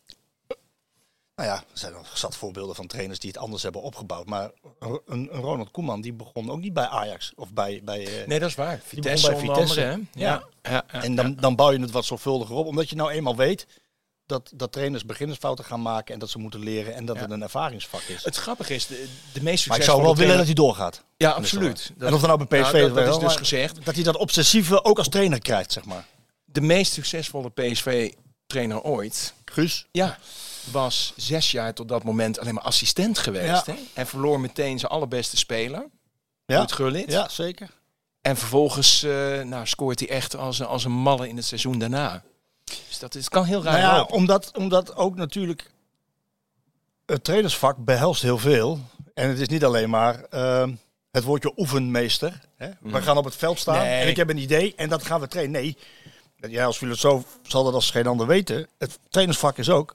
nou 1.40 1.52
ja, 1.52 1.58
er 1.58 1.78
zijn 1.78 1.92
nog 1.92 2.18
zat 2.18 2.36
voorbeelden 2.36 2.74
van 2.74 2.86
trainers 2.86 3.18
die 3.18 3.30
het 3.30 3.38
anders 3.38 3.62
hebben 3.62 3.82
opgebouwd. 3.82 4.26
Maar 4.26 4.50
een, 4.78 5.00
een 5.06 5.28
Ronald 5.28 5.70
Koeman 5.70 6.00
die 6.00 6.12
begon 6.12 6.50
ook 6.50 6.60
niet 6.60 6.72
bij 6.72 6.86
Ajax 6.86 7.32
of 7.36 7.52
bij, 7.52 7.80
bij 7.84 8.20
eh, 8.20 8.26
Nee, 8.26 8.38
dat 8.38 8.48
is 8.48 8.54
waar. 8.54 8.80
Vitesse 8.84 9.30
bij 9.30 9.38
Vitesse. 9.38 9.60
andere, 9.60 10.06
hè? 10.12 10.20
Ja. 10.24 10.42
Ja, 10.62 10.84
ja, 10.92 11.02
en 11.02 11.14
dan, 11.14 11.36
dan 11.36 11.56
bouw 11.56 11.70
je 11.70 11.80
het 11.80 11.90
wat 11.90 12.04
zorgvuldiger 12.04 12.54
op, 12.56 12.66
omdat 12.66 12.90
je 12.90 12.96
nou 12.96 13.10
eenmaal 13.10 13.36
weet 13.36 13.66
dat, 14.26 14.50
dat 14.54 14.72
trainers 14.72 15.04
beginnersfouten 15.04 15.64
gaan 15.64 15.82
maken 15.82 16.14
en 16.14 16.20
dat 16.20 16.30
ze 16.30 16.38
moeten 16.38 16.60
leren 16.60 16.94
en 16.94 17.04
dat 17.04 17.16
Ja. 17.16 17.22
het 17.22 17.30
een 17.30 17.42
ervaringsvak 17.42 18.00
is. 18.00 18.24
Het 18.24 18.36
grappige 18.36 18.74
is, 18.74 18.86
de, 18.86 19.08
de 19.32 19.42
meest 19.42 19.44
maar 19.44 19.76
ik 19.76 19.82
succesvolle 19.82 20.02
zou 20.02 20.02
wel 20.02 20.14
willen 20.16 20.36
dat 20.36 20.44
hij 20.46 20.54
doorgaat. 20.54 21.04
Ja, 21.16 21.30
absoluut. 21.30 21.92
en 21.98 22.14
of 22.14 22.20
er 22.22 22.26
nou 22.28 22.44
bij 22.46 22.60
PSV 22.62 22.72
Nou, 22.72 22.86
dat, 22.86 22.94
dat 22.94 23.04
wel, 23.04 23.16
is 23.16 23.22
dus 23.22 23.36
gezegd. 23.36 23.84
Dat 23.84 23.94
hij 23.94 24.04
dat 24.04 24.16
obsessieve 24.16 24.84
ook 24.84 24.98
als 24.98 25.08
trainer 25.08 25.38
krijgt, 25.38 25.72
zeg 25.72 25.84
maar. 25.84 26.06
De 26.44 26.60
meest 26.60 26.92
succesvolle 26.92 27.50
PSV-trainer 27.50 28.82
ooit, 28.82 29.34
Guus? 29.44 29.86
ja, 29.92 30.18
was 30.70 31.12
zes 31.16 31.50
jaar 31.50 31.74
tot 31.74 31.88
dat 31.88 32.04
moment 32.04 32.38
alleen 32.38 32.54
maar 32.54 32.62
assistent 32.62 33.18
geweest. 33.18 33.66
Hè? 33.66 33.74
En 33.94 34.06
verloor 34.06 34.40
meteen 34.40 34.78
zijn 34.78 34.92
allerbeste 34.92 35.36
speler, 35.36 35.86
Ja, 36.46 36.66
Gullit. 36.66 37.10
ja 37.12 37.28
zeker. 37.28 37.68
En 38.20 38.36
vervolgens 38.36 39.02
eh, 39.02 39.40
nou, 39.42 39.66
scoort 39.66 39.98
hij 40.00 40.08
echt 40.08 40.36
als, 40.36 40.58
een- 40.58 40.66
als 40.66 40.84
een 40.84 40.92
malle 40.92 41.28
in 41.28 41.36
het 41.36 41.44
seizoen 41.44 41.78
daarna. 41.78 42.22
Dus 42.64 42.98
dat 42.98 43.14
is, 43.14 43.28
kan 43.28 43.44
heel 43.44 43.62
raar 43.62 43.80
Nou 43.80 43.94
ja, 43.94 44.02
omdat, 44.02 44.50
omdat 44.56 44.94
ook 44.96 45.16
natuurlijk 45.16 45.70
het 47.06 47.24
trainersvak 47.24 47.76
behelst 47.84 48.22
heel 48.22 48.38
veel. 48.38 48.80
En 49.14 49.28
het 49.28 49.38
is 49.40 49.48
niet 49.48 49.64
alleen 49.64 49.90
maar 49.90 50.24
ehm, 50.24 50.74
het 51.10 51.24
woordje 51.24 51.52
oefenmeester. 51.56 52.40
Hè? 52.56 52.70
We 52.80 53.02
gaan 53.02 53.16
op 53.16 53.24
het 53.24 53.36
veld 53.36 53.58
staan 53.58 53.74
Mm. 53.76 53.80
Nee. 53.82 54.00
en 54.02 54.08
ik 54.08 54.16
heb 54.16 54.30
een 54.30 54.38
idee 54.38 54.74
en 54.76 54.88
dat 54.88 55.04
gaan 55.04 55.20
we 55.20 55.28
trainen. 55.28 55.60
Nee, 55.60 55.76
jij 56.36 56.66
als 56.66 56.76
filosoof 56.78 57.24
zal 57.42 57.64
dat 57.64 57.74
als 57.74 57.90
geen 57.90 58.06
ander 58.06 58.26
weten. 58.26 58.66
Het 58.78 58.98
trainersvak 59.08 59.58
is 59.58 59.70
ook, 59.70 59.94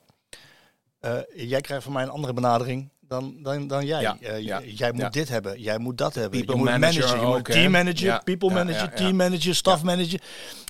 eh, 1.00 1.12
jij 1.34 1.60
krijgt 1.60 1.84
van 1.84 1.92
mij 1.92 2.02
een 2.02 2.10
andere 2.10 2.32
benadering 2.32 2.88
dan, 3.00 3.36
dan, 3.42 3.66
dan 3.66 3.86
jij. 3.86 4.00
Ja, 4.00 4.16
Eh, 4.20 4.40
ja, 4.40 4.62
jij 4.64 4.92
moet 4.92 5.00
ja. 5.00 5.08
dit 5.08 5.28
hebben, 5.28 5.60
jij 5.60 5.78
moet 5.78 5.98
dat 5.98 6.14
hebben. 6.14 6.30
People 6.38 6.54
je 6.56 6.60
moet 6.60 6.70
manager 6.70 7.16
je 7.20 7.26
ook, 7.26 7.34
moet 7.34 7.44
team 7.44 7.70
manager, 7.70 8.22
people 8.24 8.50
manager, 8.50 8.92
team 8.94 9.16
manager, 9.16 9.54
staff 9.54 9.82
manager. 9.82 10.20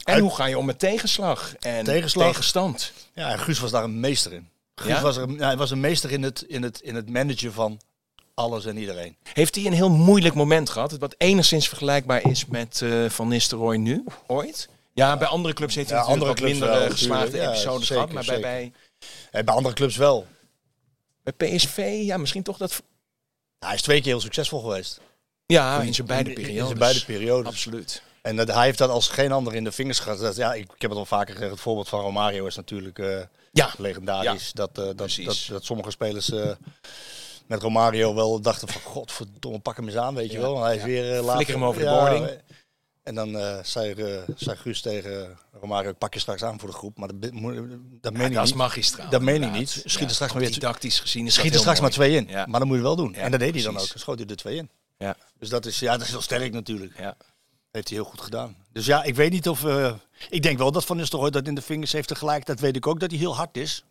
En 0.05 0.13
Uit- 0.13 0.23
hoe 0.23 0.35
ga 0.35 0.47
je 0.47 0.59
om 0.59 0.65
met 0.67 0.79
tegenslag 0.79 1.55
en 1.61 1.85
Tegenslag. 1.85 2.27
tegenstand? 2.29 2.93
Ja, 3.15 3.31
en 3.31 3.39
Guus 3.39 3.59
was 3.59 3.71
daar 3.71 3.85
een 3.85 4.01
meester 4.01 4.33
in. 4.33 4.49
Guus 4.75 5.01
was, 5.01 5.17
er, 5.17 5.29
hij 5.29 5.57
was 5.57 5.71
een 5.71 5.81
meester 5.81 6.11
in 6.11 6.23
het, 6.23 6.43
in, 6.43 6.63
het, 6.63 6.81
in 6.81 6.95
het 6.95 7.11
managen 7.11 7.53
van 7.53 7.81
alles 8.35 8.67
en 8.67 8.77
iedereen. 8.77 9.17
Heeft 9.33 9.55
hij 9.55 9.65
een 9.67 9.73
heel 9.73 9.91
moeilijk 9.91 10.35
moment 10.35 10.71
gehad, 10.71 10.99
wat 10.99 11.15
enigszins 11.19 11.69
vergelijkbaar 11.69 12.29
is 12.31 12.47
met 12.47 12.81
eh, 12.83 13.09
Van 13.09 13.29
Nistelrooy 13.29 13.77
nu, 13.77 14.05
ooit? 14.27 14.69
Ja, 14.93 15.17
bij 15.17 15.27
andere 15.29 15.55
clubs 15.55 15.75
heeft 15.75 15.91
hij 15.91 15.99
natuurlijk 15.99 16.29
andere 16.29 16.41
wat 16.47 16.53
minder 16.53 16.91
geslaagde 16.91 17.41
episodes 17.49 17.87
gehad. 17.89 18.13
Maar 18.13 18.25
bij, 18.25 18.41
bij, 18.41 18.73
bij 19.31 19.45
andere 19.55 19.75
clubs 19.75 19.97
wel. 19.97 20.27
bij 21.23 21.33
PSV, 21.33 21.99
ja, 22.03 22.17
misschien 22.17 22.43
toch 22.43 22.57
dat... 22.57 22.83
Ja, 23.59 23.67
hij 23.67 23.75
is 23.75 23.83
twee 23.83 24.01
keer 24.01 24.11
heel 24.13 24.21
succesvol 24.21 24.61
geweest. 24.61 25.01
Ja, 25.47 25.81
in 25.81 25.95
zijn 25.95 26.07
beide 26.07 26.31
In- 26.31 26.37
in 26.37 26.43
periodes. 26.43 26.67
zijn 26.67 26.79
beide 26.79 27.05
periodes. 27.05 27.47
Absoluut. 27.53 28.03
En 28.23 28.37
dat, 28.37 28.49
hij 28.49 28.65
heeft 28.65 28.79
dat 28.79 28.91
als 28.91 29.09
geen 29.09 29.33
ander 29.33 29.55
in 29.55 29.65
de 29.65 29.73
vingers 29.73 29.99
gehad. 29.99 30.37
Ja, 30.37 30.55
ik, 30.55 30.73
ik 30.75 30.81
heb 30.83 30.91
het 30.91 30.99
al 30.99 31.07
vaker 31.07 31.35
gezegd. 31.35 31.51
Het 31.51 31.61
voorbeeld 31.61 31.89
van 31.89 32.01
Romario 32.01 32.47
is 32.47 32.57
natuurlijk 32.57 32.99
eh, 32.99 33.21
Ja, 33.53 33.71
legendarisch. 33.79 34.53
Dat, 34.53 34.69
eh, 34.79 34.85
dat, 34.85 34.97
dat, 35.25 35.47
dat 35.49 35.65
sommige 35.65 35.91
spelers 35.91 36.31
eh, 36.31 36.51
met 37.47 37.63
Romario 37.63 38.15
wel 38.15 38.41
dachten 38.41 38.69
van... 38.69 38.81
Godverdomme, 38.81 39.59
pak 39.59 39.77
hem 39.77 39.87
eens 39.87 39.97
aan, 39.97 40.15
weet 40.15 40.31
je 40.31 40.37
Ja, 40.37 40.43
wel. 40.43 40.63
Hij 40.63 40.77
is 40.77 40.83
weer... 40.83 41.11
eh, 41.17 41.19
later- 41.21 41.35
Flikker 41.35 41.55
hem 41.55 41.65
over 41.65 41.81
de 41.83 41.89
boarding. 41.89 42.27
eh, 42.27 42.35
En 43.03 43.15
dan 43.15 43.39
eh, 43.39 43.59
zei, 43.65 43.93
eh, 43.93 44.23
zei 44.37 44.57
Guus 44.57 44.81
tegen 44.81 45.39
Romario, 45.61 45.91
ik 45.91 45.99
pak 45.99 46.15
je 46.15 46.21
straks 46.21 46.43
aan 46.43 46.59
voor 46.61 46.69
de 46.69 46.75
groep. 46.75 46.99
Maar 46.99 47.09
dat, 47.09 47.21
dat 47.21 47.33
meen 47.33 47.53
Ja, 47.53 48.27
ik 48.27 48.35
dat 48.35 48.43
is 48.45 48.49
niet. 48.51 48.59
magistraal. 48.59 49.11
Dat 49.11 49.23
meen 49.23 49.43
ik 49.43 49.53
niet. 49.53 49.83
Schiet 49.85 50.09
er 50.09 50.15
straks 50.15 50.33
maar 50.33 50.43
weer- 50.43 50.53
Didactisch 50.53 51.01
gezien 51.01 51.27
is 51.27 51.33
Schiet 51.35 51.47
er 51.47 51.53
dat 51.53 51.61
straks 51.61 51.81
maar 51.81 51.91
twee 51.91 52.15
in. 52.17 52.27
Ja. 52.29 52.47
Maar 52.47 52.59
dat 52.61 52.69
moet 52.69 52.77
je 52.77 52.83
wel 52.83 52.97
doen. 52.97 53.15
En 53.15 53.31
dat 53.31 53.41
deed 53.41 53.55
hij 53.55 53.63
dan 53.63 53.73
ook. 53.79 53.89
Dan 53.89 53.99
schoot 53.99 54.19
hij 54.19 54.29
er 54.29 54.37
twee 54.37 54.57
in. 54.57 54.71
Ja. 54.99 55.17
Dus 55.39 55.49
dat 55.49 55.67
is, 55.67 55.79
ja, 55.79 55.93
dat 55.97 56.07
is 56.07 56.13
wel 56.13 56.21
sterk 56.21 56.53
natuurlijk. 56.53 56.99
Ja. 56.99 57.17
Heeft 57.71 57.89
hij 57.89 57.99
heel 57.99 58.07
goed 58.07 58.21
gedaan. 58.21 58.57
Dus 58.73 58.87
ja, 58.87 59.03
ik 59.03 59.15
weet 59.15 59.31
niet 59.33 59.49
of... 59.49 59.65
eh, 59.65 59.93
ik 60.31 60.43
denk 60.43 60.59
wel 60.59 60.73
dat 60.73 60.85
Van 60.85 60.97
Nistelrooy 60.97 61.31
dat 61.31 61.47
in 61.47 61.55
de 61.55 61.63
vingers 61.63 61.93
heeft 61.93 62.09
tegelijk. 62.09 62.47
Dat 62.47 62.61
weet 62.61 62.77
ik 62.77 62.87
ook, 62.87 63.01
dat 63.01 63.11
hij 63.11 63.19
heel 63.19 63.37
hard 63.37 63.57
is. 63.57 63.85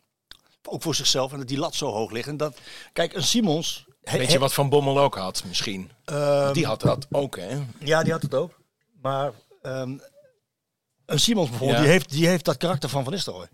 Ook 0.63 0.81
voor 0.81 0.95
zichzelf. 0.95 1.31
En 1.31 1.37
dat 1.37 1.47
die 1.47 1.57
lat 1.57 1.75
zo 1.75 1.91
hoog 1.91 2.11
ligt. 2.11 2.27
En 2.27 2.37
dat, 2.37 2.57
kijk, 2.93 3.13
een 3.13 3.23
Simons... 3.23 3.85
he- 4.03 4.17
Weet 4.17 4.31
je 4.31 4.39
wat 4.39 4.53
Van 4.53 4.69
Bommel 4.69 4.99
ook 4.99 5.15
had, 5.15 5.43
misschien? 5.47 5.91
Ehm, 6.05 6.53
Die 6.53 6.65
had 6.65 6.81
dat 6.81 7.07
ook, 7.11 7.37
hè? 7.37 7.57
Ja, 7.79 8.03
die 8.03 8.11
had 8.11 8.21
het 8.21 8.33
ook. 8.33 8.59
Maar 9.01 9.31
ehm, 9.61 9.97
een 11.05 11.19
Simons 11.19 11.49
bijvoorbeeld, 11.49 11.77
Ja. 11.79 11.83
die, 11.83 11.93
heeft, 11.93 12.11
die 12.11 12.27
heeft 12.27 12.45
dat 12.45 12.57
karakter 12.57 12.89
van 12.89 13.03
Van 13.03 13.13
Nistelrooy. 13.13 13.47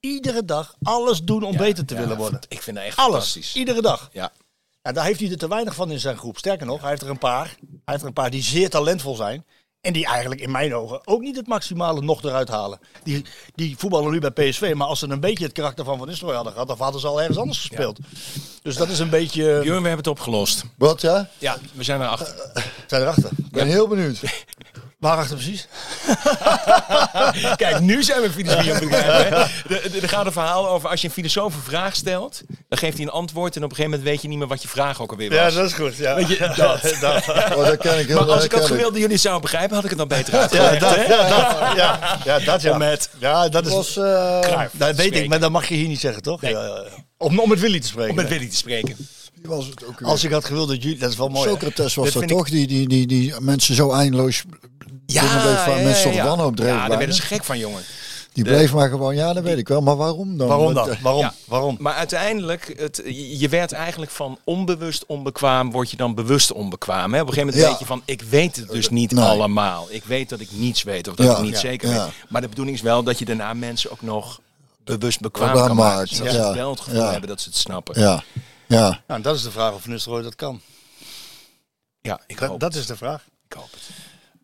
Iedere 0.00 0.44
dag 0.44 0.74
alles 0.82 1.22
doen 1.22 1.42
om 1.42 1.56
beter 1.56 1.84
te 1.84 1.94
willen 1.94 2.16
worden. 2.16 2.40
Ik 2.48 2.62
vind 2.62 2.76
dat 2.76 2.86
echt 2.86 2.96
Alles. 2.96 3.10
fantastisch. 3.12 3.54
Iedere 3.54 3.82
dag. 3.82 4.08
Ja. 4.12 4.32
En 4.82 4.94
daar 4.94 5.04
heeft 5.04 5.20
hij 5.20 5.30
er 5.30 5.36
te 5.38 5.48
weinig 5.48 5.74
van 5.74 5.90
in 5.90 6.00
zijn 6.00 6.16
groep. 6.16 6.38
Sterker 6.38 6.66
nog, 6.66 6.80
hij 6.80 6.90
heeft 6.90 7.02
er 7.02 7.10
een 7.10 7.18
paar. 7.18 7.44
Hij 7.44 7.78
heeft 7.84 8.00
er 8.00 8.06
een 8.06 8.12
paar 8.12 8.30
die 8.30 8.42
zeer 8.42 8.70
talentvol 8.70 9.14
zijn. 9.14 9.44
En 9.80 9.92
die 9.92 10.06
eigenlijk 10.06 10.40
in 10.40 10.50
mijn 10.50 10.74
ogen 10.74 11.06
ook 11.06 11.20
niet 11.20 11.36
het 11.36 11.46
maximale 11.46 12.00
nog 12.00 12.22
eruit 12.22 12.48
halen. 12.48 12.78
Die, 13.02 13.24
die 13.54 13.76
voetballen 13.76 14.12
nu 14.12 14.18
bij 14.20 14.30
PSV. 14.30 14.72
Maar 14.76 14.86
als 14.86 14.98
ze 14.98 15.08
een 15.08 15.20
beetje 15.20 15.44
het 15.44 15.52
karakter 15.52 15.84
van 15.84 15.98
Van 15.98 16.06
Nistelrooy 16.06 16.34
hadden 16.34 16.52
gehad, 16.52 16.68
dan 16.68 16.78
hadden 16.78 17.00
ze 17.00 17.06
al 17.06 17.20
ergens 17.20 17.38
anders 17.38 17.58
gespeeld. 17.58 17.98
Dus 18.64 18.76
dat 18.76 18.88
is 18.88 18.98
een 18.98 19.08
beetje... 19.10 19.42
Björn, 19.42 19.62
we 19.64 19.72
hebben 19.72 19.96
het 19.96 20.06
opgelost. 20.06 20.64
Wat 20.78 21.00
ja? 21.00 21.28
Ja, 21.38 21.56
we 21.72 21.82
zijn 21.82 22.00
erachter. 22.00 22.34
Zijn 22.86 23.02
erachter. 23.02 23.30
Ik 23.36 23.50
ben 23.50 23.66
heel 23.66 23.88
benieuwd. 23.88 24.18
Waarachter 24.98 25.36
precies? 25.36 25.68
Kijk, 27.56 27.80
nu 27.80 28.02
zijn 28.02 28.20
we 28.22 28.30
filosofie 28.30 28.74
aan 28.74 28.80
het 28.80 28.88
begrijpen. 28.90 29.38
Er- 30.02 30.08
gaat 30.08 30.26
een 30.26 30.32
verhaal 30.32 30.68
over 30.68 30.88
als 30.88 31.00
je 31.00 31.06
een 31.06 31.12
filosoof 31.12 31.54
een 31.54 31.60
vraag 31.62 31.94
stelt, 31.94 32.42
dan 32.68 32.78
geeft 32.78 32.96
hij 32.96 33.06
een 33.06 33.12
antwoord 33.12 33.56
en 33.56 33.64
op 33.64 33.70
een 33.70 33.76
gegeven 33.76 33.90
moment 33.98 34.10
weet 34.10 34.22
je 34.22 34.28
niet 34.28 34.38
meer 34.38 34.46
wat 34.46 34.62
je 34.62 34.68
vraag 34.68 35.00
ook 35.02 35.10
alweer 35.10 35.30
was. 35.30 35.54
is 35.54 35.72
goed. 35.72 35.96
Ja. 35.96 36.14
Weet 36.14 36.28
je, 36.28 36.52
dat. 36.56 36.82
Oh, 37.56 37.66
dat 37.66 37.76
ken 37.76 37.98
ik 37.98 38.06
heel 38.06 38.16
Maar 38.16 38.24
als 38.24 38.34
dat 38.34 38.44
ik 38.44 38.52
had 38.52 38.66
gewild 38.66 38.84
dat 38.90 38.96
jullie 38.96 39.12
het 39.12 39.20
zouden 39.20 39.42
begrijpen, 39.42 39.74
had 39.74 39.84
ik 39.84 39.90
het 39.90 39.98
dan 39.98 40.08
beter 40.08 40.34
Ja, 40.34 40.40
uitgelegd. 40.40 40.80
dat, 40.80 40.94
ja, 40.94 41.06
dat, 41.06 41.76
ja, 41.76 42.18
ja, 42.24 42.38
dat 42.38 42.62
ja. 42.62 42.76
Met 42.78 43.10
Ja, 43.18 43.48
dat 43.48 43.66
is... 43.66 43.72
was, 43.72 43.96
eh, 43.96 44.40
dat 44.40 44.70
weet 44.78 44.92
spreken. 44.94 45.22
ik, 45.22 45.28
maar 45.28 45.40
dat 45.40 45.50
mag 45.50 45.68
je 45.68 45.74
hier 45.74 45.88
niet 45.88 46.00
zeggen, 46.00 46.22
toch? 46.22 46.40
Nee. 46.40 46.52
Ja, 46.52 46.62
ja, 46.64 46.84
ja. 46.84 47.02
Om, 47.24 47.38
om 47.40 47.48
met 47.48 47.60
Willy 47.60 47.80
te 47.80 47.86
spreken. 47.86 48.10
Om 48.10 48.16
met 48.16 48.28
Willy 48.28 48.48
te 48.48 48.56
spreken. 48.56 48.96
was 49.42 49.66
het 49.66 49.84
ook 49.86 49.98
weer. 50.00 50.08
Als 50.08 50.24
ik 50.24 50.30
had 50.30 50.44
gewild 50.44 50.68
dat 50.68 50.82
jullie... 50.82 50.98
Dat 50.98 51.10
is 51.10 51.16
wel 51.16 51.28
mooi. 51.28 51.48
Socrates 51.48 51.94
was 51.94 52.12
dat 52.12 52.22
ik- 52.22 52.28
toch? 52.28 52.48
Die, 52.48 52.66
die, 52.66 52.88
die, 52.88 53.06
die 53.06 53.34
mensen 53.40 53.74
zo 53.74 53.90
eindeloos 53.92 54.42
dingen 55.06 55.40
bleef 55.42 55.64
waar 55.64 55.82
mensen 55.82 56.12
tot 56.12 56.20
wanhoop 56.20 56.56
dreven. 56.56 56.74
Ja, 56.74 56.88
daar 56.88 56.98
werden 56.98 57.16
ze 57.16 57.22
gek 57.22 57.44
van, 57.44 57.58
jongen. 57.58 57.82
Die 58.32 58.44
bleef 58.44 58.72
maar 58.72 58.88
gewoon, 58.88 59.14
ja, 59.14 59.32
dat 59.32 59.42
weet 59.42 59.58
ik 59.58 59.68
wel. 59.68 59.80
Maar 59.80 59.96
waarom 59.96 60.36
dan? 60.38 60.48
Waarom 60.48 60.74
dan? 60.74 60.90
eh, 60.90 61.00
Waarom? 61.02 61.20
Ja. 61.22 61.34
Waarom? 61.44 61.76
Maar 61.80 61.94
uiteindelijk, 61.94 62.74
het, 62.76 63.02
je 63.04 63.38
je 63.38 63.48
werd 63.48 63.72
eigenlijk 63.72 64.10
van 64.10 64.38
onbewust 64.44 65.04
onbekwaam, 65.06 65.70
word 65.70 65.90
je 65.90 65.96
dan 65.96 66.14
bewust 66.14 66.52
onbekwaam. 66.52 67.14
Hè? 67.14 67.20
Op 67.20 67.26
een 67.26 67.32
gegeven 67.34 67.46
moment 67.54 67.62
Ja. 67.64 67.70
weet 67.70 67.78
je 67.78 67.84
van, 67.86 68.02
ik 68.04 68.22
weet 68.22 68.56
het 68.56 68.68
dus 68.70 68.88
niet 68.88 69.10
Nee. 69.12 69.24
allemaal. 69.24 69.86
Ik 69.90 70.04
weet 70.04 70.28
dat 70.28 70.40
ik 70.40 70.48
niets 70.52 70.82
weet 70.82 71.08
of 71.08 71.14
dat 71.14 71.26
Ja. 71.26 71.36
ik 71.36 71.42
niet 71.42 71.52
Ja. 71.52 71.58
zeker 71.58 71.88
Ja. 71.90 72.04
weet. 72.04 72.12
Maar 72.28 72.40
de 72.40 72.48
bedoeling 72.48 72.76
is 72.76 72.82
wel 72.82 73.02
dat 73.02 73.18
je 73.18 73.24
daarna 73.24 73.54
mensen 73.54 73.90
ook 73.90 74.02
nog 74.02 74.40
bewust 74.84 75.20
bekwaam 75.20 75.54
kan 75.66 75.76
maken. 75.76 76.24
ja. 76.24 76.30
ze 76.30 76.52
wel 76.54 76.70
het 76.70 76.80
gevoel 76.80 77.00
Ja. 77.02 77.10
hebben 77.10 77.28
dat 77.28 77.40
ze 77.40 77.48
het 77.48 77.58
snappen. 77.58 78.00
Ja, 78.00 78.22
ja. 78.66 79.00
Nou, 79.06 79.20
dat 79.22 79.34
is 79.36 79.42
de 79.42 79.50
vraag 79.50 79.72
of 79.72 79.86
Nistelrooy 79.86 80.22
dat 80.22 80.34
kan. 80.34 80.60
Ja, 82.00 82.20
ik 82.26 82.38
Dat, 82.40 82.48
hoop, 82.48 82.60
dat 82.60 82.74
is 82.74 82.86
de 82.86 82.96
vraag. 82.96 83.24
ik 83.48 83.52
hoop 83.56 83.68
het. 83.70 83.82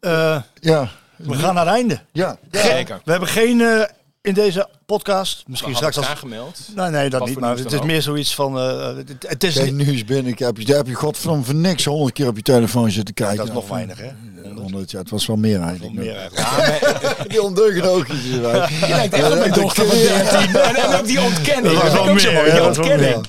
Eh, 0.01 0.43
Ja, 0.55 0.91
we 1.17 1.35
gaan 1.35 1.55
naar 1.55 1.67
het 1.67 1.75
einde. 1.75 2.01
ja. 2.13 2.39
Zeker. 2.51 3.01
We 3.05 3.11
hebben 3.11 3.29
geen 3.29 3.61
eh, 3.61 3.83
in 4.21 4.35
deze 4.35 4.69
podcast, 4.97 5.43
misschien 5.47 5.75
straks 5.77 5.97
als... 5.97 6.07
het 6.07 6.15
aangemeld. 6.15 6.59
Nee, 6.75 6.89
nee, 6.91 7.11
dat 7.11 7.21
Wat 7.21 7.29
niet. 7.29 7.39
Maar 7.41 7.57
het 7.57 7.73
is 7.73 7.79
ook. 7.79 7.85
meer 7.85 8.03
zoiets 8.03 8.35
van... 8.35 8.59
eh, 8.59 8.87
het, 8.97 9.15
het 9.29 9.45
is 9.45 9.55
Geen 9.57 9.77
nieuws 9.77 10.05
binnen. 10.05 10.33
Ik 10.33 10.39
heb, 10.39 10.57
je- 10.59 10.65
daar 10.65 10.77
heb 10.77 10.87
je 10.87 10.95
godverdomme 10.95 11.45
voor 11.45 11.55
niks 11.55 11.85
honderd 11.85 12.13
keer 12.15 12.27
op 12.27 12.37
je 12.37 12.43
telefoon 12.43 12.91
zitten 12.91 13.15
kijken. 13.15 13.37
dat 13.37 13.47
is 13.47 13.53
nog 13.53 13.69
weinig, 13.69 13.99
hè? 13.99 14.09
honderd, 14.55 14.91
ja, 14.91 14.99
het 14.99 15.11
was 15.11 15.27
wel 15.27 15.37
meer 15.37 15.61
eigenlijk. 15.61 15.95
Meer 15.95 16.17
eigenlijk. 16.17 17.29
Die 17.31 17.43
ondeugende 17.43 17.89
oogjes. 17.89 18.25
Je 18.31 18.41
lijkt 18.89 19.15
echt 19.15 19.31
op 19.33 19.39
mijn 19.39 19.53
dochter 19.53 19.87
van 19.87 19.97
13. 19.97 20.57
En, 20.57 20.99
ook 20.99 21.07
die 21.07 21.21
ontkenning. 21.21 21.75
Dat 21.75 21.83
was 21.83 21.93
wel 21.93 22.05
meer, 22.15 22.53
Die 22.53 22.65
ontkenning. 22.65 23.27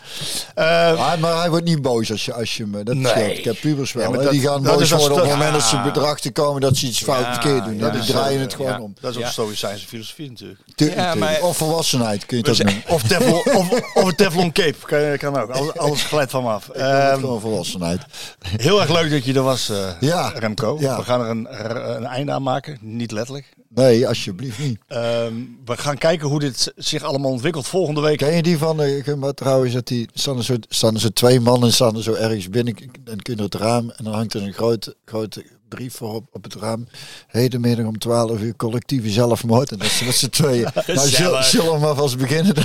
Ja. 0.55 0.93
Maar, 0.97 1.19
maar 1.19 1.39
hij 1.39 1.49
wordt 1.49 1.65
niet 1.65 1.81
boos 1.81 2.11
als 2.11 2.25
je, 2.25 2.33
als 2.33 2.57
je 2.57 2.63
hem... 2.71 2.83
Dat 2.83 2.95
Nee. 2.95 3.05
scheelt. 3.11 3.37
Ik 3.37 3.43
heb 3.43 3.59
pubers 3.61 3.91
wel. 3.93 4.03
Ja, 4.03 4.09
maar 4.09 4.17
hè. 4.17 4.23
dat- 4.23 4.33
die 4.33 4.41
gaan 4.41 4.63
boos 4.63 4.89
worden 4.91 5.11
op 5.17 5.21
het 5.23 5.29
moment 5.29 5.53
dat 5.53 5.63
ze 5.63 5.75
Ja. 5.75 5.83
bedrachten 5.83 6.31
komen 6.33 6.61
dat 6.61 6.77
ze 6.77 6.85
iets 6.85 7.01
fout 7.03 7.19
Ja, 7.25 7.33
verkeerd 7.33 7.65
doen. 7.65 7.77
ja, 7.77 7.85
Ja, 7.85 7.91
die 7.91 8.03
zo. 8.03 8.11
draaien 8.11 8.39
het 8.41 8.53
gewoon 8.53 8.71
Ja. 8.71 8.79
om. 8.81 8.93
Dat 9.01 9.11
is 9.11 9.17
ook 9.17 9.23
Ja. 9.23 9.29
stoïcijnse 9.29 9.87
filosofie 9.87 10.29
natuurlijk. 10.29 10.59
Tuurlijk, 10.75 10.99
Ja, 10.99 11.15
maar- 11.15 11.41
Volwassenheid 11.53 12.25
kun 12.25 12.37
je 12.37 12.49
het 12.49 12.61
ook 12.61 12.65
noemen. 12.65 12.83
Of, 12.87 13.03
teflon, 13.03 13.55
of, 13.55 13.93
of 13.93 14.03
een 14.03 14.15
teflon 14.15 14.51
cape, 14.51 14.75
kan, 14.85 15.17
kan 15.31 15.41
ook. 15.41 15.49
Alles, 15.49 15.77
alles 15.77 16.03
glijdt 16.03 16.31
van 16.31 16.43
me 16.43 16.49
af. 16.49 16.69
Ehm, 16.69 17.19
Gewoon 17.19 17.41
volwassenheid. 17.41 18.01
heel 18.39 18.81
erg 18.81 18.89
leuk 18.91 19.11
dat 19.11 19.25
je 19.25 19.33
er 19.33 19.43
was, 19.43 19.69
eh, 19.69 19.89
Ja. 19.99 20.29
Remco. 20.35 20.77
Ja. 20.79 20.97
We 20.97 21.03
gaan 21.03 21.21
er 21.21 21.29
een, 21.29 21.47
een 21.95 22.05
einde 22.05 22.31
aan 22.31 22.43
maken, 22.43 22.77
niet 22.81 23.11
letterlijk. 23.11 23.53
Nee, 23.73 24.07
alsjeblieft 24.07 24.59
niet. 24.59 24.79
Ehm, 24.87 25.33
we 25.65 25.77
gaan 25.77 25.97
kijken 25.97 26.27
hoe 26.27 26.39
dit 26.39 26.73
zich 26.75 27.03
allemaal 27.03 27.31
ontwikkelt 27.31 27.67
volgende 27.67 28.01
week. 28.01 28.17
Ken 28.17 28.35
je 28.35 28.41
die 28.41 28.57
van, 28.57 28.81
uh, 28.81 29.13
maar 29.13 29.33
trouwens, 29.33 29.73
dat 29.73 29.87
die, 29.87 30.09
staan, 30.13 30.37
er 30.37 30.43
zo, 30.43 30.55
staan 30.69 30.93
er 30.93 30.99
zo 30.99 31.09
twee 31.09 31.39
mannen 31.39 31.73
staan 31.73 31.95
er 31.95 32.03
zo 32.03 32.13
ergens 32.13 32.49
binnen 32.49 32.75
en 33.05 33.21
kunnen 33.21 33.45
het 33.45 33.55
raam 33.55 33.89
en 33.89 34.03
dan 34.03 34.13
hangt 34.13 34.33
er 34.33 34.41
een 34.41 34.53
grote, 34.53 34.95
grote 35.05 35.45
brief 35.75 35.95
voor 35.95 36.13
op, 36.13 36.25
op 36.31 36.43
het 36.43 36.55
raam. 36.55 36.87
Hedenmiddag 37.27 37.85
om 37.85 37.97
12 37.99 38.39
uur 38.39 38.55
collectieve 38.55 39.09
zelfmoord. 39.09 39.71
En 39.71 39.77
dat 39.77 39.87
ze 39.87 40.05
met 40.05 40.15
z'n 40.15 40.29
tweeën. 40.29 40.67
nou, 40.87 41.07
zullen, 41.07 41.43
zullen 41.43 41.73
we 41.73 41.79
maar 41.79 41.95
vast 41.95 42.17
beginnen. 42.17 42.53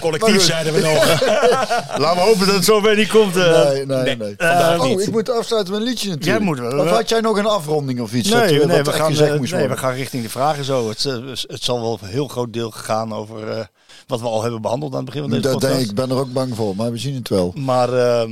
Collectief 0.00 0.42
zeiden 0.42 0.72
we 0.72 0.80
nog. 0.80 1.04
Laten 2.02 2.22
we 2.22 2.28
hopen 2.28 2.46
dat 2.46 2.54
het 2.54 2.64
zo 2.64 2.80
bij 2.80 2.94
niet 2.94 3.08
komt. 3.08 3.36
eh. 3.36 3.68
nee, 3.68 3.86
nee, 3.86 4.02
nee. 4.02 4.16
nee. 4.16 4.34
Vandaag 4.36 4.80
oh, 4.80 5.00
ik 5.00 5.10
moet 5.10 5.30
afsluiten 5.30 5.72
met 5.72 5.82
een 5.82 5.88
liedje 5.88 6.08
natuurlijk. 6.08 6.38
Jij 6.38 6.46
moet 6.46 6.58
wel. 6.58 6.84
Of 6.84 6.90
had 6.90 7.08
jij 7.08 7.20
nog 7.20 7.36
een 7.36 7.46
afronding 7.46 8.00
of 8.00 8.12
iets? 8.12 8.30
Nee, 8.30 8.60
eh, 8.60 8.66
nee, 8.66 8.82
we 8.82 8.92
gaan, 8.92 9.16
eh, 9.18 9.36
moest 9.38 9.52
nee, 9.52 9.68
we 9.68 9.76
gaan 9.76 9.94
richting 9.94 10.22
de 10.22 10.28
vragen 10.30 10.64
zo. 10.64 10.88
Het, 10.88 11.04
eh, 11.04 11.14
het 11.46 11.62
zal 11.62 11.80
wel 11.80 11.98
een 12.02 12.08
heel 12.08 12.28
groot 12.28 12.52
deel 12.52 12.70
gegaan 12.70 13.12
over 13.12 13.48
eh, 13.48 13.64
wat 14.06 14.20
we 14.20 14.26
al 14.26 14.42
hebben 14.42 14.62
behandeld 14.62 14.90
aan 14.92 14.96
het 14.96 15.06
begin 15.06 15.20
van 15.22 15.30
deze 15.30 15.42
Dat 15.42 15.52
podcast. 15.52 15.72
denk 15.72 15.84
ik, 15.84 15.90
ik 15.90 15.96
ben 15.96 16.10
er 16.16 16.22
ook 16.22 16.32
bang 16.32 16.54
voor, 16.56 16.76
maar 16.76 16.90
we 16.90 16.98
zien 16.98 17.14
het 17.14 17.28
wel. 17.28 17.52
Maar 17.56 17.92
ehm, 17.92 18.30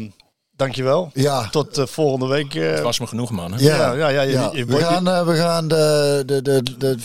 dankjewel. 0.56 1.10
Ja, 1.14 1.48
Tot 1.50 1.78
eh, 1.78 1.86
volgende 1.86 2.26
week. 2.26 2.54
eh, 2.54 2.70
Het 2.70 2.80
was 2.80 2.98
me 3.00 3.06
genoeg, 3.06 3.30
man. 3.30 3.52
hè? 3.52 3.64
ja, 3.64 3.76
ja, 3.76 3.92
ja, 3.92 4.08
ja, 4.08 4.22
je- 4.22 4.32
ja. 4.32 4.50
je 4.52 4.64
we, 4.64 4.76
gaan, 4.78 5.08
eh, 5.08 5.26
we 5.26 5.36
gaan 5.36 5.68
de, 5.68 6.22
de, 6.26 6.42
de, 6.42 6.62
de 6.78 6.96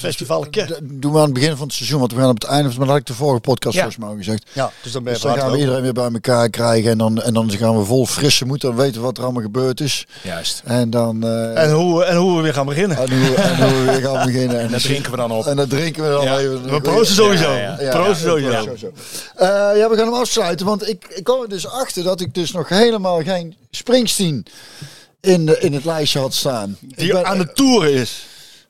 doen 0.84 1.12
we 1.12 1.18
aan 1.18 1.24
het 1.24 1.34
begin 1.34 1.56
van 1.58 1.66
het 1.68 1.76
seizoen, 1.76 2.00
want 2.00 2.14
we 2.14 2.20
gaan 2.20 2.30
op 2.30 2.42
het 2.42 2.50
einde, 2.50 2.68
maar 2.70 2.78
dat 2.80 2.88
had 2.88 2.98
ik 2.98 3.06
de 3.06 3.14
vorige 3.14 3.40
podcast 3.42 3.74
Ja. 3.76 3.82
volgens 3.82 4.02
mij 4.04 4.10
al 4.12 4.18
gezegd. 4.18 4.46
ja, 4.54 4.72
dus 4.84 4.92
dan 4.92 5.04
ben 5.04 5.14
je 5.14 5.20
Dus 5.20 5.28
dan 5.32 5.38
gaan 5.40 5.52
we 5.52 5.58
iedereen 5.58 5.82
weer 5.82 5.94
bij 5.94 6.10
elkaar 6.14 6.50
krijgen 6.50 6.92
en 6.92 6.98
dan, 6.98 7.22
en 7.22 7.34
dan 7.34 7.52
gaan 7.52 7.78
we 7.78 7.84
vol 7.86 8.06
frisse 8.06 8.46
moed, 8.46 8.62
dan 8.62 8.76
weten 8.76 8.96
we 8.96 9.02
wat 9.08 9.18
er 9.18 9.24
allemaal 9.24 9.42
gebeurd 9.42 9.82
is. 9.82 10.08
Juist. 10.24 10.62
En 10.66 10.90
dan... 10.90 11.24
eh, 11.24 11.64
En 11.64 11.72
hoe, 11.72 12.04
en 12.04 12.16
hoe 12.18 12.36
we 12.36 12.42
weer 12.42 12.54
gaan 12.54 12.66
beginnen. 12.66 12.98
en 12.98 13.26
hoe, 13.26 13.36
en 13.36 13.70
hoe 13.70 13.84
we 13.86 13.92
weer 13.92 14.02
gaan 14.10 14.26
beginnen. 14.26 14.60
En 14.60 14.72
Dat 14.72 14.82
drinken 14.82 15.12
we 15.12 15.18
dan 15.18 15.32
op. 15.32 15.46
En 15.46 15.56
dat 15.56 15.70
drinken 15.70 16.04
we 16.04 16.10
dan 16.10 16.24
Ja. 16.24 16.38
even. 16.40 16.70
We 16.70 16.82
proosten 16.82 17.16
sowieso. 17.16 17.52
Ja, 17.54 17.76
Proosten 17.92 18.30
sowieso. 18.30 18.92
Eh, 19.36 19.48
ja, 19.76 19.90
we 19.90 19.96
gaan 19.96 20.06
hem 20.06 20.14
afsluiten. 20.14 20.66
Want 20.66 20.90
ik, 20.90 21.06
ik 21.10 21.24
kwam 21.24 21.42
er 21.42 21.50
dus 21.50 21.68
achter 21.68 22.04
dat 22.04 22.22
ik 22.22 22.34
dus 22.34 22.52
nog 22.52 22.70
helemaal 22.70 23.24
geen 23.24 23.37
Springsteen 23.72 24.46
in, 25.22 25.46
de, 25.46 25.60
in 25.60 25.74
het 25.74 25.86
lijstje 25.86 26.20
had 26.20 26.34
staan. 26.34 26.78
Die 26.82 27.12
ben- 27.12 27.26
aan 27.26 27.38
de 27.38 27.52
toeren 27.54 27.94
is. 27.94 28.26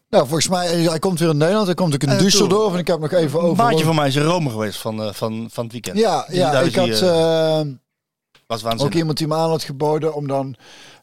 Nou, 0.09 0.23
volgens 0.27 0.47
mij, 0.47 0.67
hij 0.67 0.99
komt 0.99 1.19
weer 1.19 1.29
in 1.29 1.37
Nederland. 1.37 1.65
Hij 1.65 1.75
komt 1.75 1.93
ook 1.93 2.03
in 2.03 2.09
Düsseldorf. 2.17 2.73
En 2.73 2.79
ik 2.79 2.87
heb 2.87 2.99
nog 2.99 3.11
even 3.11 3.39
Een 3.39 3.45
over... 3.45 3.63
maatje 3.63 3.85
van 3.85 3.95
mij 3.95 4.07
is 4.07 4.15
in 4.15 4.21
Rome 4.21 4.49
geweest 4.49 4.77
van, 4.77 5.01
eh, 5.03 5.13
van, 5.13 5.47
van 5.51 5.63
het 5.63 5.71
weekend. 5.73 5.97
Ja, 5.97 6.25
ja 6.31 6.59
ik 6.59 6.75
had 6.75 7.01
eh, 7.01 7.61
was 8.47 8.63
ook 8.63 8.93
iemand 8.93 9.17
die 9.17 9.27
me 9.27 9.35
aan 9.35 9.49
had 9.49 9.63
geboden 9.63 10.13
om 10.13 10.27
dan 10.27 10.55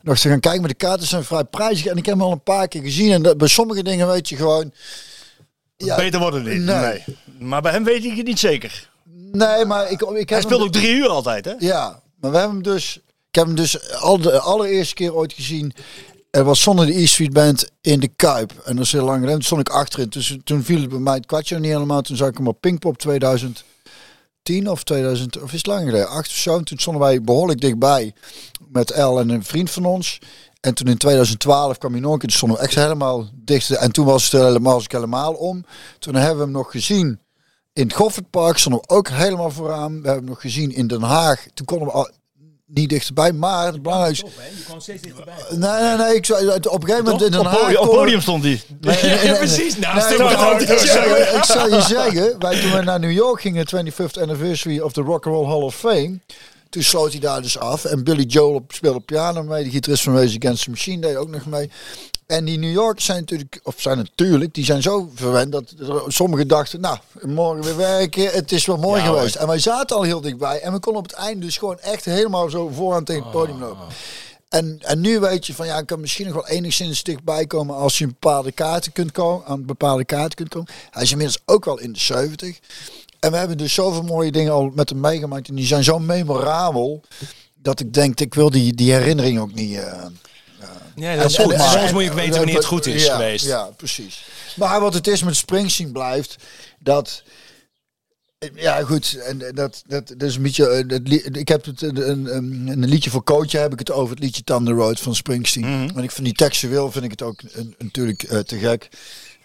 nog 0.02 0.18
te 0.18 0.28
gaan 0.28 0.40
kijken. 0.40 0.60
Maar 0.60 0.70
de 0.70 0.74
kaarten 0.76 1.06
zijn 1.06 1.24
vrij 1.24 1.44
prijzig. 1.44 1.86
En 1.86 1.96
ik 1.96 2.06
heb 2.06 2.14
hem 2.14 2.24
al 2.24 2.32
een 2.32 2.42
paar 2.42 2.68
keer 2.68 2.82
gezien. 2.82 3.12
En 3.12 3.22
dat- 3.22 3.38
bij 3.38 3.48
sommige 3.48 3.82
dingen 3.82 4.06
weet 4.06 4.28
je 4.28 4.36
gewoon... 4.36 4.72
Ja, 5.76 5.96
Beter 5.96 6.20
worden 6.20 6.44
het 6.44 6.54
niet. 6.54 6.64
Nee. 6.64 6.76
Nee. 6.80 7.04
Maar 7.38 7.62
bij 7.62 7.72
hem 7.72 7.84
weet 7.84 8.04
ik 8.04 8.16
het 8.16 8.26
niet 8.26 8.38
zeker. 8.38 8.90
nee, 9.32 9.64
maar 9.64 9.90
ik, 9.90 10.00
ik 10.00 10.18
heb 10.18 10.28
Hij 10.28 10.40
speelt 10.40 10.62
ook 10.62 10.72
drie 10.72 10.94
uur 10.96 11.08
altijd, 11.08 11.44
hè? 11.44 11.54
Ja, 11.58 12.00
maar 12.20 12.30
we 12.30 12.36
hebben 12.36 12.54
hem 12.54 12.62
dus. 12.62 12.98
Ik 13.34 13.40
heb 13.40 13.48
hem 13.48 13.58
dus 13.58 13.92
al 13.92 14.20
de 14.20 14.38
allereerste 14.38 14.94
keer 14.94 15.14
ooit 15.14 15.32
gezien. 15.32 15.72
Er 16.30 16.44
was 16.44 16.62
zonder 16.62 16.86
de 16.86 17.00
E 17.00 17.06
Street 17.06 17.32
Band 17.32 17.70
in 17.80 18.00
de 18.00 18.08
Kuip. 18.08 18.52
En 18.64 18.76
dat 18.76 18.84
is 18.84 18.92
heel 18.92 19.04
lang 19.04 19.14
geleden. 19.14 19.34
Toen 19.34 19.42
stond 19.42 19.60
ik 19.60 19.68
achterin. 19.68 20.08
Dus 20.08 20.38
toen 20.44 20.62
viel 20.62 20.80
het 20.80 20.88
bij 20.88 20.98
mij 20.98 21.14
het 21.14 21.26
kwartje 21.26 21.58
niet 21.58 21.72
helemaal. 21.72 22.02
Toen 22.02 22.16
zag 22.16 22.28
ik 22.28 22.36
hem 22.36 22.48
op 22.48 22.60
Pinkpop 22.60 22.98
2010 22.98 23.64
of 24.70 24.82
2000, 24.82 25.42
of 25.42 25.52
is 25.52 25.56
het 25.56 25.66
lang 25.66 25.84
geleden, 25.84 26.10
of 26.10 26.26
zo. 26.26 26.56
En 26.56 26.64
toen 26.64 26.78
stonden 26.78 27.02
wij 27.02 27.22
behoorlijk 27.22 27.60
dichtbij 27.60 28.12
met 28.68 28.90
El 28.90 29.18
en 29.18 29.28
een 29.28 29.44
vriend 29.44 29.70
van 29.70 29.84
ons. 29.84 30.18
En 30.60 30.74
toen 30.74 30.86
in 30.86 30.98
2012 30.98 31.78
kwam 31.78 31.92
hij 31.92 32.00
nog 32.00 32.12
een 32.12 32.18
keer. 32.18 32.28
Toen 32.28 32.36
stonden 32.36 32.58
we 32.58 32.64
echt 32.64 32.74
helemaal 32.74 33.28
dicht. 33.34 33.70
En 33.70 33.92
toen 33.92 34.06
was 34.06 34.30
het 34.30 34.42
helemaal, 34.42 34.74
was 34.74 34.84
helemaal 34.88 35.32
om. 35.32 35.64
Toen 35.98 36.14
hebben 36.14 36.36
we 36.36 36.42
hem 36.42 36.52
nog 36.52 36.70
gezien 36.70 37.20
in 37.72 37.82
het 37.82 37.94
Goffertpark. 37.94 38.58
Stonden 38.58 38.80
we 38.80 38.94
ook 38.94 39.08
helemaal 39.08 39.50
vooraan. 39.50 39.90
We 39.90 40.06
hebben 40.06 40.14
hem 40.14 40.24
nog 40.24 40.40
gezien 40.40 40.72
in 40.72 40.86
Den 40.86 41.02
Haag. 41.02 41.46
Toen 41.54 41.66
konden 41.66 41.86
we 41.86 41.94
al 41.94 42.10
niet 42.66 42.88
dichterbij. 42.88 43.32
Maar 43.32 43.66
het 43.66 43.82
belangrijkste... 43.82 44.26
Je 44.26 44.62
kwam 44.64 44.80
steeds 44.80 45.02
dichterbij. 45.02 45.34
Nee, 45.50 45.80
nee, 45.82 45.96
nee. 45.96 46.14
Ik 46.16 46.26
zou, 46.26 46.48
op 46.48 46.64
een 46.82 46.88
gegeven 46.88 47.04
moment 47.04 47.22
in 47.22 47.30
Den 47.30 47.40
Op 47.40 47.46
Haag... 47.46 47.72
podium, 47.74 48.16
op 48.16 48.22
stond 48.22 48.42
hij. 48.42 48.60
Nee, 48.80 48.96
nee, 49.02 49.10
nee, 49.14 49.24
Ja, 49.24 49.30
nee. 49.30 49.38
precies. 49.38 49.78
Naast 49.78 50.08
Nee, 50.08 50.18
maar 50.18 50.60
ik, 50.60 50.68
zal 50.68 51.04
je, 51.04 51.32
ik 51.36 51.44
zal 51.44 51.68
je 51.74 51.80
zeggen, 51.82 52.38
wij 52.38 52.60
toen 52.60 52.72
we 52.72 52.82
naar 52.82 53.00
New 53.00 53.12
York 53.12 53.40
gingen, 53.40 53.66
25th 53.66 54.20
anniversary 54.20 54.78
of 54.80 54.92
the 54.92 55.00
Rock 55.00 55.26
and 55.26 55.34
Roll 55.34 55.46
Hall 55.46 55.62
of 55.62 55.74
Fame. 55.76 56.18
Toen 56.68 56.82
sloot 56.82 57.10
hij 57.10 57.20
daar 57.20 57.42
dus 57.42 57.58
af. 57.58 57.84
En 57.84 58.04
Billy 58.04 58.22
Joel 58.22 58.54
op- 58.54 58.72
speelde 58.72 59.00
piano 59.00 59.42
mee. 59.42 59.64
De 59.64 59.70
gitarist 59.70 60.02
van 60.02 60.16
Rage 60.18 60.36
Against 60.42 60.64
the 60.64 60.70
Machine 60.70 61.00
deed 61.00 61.16
ook 61.16 61.28
nog 61.28 61.46
mee. 61.46 61.70
En 62.26 62.44
die 62.44 62.58
New 62.58 62.72
Yorkers 62.72 63.04
zijn 63.04 63.18
natuurlijk, 63.20 63.60
of 63.62 63.74
zijn 63.78 63.96
natuurlijk, 63.98 64.54
die 64.54 64.64
zijn 64.64 64.82
zo 64.82 65.10
verwend 65.14 65.52
dat 65.52 65.74
sommigen 66.06 66.48
dachten, 66.48 66.80
nou, 66.80 66.98
morgen 67.22 67.64
weer 67.64 67.76
werken, 67.76 68.26
het 68.30 68.52
is 68.52 68.66
wel 68.66 68.76
mooi 68.76 69.00
Ja, 69.02 69.06
hoor. 69.08 69.16
geweest. 69.16 69.34
En 69.34 69.46
wij 69.46 69.58
zaten 69.58 69.96
al 69.96 70.02
heel 70.02 70.20
dichtbij 70.20 70.60
en 70.60 70.72
we 70.72 70.78
konden 70.78 71.02
op 71.02 71.08
het 71.10 71.18
einde 71.18 71.44
dus 71.46 71.56
gewoon 71.56 71.78
echt 71.78 72.04
helemaal 72.04 72.50
zo 72.50 72.68
vooraan 72.74 73.04
tegen 73.04 73.22
het 73.22 73.30
podium 73.32 73.62
Oh. 73.62 73.68
lopen. 73.68 73.84
En, 74.48 74.78
en 74.80 75.00
nu 75.00 75.18
weet 75.20 75.46
je 75.46 75.54
van 75.54 75.66
ja, 75.66 75.78
ik 75.78 75.86
kan 75.86 76.00
misschien 76.00 76.24
nog 76.26 76.34
wel 76.34 76.46
enigszins 76.48 77.02
dichtbij 77.02 77.46
komen 77.46 77.76
als 77.76 77.98
je 77.98 78.04
een 78.04 78.10
bepaalde 78.20 78.52
kaarten 78.52 78.92
kunt 78.92 79.12
komen, 79.12 79.46
aan 79.46 79.64
bepaalde 79.64 80.04
kaarten 80.04 80.34
kunt 80.36 80.48
komen. 80.48 80.68
Hij 80.90 81.02
is 81.02 81.10
inmiddels 81.10 81.38
ook 81.44 81.64
wel 81.64 81.78
in 81.78 81.92
de 81.92 81.98
70. 82.00 82.58
En 83.20 83.30
we 83.30 83.36
hebben 83.36 83.58
dus 83.58 83.74
zoveel 83.74 84.02
mooie 84.02 84.32
dingen 84.32 84.52
al 84.52 84.70
met 84.74 84.88
hem 84.88 85.00
meegemaakt 85.00 85.48
en 85.48 85.54
die 85.54 85.66
zijn 85.66 85.84
zo 85.84 85.98
memorabel 85.98 87.00
dat 87.62 87.80
ik 87.80 87.94
denk, 87.94 88.20
ik 88.20 88.34
wil 88.34 88.50
die, 88.50 88.74
die 88.74 88.92
herinnering 88.92 89.38
ook 89.40 89.54
niet. 89.54 89.76
eh, 89.76 90.04
Ja, 90.96 91.16
dat 91.16 91.30
is 91.30 91.36
goed. 91.36 91.56
Maar 91.56 91.78
soms 91.78 91.92
moet 91.92 92.02
je 92.02 92.10
ook 92.10 92.16
weten 92.16 92.36
wanneer 92.36 92.54
het 92.56 92.64
goed 92.64 92.86
is 92.86 93.04
ja, 93.04 93.12
geweest. 93.12 93.46
Ja, 93.46 93.64
precies. 93.76 94.24
Maar 94.56 94.80
wat 94.80 94.94
het 94.94 95.06
is 95.06 95.22
met 95.22 95.36
Springsteen 95.36 95.92
blijft, 95.92 96.36
dat... 96.78 97.22
Ja, 98.54 98.82
goed. 98.82 99.14
En 99.14 99.38
dat, 99.38 99.82
dat, 99.86 100.08
dat 100.16 100.22
is 100.22 100.36
een 100.36 100.42
beetje. 100.42 100.68
eh, 100.68 100.88
dat 100.88 101.00
ik 101.36 101.48
heb 101.48 101.64
het 101.64 101.82
een, 101.82 102.36
een, 102.36 102.84
liedje 102.84 103.10
voor 103.10 103.24
Coach 103.24 103.52
heb 103.52 103.72
ik 103.72 103.78
het 103.78 103.90
over 103.90 104.14
het 104.14 104.24
liedje 104.24 104.44
Thunder 104.44 104.74
Road 104.74 105.00
van 105.00 105.14
Springsteen. 105.14 105.92
En 105.94 106.02
ik 106.02 106.10
vind 106.10 106.26
die 106.26 106.34
textueel 106.36 106.90
vind 106.90 107.04
ik 107.04 107.10
het 107.10 107.22
ook 107.22 107.40
een, 107.52 107.74
natuurlijk 107.78 108.22
eh, 108.22 108.38
te 108.38 108.58
gek. 108.58 108.88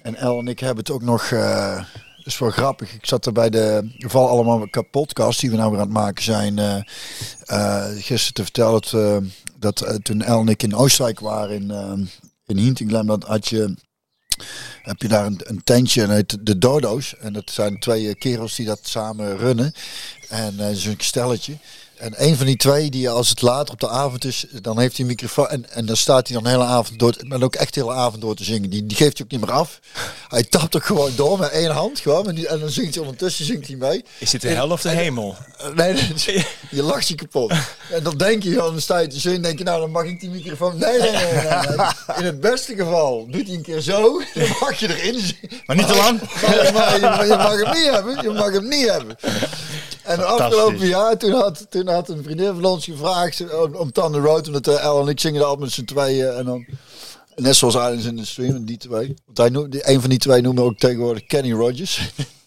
En 0.02 0.16
El 0.16 0.40
en 0.40 0.48
ik 0.48 0.60
hebben 0.60 0.78
het 0.84 0.94
ook 0.94 1.02
nog. 1.02 1.32
eh 1.32 1.76
dat 2.18 2.28
is 2.28 2.40
wel 2.40 2.50
grappig. 2.50 2.94
Ik 2.94 3.06
zat 3.06 3.26
er 3.26 3.32
bij 3.32 3.50
de 3.50 3.96
Val 3.98 4.28
Allemaal 4.30 4.68
podcast 4.92 5.40
die 5.40 5.50
we 5.50 5.56
nou 5.56 5.72
weer 5.72 5.80
aan 5.80 5.86
het 5.86 5.96
maken 5.96 6.24
zijn. 6.24 6.60
eh, 6.60 7.86
gisteren 7.98 8.34
te 8.34 8.44
vertellen 8.44 8.72
dat, 8.82 9.22
dat 9.60 9.82
eh, 9.82 9.96
toen 9.96 10.22
El 10.22 10.40
en 10.40 10.48
ik 10.48 10.64
in 10.64 10.76
Oostenrijk 10.76 11.20
waren 11.20 11.56
in, 11.56 11.72
uh, 11.72 12.08
in 12.46 12.58
Hintinglem, 12.58 13.08
dat 13.08 13.24
had 13.24 13.48
je 13.48 13.76
heb 14.82 15.02
je 15.02 15.08
daar 15.08 15.26
een, 15.26 15.64
tentje 15.64 16.02
en 16.02 16.10
heet 16.10 16.46
de 16.46 16.58
Dodo's. 16.58 17.16
En 17.18 17.34
dat 17.34 17.50
zijn 17.52 17.80
twee 17.80 18.08
eh, 18.08 18.16
kerels 18.20 18.56
die 18.56 18.66
dat 18.66 18.80
samen 18.84 19.38
runnen. 19.38 19.74
En 20.30 20.60
eh 20.60 20.76
zo'n 20.76 20.96
stelletje. 20.98 21.58
En 22.00 22.14
een 22.18 22.36
van 22.36 22.46
die 22.46 22.56
twee, 22.56 22.90
die 22.90 23.10
als 23.10 23.30
het 23.30 23.42
later 23.42 23.74
op 23.74 23.80
de 23.80 23.90
avond 23.90 24.26
is, 24.26 24.46
dan 24.62 24.80
heeft 24.80 24.98
hij 24.98 25.06
een 25.06 25.12
microfoon. 25.12 25.48
En, 25.48 25.70
en 25.70 25.86
dan 25.86 25.96
staat 25.96 26.28
hij 26.28 26.36
dan 26.36 26.44
de 26.44 26.50
hele 26.50 26.64
avond 26.64 27.00
door, 27.00 27.16
maar 27.28 27.42
ook 27.42 27.56
echt 27.56 27.74
de 27.74 27.80
hele 27.80 27.94
avond 27.94 28.22
door 28.22 28.36
te 28.36 28.44
zingen. 28.44 28.70
Die, 28.70 28.86
die 28.86 28.98
geeft 28.98 29.18
hij 29.18 29.26
ook 29.26 29.32
niet 29.32 29.42
meer 29.42 29.52
af. 29.52 29.80
Hij 30.30 30.44
tapt 30.44 30.76
ook 30.76 30.86
gewoon 30.86 31.12
door 31.16 31.40
met 31.40 31.50
één 31.50 31.72
hand. 31.72 32.00
Gewoon, 32.00 32.28
en, 32.28 32.36
die, 32.36 32.48
en 32.48 32.60
dan 32.60 32.70
zingt 32.70 32.94
hij 32.94 33.04
ondertussen 33.04 33.46
zingt 33.46 33.68
hij 33.68 33.76
mee. 33.76 34.06
Is 34.18 34.30
dit 34.30 34.42
de 34.42 34.48
hel 34.48 34.70
of 34.70 34.82
de 34.82 34.90
hemel? 34.90 35.36
Nee, 35.76 35.96
je 36.70 36.84
lacht 36.84 37.08
je 37.08 37.16
kapot. 37.16 37.54
En 37.92 38.04
dan 38.04 38.18
denk 38.18 38.44
je, 38.44 38.54
dan 38.54 38.82
sta 38.82 38.98
je 38.98 39.08
te 39.08 39.20
zingen, 39.20 39.42
denk 39.42 39.58
je, 39.58 39.64
nou 39.64 39.80
dan 39.80 39.92
mag 39.92 40.04
ik 40.04 40.20
die 40.20 40.30
microfoon. 40.30 40.78
Nee, 40.78 41.00
nee, 41.00 41.12
nee, 41.12 41.34
nee, 41.34 41.78
nee. 41.78 42.18
In 42.18 42.26
het 42.26 42.40
beste 42.40 42.76
geval 42.76 43.28
doet 43.30 43.48
hij 43.48 43.56
een 43.56 43.62
keer 43.62 43.82
zo, 43.82 44.02
dan 44.34 44.48
mag 44.60 44.80
je 44.80 44.98
erin 44.98 45.20
zingen. 45.20 45.64
Maar 45.66 45.76
niet 45.76 45.88
te 45.88 45.96
lang. 45.96 46.20
Maar, 46.42 46.74
maar 46.74 46.96
je, 46.96 47.02
maar 47.02 47.28
je 47.28 47.36
mag 47.36 47.64
hem 47.64 47.74
niet 47.74 47.90
hebben, 47.94 48.22
je 48.22 48.30
mag 48.30 48.52
hem 48.52 48.68
niet 48.68 48.90
hebben. 48.90 49.18
En 50.10 50.28
afgelopen 50.28 50.88
jaar, 50.88 51.18
toen 51.18 51.32
had, 51.32 51.66
toen 51.70 51.88
had 51.88 52.10
een 52.10 52.24
vriendin 52.24 52.54
van 52.54 52.66
ons 52.66 52.86
gevraagd 52.86 53.40
eh, 53.40 53.62
om, 53.62 53.76
om 53.76 53.92
Thunder 53.92 54.22
Road, 54.22 54.48
omdat 54.48 54.68
uh, 54.68 54.84
El 54.84 55.02
en 55.02 55.08
ik 55.08 55.20
zingen 55.20 55.42
altijd 55.42 55.60
met 55.60 55.72
z'n 55.72 55.84
tweeën. 55.84 56.30
En 56.30 56.46
dan, 56.46 56.66
net 57.36 57.56
zoals 57.56 57.76
Islands 57.76 58.06
in 58.06 58.18
the 58.18 58.26
Stream, 58.26 58.66
die 58.66 58.78
twee. 58.78 59.14
Want 59.26 59.38
hij 59.38 59.50
noemde, 59.50 59.90
een 59.90 60.02
van 60.02 60.10
die 60.10 60.20
twee 60.20 60.42
noemen 60.42 60.64
we 60.64 60.70
ook 60.70 60.78
tegenwoordig 60.78 61.26
Kenny 61.26 61.52
Rogers. 61.52 62.02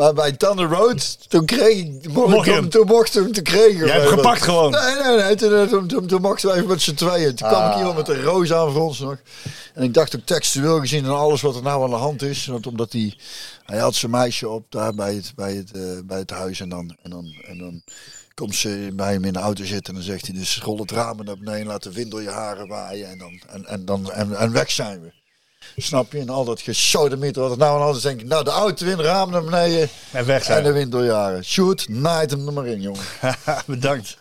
Maar 0.00 0.14
bij 0.14 0.32
Thunder 0.32 0.68
Road, 0.68 1.30
toen 1.30 1.46
kreeg 1.46 1.78
ik, 1.78 2.12
Mocht 2.12 2.46
hem? 2.46 2.68
toen 2.68 2.86
mochten 2.86 3.18
we 3.18 3.24
hem 3.24 3.32
te 3.32 3.42
kregen. 3.42 3.86
Jij 3.86 3.96
hebt 3.96 4.08
gepakt 4.08 4.42
gewoon. 4.42 4.70
Nee, 4.70 4.94
nee, 5.02 5.16
nee. 5.16 5.34
Toen, 5.34 5.54
eh, 5.54 5.62
toen, 5.62 5.86
toen, 5.86 6.06
toen 6.06 6.20
mochten 6.20 6.48
we 6.48 6.54
even 6.54 6.68
met 6.68 6.80
z'n 6.82 6.94
tweeën. 6.94 7.34
Toen 7.34 7.48
kwam 7.48 7.68
ik 7.70 7.74
hier 7.74 7.84
wel 7.84 7.94
met 7.94 8.08
een 8.08 8.22
roos 8.22 8.52
aan 8.52 8.72
voor 8.72 8.82
ons 8.82 8.98
nog. 8.98 9.16
En 9.74 9.82
ik 9.82 9.94
dacht 9.94 10.16
ook 10.16 10.24
textueel 10.24 10.80
gezien 10.80 11.04
en 11.04 11.10
alles 11.10 11.40
wat 11.40 11.56
er 11.56 11.62
nou 11.62 11.84
aan 11.84 11.90
de 11.90 11.96
hand 11.96 12.22
is. 12.22 12.46
Want 12.46 12.66
omdat 12.66 12.92
hij, 12.92 13.14
hij 13.64 13.78
had 13.78 13.94
zijn 13.94 14.10
meisje 14.10 14.48
op 14.48 14.66
daar 14.68 14.94
bij 14.94 15.14
het, 15.14 15.32
bij 15.36 15.54
het, 15.54 15.72
eh, 15.72 15.82
bij 16.04 16.18
het 16.18 16.30
huis. 16.30 16.60
En 16.60 16.68
dan, 16.68 16.96
en, 17.02 17.10
dan, 17.10 17.34
en 17.46 17.58
dan 17.58 17.82
komt 18.34 18.54
ze 18.54 18.90
bij 18.92 19.12
hem 19.12 19.24
in 19.24 19.32
de 19.32 19.38
auto 19.38 19.64
zitten. 19.64 19.94
En 19.94 20.00
dan 20.00 20.10
zegt 20.10 20.26
hij 20.26 20.36
dus 20.38 20.60
rol 20.62 20.78
het 20.78 20.90
raam 20.90 21.24
naar 21.24 21.38
beneden. 21.38 21.66
Laat 21.66 21.82
de 21.82 21.92
wind 21.92 22.10
door 22.10 22.22
je 22.22 22.30
haren 22.30 22.68
waaien. 22.68 23.10
En, 23.10 23.18
dan, 23.18 23.40
en, 23.48 23.66
en, 23.66 23.84
dan, 23.84 24.12
en, 24.12 24.36
en 24.36 24.52
weg 24.52 24.70
zijn 24.70 25.00
we. 25.00 25.19
Snap 25.76 26.12
je? 26.12 26.18
En 26.18 26.28
al 26.28 26.44
dat 26.44 26.60
gesodemieter 26.60 27.42
wat 27.42 27.50
er 27.50 27.58
nou 27.58 27.76
aan 27.80 27.86
alles 27.86 28.02
denk 28.02 28.20
ik. 28.20 28.26
Nou, 28.26 28.44
de 28.44 28.50
auto 28.50 28.86
in, 28.86 29.00
raam 29.00 29.30
naar 29.30 29.44
beneden. 29.44 29.88
En 30.12 30.26
weg 30.26 30.38
En 30.38 30.44
zijn. 30.44 30.64
de 30.64 30.72
wind 30.72 30.92
door 30.92 31.04
je 31.04 31.12
haren. 31.12 31.44
Shoot, 31.44 31.86
night 31.88 32.30
hem 32.30 32.46
er 32.46 32.52
maar 32.52 32.66
in, 32.66 32.80
jongen. 32.80 33.04
Bedankt. 33.66 34.18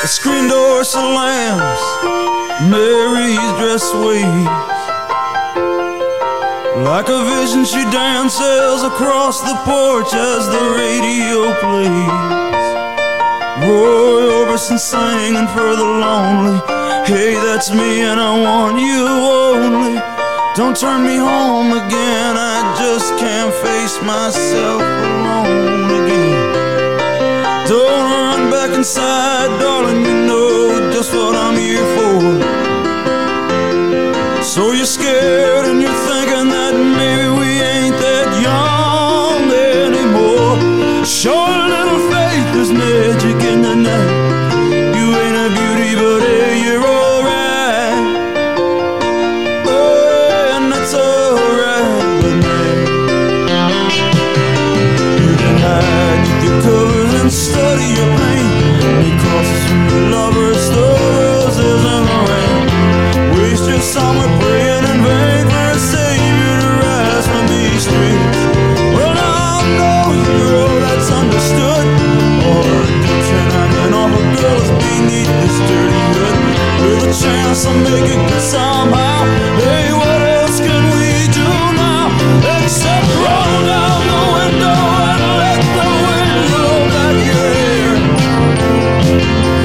The 0.00 0.10
screen 0.10 0.48
door 0.48 0.84
slams, 0.84 1.80
Mary's 2.62 3.50
dress 3.58 3.92
waves. 3.94 4.46
Like 6.86 7.08
a 7.08 7.20
vision, 7.34 7.64
she 7.64 7.82
dances 7.90 8.82
across 8.82 9.40
the 9.40 9.56
porch 9.66 10.14
as 10.14 10.46
the 10.46 10.64
radio 10.78 11.52
plays. 11.58 12.64
Roy 13.66 14.22
Orbison 14.38 14.78
singing 14.78 15.48
for 15.48 15.74
the 15.74 15.84
lonely. 15.84 16.60
Hey, 17.06 17.34
that's 17.34 17.70
me, 17.70 18.02
and 18.02 18.20
I 18.20 18.32
want 18.40 18.78
you 18.78 19.02
only. 19.02 20.00
Don't 20.54 20.76
turn 20.76 21.02
me 21.04 21.16
home 21.16 21.72
again, 21.72 22.36
I 22.36 22.76
just 22.78 23.18
can't 23.18 23.52
face 23.52 24.00
myself 24.02 24.80
alone 24.80 25.83
inside, 28.84 29.48
darling, 29.60 30.04
you 30.04 30.26
know 30.26 30.90
just 30.92 31.14
what 31.14 31.34
I'm 31.34 31.56
here 31.56 31.86
for. 31.96 32.20
So 34.42 34.72
you're 34.72 34.84
scared 34.84 35.64
us 77.54 77.66
make 77.66 78.10
it 78.10 78.22
good 78.28 78.42
somehow. 78.42 79.24
Hey, 79.62 79.86
what 79.92 80.20
else 80.38 80.58
can 80.58 80.84
we 80.98 81.30
do 81.30 81.48
now? 81.78 82.10
Except 82.58 83.06
down 83.70 84.00
the 84.12 84.22
window 84.38 84.80
and 85.10 85.22
let 85.42 85.62
the 85.78 85.88
wind. 86.04 86.34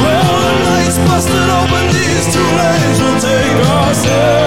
Well, 0.04 0.34
the 0.46 0.54
night's 0.70 0.98
busted 1.08 1.50
open, 1.60 1.86
will 3.02 3.20
take. 3.20 4.39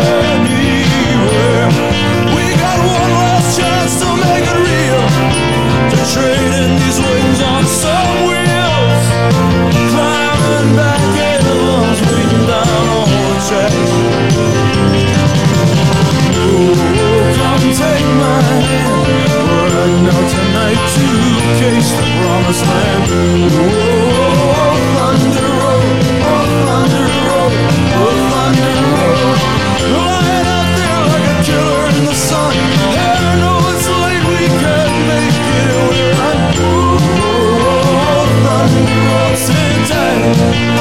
say 13.53 13.69
come 17.37 17.65
take 17.83 18.09
my 18.23 18.39
hand 18.49 19.05
right 19.77 19.99
now 20.09 20.20
tonight 20.35 20.81
to 20.95 21.07
the 21.99 22.05
promised 22.16 22.65
land 22.70 23.05
thunder 24.97 25.49
road, 25.61 25.93
oh 26.33 26.45
thunder 26.65 27.09
road, 27.29 27.53
oh 28.01 28.16
thunder 28.33 28.77
road 28.97 29.37
out 30.57 30.69
there 30.79 31.01
like 31.12 31.27
a 31.29 31.37
killer 31.47 31.85
in 31.93 32.05
the 32.11 32.16
sun 32.29 32.55
I 32.57 33.37
know 33.41 33.59
it's 33.73 33.89
late, 34.03 34.24
we 34.33 34.43
can't 34.62 34.97
make 35.12 35.39
it 35.61 35.69
We're 35.89 36.16
on, 36.29 36.37
thunder 38.45 39.01
road, 39.09 40.72